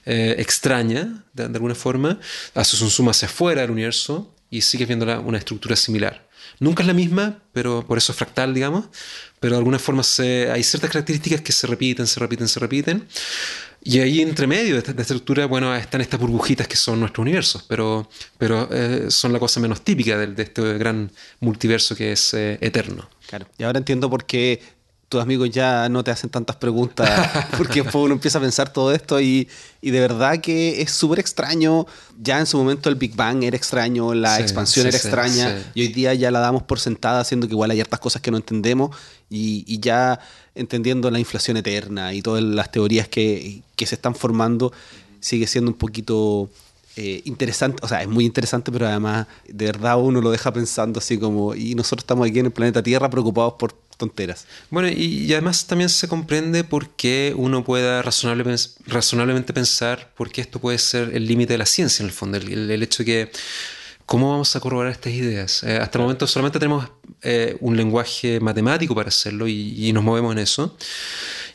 extraña, 0.04 1.24
de, 1.32 1.44
alguna 1.44 1.74
forma. 1.74 2.20
Haces 2.54 2.80
un 2.82 2.90
zoom 2.90 3.08
hacia 3.08 3.26
afuera 3.26 3.62
del 3.62 3.72
universo 3.72 4.32
y 4.50 4.60
sigues 4.60 4.86
viendo 4.86 5.04
una 5.20 5.38
estructura 5.38 5.74
similar. 5.74 6.26
Nunca 6.58 6.82
es 6.82 6.86
la 6.86 6.94
misma, 6.94 7.42
pero 7.52 7.84
por 7.86 7.98
eso 7.98 8.12
es 8.12 8.18
fractal, 8.18 8.54
digamos. 8.54 8.86
Pero 9.40 9.54
de 9.54 9.58
alguna 9.58 9.78
forma 9.78 10.02
hay 10.52 10.62
ciertas 10.62 10.90
características 10.90 11.40
que 11.40 11.52
se 11.52 11.66
repiten, 11.66 12.06
se 12.06 12.20
repiten, 12.20 12.48
se 12.48 12.60
repiten. 12.60 13.06
Y 13.88 14.00
ahí 14.00 14.20
entre 14.20 14.48
medio 14.48 14.72
de 14.74 14.80
esta, 14.80 15.00
estructura, 15.00 15.46
bueno, 15.46 15.72
están 15.72 16.00
estas 16.00 16.18
burbujitas 16.18 16.66
que 16.66 16.74
son 16.74 16.98
nuestros 16.98 17.22
universos, 17.22 17.62
pero, 17.68 18.08
pero 18.36 18.68
eh, 18.72 19.12
son 19.12 19.32
la 19.32 19.38
cosa 19.38 19.60
menos 19.60 19.82
típica 19.82 20.18
de, 20.18 20.42
este 20.42 20.76
gran 20.76 21.12
multiverso 21.38 21.94
que 21.94 22.10
es 22.10 22.34
eh, 22.34 22.58
eterno. 22.60 23.08
Claro. 23.28 23.46
Y 23.56 23.62
ahora 23.62 23.78
entiendo 23.78 24.10
por 24.10 24.24
qué 24.24 24.60
tus 25.16 25.22
amigos 25.22 25.48
ya 25.50 25.88
no 25.88 26.04
te 26.04 26.10
hacen 26.10 26.28
tantas 26.28 26.56
preguntas, 26.56 27.08
porque 27.56 27.82
después 27.82 28.04
uno 28.04 28.12
empieza 28.12 28.36
a 28.36 28.42
pensar 28.42 28.70
todo 28.70 28.92
esto 28.92 29.18
y, 29.18 29.48
y 29.80 29.90
de 29.90 30.00
verdad 30.00 30.42
que 30.42 30.82
es 30.82 30.90
súper 30.90 31.20
extraño. 31.20 31.86
Ya 32.20 32.38
en 32.38 32.44
su 32.44 32.58
momento 32.58 32.90
el 32.90 32.96
Big 32.96 33.16
Bang 33.16 33.42
era 33.42 33.56
extraño, 33.56 34.12
la 34.12 34.38
expansión 34.38 34.86
era 34.86 34.96
extraña 34.96 35.72
y 35.74 35.82
hoy 35.82 35.88
día 35.88 36.12
ya 36.12 36.30
la 36.30 36.40
damos 36.40 36.64
por 36.64 36.80
sentada, 36.80 37.20
haciendo 37.20 37.46
que 37.46 37.54
igual 37.54 37.70
hay 37.70 37.80
hartas 37.80 37.98
cosas 37.98 38.20
que 38.20 38.30
no 38.30 38.36
entendemos 38.36 38.94
y, 39.30 39.64
y 39.66 39.80
ya 39.80 40.20
entendiendo 40.54 41.10
la 41.10 41.18
inflación 41.18 41.56
eterna 41.56 42.12
y 42.12 42.20
todas 42.20 42.42
las 42.42 42.70
teorías 42.70 43.08
que, 43.08 43.62
que 43.74 43.86
se 43.86 43.94
están 43.94 44.14
formando, 44.14 44.70
sigue 45.20 45.46
siendo 45.46 45.70
un 45.70 45.78
poquito 45.78 46.50
eh, 46.98 47.22
interesante, 47.24 47.78
o 47.82 47.88
sea, 47.88 48.02
es 48.02 48.08
muy 48.08 48.24
interesante, 48.24 48.70
pero 48.72 48.86
además 48.86 49.26
de 49.46 49.66
verdad 49.66 49.98
uno 49.98 50.20
lo 50.20 50.30
deja 50.30 50.52
pensando 50.52 50.98
así 50.98 51.18
como, 51.18 51.54
y 51.54 51.74
nosotros 51.74 52.04
estamos 52.04 52.28
aquí 52.28 52.38
en 52.38 52.46
el 52.46 52.52
planeta 52.52 52.82
Tierra 52.82 53.08
preocupados 53.08 53.54
por 53.58 53.85
tonteras. 53.96 54.46
Bueno, 54.70 54.88
y, 54.88 55.32
además 55.32 55.66
también 55.66 55.88
se 55.88 56.08
comprende 56.08 56.64
por 56.64 56.90
qué 56.90 57.32
uno 57.36 57.64
pueda 57.64 58.02
razonable, 58.02 58.56
razonablemente 58.86 59.52
pensar 59.52 60.12
por 60.16 60.30
qué 60.30 60.40
esto 60.40 60.60
puede 60.60 60.78
ser 60.78 61.10
el 61.14 61.26
límite 61.26 61.54
de 61.54 61.58
la 61.58 61.66
ciencia 61.66 62.02
en 62.02 62.08
el 62.08 62.12
fondo, 62.12 62.36
el, 62.38 62.70
el 62.70 62.82
hecho 62.82 63.02
de 63.02 63.04
que 63.04 63.30
¿Cómo 64.06 64.30
vamos 64.30 64.54
a 64.54 64.60
corroborar 64.60 64.92
estas 64.92 65.12
ideas? 65.12 65.64
Eh, 65.64 65.78
hasta 65.78 65.98
el 65.98 66.02
momento 66.02 66.28
solamente 66.28 66.60
tenemos 66.60 66.88
eh, 67.22 67.56
un 67.58 67.76
lenguaje 67.76 68.38
matemático 68.38 68.94
para 68.94 69.08
hacerlo 69.08 69.48
y, 69.48 69.92
nos 69.92 70.04
movemos 70.04 70.30
en 70.30 70.38
eso. 70.38 70.76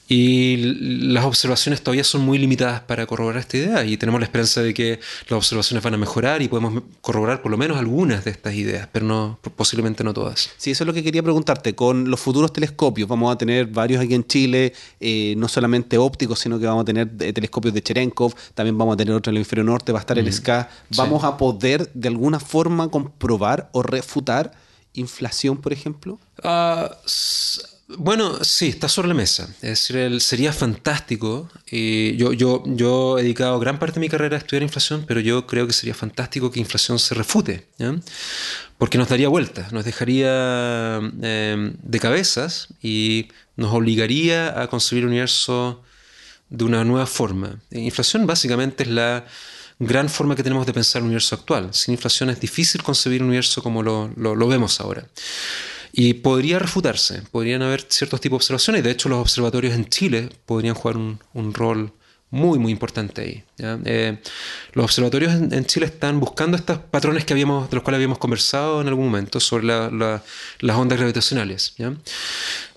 Y 0.08 0.58
las 1.14 1.24
observaciones 1.24 1.82
todavía 1.82 2.04
son 2.04 2.22
muy 2.22 2.38
limitadas 2.38 2.82
para 2.82 3.06
corroborar 3.06 3.40
esta 3.40 3.56
idea 3.56 3.86
y 3.86 3.96
tenemos 3.96 4.20
la 4.20 4.26
esperanza 4.26 4.62
de 4.62 4.74
que 4.74 5.00
las 5.30 5.38
observaciones 5.38 5.82
van 5.84 5.94
a 5.94 5.98
mejorar 5.98 6.42
y 6.42 6.50
podemos 6.50 6.84
corroborar 7.00 7.42
por 7.42 7.50
lo 7.50 7.58
menos 7.58 7.78
algunas 7.78 8.26
de 8.26 8.32
estas 8.32 8.54
ideas, 8.54 8.90
pero 8.92 9.06
no, 9.06 9.40
posiblemente 9.56 10.04
no 10.04 10.14
todas. 10.14 10.50
Sí, 10.58 10.72
eso 10.72 10.84
es 10.84 10.88
lo 10.88 10.94
que 10.94 11.02
quería 11.02 11.24
preguntarte. 11.24 11.76
Con 11.76 12.10
los 12.10 12.20
futuros 12.20 12.52
telescopios, 12.52 13.08
vamos 13.08 13.34
a 13.34 13.38
tener 13.38 13.68
varios 13.68 14.04
aquí 14.04 14.14
en 14.14 14.26
Chile, 14.26 14.74
eh, 15.00 15.34
no 15.38 15.48
solamente 15.48 15.98
ópticos, 15.98 16.40
sino 16.40 16.60
que 16.60 16.66
vamos 16.66 16.82
a 16.82 16.86
tener 16.86 17.10
eh, 17.20 17.32
telescopios 17.32 17.74
de 17.74 17.82
Cherenkov, 17.82 18.34
también 18.54 18.78
vamos 18.78 18.96
a 18.96 18.98
tener 18.98 19.16
otro 19.16 19.30
en 19.30 19.36
el 19.36 19.38
hemisferio 19.38 19.64
norte, 19.64 19.94
va 19.94 20.00
a 20.00 20.02
estar 20.02 20.20
el 20.20 20.32
SCA. 20.32 20.70
¿Vamos 20.98 21.24
a 21.24 21.38
poder 21.38 21.90
de 21.94 22.10
alguna 22.10 22.40
forma 22.40 22.90
comprobar 22.90 23.70
o 23.72 23.82
refutar 23.82 24.52
inflación, 24.94 25.58
por 25.58 25.74
ejemplo? 25.74 26.20
Ah, 26.44 26.92
bueno, 27.98 28.44
sí, 28.44 28.70
está 28.70 28.88
sobre 28.88 29.08
la 29.08 29.14
mesa. 29.14 29.48
Es 29.62 29.90
decir, 29.90 30.22
sería 30.22 30.54
fantástico. 30.54 31.50
Y 31.70 32.16
yo, 32.18 32.34
yo, 32.34 32.64
yo 32.66 33.18
he 33.18 33.24
dedicado 33.24 33.60
gran 33.60 33.80
parte 33.80 33.96
de 33.96 34.02
mi 34.02 34.10
carrera 34.10 34.36
a 34.36 34.40
estudiar 34.40 34.64
inflación, 34.64 35.06
pero 35.08 35.20
yo 35.20 35.48
creo 35.48 35.68
que 35.68 35.74
sería 35.74 35.94
fantástico 35.94 36.52
que 36.52 36.60
inflación 36.60 37.00
se 37.00 37.16
refute. 37.16 37.68
Porque 38.78 38.98
nos 38.98 39.10
daría 39.10 39.30
vuelta, 39.30 39.68
nos 39.72 39.86
dejaría 39.86 41.00
em, 41.22 41.74
de 41.82 42.00
cabezas 42.00 42.70
y 42.82 43.30
nos 43.56 43.74
obligaría 43.74 44.62
a 44.62 44.68
concebir 44.68 45.04
un 45.04 45.12
universo 45.12 45.84
de 46.50 46.66
una 46.66 46.84
nueva 46.84 47.06
forma. 47.06 47.60
Inflación 47.72 48.28
básicamente 48.28 48.84
es 48.84 48.90
la 48.90 49.26
gran 49.80 50.10
forma 50.10 50.36
que 50.36 50.44
tenemos 50.44 50.66
de 50.66 50.74
pensar 50.74 51.00
el 51.00 51.06
universo 51.06 51.36
actual. 51.36 51.74
Sin 51.74 51.94
inflación 51.94 52.30
es 52.30 52.40
difícil 52.40 52.84
concebir 52.84 53.22
un 53.22 53.30
universo 53.30 53.64
como 53.64 53.82
lo, 53.82 54.10
lo 54.16 54.48
vemos 54.48 54.80
ahora. 54.80 55.08
Y 55.94 56.16
podría 56.16 56.60
refutarse, 56.60 57.22
podrían 57.32 57.62
haber 57.62 57.86
ciertos 57.90 58.22
tipos 58.22 58.40
de 58.40 58.44
observaciones, 58.44 58.84
de 58.84 58.92
hecho 58.92 59.10
los 59.10 59.20
observatorios 59.20 59.74
en 59.74 59.90
Chile 59.90 60.30
podrían 60.46 60.76
jugar 60.76 60.98
un, 60.98 61.54
rol 61.54 61.92
muy, 62.30 62.60
muy 62.60 62.72
importante 62.72 63.22
ahí. 63.22 63.44
Eh, 63.58 64.18
los 64.74 64.86
observatorios 64.86 65.34
en, 65.34 65.66
Chile 65.66 65.88
están 65.88 66.20
buscando 66.20 66.56
estos 66.56 66.78
patrones 66.78 67.26
que 67.26 67.34
habíamos, 67.34 67.70
de 67.70 67.76
los 67.76 67.84
cuales 67.84 67.98
habíamos 67.98 68.20
conversado 68.20 68.82
en 68.82 68.88
algún 68.88 69.06
momento 69.06 69.40
sobre 69.40 69.66
las 69.66 70.78
ondas 70.78 70.98
gravitacionales. 70.98 71.74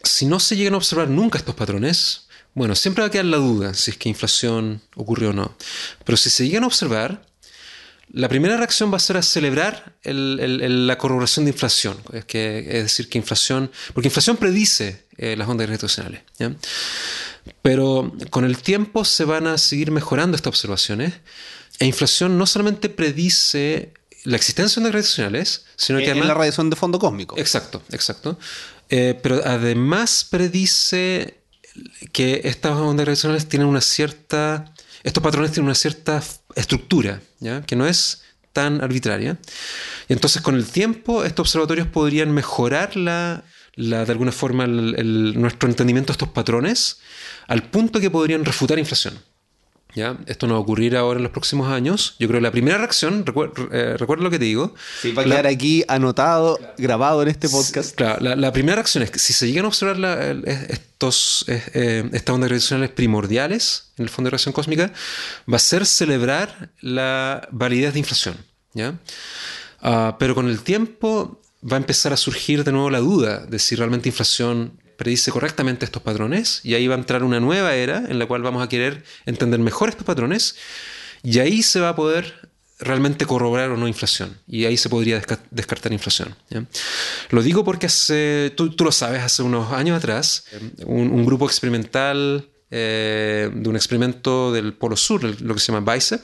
Si 0.02 0.26
no 0.26 0.40
se 0.40 0.56
llegan 0.56 0.74
a 0.74 0.78
observar 0.78 1.08
nunca 1.08 1.38
estos 1.38 1.54
patrones, 1.54 2.24
bueno, 2.54 2.76
siempre 2.76 3.02
va 3.02 3.08
a 3.08 3.10
quedar 3.10 3.24
la 3.26 3.38
duda 3.38 3.74
si 3.74 3.90
es 3.90 3.96
que 3.96 4.08
inflación 4.08 4.80
ocurrió 4.94 5.30
o 5.30 5.32
no. 5.32 5.56
Pero 6.04 6.16
si 6.16 6.30
se 6.30 6.46
llegan 6.46 6.64
a 6.64 6.68
observar, 6.68 7.26
la 8.14 8.28
primera 8.28 8.56
reacción 8.56 8.92
va 8.92 8.98
a 8.98 9.00
ser 9.00 9.16
a 9.16 9.22
celebrar 9.22 9.96
la 10.04 10.98
corroboración 10.98 11.44
de 11.44 11.50
inflación, 11.50 11.96
es, 12.12 12.24
que, 12.24 12.58
es 12.58 12.82
decir, 12.84 13.08
que 13.08 13.18
inflación, 13.18 13.72
porque 13.92 14.06
inflación 14.06 14.36
predice 14.36 15.04
eh, 15.16 15.36
las 15.36 15.48
ondas 15.48 15.66
gravitacionales. 15.66 16.22
Pero 17.60 18.12
con 18.30 18.44
el 18.44 18.58
tiempo 18.58 19.04
se 19.04 19.24
van 19.24 19.48
a 19.48 19.58
seguir 19.58 19.90
mejorando 19.90 20.36
estas 20.36 20.48
observaciones 20.48 21.14
e 21.80 21.86
inflación 21.86 22.38
no 22.38 22.46
solamente 22.46 22.88
predice 22.88 23.92
la 24.22 24.36
existencia 24.36 24.76
de 24.76 24.86
ondas 24.86 24.92
gravitacionales, 24.92 25.64
sino 25.74 25.98
que 25.98 26.06
además... 26.12 26.28
la 26.28 26.34
radiación 26.34 26.70
de 26.70 26.76
fondo 26.76 27.00
cósmico. 27.00 27.36
Exacto, 27.36 27.82
exacto. 27.90 28.38
Eh, 28.90 29.18
pero 29.20 29.42
además 29.44 30.24
predice 30.30 31.40
que 32.12 32.42
estas 32.44 32.76
ondas 32.76 33.06
gravitacionales 33.06 33.48
tienen 33.48 33.66
una 33.66 33.80
cierta 33.80 34.72
estos 35.04 35.22
patrones 35.22 35.52
tienen 35.52 35.66
una 35.66 35.74
cierta 35.74 36.22
estructura, 36.54 37.20
¿ya? 37.40 37.62
que 37.62 37.76
no 37.76 37.86
es 37.86 38.22
tan 38.52 38.82
arbitraria. 38.82 39.38
Y 40.08 40.12
entonces 40.12 40.40
con 40.40 40.54
el 40.54 40.66
tiempo 40.66 41.24
estos 41.24 41.48
observatorios 41.48 41.88
podrían 41.88 42.32
mejorar 42.32 42.96
la, 42.96 43.44
de 43.76 44.12
alguna 44.12 44.32
forma 44.32 44.66
nuestro 44.66 45.68
entendimiento 45.68 46.08
de 46.08 46.12
estos 46.12 46.28
patrones 46.28 47.00
al 47.48 47.64
punto 47.64 48.00
que 48.00 48.10
podrían 48.10 48.44
refutar 48.44 48.78
inflación. 48.78 49.18
¿Ya? 49.94 50.18
Esto 50.26 50.48
no 50.48 50.54
va 50.54 50.58
a 50.58 50.62
ocurrir 50.62 50.96
ahora 50.96 51.18
en 51.18 51.22
los 51.22 51.30
próximos 51.30 51.68
años. 51.68 52.16
Yo 52.18 52.26
creo 52.26 52.40
que 52.40 52.42
la 52.42 52.50
primera 52.50 52.78
reacción, 52.78 53.24
eh, 53.70 53.94
recuerda 53.96 54.24
lo 54.24 54.30
que 54.30 54.40
te 54.40 54.46
digo. 54.46 54.74
Sí, 55.00 55.12
va 55.12 55.22
a 55.22 55.24
quedar 55.24 55.46
aquí 55.46 55.84
anotado, 55.86 56.58
grabado 56.78 57.22
en 57.22 57.28
este 57.28 57.48
podcast. 57.48 57.94
Claro, 57.94 58.34
la, 58.34 58.52
primera 58.52 58.76
reacción 58.76 59.04
es 59.04 59.12
que 59.12 59.20
si 59.20 59.32
se 59.32 59.46
llegan 59.46 59.66
a 59.66 59.68
observar 59.68 59.96
estos, 60.44 61.44
eh, 61.46 62.08
estas 62.12 62.34
ondas 62.34 62.48
gravitacionales 62.48 62.90
primordiales 62.90 63.92
en 63.96 64.04
el 64.04 64.08
fondo 64.08 64.26
de 64.26 64.30
radiación 64.32 64.52
cósmica, 64.52 64.92
va 65.50 65.56
a 65.56 65.60
ser 65.60 65.86
celebrar 65.86 66.70
la 66.80 67.48
validez 67.52 67.92
de 67.92 68.00
inflación. 68.00 68.36
¿ya? 68.74 68.98
Ah, 69.80 70.16
pero 70.18 70.34
con 70.34 70.48
el 70.48 70.60
tiempo 70.62 71.40
va 71.62 71.76
a 71.76 71.80
empezar 71.80 72.12
a 72.12 72.16
surgir 72.16 72.64
de 72.64 72.72
nuevo 72.72 72.90
la 72.90 72.98
duda 72.98 73.46
de 73.46 73.58
si 73.58 73.74
realmente 73.76 74.08
inflación 74.08 74.80
predice 74.96 75.30
correctamente 75.30 75.84
estos 75.84 76.02
patrones 76.02 76.60
y 76.64 76.74
ahí 76.74 76.86
va 76.86 76.94
a 76.94 76.98
entrar 76.98 77.22
una 77.24 77.40
nueva 77.40 77.74
era 77.74 78.04
en 78.08 78.18
la 78.18 78.26
cual 78.26 78.42
vamos 78.42 78.62
a 78.62 78.68
querer 78.68 79.04
entender 79.26 79.60
mejor 79.60 79.88
estos 79.88 80.04
patrones 80.04 80.56
y 81.22 81.38
ahí 81.38 81.62
se 81.62 81.80
va 81.80 81.90
a 81.90 81.96
poder 81.96 82.50
realmente 82.78 83.24
corroborar 83.24 83.70
o 83.70 83.76
no 83.76 83.88
inflación 83.88 84.38
y 84.46 84.64
ahí 84.64 84.76
se 84.76 84.88
podría 84.88 85.22
descartar 85.50 85.92
inflación. 85.92 86.34
Lo 87.30 87.42
digo 87.42 87.64
porque 87.64 87.86
hace, 87.86 88.52
tú, 88.56 88.74
lo 88.78 88.92
sabes, 88.92 89.22
hace 89.22 89.42
unos 89.42 89.72
años 89.72 89.96
atrás 89.96 90.44
un, 90.84 91.24
grupo 91.24 91.46
experimental 91.46 92.48
eh, 92.70 93.50
de 93.52 93.68
un 93.68 93.76
experimento 93.76 94.52
del 94.52 94.74
Polo 94.74 94.96
Sur, 94.96 95.22
lo 95.40 95.54
que 95.54 95.60
se 95.60 95.72
llama 95.72 95.92
BICEP, 95.92 96.20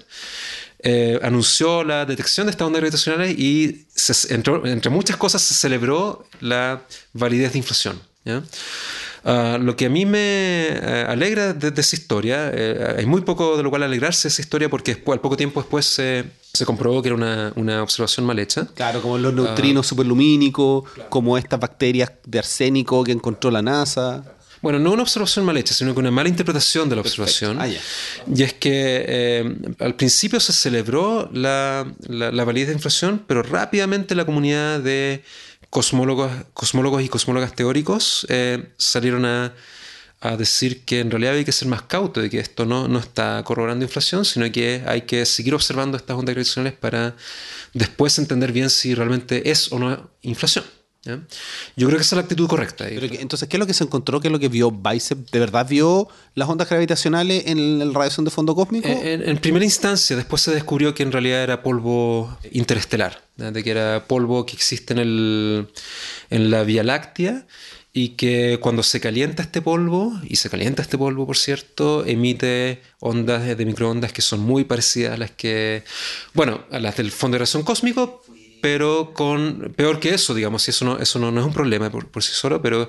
eh, 0.82 1.20
anunció 1.22 1.84
la 1.84 2.06
detección 2.06 2.46
de 2.46 2.52
estas 2.52 2.66
ondas 2.66 2.80
gravitacionales 2.80 3.38
y 3.38 3.86
entre, 4.30 4.90
muchas 4.90 5.16
cosas 5.16 5.42
se 5.42 5.52
celebró 5.52 6.26
la 6.40 6.86
validez 7.12 7.52
de 7.52 7.58
inflación. 7.58 8.00
Ah, 9.24 9.58
lo 9.60 9.76
que 9.76 9.86
a 9.86 9.90
mí 9.90 10.06
me 10.06 10.68
eh, 10.68 11.04
alegra 11.06 11.52
de, 11.52 11.80
esa 11.80 11.96
historia, 11.96 12.50
eh, 12.52 12.96
hay 12.98 13.06
muy 13.06 13.20
poco 13.20 13.56
de 13.56 13.62
lo 13.62 13.70
cual 13.70 13.82
alegrarse 13.82 14.28
de 14.28 14.32
esa 14.32 14.40
historia 14.40 14.68
porque 14.70 14.94
después, 14.94 15.16
al 15.16 15.20
poco 15.20 15.36
tiempo 15.36 15.60
después 15.60 15.84
se, 15.84 16.24
se 16.52 16.64
comprobó 16.64 17.02
que 17.02 17.08
era 17.08 17.16
una, 17.16 17.52
una, 17.56 17.82
observación 17.82 18.24
mal 18.24 18.38
hecha. 18.38 18.66
Claro, 18.74 19.02
como 19.02 19.18
los 19.18 19.34
neutrinos 19.34 19.86
ah, 19.86 19.88
superlumínicos, 19.88 20.84
como 21.08 21.36
estas 21.36 21.60
bacterias 21.60 22.12
de 22.24 22.38
arsénico 22.38 23.04
que 23.04 23.12
encontró 23.12 23.50
la 23.50 23.62
NASA. 23.62 24.24
Bueno, 24.62 24.78
no 24.78 24.92
una 24.92 25.02
observación 25.02 25.44
mal 25.46 25.56
hecha, 25.56 25.72
sino 25.72 25.94
que 25.94 26.00
una 26.00 26.10
mala 26.10 26.28
interpretación 26.28 26.88
de 26.88 26.96
la 26.96 27.00
observación. 27.00 27.58
Ah, 27.60 27.66
y 27.66 28.42
es 28.42 28.52
que 28.52 29.04
eh, 29.08 29.56
al 29.78 29.94
principio 29.94 30.38
se 30.38 30.52
celebró 30.52 31.30
la, 31.32 31.90
la, 32.08 32.30
la 32.30 32.44
validez 32.44 32.68
de 32.68 32.74
inflación, 32.74 33.24
pero 33.26 33.42
rápidamente 33.42 34.14
la 34.14 34.26
comunidad 34.26 34.80
de 34.80 35.24
cosmólogos, 35.70 36.30
cosmólogos 36.52 37.02
y 37.02 37.08
cosmólogas 37.08 37.54
teóricos 37.54 38.26
eh, 38.28 38.72
salieron 38.76 39.24
a, 39.24 39.54
decir 40.36 40.84
que 40.84 41.00
en 41.00 41.10
realidad 41.10 41.32
hay 41.32 41.46
que 41.46 41.52
ser 41.52 41.66
más 41.66 41.80
cauto 41.80 42.20
de 42.20 42.28
que 42.28 42.40
esto 42.40 42.66
no, 42.66 42.88
no 42.88 42.98
está 42.98 43.42
corroborando 43.42 43.86
inflación, 43.86 44.26
sino 44.26 44.52
que 44.52 44.82
hay 44.86 45.00
que 45.02 45.24
seguir 45.24 45.54
observando 45.54 45.96
estas 45.96 46.14
ondas 46.14 46.34
gravitacionales 46.34 46.78
para 46.78 47.16
después 47.72 48.18
entender 48.18 48.52
bien 48.52 48.68
si 48.68 48.94
realmente 48.94 49.50
es 49.50 49.72
o 49.72 49.78
no 49.78 50.10
inflación. 50.20 50.66
Yo 51.02 51.86
creo 51.86 51.96
que 51.96 52.02
esa 52.02 52.14
es 52.14 52.18
la 52.18 52.22
actitud 52.22 52.46
correcta. 52.46 52.86
entonces, 52.88 53.48
¿qué 53.48 53.56
es 53.56 53.58
lo 53.58 53.66
que 53.66 53.72
se 53.72 53.84
encontró? 53.84 54.20
¿Qué 54.20 54.28
es 54.28 54.32
lo 54.32 54.38
que 54.38 54.48
vio 54.48 54.70
Bicep? 54.70 55.30
¿De 55.30 55.38
verdad 55.38 55.66
vio 55.66 56.08
las 56.34 56.48
ondas 56.48 56.68
gravitacionales 56.68 57.44
en 57.46 57.78
la 57.78 57.86
radiación 57.86 58.24
de 58.24 58.30
fondo 58.30 58.54
cósmico? 58.54 58.88
En, 58.88 59.38
primera 59.38 59.64
instancia, 59.64 60.14
después 60.14 60.42
se 60.42 60.52
descubrió 60.52 60.94
que 60.94 61.02
en 61.02 61.12
realidad 61.12 61.42
era 61.42 61.62
polvo 61.62 62.36
interestelar, 62.52 63.22
de 63.36 63.64
que 63.64 63.70
era 63.70 64.04
polvo 64.06 64.44
que 64.44 64.52
existe 64.52 64.92
en, 64.92 64.98
el, 64.98 65.68
en 66.28 66.50
la 66.50 66.64
Vía 66.64 66.84
Láctea 66.84 67.46
y 67.92 68.10
que 68.10 68.58
cuando 68.60 68.82
se 68.82 69.00
calienta 69.00 69.42
este 69.42 69.62
polvo, 69.62 70.20
y 70.22 70.36
se 70.36 70.48
calienta 70.48 70.82
este 70.82 70.96
polvo 70.96 71.26
por 71.26 71.36
cierto, 71.36 72.04
emite 72.06 72.82
ondas 73.00 73.56
de 73.56 73.66
microondas 73.66 74.12
que 74.12 74.22
son 74.22 74.40
muy 74.40 74.64
parecidas 74.64 75.14
a 75.14 75.16
las 75.16 75.32
que, 75.32 75.82
bueno, 76.32 76.64
a 76.70 76.78
las 76.78 76.96
del 76.96 77.10
fondo 77.10 77.34
de 77.34 77.38
radiación 77.40 77.64
cósmico, 77.64 78.19
pero 78.60 79.12
con 79.14 79.72
peor 79.76 80.00
que 80.00 80.14
eso, 80.14 80.34
digamos, 80.34 80.66
y 80.68 80.70
eso 80.70 80.84
no, 80.84 80.98
eso 80.98 81.18
no, 81.18 81.38
es 81.38 81.46
un 81.46 81.52
problema 81.52 81.90
por, 81.90 82.22
sí 82.22 82.32
solo, 82.32 82.62
pero, 82.62 82.88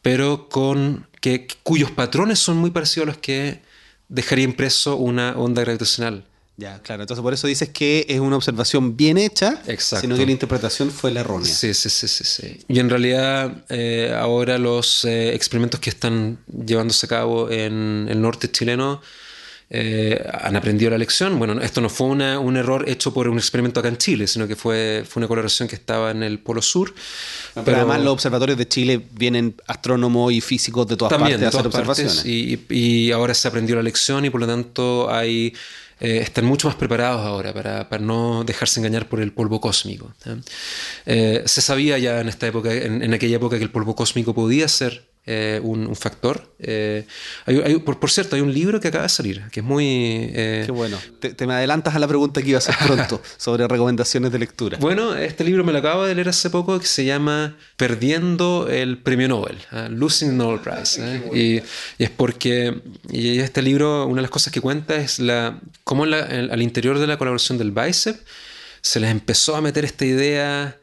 pero 0.00 0.48
con 0.48 1.06
que, 1.20 1.46
cuyos 1.62 1.90
patrones 1.90 2.38
son 2.38 2.56
muy 2.56 2.70
parecidos 2.70 3.08
a 3.08 3.10
los 3.12 3.18
que 3.18 3.60
dejaría 4.08 4.44
impreso 4.44 4.96
una 4.96 5.32
onda 5.36 5.62
gravitacional. 5.62 6.24
Ya, 6.56 6.80
claro. 6.82 7.02
Entonces 7.02 7.22
por 7.22 7.32
eso 7.32 7.46
dices 7.46 7.70
que 7.70 8.04
es 8.08 8.20
una 8.20 8.36
observación 8.36 8.96
bien 8.96 9.16
hecha, 9.16 9.62
Exacto. 9.66 10.02
sino 10.02 10.16
que 10.16 10.26
la 10.26 10.32
interpretación 10.32 10.90
fue 10.90 11.10
la 11.10 11.20
errónea. 11.20 11.52
Sí, 11.52 11.72
sí, 11.72 11.88
sí, 11.88 12.06
sí. 12.06 12.24
sí. 12.24 12.58
Y 12.68 12.78
en 12.78 12.90
realidad 12.90 13.64
eh, 13.70 14.14
ahora 14.16 14.58
los 14.58 15.04
eh, 15.04 15.34
experimentos 15.34 15.80
que 15.80 15.90
están 15.90 16.38
llevándose 16.46 17.06
a 17.06 17.08
cabo 17.08 17.50
en 17.50 18.06
el 18.08 18.20
norte 18.20 18.50
chileno 18.50 19.00
eh, 19.74 20.22
han 20.30 20.54
aprendido 20.54 20.90
la 20.90 20.98
lección. 20.98 21.38
Bueno, 21.38 21.58
esto 21.62 21.80
no 21.80 21.88
fue 21.88 22.06
un 22.08 22.56
error 22.58 22.84
hecho 22.86 23.14
por 23.14 23.26
un 23.26 23.38
experimento 23.38 23.80
acá 23.80 23.88
en 23.88 23.96
Chile, 23.96 24.26
sino 24.26 24.46
que 24.46 24.54
fue, 24.54 25.02
fue 25.08 25.20
una 25.20 25.28
coloración 25.28 25.66
que 25.66 25.76
estaba 25.76 26.10
en 26.10 26.22
el 26.22 26.40
Polo 26.40 26.60
Sur. 26.60 26.94
pero, 27.64 27.78
además 27.78 28.02
los 28.02 28.12
observatorios 28.12 28.58
de 28.58 28.68
Chile 28.68 29.00
vienen 29.12 29.54
astrónomos 29.66 30.30
y 30.30 30.42
físicos 30.42 30.86
de 30.88 30.98
todas 30.98 31.18
partes 31.18 31.42
a 31.42 31.48
hacer 31.48 31.66
observaciones. 31.66 32.22
y, 32.26 33.10
ahora 33.12 33.32
se 33.32 33.48
aprendió 33.48 33.74
la 33.76 33.82
lección 33.82 34.26
y 34.26 34.30
por 34.30 34.42
lo 34.42 34.46
tanto 34.46 35.10
hay... 35.10 35.54
Eh, 36.00 36.18
están 36.18 36.44
mucho 36.44 36.66
más 36.66 36.76
preparados 36.76 37.24
ahora 37.24 37.54
para, 37.54 37.88
para, 37.88 38.02
no 38.02 38.42
dejarse 38.42 38.80
engañar 38.80 39.08
por 39.08 39.20
el 39.20 39.32
polvo 39.32 39.60
cósmico. 39.60 40.12
Eh, 41.06 41.44
se 41.46 41.60
sabía 41.60 41.96
ya 41.96 42.20
en 42.20 42.28
esta 42.28 42.48
época, 42.48 42.74
en, 42.74 43.14
aquella 43.14 43.36
época, 43.36 43.56
que 43.56 43.62
el 43.62 43.70
polvo 43.70 43.94
cósmico 43.94 44.34
podía 44.34 44.66
ser 44.66 45.11
eh, 45.24 45.60
un, 45.62 45.94
factor. 45.94 46.52
Eh, 46.58 47.06
por, 47.84 48.10
cierto, 48.10 48.34
hay 48.34 48.42
un 48.42 48.52
libro 48.52 48.80
que 48.80 48.88
acaba 48.88 49.04
de 49.04 49.08
salir, 49.08 49.42
que 49.52 49.60
es 49.60 49.66
muy... 49.66 49.86
Eh, 50.34 50.64
Qué 50.66 50.72
bueno. 50.72 50.98
Te, 51.20 51.46
me 51.46 51.54
adelantas 51.54 51.94
a 51.94 52.00
la 52.00 52.08
pregunta 52.08 52.42
que 52.42 52.48
iba 52.48 52.56
a 52.56 52.58
hacer 52.58 52.74
pronto 52.86 53.22
sobre 53.36 53.68
recomendaciones 53.68 54.32
de 54.32 54.40
lectura. 54.40 54.78
Bueno, 54.80 55.14
este 55.14 55.44
libro 55.44 55.62
me 55.62 55.70
lo 55.72 55.78
acabo 55.78 56.04
de 56.04 56.16
leer 56.16 56.28
hace 56.28 56.50
poco 56.50 56.80
que 56.80 56.86
se 56.86 57.04
llama 57.04 57.56
Perdiendo 57.76 58.66
el 58.68 58.98
Premio 58.98 59.28
Nobel, 59.28 59.58
Losing 59.90 60.30
the 60.30 60.34
Nobel 60.34 60.58
Prize. 60.58 61.22
Y, 61.32 61.62
es 62.02 62.10
porque 62.10 62.80
y 63.08 63.38
este 63.38 63.62
libro, 63.62 64.06
una 64.06 64.16
de 64.16 64.22
las 64.22 64.30
cosas 64.30 64.52
que 64.52 64.60
cuenta 64.60 64.96
es 64.96 65.20
la 65.20 65.60
cómo 65.84 66.02
al 66.02 66.62
interior 66.62 66.98
de 66.98 67.06
la 67.06 67.16
colaboración 67.16 67.58
del 67.58 67.70
BICEP 67.70 68.16
se 68.80 68.98
les 68.98 69.10
empezó 69.12 69.54
a 69.54 69.60
meter 69.60 69.84
esta 69.84 70.04
idea 70.04 70.78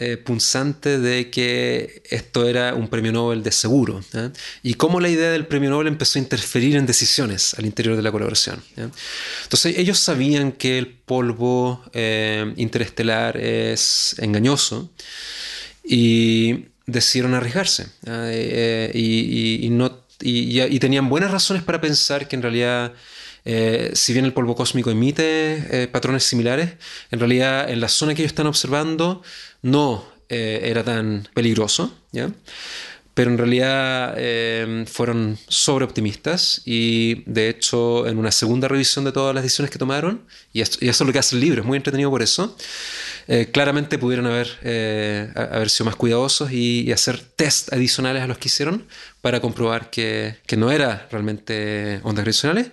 eh, 0.00 0.16
punzante 0.16 0.98
de 0.98 1.28
que 1.28 2.02
esto 2.08 2.48
era 2.48 2.74
un 2.74 2.86
premio 2.86 3.10
Nobel 3.10 3.42
de 3.42 3.50
seguro 3.50 4.00
y 4.62 4.74
cómo 4.74 5.00
la 5.00 5.08
idea 5.08 5.30
del 5.32 5.46
premio 5.46 5.70
Nobel 5.70 5.88
empezó 5.88 6.18
a 6.18 6.22
interferir 6.22 6.76
en 6.76 6.86
decisiones 6.86 7.54
al 7.54 7.66
interior 7.66 7.96
de 7.96 8.02
la 8.02 8.12
colaboración. 8.12 8.62
Entonces 8.76 9.76
ellos 9.76 9.98
sabían 9.98 10.52
que 10.52 10.78
el 10.78 10.86
polvo 10.86 11.82
eh, 11.92 12.52
interestelar 12.56 13.36
es 13.38 14.14
engañoso 14.18 14.88
y 15.82 16.66
decidieron 16.86 17.34
arriesgarse 17.34 17.88
eh, 18.06 18.92
y, 18.94 19.68
no, 19.70 19.98
y, 20.20 20.78
tenían 20.78 21.08
buenas 21.08 21.32
razones 21.32 21.64
para 21.64 21.80
pensar 21.80 22.28
que 22.28 22.36
en 22.36 22.42
realidad 22.42 22.92
si 23.44 24.12
bien 24.12 24.24
el 24.24 24.32
polvo 24.32 24.54
cósmico 24.54 24.90
emite 24.90 25.88
patrones 25.92 26.24
similares, 26.24 26.72
en 27.10 27.18
realidad 27.18 27.70
en 27.70 27.80
la 27.80 27.88
zona 27.88 28.14
que 28.14 28.22
ellos 28.22 28.32
están 28.32 28.46
observando 28.46 29.22
no 29.62 30.04
eh, 30.28 30.60
era 30.64 30.84
tan 30.84 31.26
peligroso, 31.32 31.90
¿ya? 32.12 32.30
pero 33.14 33.30
en 33.30 33.38
realidad 33.38 34.14
eh, 34.18 34.84
fueron 34.86 35.38
sobreoptimistas 35.48 36.60
y 36.66 37.22
de 37.24 37.48
hecho 37.48 38.06
en 38.06 38.18
una 38.18 38.30
segunda 38.30 38.68
revisión 38.68 39.06
de 39.06 39.12
todas 39.12 39.34
las 39.34 39.42
decisiones 39.42 39.70
que 39.70 39.78
tomaron, 39.78 40.26
y, 40.52 40.60
eso 40.60 40.78
es 40.80 41.00
lo 41.00 41.12
que 41.14 41.18
hace 41.18 41.34
el 41.34 41.40
libro, 41.40 41.62
es 41.62 41.66
muy 41.66 41.78
entretenido 41.78 42.10
por 42.10 42.20
eso, 42.20 42.54
eh, 43.26 43.48
claramente 43.50 43.98
pudieron 43.98 44.26
haber, 44.26 45.24
haber 45.34 45.70
sido 45.70 45.86
más 45.86 45.96
cuidadosos 45.96 46.52
y, 46.52 46.92
hacer 46.92 47.20
test 47.20 47.72
adicionales 47.72 48.22
a 48.22 48.26
los 48.26 48.36
que 48.36 48.48
hicieron 48.48 48.86
para 49.22 49.40
comprobar 49.40 49.88
que, 49.88 50.36
que 50.46 50.58
no 50.58 50.70
era 50.70 51.08
realmente 51.10 52.00
ondas 52.02 52.24
gravitacionales. 52.24 52.70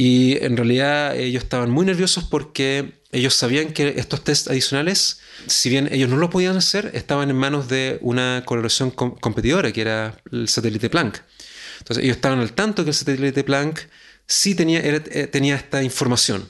Y 0.00 0.42
en 0.42 0.56
realidad 0.56 1.14
ellos 1.14 1.42
estaban 1.42 1.70
muy 1.70 1.84
nerviosos 1.84 2.24
porque 2.24 2.94
ellos 3.12 3.34
sabían 3.34 3.74
que 3.74 3.96
estos 3.98 4.24
test 4.24 4.48
adicionales, 4.48 5.20
si 5.46 5.68
bien 5.68 5.90
ellos 5.92 6.08
no 6.08 6.16
lo 6.16 6.30
podían 6.30 6.56
hacer, 6.56 6.90
estaban 6.94 7.28
en 7.28 7.36
manos 7.36 7.68
de 7.68 7.98
una 8.00 8.42
colaboración 8.46 8.92
competidora, 8.92 9.72
que 9.72 9.82
era 9.82 10.16
el 10.32 10.48
satélite 10.48 10.88
Planck. 10.88 11.20
Entonces 11.80 12.02
ellos 12.02 12.16
estaban 12.16 12.38
al 12.38 12.54
tanto 12.54 12.82
que 12.82 12.88
el 12.88 12.94
satélite 12.94 13.44
Planck 13.44 13.90
sí 14.26 14.54
tenía, 14.54 14.80
eh, 14.82 15.26
tenía 15.26 15.56
esta 15.56 15.82
información. 15.82 16.48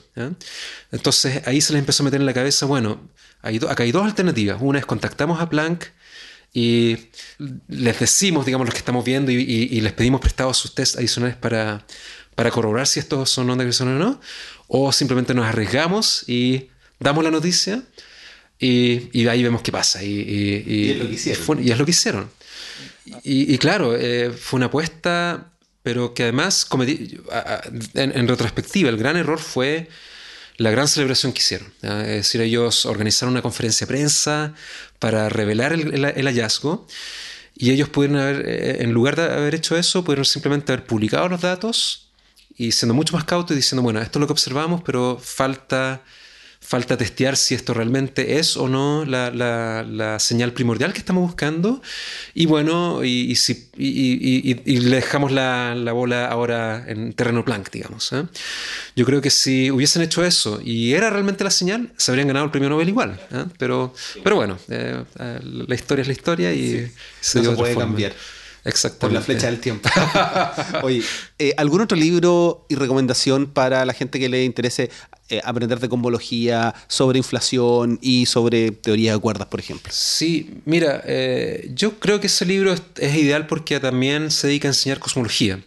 Entonces 0.89 1.41
ahí 1.45 1.59
se 1.59 1.73
les 1.73 1.81
empezó 1.81 2.03
a 2.03 2.05
meter 2.05 2.21
en 2.21 2.27
la 2.27 2.33
cabeza, 2.33 2.65
bueno, 2.65 3.09
hay 3.41 3.59
acá 3.67 3.83
hay 3.83 3.91
dos 3.91 4.05
alternativas. 4.05 4.59
Una 4.61 4.79
es 4.79 4.85
contactamos 4.85 5.41
a 5.41 5.49
Planck 5.49 5.87
y 6.53 7.09
les 7.67 7.99
decimos, 7.99 8.45
digamos, 8.45 8.67
lo 8.67 8.71
que 8.71 8.79
estamos 8.79 9.03
viendo 9.03 9.29
y, 9.31 9.81
les 9.81 9.93
pedimos 9.93 10.21
prestados 10.21 10.57
sus 10.57 10.73
test 10.73 10.97
adicionales 10.97 11.35
para, 11.37 11.85
para 12.41 12.49
corroborar 12.49 12.87
si 12.87 12.99
estos 12.99 13.29
son 13.29 13.47
ondas 13.51 13.65
gravitacionales 13.65 14.01
o 14.01 14.09
no 14.09 14.21
o 14.67 14.91
simplemente 14.91 15.35
nos 15.35 15.45
arriesgamos 15.45 16.27
y 16.27 16.71
damos 16.97 17.23
la 17.23 17.29
noticia 17.29 17.83
y, 18.57 19.11
y 19.13 19.27
ahí 19.27 19.43
vemos 19.43 19.61
qué 19.61 19.71
pasa. 19.71 20.03
Y, 20.03 20.63
y, 20.65 20.89
es 20.89 20.97
lo 20.97 21.07
que 21.07 21.13
hicieron. 21.13 21.63
y 21.63 21.69
es 21.69 21.77
lo 21.77 21.85
que 21.85 21.91
hicieron. 21.91 22.31
Y, 23.23 23.55
claro, 23.59 23.95
eh, 23.95 24.31
fue 24.31 24.57
una 24.57 24.65
apuesta, 24.67 25.51
pero 25.83 26.15
que 26.15 26.23
además, 26.23 26.67
en, 27.93 28.27
retrospectiva, 28.27 28.89
el 28.89 28.97
gran 28.97 29.17
error 29.17 29.37
fue 29.37 29.87
la 30.57 30.71
gran 30.71 30.87
celebración 30.87 31.33
que 31.33 31.41
hicieron. 31.41 31.71
Es 31.83 32.07
decir, 32.07 32.41
ellos 32.41 32.87
organizaron 32.87 33.33
una 33.33 33.43
conferencia 33.43 33.85
de 33.85 33.93
prensa 33.93 34.55
para 34.97 35.29
revelar 35.29 35.73
el, 35.73 36.03
el 36.05 36.25
hallazgo. 36.25 36.87
Y 37.55 37.69
ellos 37.69 37.89
pudieron 37.89 38.17
haber, 38.17 38.49
eh, 38.49 38.77
en 38.81 38.93
lugar 38.93 39.15
de 39.15 39.25
haber 39.25 39.53
hecho 39.53 39.77
eso, 39.77 40.03
pudieron 40.03 40.25
simplemente 40.25 40.73
haber 40.73 40.87
publicado 40.87 41.29
los 41.29 41.41
datos 41.41 42.07
y 42.57 42.71
siendo 42.71 42.93
mucho 42.93 43.15
más 43.15 43.23
cauto 43.23 43.53
y 43.53 43.55
diciendo, 43.55 43.81
bueno, 43.81 44.01
esto 44.01 44.19
es 44.19 44.21
lo 44.21 44.27
que 44.27 44.33
observamos, 44.33 44.81
pero 44.83 45.19
falta, 45.21 46.03
falta 46.59 46.97
testear 46.97 47.35
si 47.35 47.55
esto 47.55 47.73
realmente 47.73 48.37
es 48.37 48.55
o 48.55 48.67
no 48.67 49.03
la, 49.05 49.31
la, 49.31 50.19
señal 50.19 50.53
primordial 50.53 50.93
que 50.93 50.99
estamos 50.99 51.23
buscando. 51.23 51.81
Y 52.33 52.45
bueno, 52.45 53.03
y, 53.03 53.35
si, 53.35 53.69
y, 53.77 54.79
le 54.79 54.95
dejamos 54.95 55.31
la, 55.31 55.73
bola 55.93 56.27
ahora 56.27 56.85
en 56.87 57.13
terreno 57.13 57.43
plank, 57.43 57.71
digamos. 57.71 58.11
¿eh? 58.13 58.23
Yo 58.95 59.05
creo 59.05 59.21
que 59.21 59.29
si 59.29 59.71
hubiesen 59.71 60.01
hecho 60.01 60.23
eso 60.23 60.61
y 60.63 60.93
era 60.93 61.09
realmente 61.09 61.43
la 61.43 61.51
señal, 61.51 61.91
se 61.97 62.11
habrían 62.11 62.27
ganado 62.27 62.45
el 62.45 62.51
premio 62.51 62.69
Nobel 62.69 62.89
igual. 62.89 63.19
¿eh? 63.31 63.45
Pero, 63.57 63.93
pero 64.23 64.35
bueno, 64.35 64.57
eh, 64.69 65.03
la 65.43 65.75
historia 65.75 66.01
es 66.01 66.07
la 66.07 66.13
historia 66.13 66.53
y 66.53 66.91
se, 67.21 67.41
puede 67.41 67.75
cambiar. 67.75 68.13
Exactamente. 68.63 68.99
Por 68.99 69.11
la 69.13 69.21
flecha 69.21 69.47
del 69.47 69.59
tiempo. 69.59 69.89
Oye, 70.83 71.03
eh, 71.39 71.53
¿algún 71.57 71.81
otro 71.81 71.97
libro 71.97 72.65
y 72.69 72.75
recomendación 72.75 73.47
para 73.47 73.85
la 73.85 73.93
gente 73.93 74.19
que 74.19 74.29
le 74.29 74.43
interese 74.43 74.91
eh, 75.31 75.41
aprender 75.43 75.79
de 75.79 75.87
convología, 75.87 76.75
sobre 76.87 77.17
inflación 77.17 77.97
y 78.01 78.25
sobre 78.25 78.71
teoría 78.71 79.13
de 79.13 79.19
cuerdas, 79.19 79.47
por 79.47 79.61
ejemplo? 79.61 79.91
Sí, 79.93 80.61
mira, 80.65 81.01
eh, 81.05 81.71
yo 81.73 81.99
creo 81.99 82.19
que 82.19 82.27
ese 82.27 82.45
libro 82.45 82.73
es, 82.73 83.15
ideal 83.15 83.47
porque 83.47 83.79
también 83.79 84.29
se 84.29 84.47
dedica 84.47 84.67
a 84.67 84.71
enseñar 84.71 84.99
cosmología. 84.99 85.59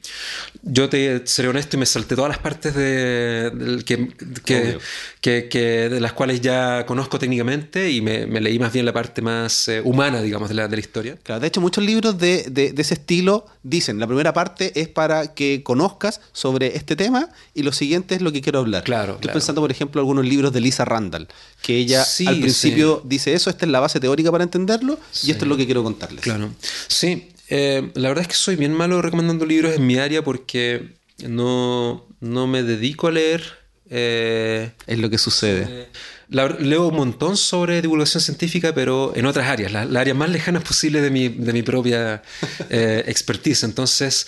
Yo 0.63 0.89
te 0.89 1.27
seré 1.27 1.49
honesto 1.49 1.77
y 1.77 1.81
me 1.81 1.87
salté 1.87 2.15
todas 2.15 2.29
las 2.29 2.39
partes 2.39 2.75
de, 2.75 3.83
que, 3.87 5.49
que, 5.49 5.89
de 5.89 6.01
las 6.01 6.13
cuales 6.13 6.41
ya 6.43 6.85
conozco 6.87 7.19
técnicamente 7.19 7.91
y 7.91 8.01
me, 8.03 8.27
leí 8.27 8.59
más 8.59 8.73
bien 8.73 8.85
la 8.85 8.93
parte 8.93 9.23
más 9.23 9.71
humana, 9.83 10.21
digamos, 10.21 10.49
de 10.51 10.55
la, 10.55 10.69
de 10.69 10.77
la 10.77 10.81
historia. 10.81 11.17
Claro, 11.23 11.41
de 11.41 11.47
hecho, 11.47 11.61
muchos 11.61 11.83
libros 11.83 12.19
de, 12.19 12.45
de 12.51 12.75
ese 12.77 12.95
estilo 12.95 13.47
dicen, 13.63 13.99
la 13.99 14.07
primera 14.07 14.33
parte 14.33 14.79
es 14.79 14.89
para 14.89 15.35
que 15.35 15.63
conozcas 15.63 16.21
sobre 16.33 16.77
este 16.77 16.97
tema 16.97 17.31
y 17.55 17.63
lo 17.63 17.73
siguiente 17.73 18.15
es 18.15 18.23
lo 18.23 18.31
que 18.31 18.41
quiero 18.41 18.61
hablar. 18.61 18.85
Claro, 18.85 19.19
Estoy 19.21 19.41
pensando, 19.55 19.61
por 19.61 19.71
ejemplo, 19.71 20.01
algunos 20.01 20.25
libros 20.25 20.53
de 20.53 20.61
Lisa 20.61 20.85
Randall, 20.85 21.29
que 21.63 21.77
ella 21.77 22.05
al 22.27 22.41
principio 22.41 23.03
dice 23.05 23.35
eso, 23.35 23.51
esta 23.51 23.65
es 23.65 23.71
la 23.71 23.81
base 23.81 24.01
teórica 24.01 24.31
para 24.31 24.45
entenderlo 24.45 24.99
y 25.23 25.31
esto 25.31 25.45
es 25.45 25.49
lo 25.49 25.57
que 25.57 25.67
quiero 25.67 25.83
contarles. 25.83 26.23
Claro, 26.23 26.51
sí. 26.89 27.31
Eh, 27.51 27.91
la 27.95 28.09
verdad 28.09 28.23
es 28.23 28.29
que 28.29 28.35
soy 28.35 28.57
bien 28.57 28.73
malo 28.73 29.03
recomendando 29.03 29.45
libros 29.45 29.75
en 29.75 29.87
mi 29.87 29.99
área 29.99 30.25
porque 30.25 30.95
no, 31.27 32.07
no 32.21 32.47
me 32.47 32.63
dedico 32.63 33.09
a 33.09 33.13
leer. 33.13 33.43
Eh, 33.91 34.71
es 34.87 34.99
lo 34.99 35.11
que 35.11 35.19
sucede. 35.19 35.67
Eh, 35.69 36.57
leo 36.61 36.89
un 36.89 36.97
montón 36.97 37.37
sobre 37.37 37.83
divulgación 37.83 38.23
científica, 38.23 38.75
pero 38.75 39.13
en 39.15 39.27
otras 39.27 39.47
áreas, 39.47 39.71
las 39.73 39.95
áreas 39.95 40.17
más 40.17 40.31
lejanas 40.31 40.65
posibles 40.65 41.03
de 41.03 41.11
mi, 41.11 41.29
de 41.29 41.53
mi 41.53 41.63
propia 41.63 42.23
expertise. 42.71 43.63
Entonces, 43.63 44.27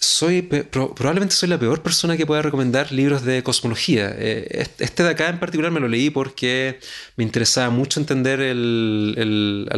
soy 0.00 0.42
probablemente 0.42 1.34
soy 1.34 1.48
la 1.48 1.58
peor 1.58 1.82
persona 1.82 2.16
que 2.16 2.24
pueda 2.24 2.40
recomendar 2.40 2.92
libros 2.92 3.24
de 3.24 3.42
cosmología. 3.42 4.14
Eh, 4.16 4.68
este 4.78 5.02
de 5.02 5.08
acá 5.08 5.28
en 5.28 5.40
particular 5.40 5.72
me 5.72 5.80
lo 5.80 5.88
leí 5.88 6.10
porque 6.10 6.78
me 7.16 7.24
interesaba 7.24 7.70
mucho 7.70 7.98
entender 7.98 8.40
el, 8.40 9.68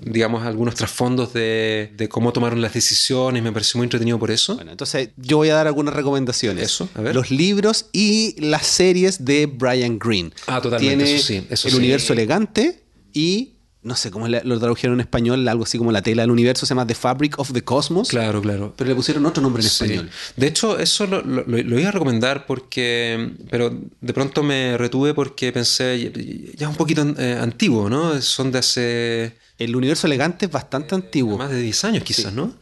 digamos 0.00 0.46
algunos 0.46 0.74
trasfondos 0.74 1.34
de, 1.34 2.08
cómo 2.10 2.32
tomaron 2.32 2.62
las 2.62 2.72
decisiones. 2.72 3.42
Me 3.42 3.52
pareció 3.52 3.76
muy 3.76 3.84
entretenido 3.84 4.18
por 4.18 4.30
eso. 4.30 4.54
Bueno, 4.54 4.70
entonces 4.70 5.10
yo 5.16 5.36
voy 5.36 5.50
a 5.50 5.54
dar 5.54 5.66
algunas 5.66 5.94
recomendaciones. 5.94 6.64
Eso, 6.64 6.88
a 6.94 7.02
ver. 7.02 7.14
Los 7.14 7.30
libros 7.30 7.86
y 7.92 8.40
las 8.40 8.66
series 8.66 9.24
de 9.26 9.44
Brian 9.46 9.98
Greene. 9.98 10.30
Ah, 10.46 10.62
totalmente. 10.62 11.04
Tiene 11.04 11.14
eso 11.16 11.26
sí, 11.26 11.46
eso 11.50 11.68
el 11.68 11.74
universo 11.74 12.14
elegante 12.14 12.82
y 13.12 13.52
no 13.82 13.96
sé 13.96 14.10
cómo 14.10 14.28
lo 14.28 14.58
tradujeron 14.58 14.94
en 14.94 15.00
español, 15.00 15.46
algo 15.48 15.64
así 15.64 15.76
como 15.76 15.90
la 15.90 16.02
tela 16.02 16.22
del 16.22 16.30
universo, 16.30 16.66
se 16.66 16.70
llama 16.70 16.86
The 16.86 16.94
Fabric 16.94 17.38
of 17.38 17.52
the 17.52 17.62
Cosmos. 17.62 18.08
Claro, 18.08 18.40
claro. 18.40 18.74
Pero 18.76 18.88
le 18.88 18.94
pusieron 18.94 19.26
otro 19.26 19.42
nombre 19.42 19.60
en 19.62 19.66
español. 19.66 20.10
De 20.36 20.46
hecho, 20.46 20.78
eso 20.78 21.06
lo, 21.06 21.22
lo, 21.22 21.78
iba 21.78 21.88
a 21.88 21.92
recomendar 21.92 22.46
porque, 22.46 23.32
pero 23.50 23.76
de 24.00 24.12
pronto 24.12 24.42
me 24.42 24.78
retuve 24.78 25.14
porque 25.14 25.52
pensé, 25.52 26.12
ya 26.56 26.66
es 26.66 26.70
un 26.70 26.76
poquito 26.76 27.02
eh, 27.18 27.38
antiguo, 27.40 27.90
¿no? 27.90 28.20
Son 28.20 28.52
de 28.52 28.58
hace... 28.58 29.36
El 29.58 29.76
universo 29.76 30.06
elegante 30.06 30.46
es 30.46 30.52
bastante 30.52 30.94
antiguo. 30.94 31.38
Más 31.38 31.50
de 31.50 31.60
10 31.60 31.84
años 31.84 32.04
quizás, 32.04 32.32
¿no? 32.32 32.54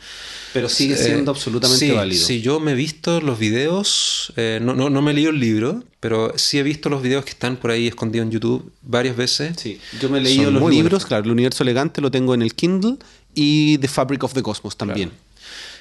Pero 0.52 0.68
sigue 0.68 0.96
siendo 0.96 1.30
absolutamente 1.30 1.92
válido. 1.92 2.26
Sí, 2.26 2.40
yo 2.40 2.58
me 2.60 2.72
he 2.72 2.74
visto 2.74 3.20
los 3.20 3.38
videos, 3.38 4.32
eh, 4.36 4.58
no, 4.60 4.74
no, 4.74 4.90
no, 4.90 5.02
me 5.02 5.12
he 5.12 5.14
leído 5.14 5.30
el 5.30 5.38
libro, 5.38 5.84
pero 6.00 6.32
sí 6.36 6.58
he 6.58 6.62
visto 6.62 6.88
los 6.88 7.02
videos 7.02 7.24
que 7.24 7.30
están 7.30 7.56
por 7.56 7.70
ahí 7.70 7.86
escondidos 7.86 8.26
en 8.26 8.32
YouTube 8.32 8.72
varias 8.82 9.16
veces. 9.16 9.56
Sí, 9.56 9.78
yo 10.00 10.08
me 10.08 10.18
he 10.18 10.20
leído 10.20 10.50
los 10.50 10.68
libros, 10.70 11.06
claro, 11.06 11.24
El 11.24 11.30
Universo 11.30 11.62
Elegante 11.62 12.00
lo 12.00 12.10
tengo 12.10 12.34
en 12.34 12.42
el 12.42 12.54
Kindle 12.54 12.96
y 13.34 13.78
The 13.78 13.88
Fabric 13.88 14.24
of 14.24 14.32
the 14.32 14.42
Cosmos 14.42 14.76
también. 14.76 15.12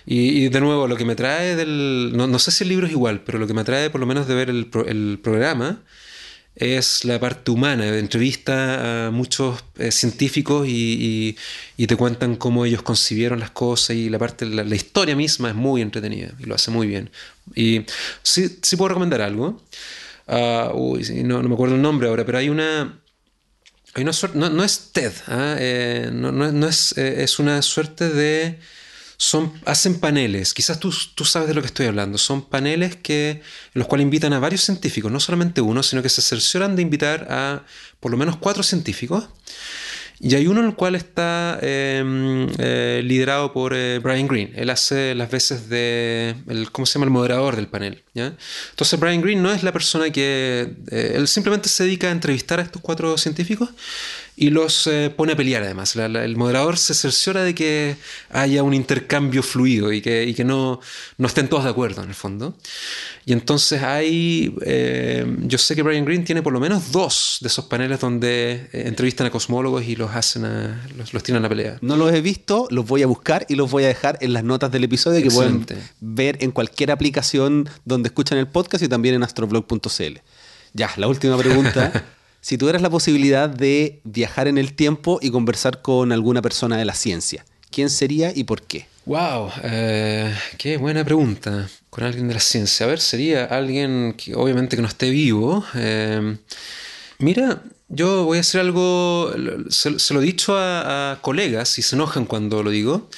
Y, 0.05 0.49
de 0.49 0.61
nuevo, 0.61 0.87
lo 0.87 0.95
que 0.95 1.05
me 1.05 1.15
trae 1.15 1.55
del... 1.55 2.11
No, 2.15 2.25
no, 2.25 2.39
sé 2.39 2.51
si 2.51 2.63
el 2.63 2.69
libro 2.69 2.87
es 2.87 2.91
igual, 2.91 3.21
pero 3.21 3.37
lo 3.37 3.45
que 3.45 3.53
me 3.53 3.63
trae 3.63 3.89
por 3.89 3.99
lo 3.99 4.07
menos 4.07 4.27
de 4.27 4.33
ver 4.33 4.49
el, 4.49 4.69
el 4.87 5.19
programa 5.21 5.81
es 6.59 7.05
la 7.05 7.19
parte 7.19 7.51
humana. 7.51 7.87
Entrevista 7.87 9.07
a 9.07 9.11
muchos 9.11 9.63
eh, 9.77 9.91
científicos 9.91 10.67
y, 10.67 11.35
te 11.77 11.95
cuentan 11.95 12.35
cómo 12.35 12.65
ellos 12.65 12.81
concibieron 12.81 13.39
las 13.39 13.51
cosas 13.51 13.95
y 13.95 14.09
la 14.09 14.19
parte, 14.19 14.45
la, 14.45 14.63
historia 14.75 15.15
misma 15.15 15.49
es 15.49 15.55
muy 15.55 15.81
entretenida 15.81 16.33
y 16.37 16.45
lo 16.45 16.55
hace 16.55 16.69
muy 16.69 16.87
bien. 16.87 17.09
Y 17.55 17.85
sí, 18.21 18.59
sí 18.61 18.75
puedo 18.75 18.89
recomendar 18.89 19.21
algo. 19.21 19.61
Ah, 20.27 20.71
uy, 20.73 21.03
no, 21.23 21.41
no, 21.41 21.49
me 21.49 21.55
acuerdo 21.55 21.75
el 21.75 21.81
nombre 21.81 22.07
ahora, 22.07 22.25
pero 22.25 22.37
hay 22.37 22.49
una... 22.49 22.99
Hay 23.95 24.03
una 24.03 24.13
suerte, 24.13 24.37
no, 24.37 24.63
es 24.63 24.91
TED, 24.93 25.11
¿ah? 25.27 25.55
eh, 25.57 26.11
no, 26.13 26.31
no, 26.31 26.67
es, 26.67 26.95
eh, 26.95 27.23
es 27.23 27.39
una 27.39 27.59
suerte 27.63 28.07
de 28.09 28.59
son, 29.21 29.51
hacen 29.65 29.99
paneles, 29.99 30.53
quizás 30.53 30.79
tú, 30.79 30.95
tú, 31.13 31.25
sabes 31.25 31.49
de 31.49 31.53
lo 31.53 31.59
que 31.59 31.67
estoy 31.67 31.87
hablando, 31.87 32.17
son 32.17 32.41
paneles 32.41 32.95
que, 32.95 33.31
en 33.31 33.41
los 33.73 33.85
cuales 33.85 34.05
invitan 34.05 34.31
a 34.31 34.39
varios 34.39 34.61
científicos, 34.61 35.11
no 35.11 35.19
solamente 35.19 35.59
uno, 35.59 35.83
sino 35.83 36.01
que 36.01 36.07
se 36.07 36.21
cercioran 36.21 36.77
de 36.77 36.83
invitar 36.83 37.27
a 37.29 37.65
por 37.99 38.11
lo 38.11 38.17
menos 38.17 38.37
cuatro 38.37 38.63
científicos 38.63 39.27
y 40.21 40.35
hay 40.35 40.47
uno 40.47 40.59
en 40.59 40.67
el 40.67 40.75
cual 40.75 40.95
está 40.95 41.57
em, 41.61 42.47
eh, 42.57 43.01
liderado 43.05 43.53
por 43.53 43.73
eh, 43.73 43.99
Brian 43.99 44.27
Green. 44.27 44.51
Él 44.53 44.69
hace 44.69 45.15
las 45.15 45.31
veces 45.31 45.69
de, 45.69 46.35
el, 46.47 46.71
¿cómo 46.71 46.85
se 46.85 46.95
llama? 46.95 47.05
El 47.05 47.11
moderador 47.11 47.55
del 47.55 47.67
panel. 47.67 48.03
¿ya? 48.13 48.35
Entonces 48.71 48.99
Brian 48.99 49.21
Green 49.21 49.41
no 49.41 49.49
es 49.49 49.63
la 49.63 49.71
persona 49.71 50.09
que, 50.09 50.73
eh, 50.91 51.13
él 51.15 51.27
simplemente 51.29 51.69
se 51.69 51.85
dedica 51.85 52.07
a 52.07 52.11
entrevistar 52.11 52.59
a 52.59 52.63
estos 52.63 52.81
cuatro 52.81 53.17
científicos 53.17 53.69
y 54.39 54.49
los 54.51 54.89
pone 55.17 55.33
a 55.33 55.35
pelear 55.35 55.63
además. 55.63 55.95
el 55.95 56.37
moderador 56.37 56.77
se 56.77 56.93
cerciora 56.93 57.43
de 57.43 57.53
que 57.53 57.97
haya 58.29 58.63
un 58.63 58.73
intercambio 58.73 59.43
fluido 59.43 59.91
y 59.91 60.01
que, 60.01 60.23
y 60.23 60.33
que 60.33 60.45
no, 60.45 60.79
no 61.17 61.27
estén 61.27 61.49
todos 61.49 61.65
de 61.65 61.69
acuerdo 61.69 62.03
en 62.03 62.09
el 62.09 62.15
fondo. 62.15 62.55
Y 63.25 63.33
entonces 63.33 63.83
hay, 63.83 64.55
eh, 64.65 65.25
yo 65.41 65.57
sé 65.57 65.75
que 65.75 65.83
Brian 65.83 66.05
Green 66.05 66.23
tiene 66.23 66.41
por 66.41 66.53
lo 66.53 66.59
menos 66.59 66.91
dos 66.91 67.37
de 67.41 67.47
esos 67.47 67.65
paneles 67.65 67.99
donde 67.99 68.69
eh, 68.71 68.83
entrevistan 68.87 69.27
a 69.27 69.29
cosmólogos 69.29 69.83
y 69.83 69.95
los 69.95 70.15
hacen 70.15 70.45
a, 70.45 70.87
los, 70.97 71.13
los 71.13 71.21
tiran 71.21 71.41
a 71.41 71.43
la 71.43 71.49
pelea. 71.49 71.77
No 71.81 71.97
los 71.97 72.13
he 72.13 72.21
visto, 72.21 72.67
los 72.71 72.87
voy 72.87 73.03
a 73.03 73.07
buscar 73.07 73.45
y 73.49 73.55
los 73.55 73.69
voy 73.69 73.83
a 73.83 73.87
dejar 73.87 74.17
en 74.21 74.33
las 74.33 74.43
notas 74.43 74.71
del 74.71 74.85
episodio 74.85 75.21
que 75.21 75.29
pueden 75.29 75.65
ver 75.99 76.37
en 76.41 76.51
cualquier 76.51 76.91
aplicación 76.91 77.69
donde 77.85 78.07
escuchan 78.07 78.37
el 78.37 78.47
podcast 78.47 78.83
y 78.83 78.87
también 78.87 79.15
en 79.15 79.23
astroblog.cl. 79.23 80.19
Ya, 80.73 80.91
la 80.97 81.07
última 81.07 81.37
pregunta. 81.37 82.05
si 82.41 82.57
tuvieras 82.57 82.81
la 82.81 82.89
posibilidad 82.89 83.49
de 83.49 84.01
viajar 84.03 84.47
en 84.47 84.57
el 84.57 84.73
tiempo 84.73 85.19
y 85.21 85.31
conversar 85.31 85.81
con 85.81 86.11
alguna 86.11 86.41
persona 86.41 86.77
de 86.77 86.85
la 86.85 86.93
ciencia, 86.93 87.45
¿quién 87.71 87.89
sería 87.89 88.31
y 88.35 88.43
por 88.43 88.61
qué? 88.61 88.87
Wow, 89.05 89.49
eh, 89.63 90.31
qué 90.57 90.77
buena 90.77 91.03
pregunta. 91.03 91.67
Con 91.89 92.03
alguien 92.03 92.27
de 92.27 92.35
la 92.35 92.39
ciencia. 92.39 92.85
A 92.85 92.89
ver, 92.89 92.99
sería 92.99 93.45
alguien 93.45 94.13
que 94.13 94.35
obviamente 94.35 94.75
que 94.75 94.83
no 94.83 94.87
esté 94.87 95.09
vivo. 95.09 95.65
Eh, 95.73 96.37
mira, 97.17 97.63
yo 97.87 98.25
voy 98.25 98.37
a 98.37 98.41
hacer 98.41 98.61
algo, 98.61 99.33
se, 99.69 100.13
lo 100.13 100.21
he 100.21 100.25
dicho 100.25 100.55
a, 100.55 101.17
colegas 101.21 101.79
y 101.79 101.81
se 101.81 101.95
enojan 101.95 102.25
cuando 102.25 102.61
lo 102.61 102.69
digo. 102.69 103.09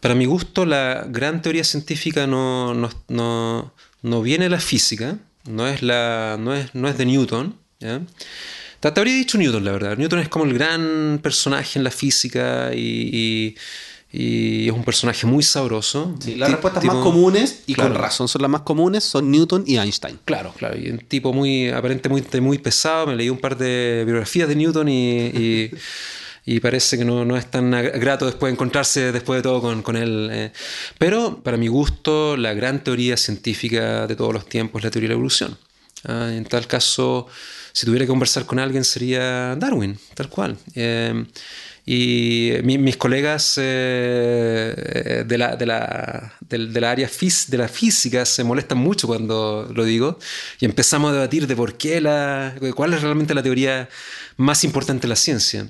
Para 0.00 0.14
mi 0.14 0.26
gusto, 0.26 0.66
la 0.66 1.06
gran 1.08 1.40
teoría 1.40 1.64
científica 1.64 2.26
no, 2.26 2.74
no, 3.08 4.22
viene 4.22 4.44
de 4.44 4.50
la 4.50 4.60
física, 4.60 5.16
no 5.46 5.66
es, 5.66 5.80
la, 5.80 6.36
no 6.38 6.54
es, 6.54 6.74
no 6.74 6.88
es 6.88 6.98
de 6.98 7.06
Newton. 7.06 7.56
¿Ya? 7.82 8.00
Te, 8.80 8.88
habría 8.88 9.14
dicho 9.14 9.38
Newton, 9.38 9.64
la 9.64 9.72
verdad. 9.72 9.96
Newton 9.96 10.20
es 10.20 10.28
como 10.28 10.44
el 10.44 10.54
gran 10.54 11.20
personaje 11.22 11.78
en 11.78 11.84
la 11.84 11.90
física 11.90 12.70
y 12.74 13.54
y 14.14 14.68
es 14.68 14.74
un 14.74 14.84
personaje 14.84 15.26
muy 15.26 15.42
sabroso. 15.42 16.14
las 16.36 16.50
respuestas 16.50 16.84
más 16.84 16.96
comunes, 16.96 17.62
y 17.66 17.74
con 17.74 17.94
razón 17.94 18.28
son 18.28 18.42
las 18.42 18.50
más 18.50 18.60
comunes, 18.60 19.04
son 19.04 19.30
Newton 19.30 19.64
y 19.66 19.78
Einstein. 19.78 20.18
Claro, 20.26 20.52
claro. 20.56 20.78
Y 20.78 20.90
un 20.90 20.98
tipo 20.98 21.32
muy, 21.32 21.70
aparentemente 21.70 22.38
muy, 22.42 22.58
pesado. 22.58 23.06
Me 23.06 23.16
leí 23.16 23.30
un 23.30 23.38
par 23.38 23.56
de 23.56 24.02
biografías 24.04 24.48
de 24.48 24.54
Newton 24.54 24.88
y, 24.90 25.70
y, 26.44 26.60
parece 26.60 26.98
que 26.98 27.06
no, 27.06 27.24
no, 27.24 27.38
es 27.38 27.50
tan 27.50 27.70
grato 27.70 28.26
después 28.26 28.52
encontrarse 28.52 29.12
después 29.12 29.38
de 29.38 29.42
todo 29.44 29.62
con, 29.62 29.80
con 29.80 29.96
él. 29.96 30.28
Eh. 30.30 30.52
Pero, 30.98 31.42
para 31.42 31.56
mi 31.56 31.68
gusto, 31.68 32.36
la 32.36 32.52
gran 32.52 32.84
teoría 32.84 33.16
científica 33.16 34.06
de 34.06 34.14
todos 34.14 34.34
los 34.34 34.46
tiempos 34.46 34.80
es 34.80 34.84
la 34.84 34.90
teoría 34.90 35.08
de 35.08 35.14
la 35.14 35.18
evolución. 35.18 35.56
Ah, 36.04 36.28
en 36.30 36.44
tal 36.44 36.66
caso, 36.66 37.28
si 37.72 37.86
tuviera 37.86 38.04
que 38.04 38.10
conversar 38.10 38.46
con 38.46 38.58
alguien, 38.58 38.84
sería 38.84 39.56
Darwin, 39.56 39.98
tal 40.14 40.28
cual. 40.28 40.56
Eh, 40.74 41.24
y 41.84 42.52
mis 42.62 42.96
colegas 42.96 43.54
eh, 43.56 45.24
de, 45.26 45.38
la, 45.38 45.56
de, 45.56 45.66
la, 45.66 46.32
de, 46.40 46.86
área 46.86 47.10
de 47.48 47.58
la 47.58 47.68
física 47.68 48.24
se 48.24 48.44
molestan 48.44 48.78
mucho 48.78 49.08
cuando 49.08 49.68
lo 49.74 49.84
digo 49.84 50.16
y 50.60 50.64
empezamos 50.64 51.10
a 51.10 51.14
debatir 51.14 51.48
de 51.48 51.56
por 51.56 51.76
qué 51.76 52.00
la, 52.00 52.54
cuál 52.76 52.94
es 52.94 53.02
realmente 53.02 53.34
la 53.34 53.42
teoría 53.42 53.88
más 54.36 54.62
importante 54.62 55.02
de 55.02 55.08
la 55.08 55.16
ciencia. 55.16 55.66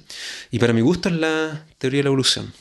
Y 0.51 0.59
para 0.59 0.75
mi 0.75 0.83
gusto 0.83 1.09
es 1.09 1.15
la 1.15 1.65
teoría 1.79 2.01
de 2.01 2.05
la 2.05 2.09
evolución. 2.09 2.53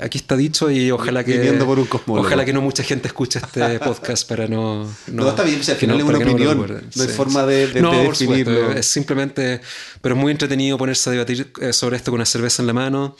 Aquí 0.00 0.18
está 0.18 0.36
dicho 0.36 0.70
y 0.70 0.92
ojalá 0.92 1.24
que 1.24 1.58
ojalá 2.06 2.44
que 2.44 2.52
no 2.52 2.60
mucha 2.60 2.84
gente 2.84 3.08
escuche 3.08 3.40
este 3.40 3.78
podcast 3.80 4.28
para 4.28 4.46
no 4.46 4.88
no, 5.08 5.28
está 5.28 5.42
bien 5.42 5.58
al 5.66 5.76
final 5.76 5.98
es 5.98 6.04
una 6.04 6.18
opinión 6.18 6.82
no, 6.94 7.02
hay 7.02 7.08
forma 7.08 7.44
de, 7.44 7.66
de, 7.66 7.80
no, 7.82 7.90
definirlo. 7.90 8.70
es 8.70 8.86
simplemente 8.86 9.60
pero 10.00 10.14
es 10.14 10.20
muy 10.20 10.30
entretenido 10.30 10.78
ponerse 10.78 11.10
a 11.10 11.12
debatir 11.14 11.50
eh, 11.60 11.72
sobre 11.72 11.96
esto 11.96 12.12
con 12.12 12.18
una 12.18 12.24
cerveza 12.24 12.62
en 12.62 12.68
la 12.68 12.72
mano 12.72 13.16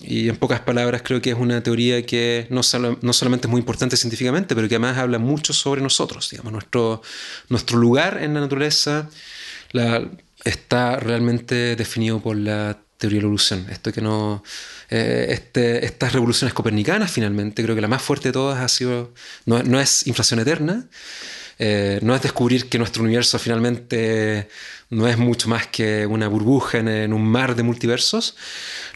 y 0.00 0.28
en 0.28 0.36
pocas 0.36 0.58
palabras 0.60 1.02
creo 1.04 1.22
que 1.22 1.30
es 1.30 1.38
una 1.38 1.62
teoría 1.62 2.04
que 2.04 2.48
no, 2.50 2.62
no 3.00 3.12
solamente 3.12 3.46
es 3.46 3.50
muy 3.50 3.60
importante 3.60 3.96
científicamente 3.96 4.56
pero 4.56 4.68
que 4.68 4.74
además 4.74 4.98
habla 4.98 5.20
mucho 5.20 5.52
sobre 5.52 5.80
nosotros 5.80 6.28
digamos 6.28 6.52
nuestro 6.52 7.02
nuestro 7.50 7.78
lugar 7.78 8.18
en 8.20 8.34
la 8.34 8.40
naturaleza 8.40 9.08
la, 9.70 10.10
está 10.44 10.96
realmente 10.96 11.76
definido 11.76 12.20
por 12.20 12.36
la 12.36 12.78
teoría 12.98 13.18
de 13.18 13.22
la 13.22 13.26
evolución. 13.26 13.66
Esto 13.70 13.92
que 13.92 14.00
no 14.00 14.42
eh, 14.94 15.32
este, 15.32 15.86
estas 15.86 16.12
revoluciones 16.12 16.52
copernicanas 16.52 17.10
finalmente, 17.10 17.62
creo 17.62 17.74
que 17.74 17.80
la 17.80 17.88
más 17.88 18.02
fuerte 18.02 18.28
de 18.28 18.32
todas 18.32 18.60
ha 18.60 18.68
sido, 18.68 19.14
no, 19.46 19.80
es 19.80 20.06
inflación 20.06 20.38
eterna, 20.38 20.86
eh, 21.58 21.98
no 22.02 22.14
es 22.14 22.20
descubrir 22.20 22.68
que 22.68 22.76
nuestro 22.76 23.02
universo 23.02 23.38
finalmente 23.38 24.50
no 24.90 25.08
es 25.08 25.16
mucho 25.16 25.48
más 25.48 25.66
que 25.66 26.04
una 26.04 26.28
burbuja 26.28 26.76
en, 26.76 27.14
un 27.14 27.24
mar 27.24 27.56
de 27.56 27.62
multiversos, 27.62 28.36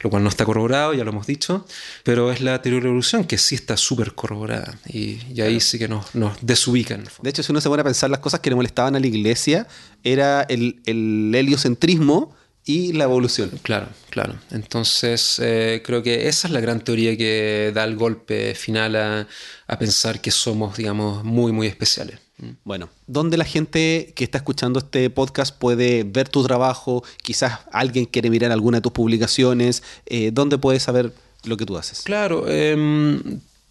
lo 0.03 0.11
cual 0.11 0.23
no 0.23 0.29
está 0.29 0.45
corroborado, 0.45 0.93
ya 0.93 1.03
lo 1.03 1.13
hemos 1.13 1.27
dicho, 1.27 1.65
pero 2.05 2.31
es 2.31 2.43
la 2.43 2.61
teoría 2.61 2.81
de 2.81 2.85
la 2.85 2.89
evolución 2.89 3.25
que 3.25 3.39
sí 3.39 3.55
está 3.55 3.79
súper 3.79 4.13
corroborada 4.13 4.79
y, 4.87 5.19
ahí 5.41 5.61
sí 5.61 5.79
que 5.79 5.89
nos, 5.89 6.15
nos, 6.15 6.37
desubican. 6.43 7.05
De 7.23 7.31
hecho, 7.31 7.43
si 7.43 7.53
uno 7.53 7.63
se 7.63 7.71
pone 7.71 7.81
a 7.81 7.85
pensar 7.85 8.11
las 8.11 8.21
cosas 8.21 8.41
que 8.41 8.51
le 8.51 8.57
molestaban 8.57 8.97
a 8.97 9.01
la 9.01 9.07
iglesia, 9.07 9.67
era 10.05 10.43
el, 10.43 10.83
el 10.85 11.35
heliocentrismo 11.35 12.37
y 12.67 12.93
la 12.93 13.05
evolución. 13.05 13.51
Claro, 13.63 13.89
claro. 14.11 14.35
Entonces 14.51 15.41
eh, 15.43 15.83
creo 15.85 16.03
que 16.03 16.29
esa 16.29 16.49
es 16.49 16.53
la 16.53 16.61
gran 16.61 16.81
teoría 16.81 17.17
que 17.17 17.71
da 17.73 17.85
el 17.85 17.97
golpe 17.97 18.55
final 18.55 18.97
a, 18.97 19.29
a, 19.69 19.79
pensar 19.79 20.21
que 20.21 20.33
somos, 20.33 20.77
digamos, 20.77 21.25
muy, 21.25 21.53
muy 21.53 21.69
especiales. 21.69 22.19
Mm. 22.39 22.51
Bueno, 22.65 22.91
¿dónde 23.07 23.37
la 23.37 23.45
gente 23.45 24.13
que 24.17 24.25
está 24.25 24.39
escuchando 24.39 24.81
este 24.81 25.09
podcast 25.11 25.57
puede 25.57 26.03
ver 26.03 26.29
tu 26.29 26.43
trabajo? 26.43 27.05
Quizás 27.23 27.61
alguien 27.71 28.05
quiere 28.05 28.31
mirar 28.31 28.51
alguna 28.51 28.79
de 28.79 28.83
tus 28.83 28.93
publicaciones. 28.93 29.85
Eh, 30.05 30.31
¿Dónde 30.33 30.59
puede 30.59 30.81
saber 30.81 31.13
lo 31.45 31.57
que 31.57 31.65
tú 31.65 31.79
haces? 31.79 32.03
Claro, 32.03 32.47
eh, 32.49 32.77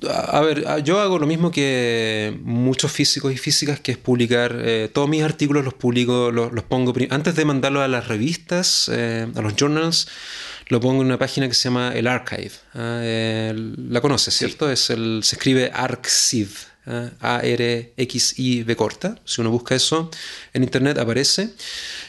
a 0.03 0.41
ver, 0.41 0.84
yo 0.84 0.99
hago 0.99 1.19
lo 1.19 1.26
mismo 1.26 1.51
que 1.51 2.38
muchos 2.43 2.91
físicos 2.91 3.34
y 3.34 3.38
físicas, 3.38 3.80
que 3.80 3.93
es 3.93 3.97
publicar 3.97 4.55
eh, 4.59 4.89
todos 4.91 5.07
mis 5.07 5.23
artículos, 5.23 5.63
los 5.63 5.73
publico, 5.73 6.31
los, 6.31 6.51
pongo 6.63 6.93
antes 7.09 7.35
de 7.35 7.45
mandarlos 7.45 7.84
a 7.84 7.88
las 7.88 8.07
revistas, 8.07 8.89
eh, 8.93 9.27
a 9.34 9.41
los 9.41 9.55
journals, 9.55 10.07
lo 10.67 10.80
pongo 10.80 11.01
en 11.01 11.07
una 11.07 11.17
página 11.17 11.47
que 11.47 11.53
se 11.53 11.69
llama 11.69 11.93
el 11.93 12.07
Archive. 12.07 12.51
¿ah? 12.73 13.01
la 13.53 14.01
conoces, 14.01 14.34
¿cierto? 14.34 14.69
Es 14.69 14.89
el, 14.89 15.22
se 15.23 15.35
escribe 15.35 15.72
Arxiv, 15.73 16.49
¿ah? 16.88 17.11
A-R-X-I-V 17.19 18.76
corta. 18.76 19.17
Si 19.23 19.41
uno 19.41 19.51
busca 19.51 19.76
eso 19.76 20.09
en 20.53 20.63
internet 20.63 20.97
aparece. 20.97 21.51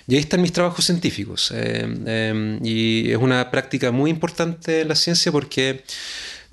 Y 0.08 0.14
ahí 0.14 0.20
están 0.20 0.42
mis 0.42 0.52
trabajos 0.52 0.84
científicos. 0.84 1.52
Eh, 1.54 2.58
y 2.62 3.10
es 3.10 3.18
una 3.18 3.50
práctica 3.50 3.92
muy 3.92 4.10
importante 4.10 4.80
en 4.80 4.88
la 4.88 4.96
ciencia 4.96 5.30
porque 5.30 5.84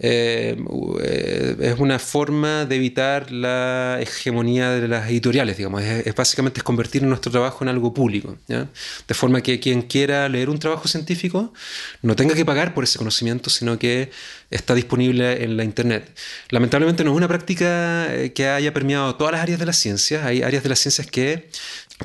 eh, 0.06 0.58
eh, 1.02 1.56
es 1.62 1.80
una 1.80 1.98
forma 1.98 2.66
de 2.66 2.76
evitar 2.76 3.32
la 3.32 4.00
hegemonía 4.02 4.72
de 4.72 4.90
las 4.90 5.10
editoriales, 5.10 5.56
digamos. 5.56 5.82
Es, 5.82 6.14
básicamente 6.14 6.60
es 6.60 6.64
convertir 6.64 7.04
nuestro 7.04 7.32
trabajo 7.32 7.64
en 7.64 7.70
algo 7.70 7.94
público, 7.94 8.38
De 8.50 9.14
forma 9.14 9.40
que 9.40 9.62
quien 9.62 9.84
quiera 9.84 10.28
leer 10.28 10.50
un 10.50 10.60
trabajo 10.60 10.90
científico 10.90 11.54
no 12.02 12.18
tenga 12.18 12.36
que 12.36 12.44
pagar 12.44 12.74
por 12.74 12.84
ese 12.84 12.98
conocimiento, 12.98 13.50
sino 13.50 13.80
que 13.80 14.12
está 14.52 14.76
disponible 14.76 15.42
en 15.42 15.56
la 15.56 15.64
Internet. 15.64 16.14
Lamentablemente 16.50 17.06
no 17.06 17.12
es 17.12 17.18
una 17.18 17.30
práctica 17.30 18.14
eh, 18.14 18.34
que 18.34 18.50
haya 18.50 18.74
permeado 18.74 19.16
todas 19.16 19.32
las 19.32 19.42
áreas 19.42 19.60
de 19.60 19.66
la 19.66 19.74
ciencia. 19.74 20.26
Hay 20.26 20.44
áreas 20.44 20.64
de 20.64 20.70
las 20.70 20.80
ciencias 20.80 21.08
que 21.08 21.48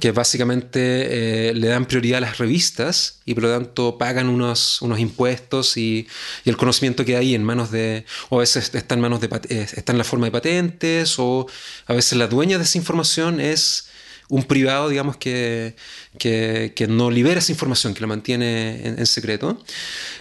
que 0.00 0.12
básicamente 0.12 1.48
eh, 1.50 1.54
le 1.54 1.68
dan 1.68 1.86
prioridad 1.86 2.18
a 2.18 2.20
las 2.20 2.38
revistas 2.38 3.20
y 3.24 3.34
por 3.34 3.44
lo 3.44 3.50
tanto 3.50 3.98
pagan 3.98 4.28
unos, 4.28 4.80
unos 4.82 4.98
impuestos 5.00 5.76
y, 5.76 6.06
el 6.44 6.56
conocimiento 6.56 7.04
que 7.04 7.16
hay 7.16 7.34
en 7.34 7.44
manos 7.44 7.70
de, 7.70 8.04
o 8.28 8.36
a 8.36 8.40
veces 8.40 8.74
está 8.74 8.94
en 8.94 9.00
manos 9.00 9.20
de, 9.20 9.28
eh, 9.48 9.66
está 9.74 9.92
en 9.92 9.98
la 9.98 10.04
forma 10.04 10.26
de 10.26 10.32
patentes 10.32 11.18
o 11.18 11.46
a 11.86 11.94
veces 11.94 12.18
la 12.18 12.26
dueña 12.26 12.58
de 12.58 12.64
esa 12.64 12.78
información 12.78 13.40
es 13.40 13.88
un 14.28 14.44
privado, 14.44 14.90
digamos, 14.90 15.16
que, 15.16 15.74
que, 16.18 16.86
no 16.88 17.10
libera 17.10 17.38
esa 17.38 17.52
información, 17.52 17.94
que 17.94 18.00
la 18.02 18.06
mantiene 18.06 18.86
en, 18.86 19.06
secreto. 19.06 19.62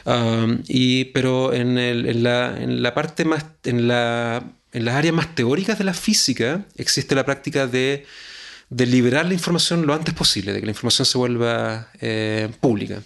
Um, 0.06 0.64
y, 0.68 1.06
pero 1.06 1.54
en, 1.54 1.76
la, 2.24 2.58
en, 2.58 2.82
la, 2.82 2.94
parte 2.94 3.26
más, 3.26 3.46
en, 3.66 3.90
la, 3.90 4.44
en 4.72 4.86
las 4.86 4.96
áreas 4.96 5.14
más 5.14 5.36
teóricas 5.36 5.78
de 5.78 5.84
la 5.84 5.94
física, 5.94 6.66
existe 6.78 7.16
la 7.16 7.26
práctica 7.26 7.68
de 7.68 8.06
de 8.70 8.86
liberar 8.86 9.26
la 9.26 9.34
información 9.34 9.86
lo 9.86 9.94
antes 9.94 10.14
posible, 10.14 10.52
de 10.52 10.60
que 10.60 10.66
la 10.66 10.72
información 10.72 11.06
se 11.06 11.18
vuelva 11.18 11.90
eh, 12.02 12.50
pública. 12.60 13.02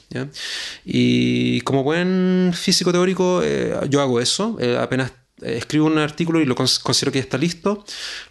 Y 0.83 1.61
como 1.61 1.83
buen 1.83 2.51
físico 2.53 2.91
teórico, 2.91 3.41
eh, 3.43 3.75
yo 3.89 4.01
hago 4.01 4.19
eso. 4.19 4.57
Eh, 4.59 4.77
apenas 4.77 5.11
escribo 5.41 5.87
un 5.87 5.97
artículo 5.97 6.39
y 6.39 6.45
lo 6.45 6.55
considero 6.55 7.11
que 7.11 7.17
ya 7.17 7.23
está 7.23 7.37
listo, 7.37 7.83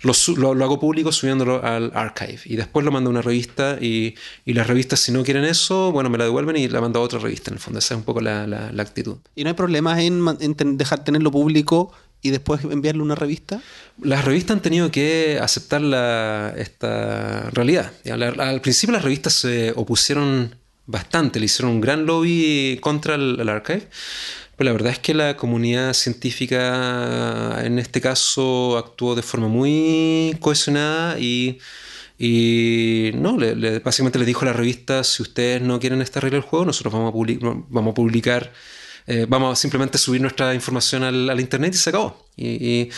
lo, 0.02 0.54
lo, 0.54 0.64
hago 0.64 0.78
público 0.78 1.12
subiéndolo 1.12 1.64
al 1.64 1.90
archive. 1.94 2.40
Y 2.44 2.56
después 2.56 2.84
lo 2.84 2.92
mando 2.92 3.10
a 3.10 3.12
una 3.12 3.22
revista 3.22 3.78
y, 3.80 4.14
y, 4.44 4.54
las 4.54 4.66
revistas, 4.66 5.00
si 5.00 5.12
no 5.12 5.22
quieren 5.24 5.44
eso, 5.44 5.92
bueno, 5.92 6.10
me 6.10 6.18
la 6.18 6.24
devuelven 6.24 6.56
y 6.56 6.68
la 6.68 6.80
mando 6.80 7.00
a 7.00 7.02
otra 7.02 7.18
revista. 7.18 7.50
En 7.50 7.54
el 7.54 7.60
fondo, 7.60 7.78
esa 7.78 7.94
es 7.94 7.98
un 7.98 8.04
poco 8.04 8.20
la, 8.20 8.46
la, 8.46 8.82
actitud. 8.82 9.18
¿Y 9.34 9.44
no 9.44 9.50
hay 9.50 9.54
problemas 9.54 9.98
en, 10.00 10.24
en 10.40 10.76
dejar 10.76 11.04
tenerlo 11.04 11.30
público 11.30 11.92
y 12.22 12.30
después 12.30 12.64
enviarle 12.64 13.02
una 13.02 13.14
revista? 13.14 13.60
Las 14.02 14.24
revistas 14.24 14.56
han 14.56 14.62
tenido 14.62 14.90
que 14.90 15.38
aceptar 15.40 15.80
la, 15.80 16.54
esta 16.56 17.50
realidad. 17.50 17.92
Al 18.38 18.60
principio 18.60 18.94
las 18.94 19.04
revistas 19.04 19.34
se 19.34 19.72
opusieron 19.76 20.54
bastante, 20.86 21.38
le 21.38 21.46
hicieron 21.46 21.74
un 21.74 21.80
gran 21.80 22.04
lobby 22.04 22.78
contra 22.80 23.14
el, 23.14 23.48
archive, 23.48 23.88
pero 24.56 24.68
la 24.68 24.72
verdad 24.72 24.92
es 24.92 24.98
que 24.98 25.14
la 25.14 25.36
comunidad 25.36 25.94
científica 25.94 27.60
en 27.64 27.78
este 27.78 28.00
caso 28.00 28.76
actuó 28.76 29.14
de 29.14 29.22
forma 29.22 29.48
muy 29.48 30.36
cohesionada 30.40 31.18
y, 31.18 31.58
y 32.18 33.12
no, 33.14 33.38
le, 33.38 33.78
básicamente 33.78 34.18
les 34.18 34.26
dijo 34.26 34.42
a 34.42 34.46
la 34.46 34.52
revista, 34.52 35.04
si 35.04 35.22
ustedes 35.22 35.62
no 35.62 35.78
quieren 35.78 36.02
esta 36.02 36.20
regla 36.20 36.40
del 36.40 36.48
juego, 36.48 36.66
nosotros 36.66 36.92
vamos 36.92 37.14
a, 37.14 37.64
vamos 37.68 37.92
a 37.92 37.94
publicar 37.94 38.52
eh, 39.06 39.26
vamos 39.28 39.58
a 39.58 39.60
simplemente 39.60 39.98
subir 39.98 40.20
nuestra 40.20 40.54
información 40.54 41.02
al, 41.02 41.40
Internet 41.40 41.74
y 41.74 41.78
se 41.78 41.90
acabó. 41.90 42.26
Y, 42.36 42.88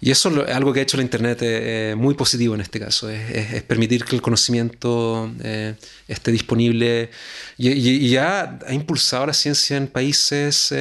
eso 0.00 0.44
es 0.44 0.54
algo 0.54 0.72
que 0.72 0.80
ha 0.80 0.82
hecho 0.82 0.96
la 0.96 1.02
Internet 1.02 1.38
eh, 1.42 1.94
muy 1.96 2.14
positivo 2.14 2.54
en 2.54 2.60
este 2.60 2.80
caso, 2.80 3.08
es, 3.08 3.62
permitir 3.62 4.04
que 4.04 4.16
el 4.16 4.22
conocimiento 4.22 5.30
eh, 5.42 5.74
esté 6.08 6.32
disponible 6.32 7.10
y, 7.56 8.08
ya 8.08 8.58
ha 8.66 8.74
impulsado 8.74 9.26
la 9.26 9.34
ciencia 9.34 9.76
en 9.76 9.86
países 9.86 10.74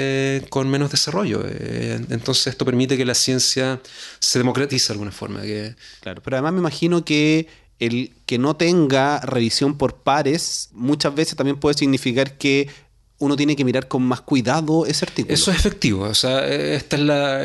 con 0.50 0.70
menos 0.70 0.92
desarrollo. 0.92 1.44
entonces 2.10 2.48
esto 2.48 2.66
permite 2.66 2.98
que 2.98 3.06
la 3.06 3.16
ciencia 3.16 3.80
se 4.20 4.40
democratice 4.40 4.88
de 4.88 4.94
alguna 4.94 5.12
forma. 5.12 5.42
Que... 5.42 5.76
Claro, 6.02 6.22
pero 6.24 6.38
además 6.38 6.54
me 6.54 6.60
imagino 6.60 7.06
que 7.06 7.48
el 7.80 8.12
que 8.26 8.38
no 8.38 8.56
tenga 8.56 9.20
revisión 9.22 9.78
por 9.78 10.04
pares 10.04 10.70
muchas 10.74 11.16
veces 11.16 11.36
también 11.36 11.60
puede 11.60 11.78
significar 11.78 12.38
que 12.38 12.70
uno 13.20 13.36
tiene 13.36 13.56
que 13.56 13.66
mirar 13.66 13.88
con 13.88 14.04
más 14.04 14.22
cuidado 14.22 14.86
ese 14.86 15.06
artículo. 15.06 15.34
Eso 15.34 15.52
es 15.52 15.58
efectivo, 15.58 16.06
o 16.06 16.14
sea, 16.14 16.48
esta 16.48 16.96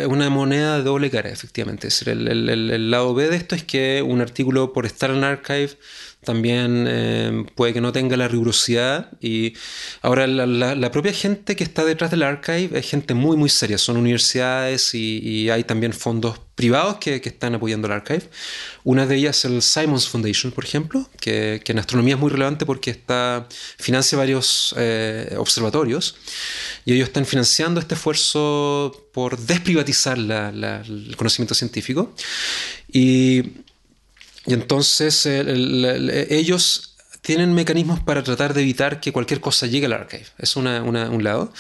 es 0.01 0.07
una 0.07 0.31
moneda 0.31 0.79
de 0.79 0.85
doble 0.85 1.11
cara, 1.11 1.31
efectivamente. 1.31 1.89
El, 2.07 2.49
el, 2.49 2.91
lado 2.91 3.13
B 3.13 3.29
de 3.29 3.37
esto 3.37 3.57
es 3.57 3.65
que 3.65 4.03
un 4.03 4.21
artículo 4.21 4.73
por 4.73 4.87
estar 4.87 5.11
en 5.11 5.25
archive 5.25 5.77
también 6.25 6.87
eh, 6.89 7.47
puede 7.55 7.73
que 7.73 7.81
no 7.81 7.93
tenga 7.93 8.17
la 8.17 8.29
rigurosidad. 8.29 9.11
Y 9.21 9.55
ahora 10.03 10.27
la, 10.27 10.91
propia 10.91 11.13
gente 11.13 11.57
que 11.57 11.65
está 11.65 11.85
detrás 11.85 12.11
del 12.11 12.23
archive 12.23 12.79
es 12.79 12.89
gente 12.89 13.15
muy, 13.15 13.37
muy 13.37 13.49
seria. 13.49 13.79
Son 13.79 13.97
universidades 13.97 14.95
y, 14.95 15.51
hay 15.51 15.65
también 15.65 15.93
fondos 15.93 16.41
privados 16.55 16.97
que, 16.97 17.21
están 17.25 17.55
apoyando 17.55 17.87
el 17.87 17.93
archive. 17.93 18.29
Una 18.85 19.07
de 19.07 19.17
ellas 19.17 19.39
es 19.39 19.45
el 19.47 19.63
Simons 19.63 20.09
Foundation, 20.09 20.53
por 20.53 20.65
ejemplo, 20.65 21.09
que, 21.21 21.63
en 21.65 21.79
astronomía 21.79 22.15
es 22.15 22.21
muy 22.21 22.31
relevante 22.31 22.67
porque 22.67 22.91
está, 22.91 23.47
financia 23.79 24.17
varios 24.19 24.75
eh, 24.77 25.35
observatorios 25.37 26.17
y 26.85 26.95
ellos 26.95 27.09
están 27.09 27.27
financiando 27.27 27.81
este 27.81 27.95
esfuerzo 27.95 29.09
por 29.13 29.39
desprivatizar 29.39 30.19
el 30.19 31.15
conocimiento 31.17 31.55
científico. 31.55 32.15
Y 32.93 33.64
y 34.47 34.55
entonces 34.55 35.27
ellos 35.27 36.94
tienen 37.25 37.55
mecanismos 37.55 38.01
para 38.01 38.23
tratar 38.23 38.53
de 38.53 38.61
evitar 38.61 39.01
que 39.01 39.11
cualquier 39.11 39.41
cosa 39.41 39.67
llegue 39.67 39.87
al 39.87 39.95
archive. 39.95 40.27
Es 40.37 40.57
una, 40.57 40.83
un 40.83 41.25
lado. 41.25 41.51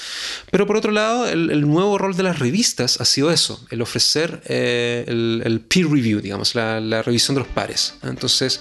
Pero 0.50 0.66
por 0.66 0.76
otro 0.76 0.92
lado, 0.92 1.26
el, 1.26 1.62
nuevo 1.62 1.96
rol 1.96 2.14
de 2.14 2.22
las 2.22 2.38
revistas 2.38 3.00
ha 3.00 3.06
sido 3.06 3.30
eso, 3.30 3.64
el 3.70 3.80
ofrecer 3.80 4.42
eh, 4.44 5.04
el, 5.06 5.60
peer 5.66 5.86
review, 5.86 6.20
digamos, 6.20 6.54
la, 6.54 7.00
revisión 7.00 7.34
de 7.34 7.40
los 7.40 7.48
pares. 7.48 7.94
Entonces, 8.02 8.60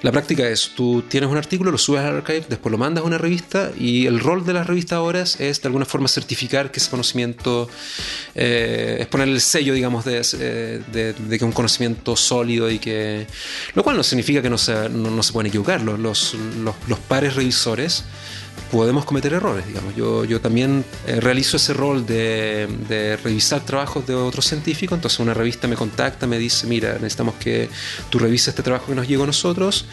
la 0.00 0.10
práctica 0.10 0.48
es, 0.48 0.70
tú 0.74 1.02
tienes 1.06 1.28
un 1.28 1.36
artículo, 1.36 1.70
lo 1.70 1.76
subes 1.76 2.00
al 2.00 2.16
archive, 2.16 2.46
después 2.48 2.70
lo 2.72 2.78
mandas 2.78 3.04
a 3.04 3.06
una 3.06 3.18
revista 3.18 3.70
y 3.78 4.06
el 4.06 4.18
rol 4.18 4.46
de 4.46 4.54
las 4.54 4.66
revistas 4.66 4.96
ahora 4.96 5.20
es, 5.20 5.36
de 5.38 5.60
alguna 5.64 5.84
forma 5.84 6.08
certificar 6.08 6.72
que 6.72 6.80
ese 6.80 6.88
conocimiento, 6.88 7.68
eh, 8.34 8.96
es 9.00 9.06
poner 9.08 9.28
el 9.28 9.42
sello, 9.42 9.74
digamos, 9.74 10.06
de, 10.06 10.22
eh, 10.38 10.82
de, 10.90 11.12
de, 11.12 11.38
que 11.38 11.44
un 11.44 11.52
conocimiento 11.52 12.16
sólido 12.16 12.70
y 12.70 12.78
que... 12.78 13.26
Lo 13.74 13.84
cual 13.84 13.98
no 13.98 14.02
significa 14.02 14.40
que 14.40 14.48
no 14.48 14.56
se, 14.56 14.88
no, 14.88 15.22
se 15.22 15.32
pueden 15.34 15.48
equivocar. 15.48 15.82
los, 15.82 16.37
pares 17.08 17.34
revisores 17.34 18.04
podemos 18.70 19.04
cometer 19.04 19.32
errores, 19.32 19.66
digamos. 19.66 19.94
Yo, 19.96 20.24
yo 20.24 20.40
también 20.40 20.84
eh, 21.06 21.20
realizo 21.20 21.56
ese 21.56 21.72
rol 21.72 22.06
de, 22.06 23.18
revisar 23.22 23.64
trabajos 23.64 24.06
de 24.06 24.14
otros 24.14 24.44
científicos, 24.44 24.96
entonces 24.96 25.18
una 25.20 25.34
revista 25.34 25.68
me 25.68 25.76
contacta, 25.76 26.26
me 26.26 26.38
dice, 26.38 26.66
mira, 26.66 26.94
necesitamos 26.94 27.34
que 27.36 27.68
tú 28.10 28.18
revises 28.18 28.48
este 28.48 28.62
trabajo 28.62 28.86
que 28.86 28.94
nos 28.94 29.08
llegó 29.08 29.24
a 29.24 29.26
nosotros. 29.26 29.86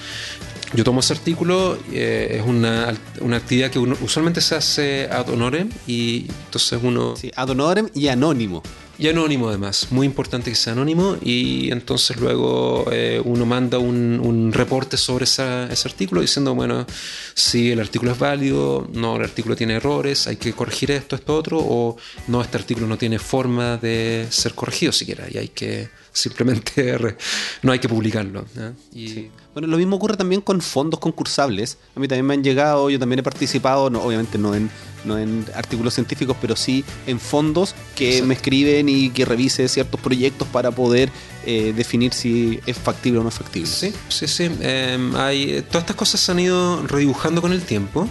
Yo 0.73 0.83
tomo 0.83 0.99
ese 0.99 1.13
artículo, 1.13 1.77
eh, 1.91 2.37
es 2.39 2.45
una, 2.45 2.89
actividad 3.35 3.71
que 3.71 3.79
usualmente 3.79 4.41
se 4.41 4.55
hace 4.55 5.09
ad 5.09 5.29
honorem 5.29 5.69
y 5.87 6.27
entonces 6.45 6.79
uno... 6.81 7.15
Sí, 7.15 7.31
ad 7.35 7.49
honorem 7.49 7.87
y 7.93 8.07
anónimo. 8.07 8.61
Y 8.97 9.09
anónimo 9.09 9.49
además, 9.49 9.87
muy 9.91 10.05
importante 10.05 10.49
que 10.49 10.55
sea 10.55 10.73
anónimo 10.73 11.17
y 11.21 11.69
entonces 11.71 12.17
luego 12.17 12.85
eh, 12.91 13.21
uno 13.23 13.45
manda 13.45 13.77
un, 13.77 14.51
reporte 14.53 14.95
sobre 14.95 15.25
ese 15.25 15.43
artículo 15.43 16.21
diciendo, 16.21 16.55
bueno, 16.55 16.85
si 17.33 17.71
el 17.71 17.79
artículo 17.79 18.13
es 18.13 18.19
válido, 18.19 18.87
no, 18.93 19.17
el 19.17 19.23
artículo 19.23 19.55
tiene 19.55 19.75
errores, 19.75 20.27
hay 20.27 20.37
que 20.37 20.53
corregir 20.53 20.91
esto, 20.91 21.15
esto, 21.15 21.35
otro, 21.35 21.59
o 21.59 21.97
no, 22.27 22.41
este 22.41 22.57
artículo 22.57 22.87
no 22.87 22.97
tiene 22.97 23.19
forma 23.19 23.77
de 23.77 24.27
ser 24.29 24.53
corregido 24.53 24.91
siquiera 24.91 25.25
y 25.29 25.37
hay 25.37 25.49
que 25.49 25.89
simplemente 26.13 26.97
no 27.63 27.71
hay 27.71 27.79
que 27.79 27.89
publicarlo. 27.89 28.45
Y... 28.93 29.29
Bueno, 29.55 29.69
lo 29.69 29.77
mismo 29.77 29.95
ocurre 29.95 30.17
también 30.17 30.41
con 30.41 30.59
fondos 30.59 30.99
concursables. 30.99 31.77
A 31.95 31.99
mí 32.01 32.09
también 32.09 32.25
me 32.25 32.33
han 32.33 32.43
llegado, 32.43 32.89
yo 32.89 32.99
también 32.99 33.19
he 33.19 33.23
participado, 33.23 33.89
no, 33.89 34.01
obviamente 34.01 34.37
no 34.37 34.53
en, 34.53 34.69
no 35.05 35.17
en 35.17 35.45
artículos 35.55 35.93
científicos, 35.93 36.35
pero 36.41 36.57
sí 36.57 36.83
en 37.07 37.21
fondos 37.21 37.73
que 37.95 38.21
me 38.21 38.33
escriben 38.33 38.89
y 38.89 39.11
que 39.11 39.23
revise 39.23 39.69
ciertos 39.69 40.01
proyectos 40.01 40.45
para 40.49 40.71
poder 40.71 41.09
eh, 41.45 41.73
definir 41.75 42.13
si 42.13 42.59
es 42.65 42.77
factible 42.77 43.19
o 43.19 43.23
no 43.23 43.31
factible. 43.31 43.69
Sí, 43.69 43.93
sí, 44.09 44.27
sí. 44.27 44.49
Em, 44.61 45.11
todas 45.11 45.83
estas 45.83 45.95
cosas 45.95 46.19
se 46.21 46.31
han 46.31 46.39
ido 46.39 46.85
redibujando 46.87 47.41
con 47.41 47.51
el 47.51 47.61
tiempo. 47.61 48.07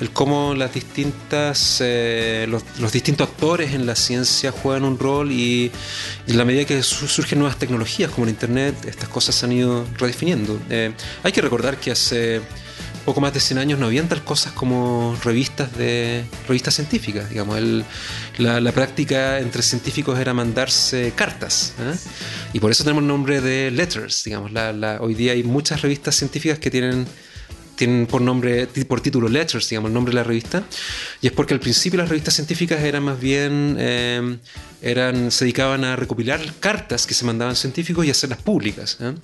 El 0.00 0.10
cómo 0.10 0.54
las 0.54 0.74
distintas, 0.74 1.78
eh, 1.80 2.46
los, 2.48 2.92
distintos 2.92 3.28
actores 3.28 3.72
en 3.72 3.86
la 3.86 3.96
ciencia 3.96 4.52
juegan 4.52 4.84
un 4.84 4.98
rol 4.98 5.32
y, 5.32 5.70
en 6.26 6.36
la 6.36 6.44
medida 6.44 6.64
que 6.64 6.82
surgen 6.82 7.38
nuevas 7.38 7.58
tecnologías 7.58 8.10
como 8.10 8.24
el 8.24 8.30
Internet, 8.30 8.74
estas 8.86 9.08
cosas 9.08 9.34
se 9.34 9.46
han 9.46 9.52
ido 9.52 9.86
redefiniendo. 9.96 10.60
Eh, 10.68 10.92
hay 11.22 11.32
que 11.32 11.40
recordar 11.40 11.78
que 11.78 11.92
hace 11.92 12.42
poco 13.06 13.20
más 13.20 13.32
de 13.32 13.40
100 13.40 13.58
años 13.58 13.78
no 13.78 13.86
habían 13.86 14.08
tal 14.08 14.22
cosas 14.24 14.52
como 14.52 15.16
revistas 15.22 15.74
de 15.78 16.24
revistas 16.48 16.74
científicas. 16.74 17.30
Digamos, 17.30 17.58
la, 18.36 18.72
práctica 18.72 19.38
entre 19.38 19.62
científicos 19.62 20.18
era 20.18 20.34
mandarse 20.34 21.12
cartas. 21.14 21.72
¿eh? 21.78 21.94
Y 22.52 22.60
por 22.60 22.72
eso 22.72 22.82
tenemos 22.82 23.02
el 23.02 23.08
nombre 23.08 23.40
de 23.40 23.70
letters. 23.70 24.24
Digamos, 24.24 24.50
hoy 25.00 25.14
día 25.14 25.32
hay 25.32 25.44
muchas 25.44 25.82
revistas 25.82 26.16
científicas 26.16 26.58
que 26.58 26.68
tienen 26.70 27.06
tienen 27.76 28.06
por 28.06 28.20
nombre, 28.22 28.66
por 28.88 29.00
título 29.00 29.28
Letters, 29.28 29.68
digamos, 29.68 29.90
el 29.90 29.94
nombre 29.94 30.10
de 30.12 30.16
la 30.16 30.24
revista, 30.24 30.64
y 31.20 31.28
es 31.28 31.32
porque 31.32 31.54
al 31.54 31.60
principio 31.60 31.98
las 31.98 32.08
revistas 32.08 32.34
científicas 32.34 32.82
eran 32.82 33.04
más 33.04 33.20
bien, 33.20 33.76
eh, 33.78 34.38
eran, 34.82 35.30
se 35.30 35.44
dedicaban 35.44 35.84
a 35.84 35.94
recopilar 35.96 36.40
cartas 36.60 37.06
que 37.06 37.14
se 37.14 37.24
mandaban 37.24 37.54
científicos 37.56 38.04
y 38.04 38.10
hacerlas 38.10 38.40
públicas. 38.40 38.98
¿eh? 39.00 39.14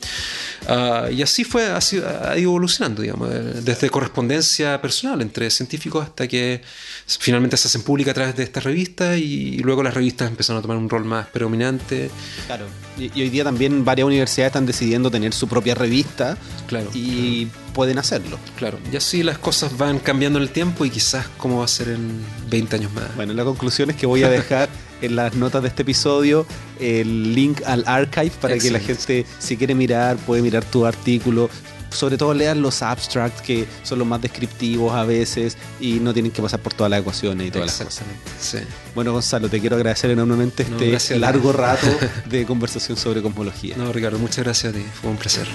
Ah, 0.69 1.09
y 1.11 1.23
así 1.23 1.45
fue, 1.45 1.67
ha, 1.67 1.79
ha, 1.79 2.39
ido 2.39 2.51
evolucionando, 2.51 3.03
digamos, 3.03 3.31
eh, 3.33 3.61
desde 3.63 3.91
correspondencia 3.91 4.81
personal 4.81 5.21
entre 5.23 5.51
científicos 5.51 6.05
hasta 6.05 6.29
que 6.29 6.63
finalmente 7.07 7.57
se 7.57 7.69
hacen 7.69 7.83
públicas 7.83 8.13
a 8.13 8.15
través 8.15 8.37
de 8.37 8.43
estas 8.43 8.65
revistas 8.65 9.19
y, 9.19 9.59
luego 9.63 9.83
las 9.83 9.95
revistas 9.95 10.29
empezaron 10.29 10.59
a 10.59 10.63
tomar 10.63 10.77
un 10.77 10.91
rol 10.91 11.05
más 11.05 11.29
predominante. 11.29 12.11
Claro, 12.47 12.67
y, 12.99 13.21
hoy 13.21 13.31
día 13.31 13.45
también 13.45 13.85
varias 13.85 14.07
universidades 14.07 14.51
están 14.51 14.67
decidiendo 14.67 15.11
tener 15.11 15.33
su 15.33 15.49
propia 15.49 15.75
revista 15.75 16.37
claro, 16.67 16.91
y 16.95 17.47
pueden 17.75 17.99
hacerlo. 17.99 18.39
Claro, 18.57 18.79
y 18.93 18.97
así 18.97 19.23
las 19.23 19.39
cosas 19.39 19.77
van 19.77 19.99
cambiando 19.99 20.39
en 20.39 20.45
el 20.45 20.51
tiempo 20.51 20.85
y 20.85 20.91
quizás 20.91 21.27
cómo 21.39 21.59
va 21.59 21.65
a 21.65 21.69
ser 21.69 21.89
en 21.89 22.21
20 22.51 22.77
años 22.77 22.93
más. 22.93 23.15
Bueno, 23.17 23.33
la 23.35 23.45
conclusión 23.45 23.91
es 23.91 23.97
que 23.97 24.07
voy 24.07 24.23
a 24.23 24.29
dejar 24.29 24.69
en 25.03 25.17
las 25.17 25.35
notas 25.35 25.63
de 25.63 25.69
este 25.69 25.83
episodio 25.83 26.47
el 26.81 27.35
link 27.35 27.63
al 27.67 27.85
archive 27.87 28.33
para 28.41 28.59
que 28.59 28.71
la 28.71 28.81
gente, 28.81 29.27
si 29.39 29.57
quiere 29.57 29.75
mirar, 29.75 30.17
puede 30.17 30.43
mirar 30.43 30.65
tu 30.65 30.87
artículo 30.87 31.49
sobre 31.93 32.17
todo 32.17 32.35
lean 32.35 32.63
los 32.63 32.83
abstracts 32.83 33.43
que 33.43 33.67
son 33.83 33.99
los 33.99 34.09
más 34.09 34.21
descriptivos 34.21 34.95
a 34.95 35.05
veces 35.05 35.57
y 35.81 35.95
no 35.95 36.13
tienen 36.13 36.33
que 36.33 36.43
pasar 36.43 36.61
por 36.61 36.75
todas 36.75 36.91
las 36.91 37.01
ecuaciones 37.01 37.49
y 37.49 37.51
todas 37.51 37.67
las 37.67 37.87
cosas. 37.87 38.05
Sí. 38.41 38.59
Bueno, 38.95 39.13
Gonzalo, 39.13 39.49
te 39.49 39.61
quiero 39.61 39.77
agradecer 39.77 40.11
enormemente 40.11 40.67
No, 40.69 40.79
este 40.81 41.19
largo 41.19 41.53
rato 41.53 41.87
de 42.29 42.45
conversación 42.47 42.97
sobre 42.97 43.23
cosmología. 43.23 43.77
No, 43.77 43.93
Ricardo, 43.93 44.19
muchas 44.19 44.45
gracias 44.45 44.75
a 44.75 44.77
ti. 44.77 44.85
Fue 45.01 45.11
un 45.11 45.17
placer. 45.17 45.47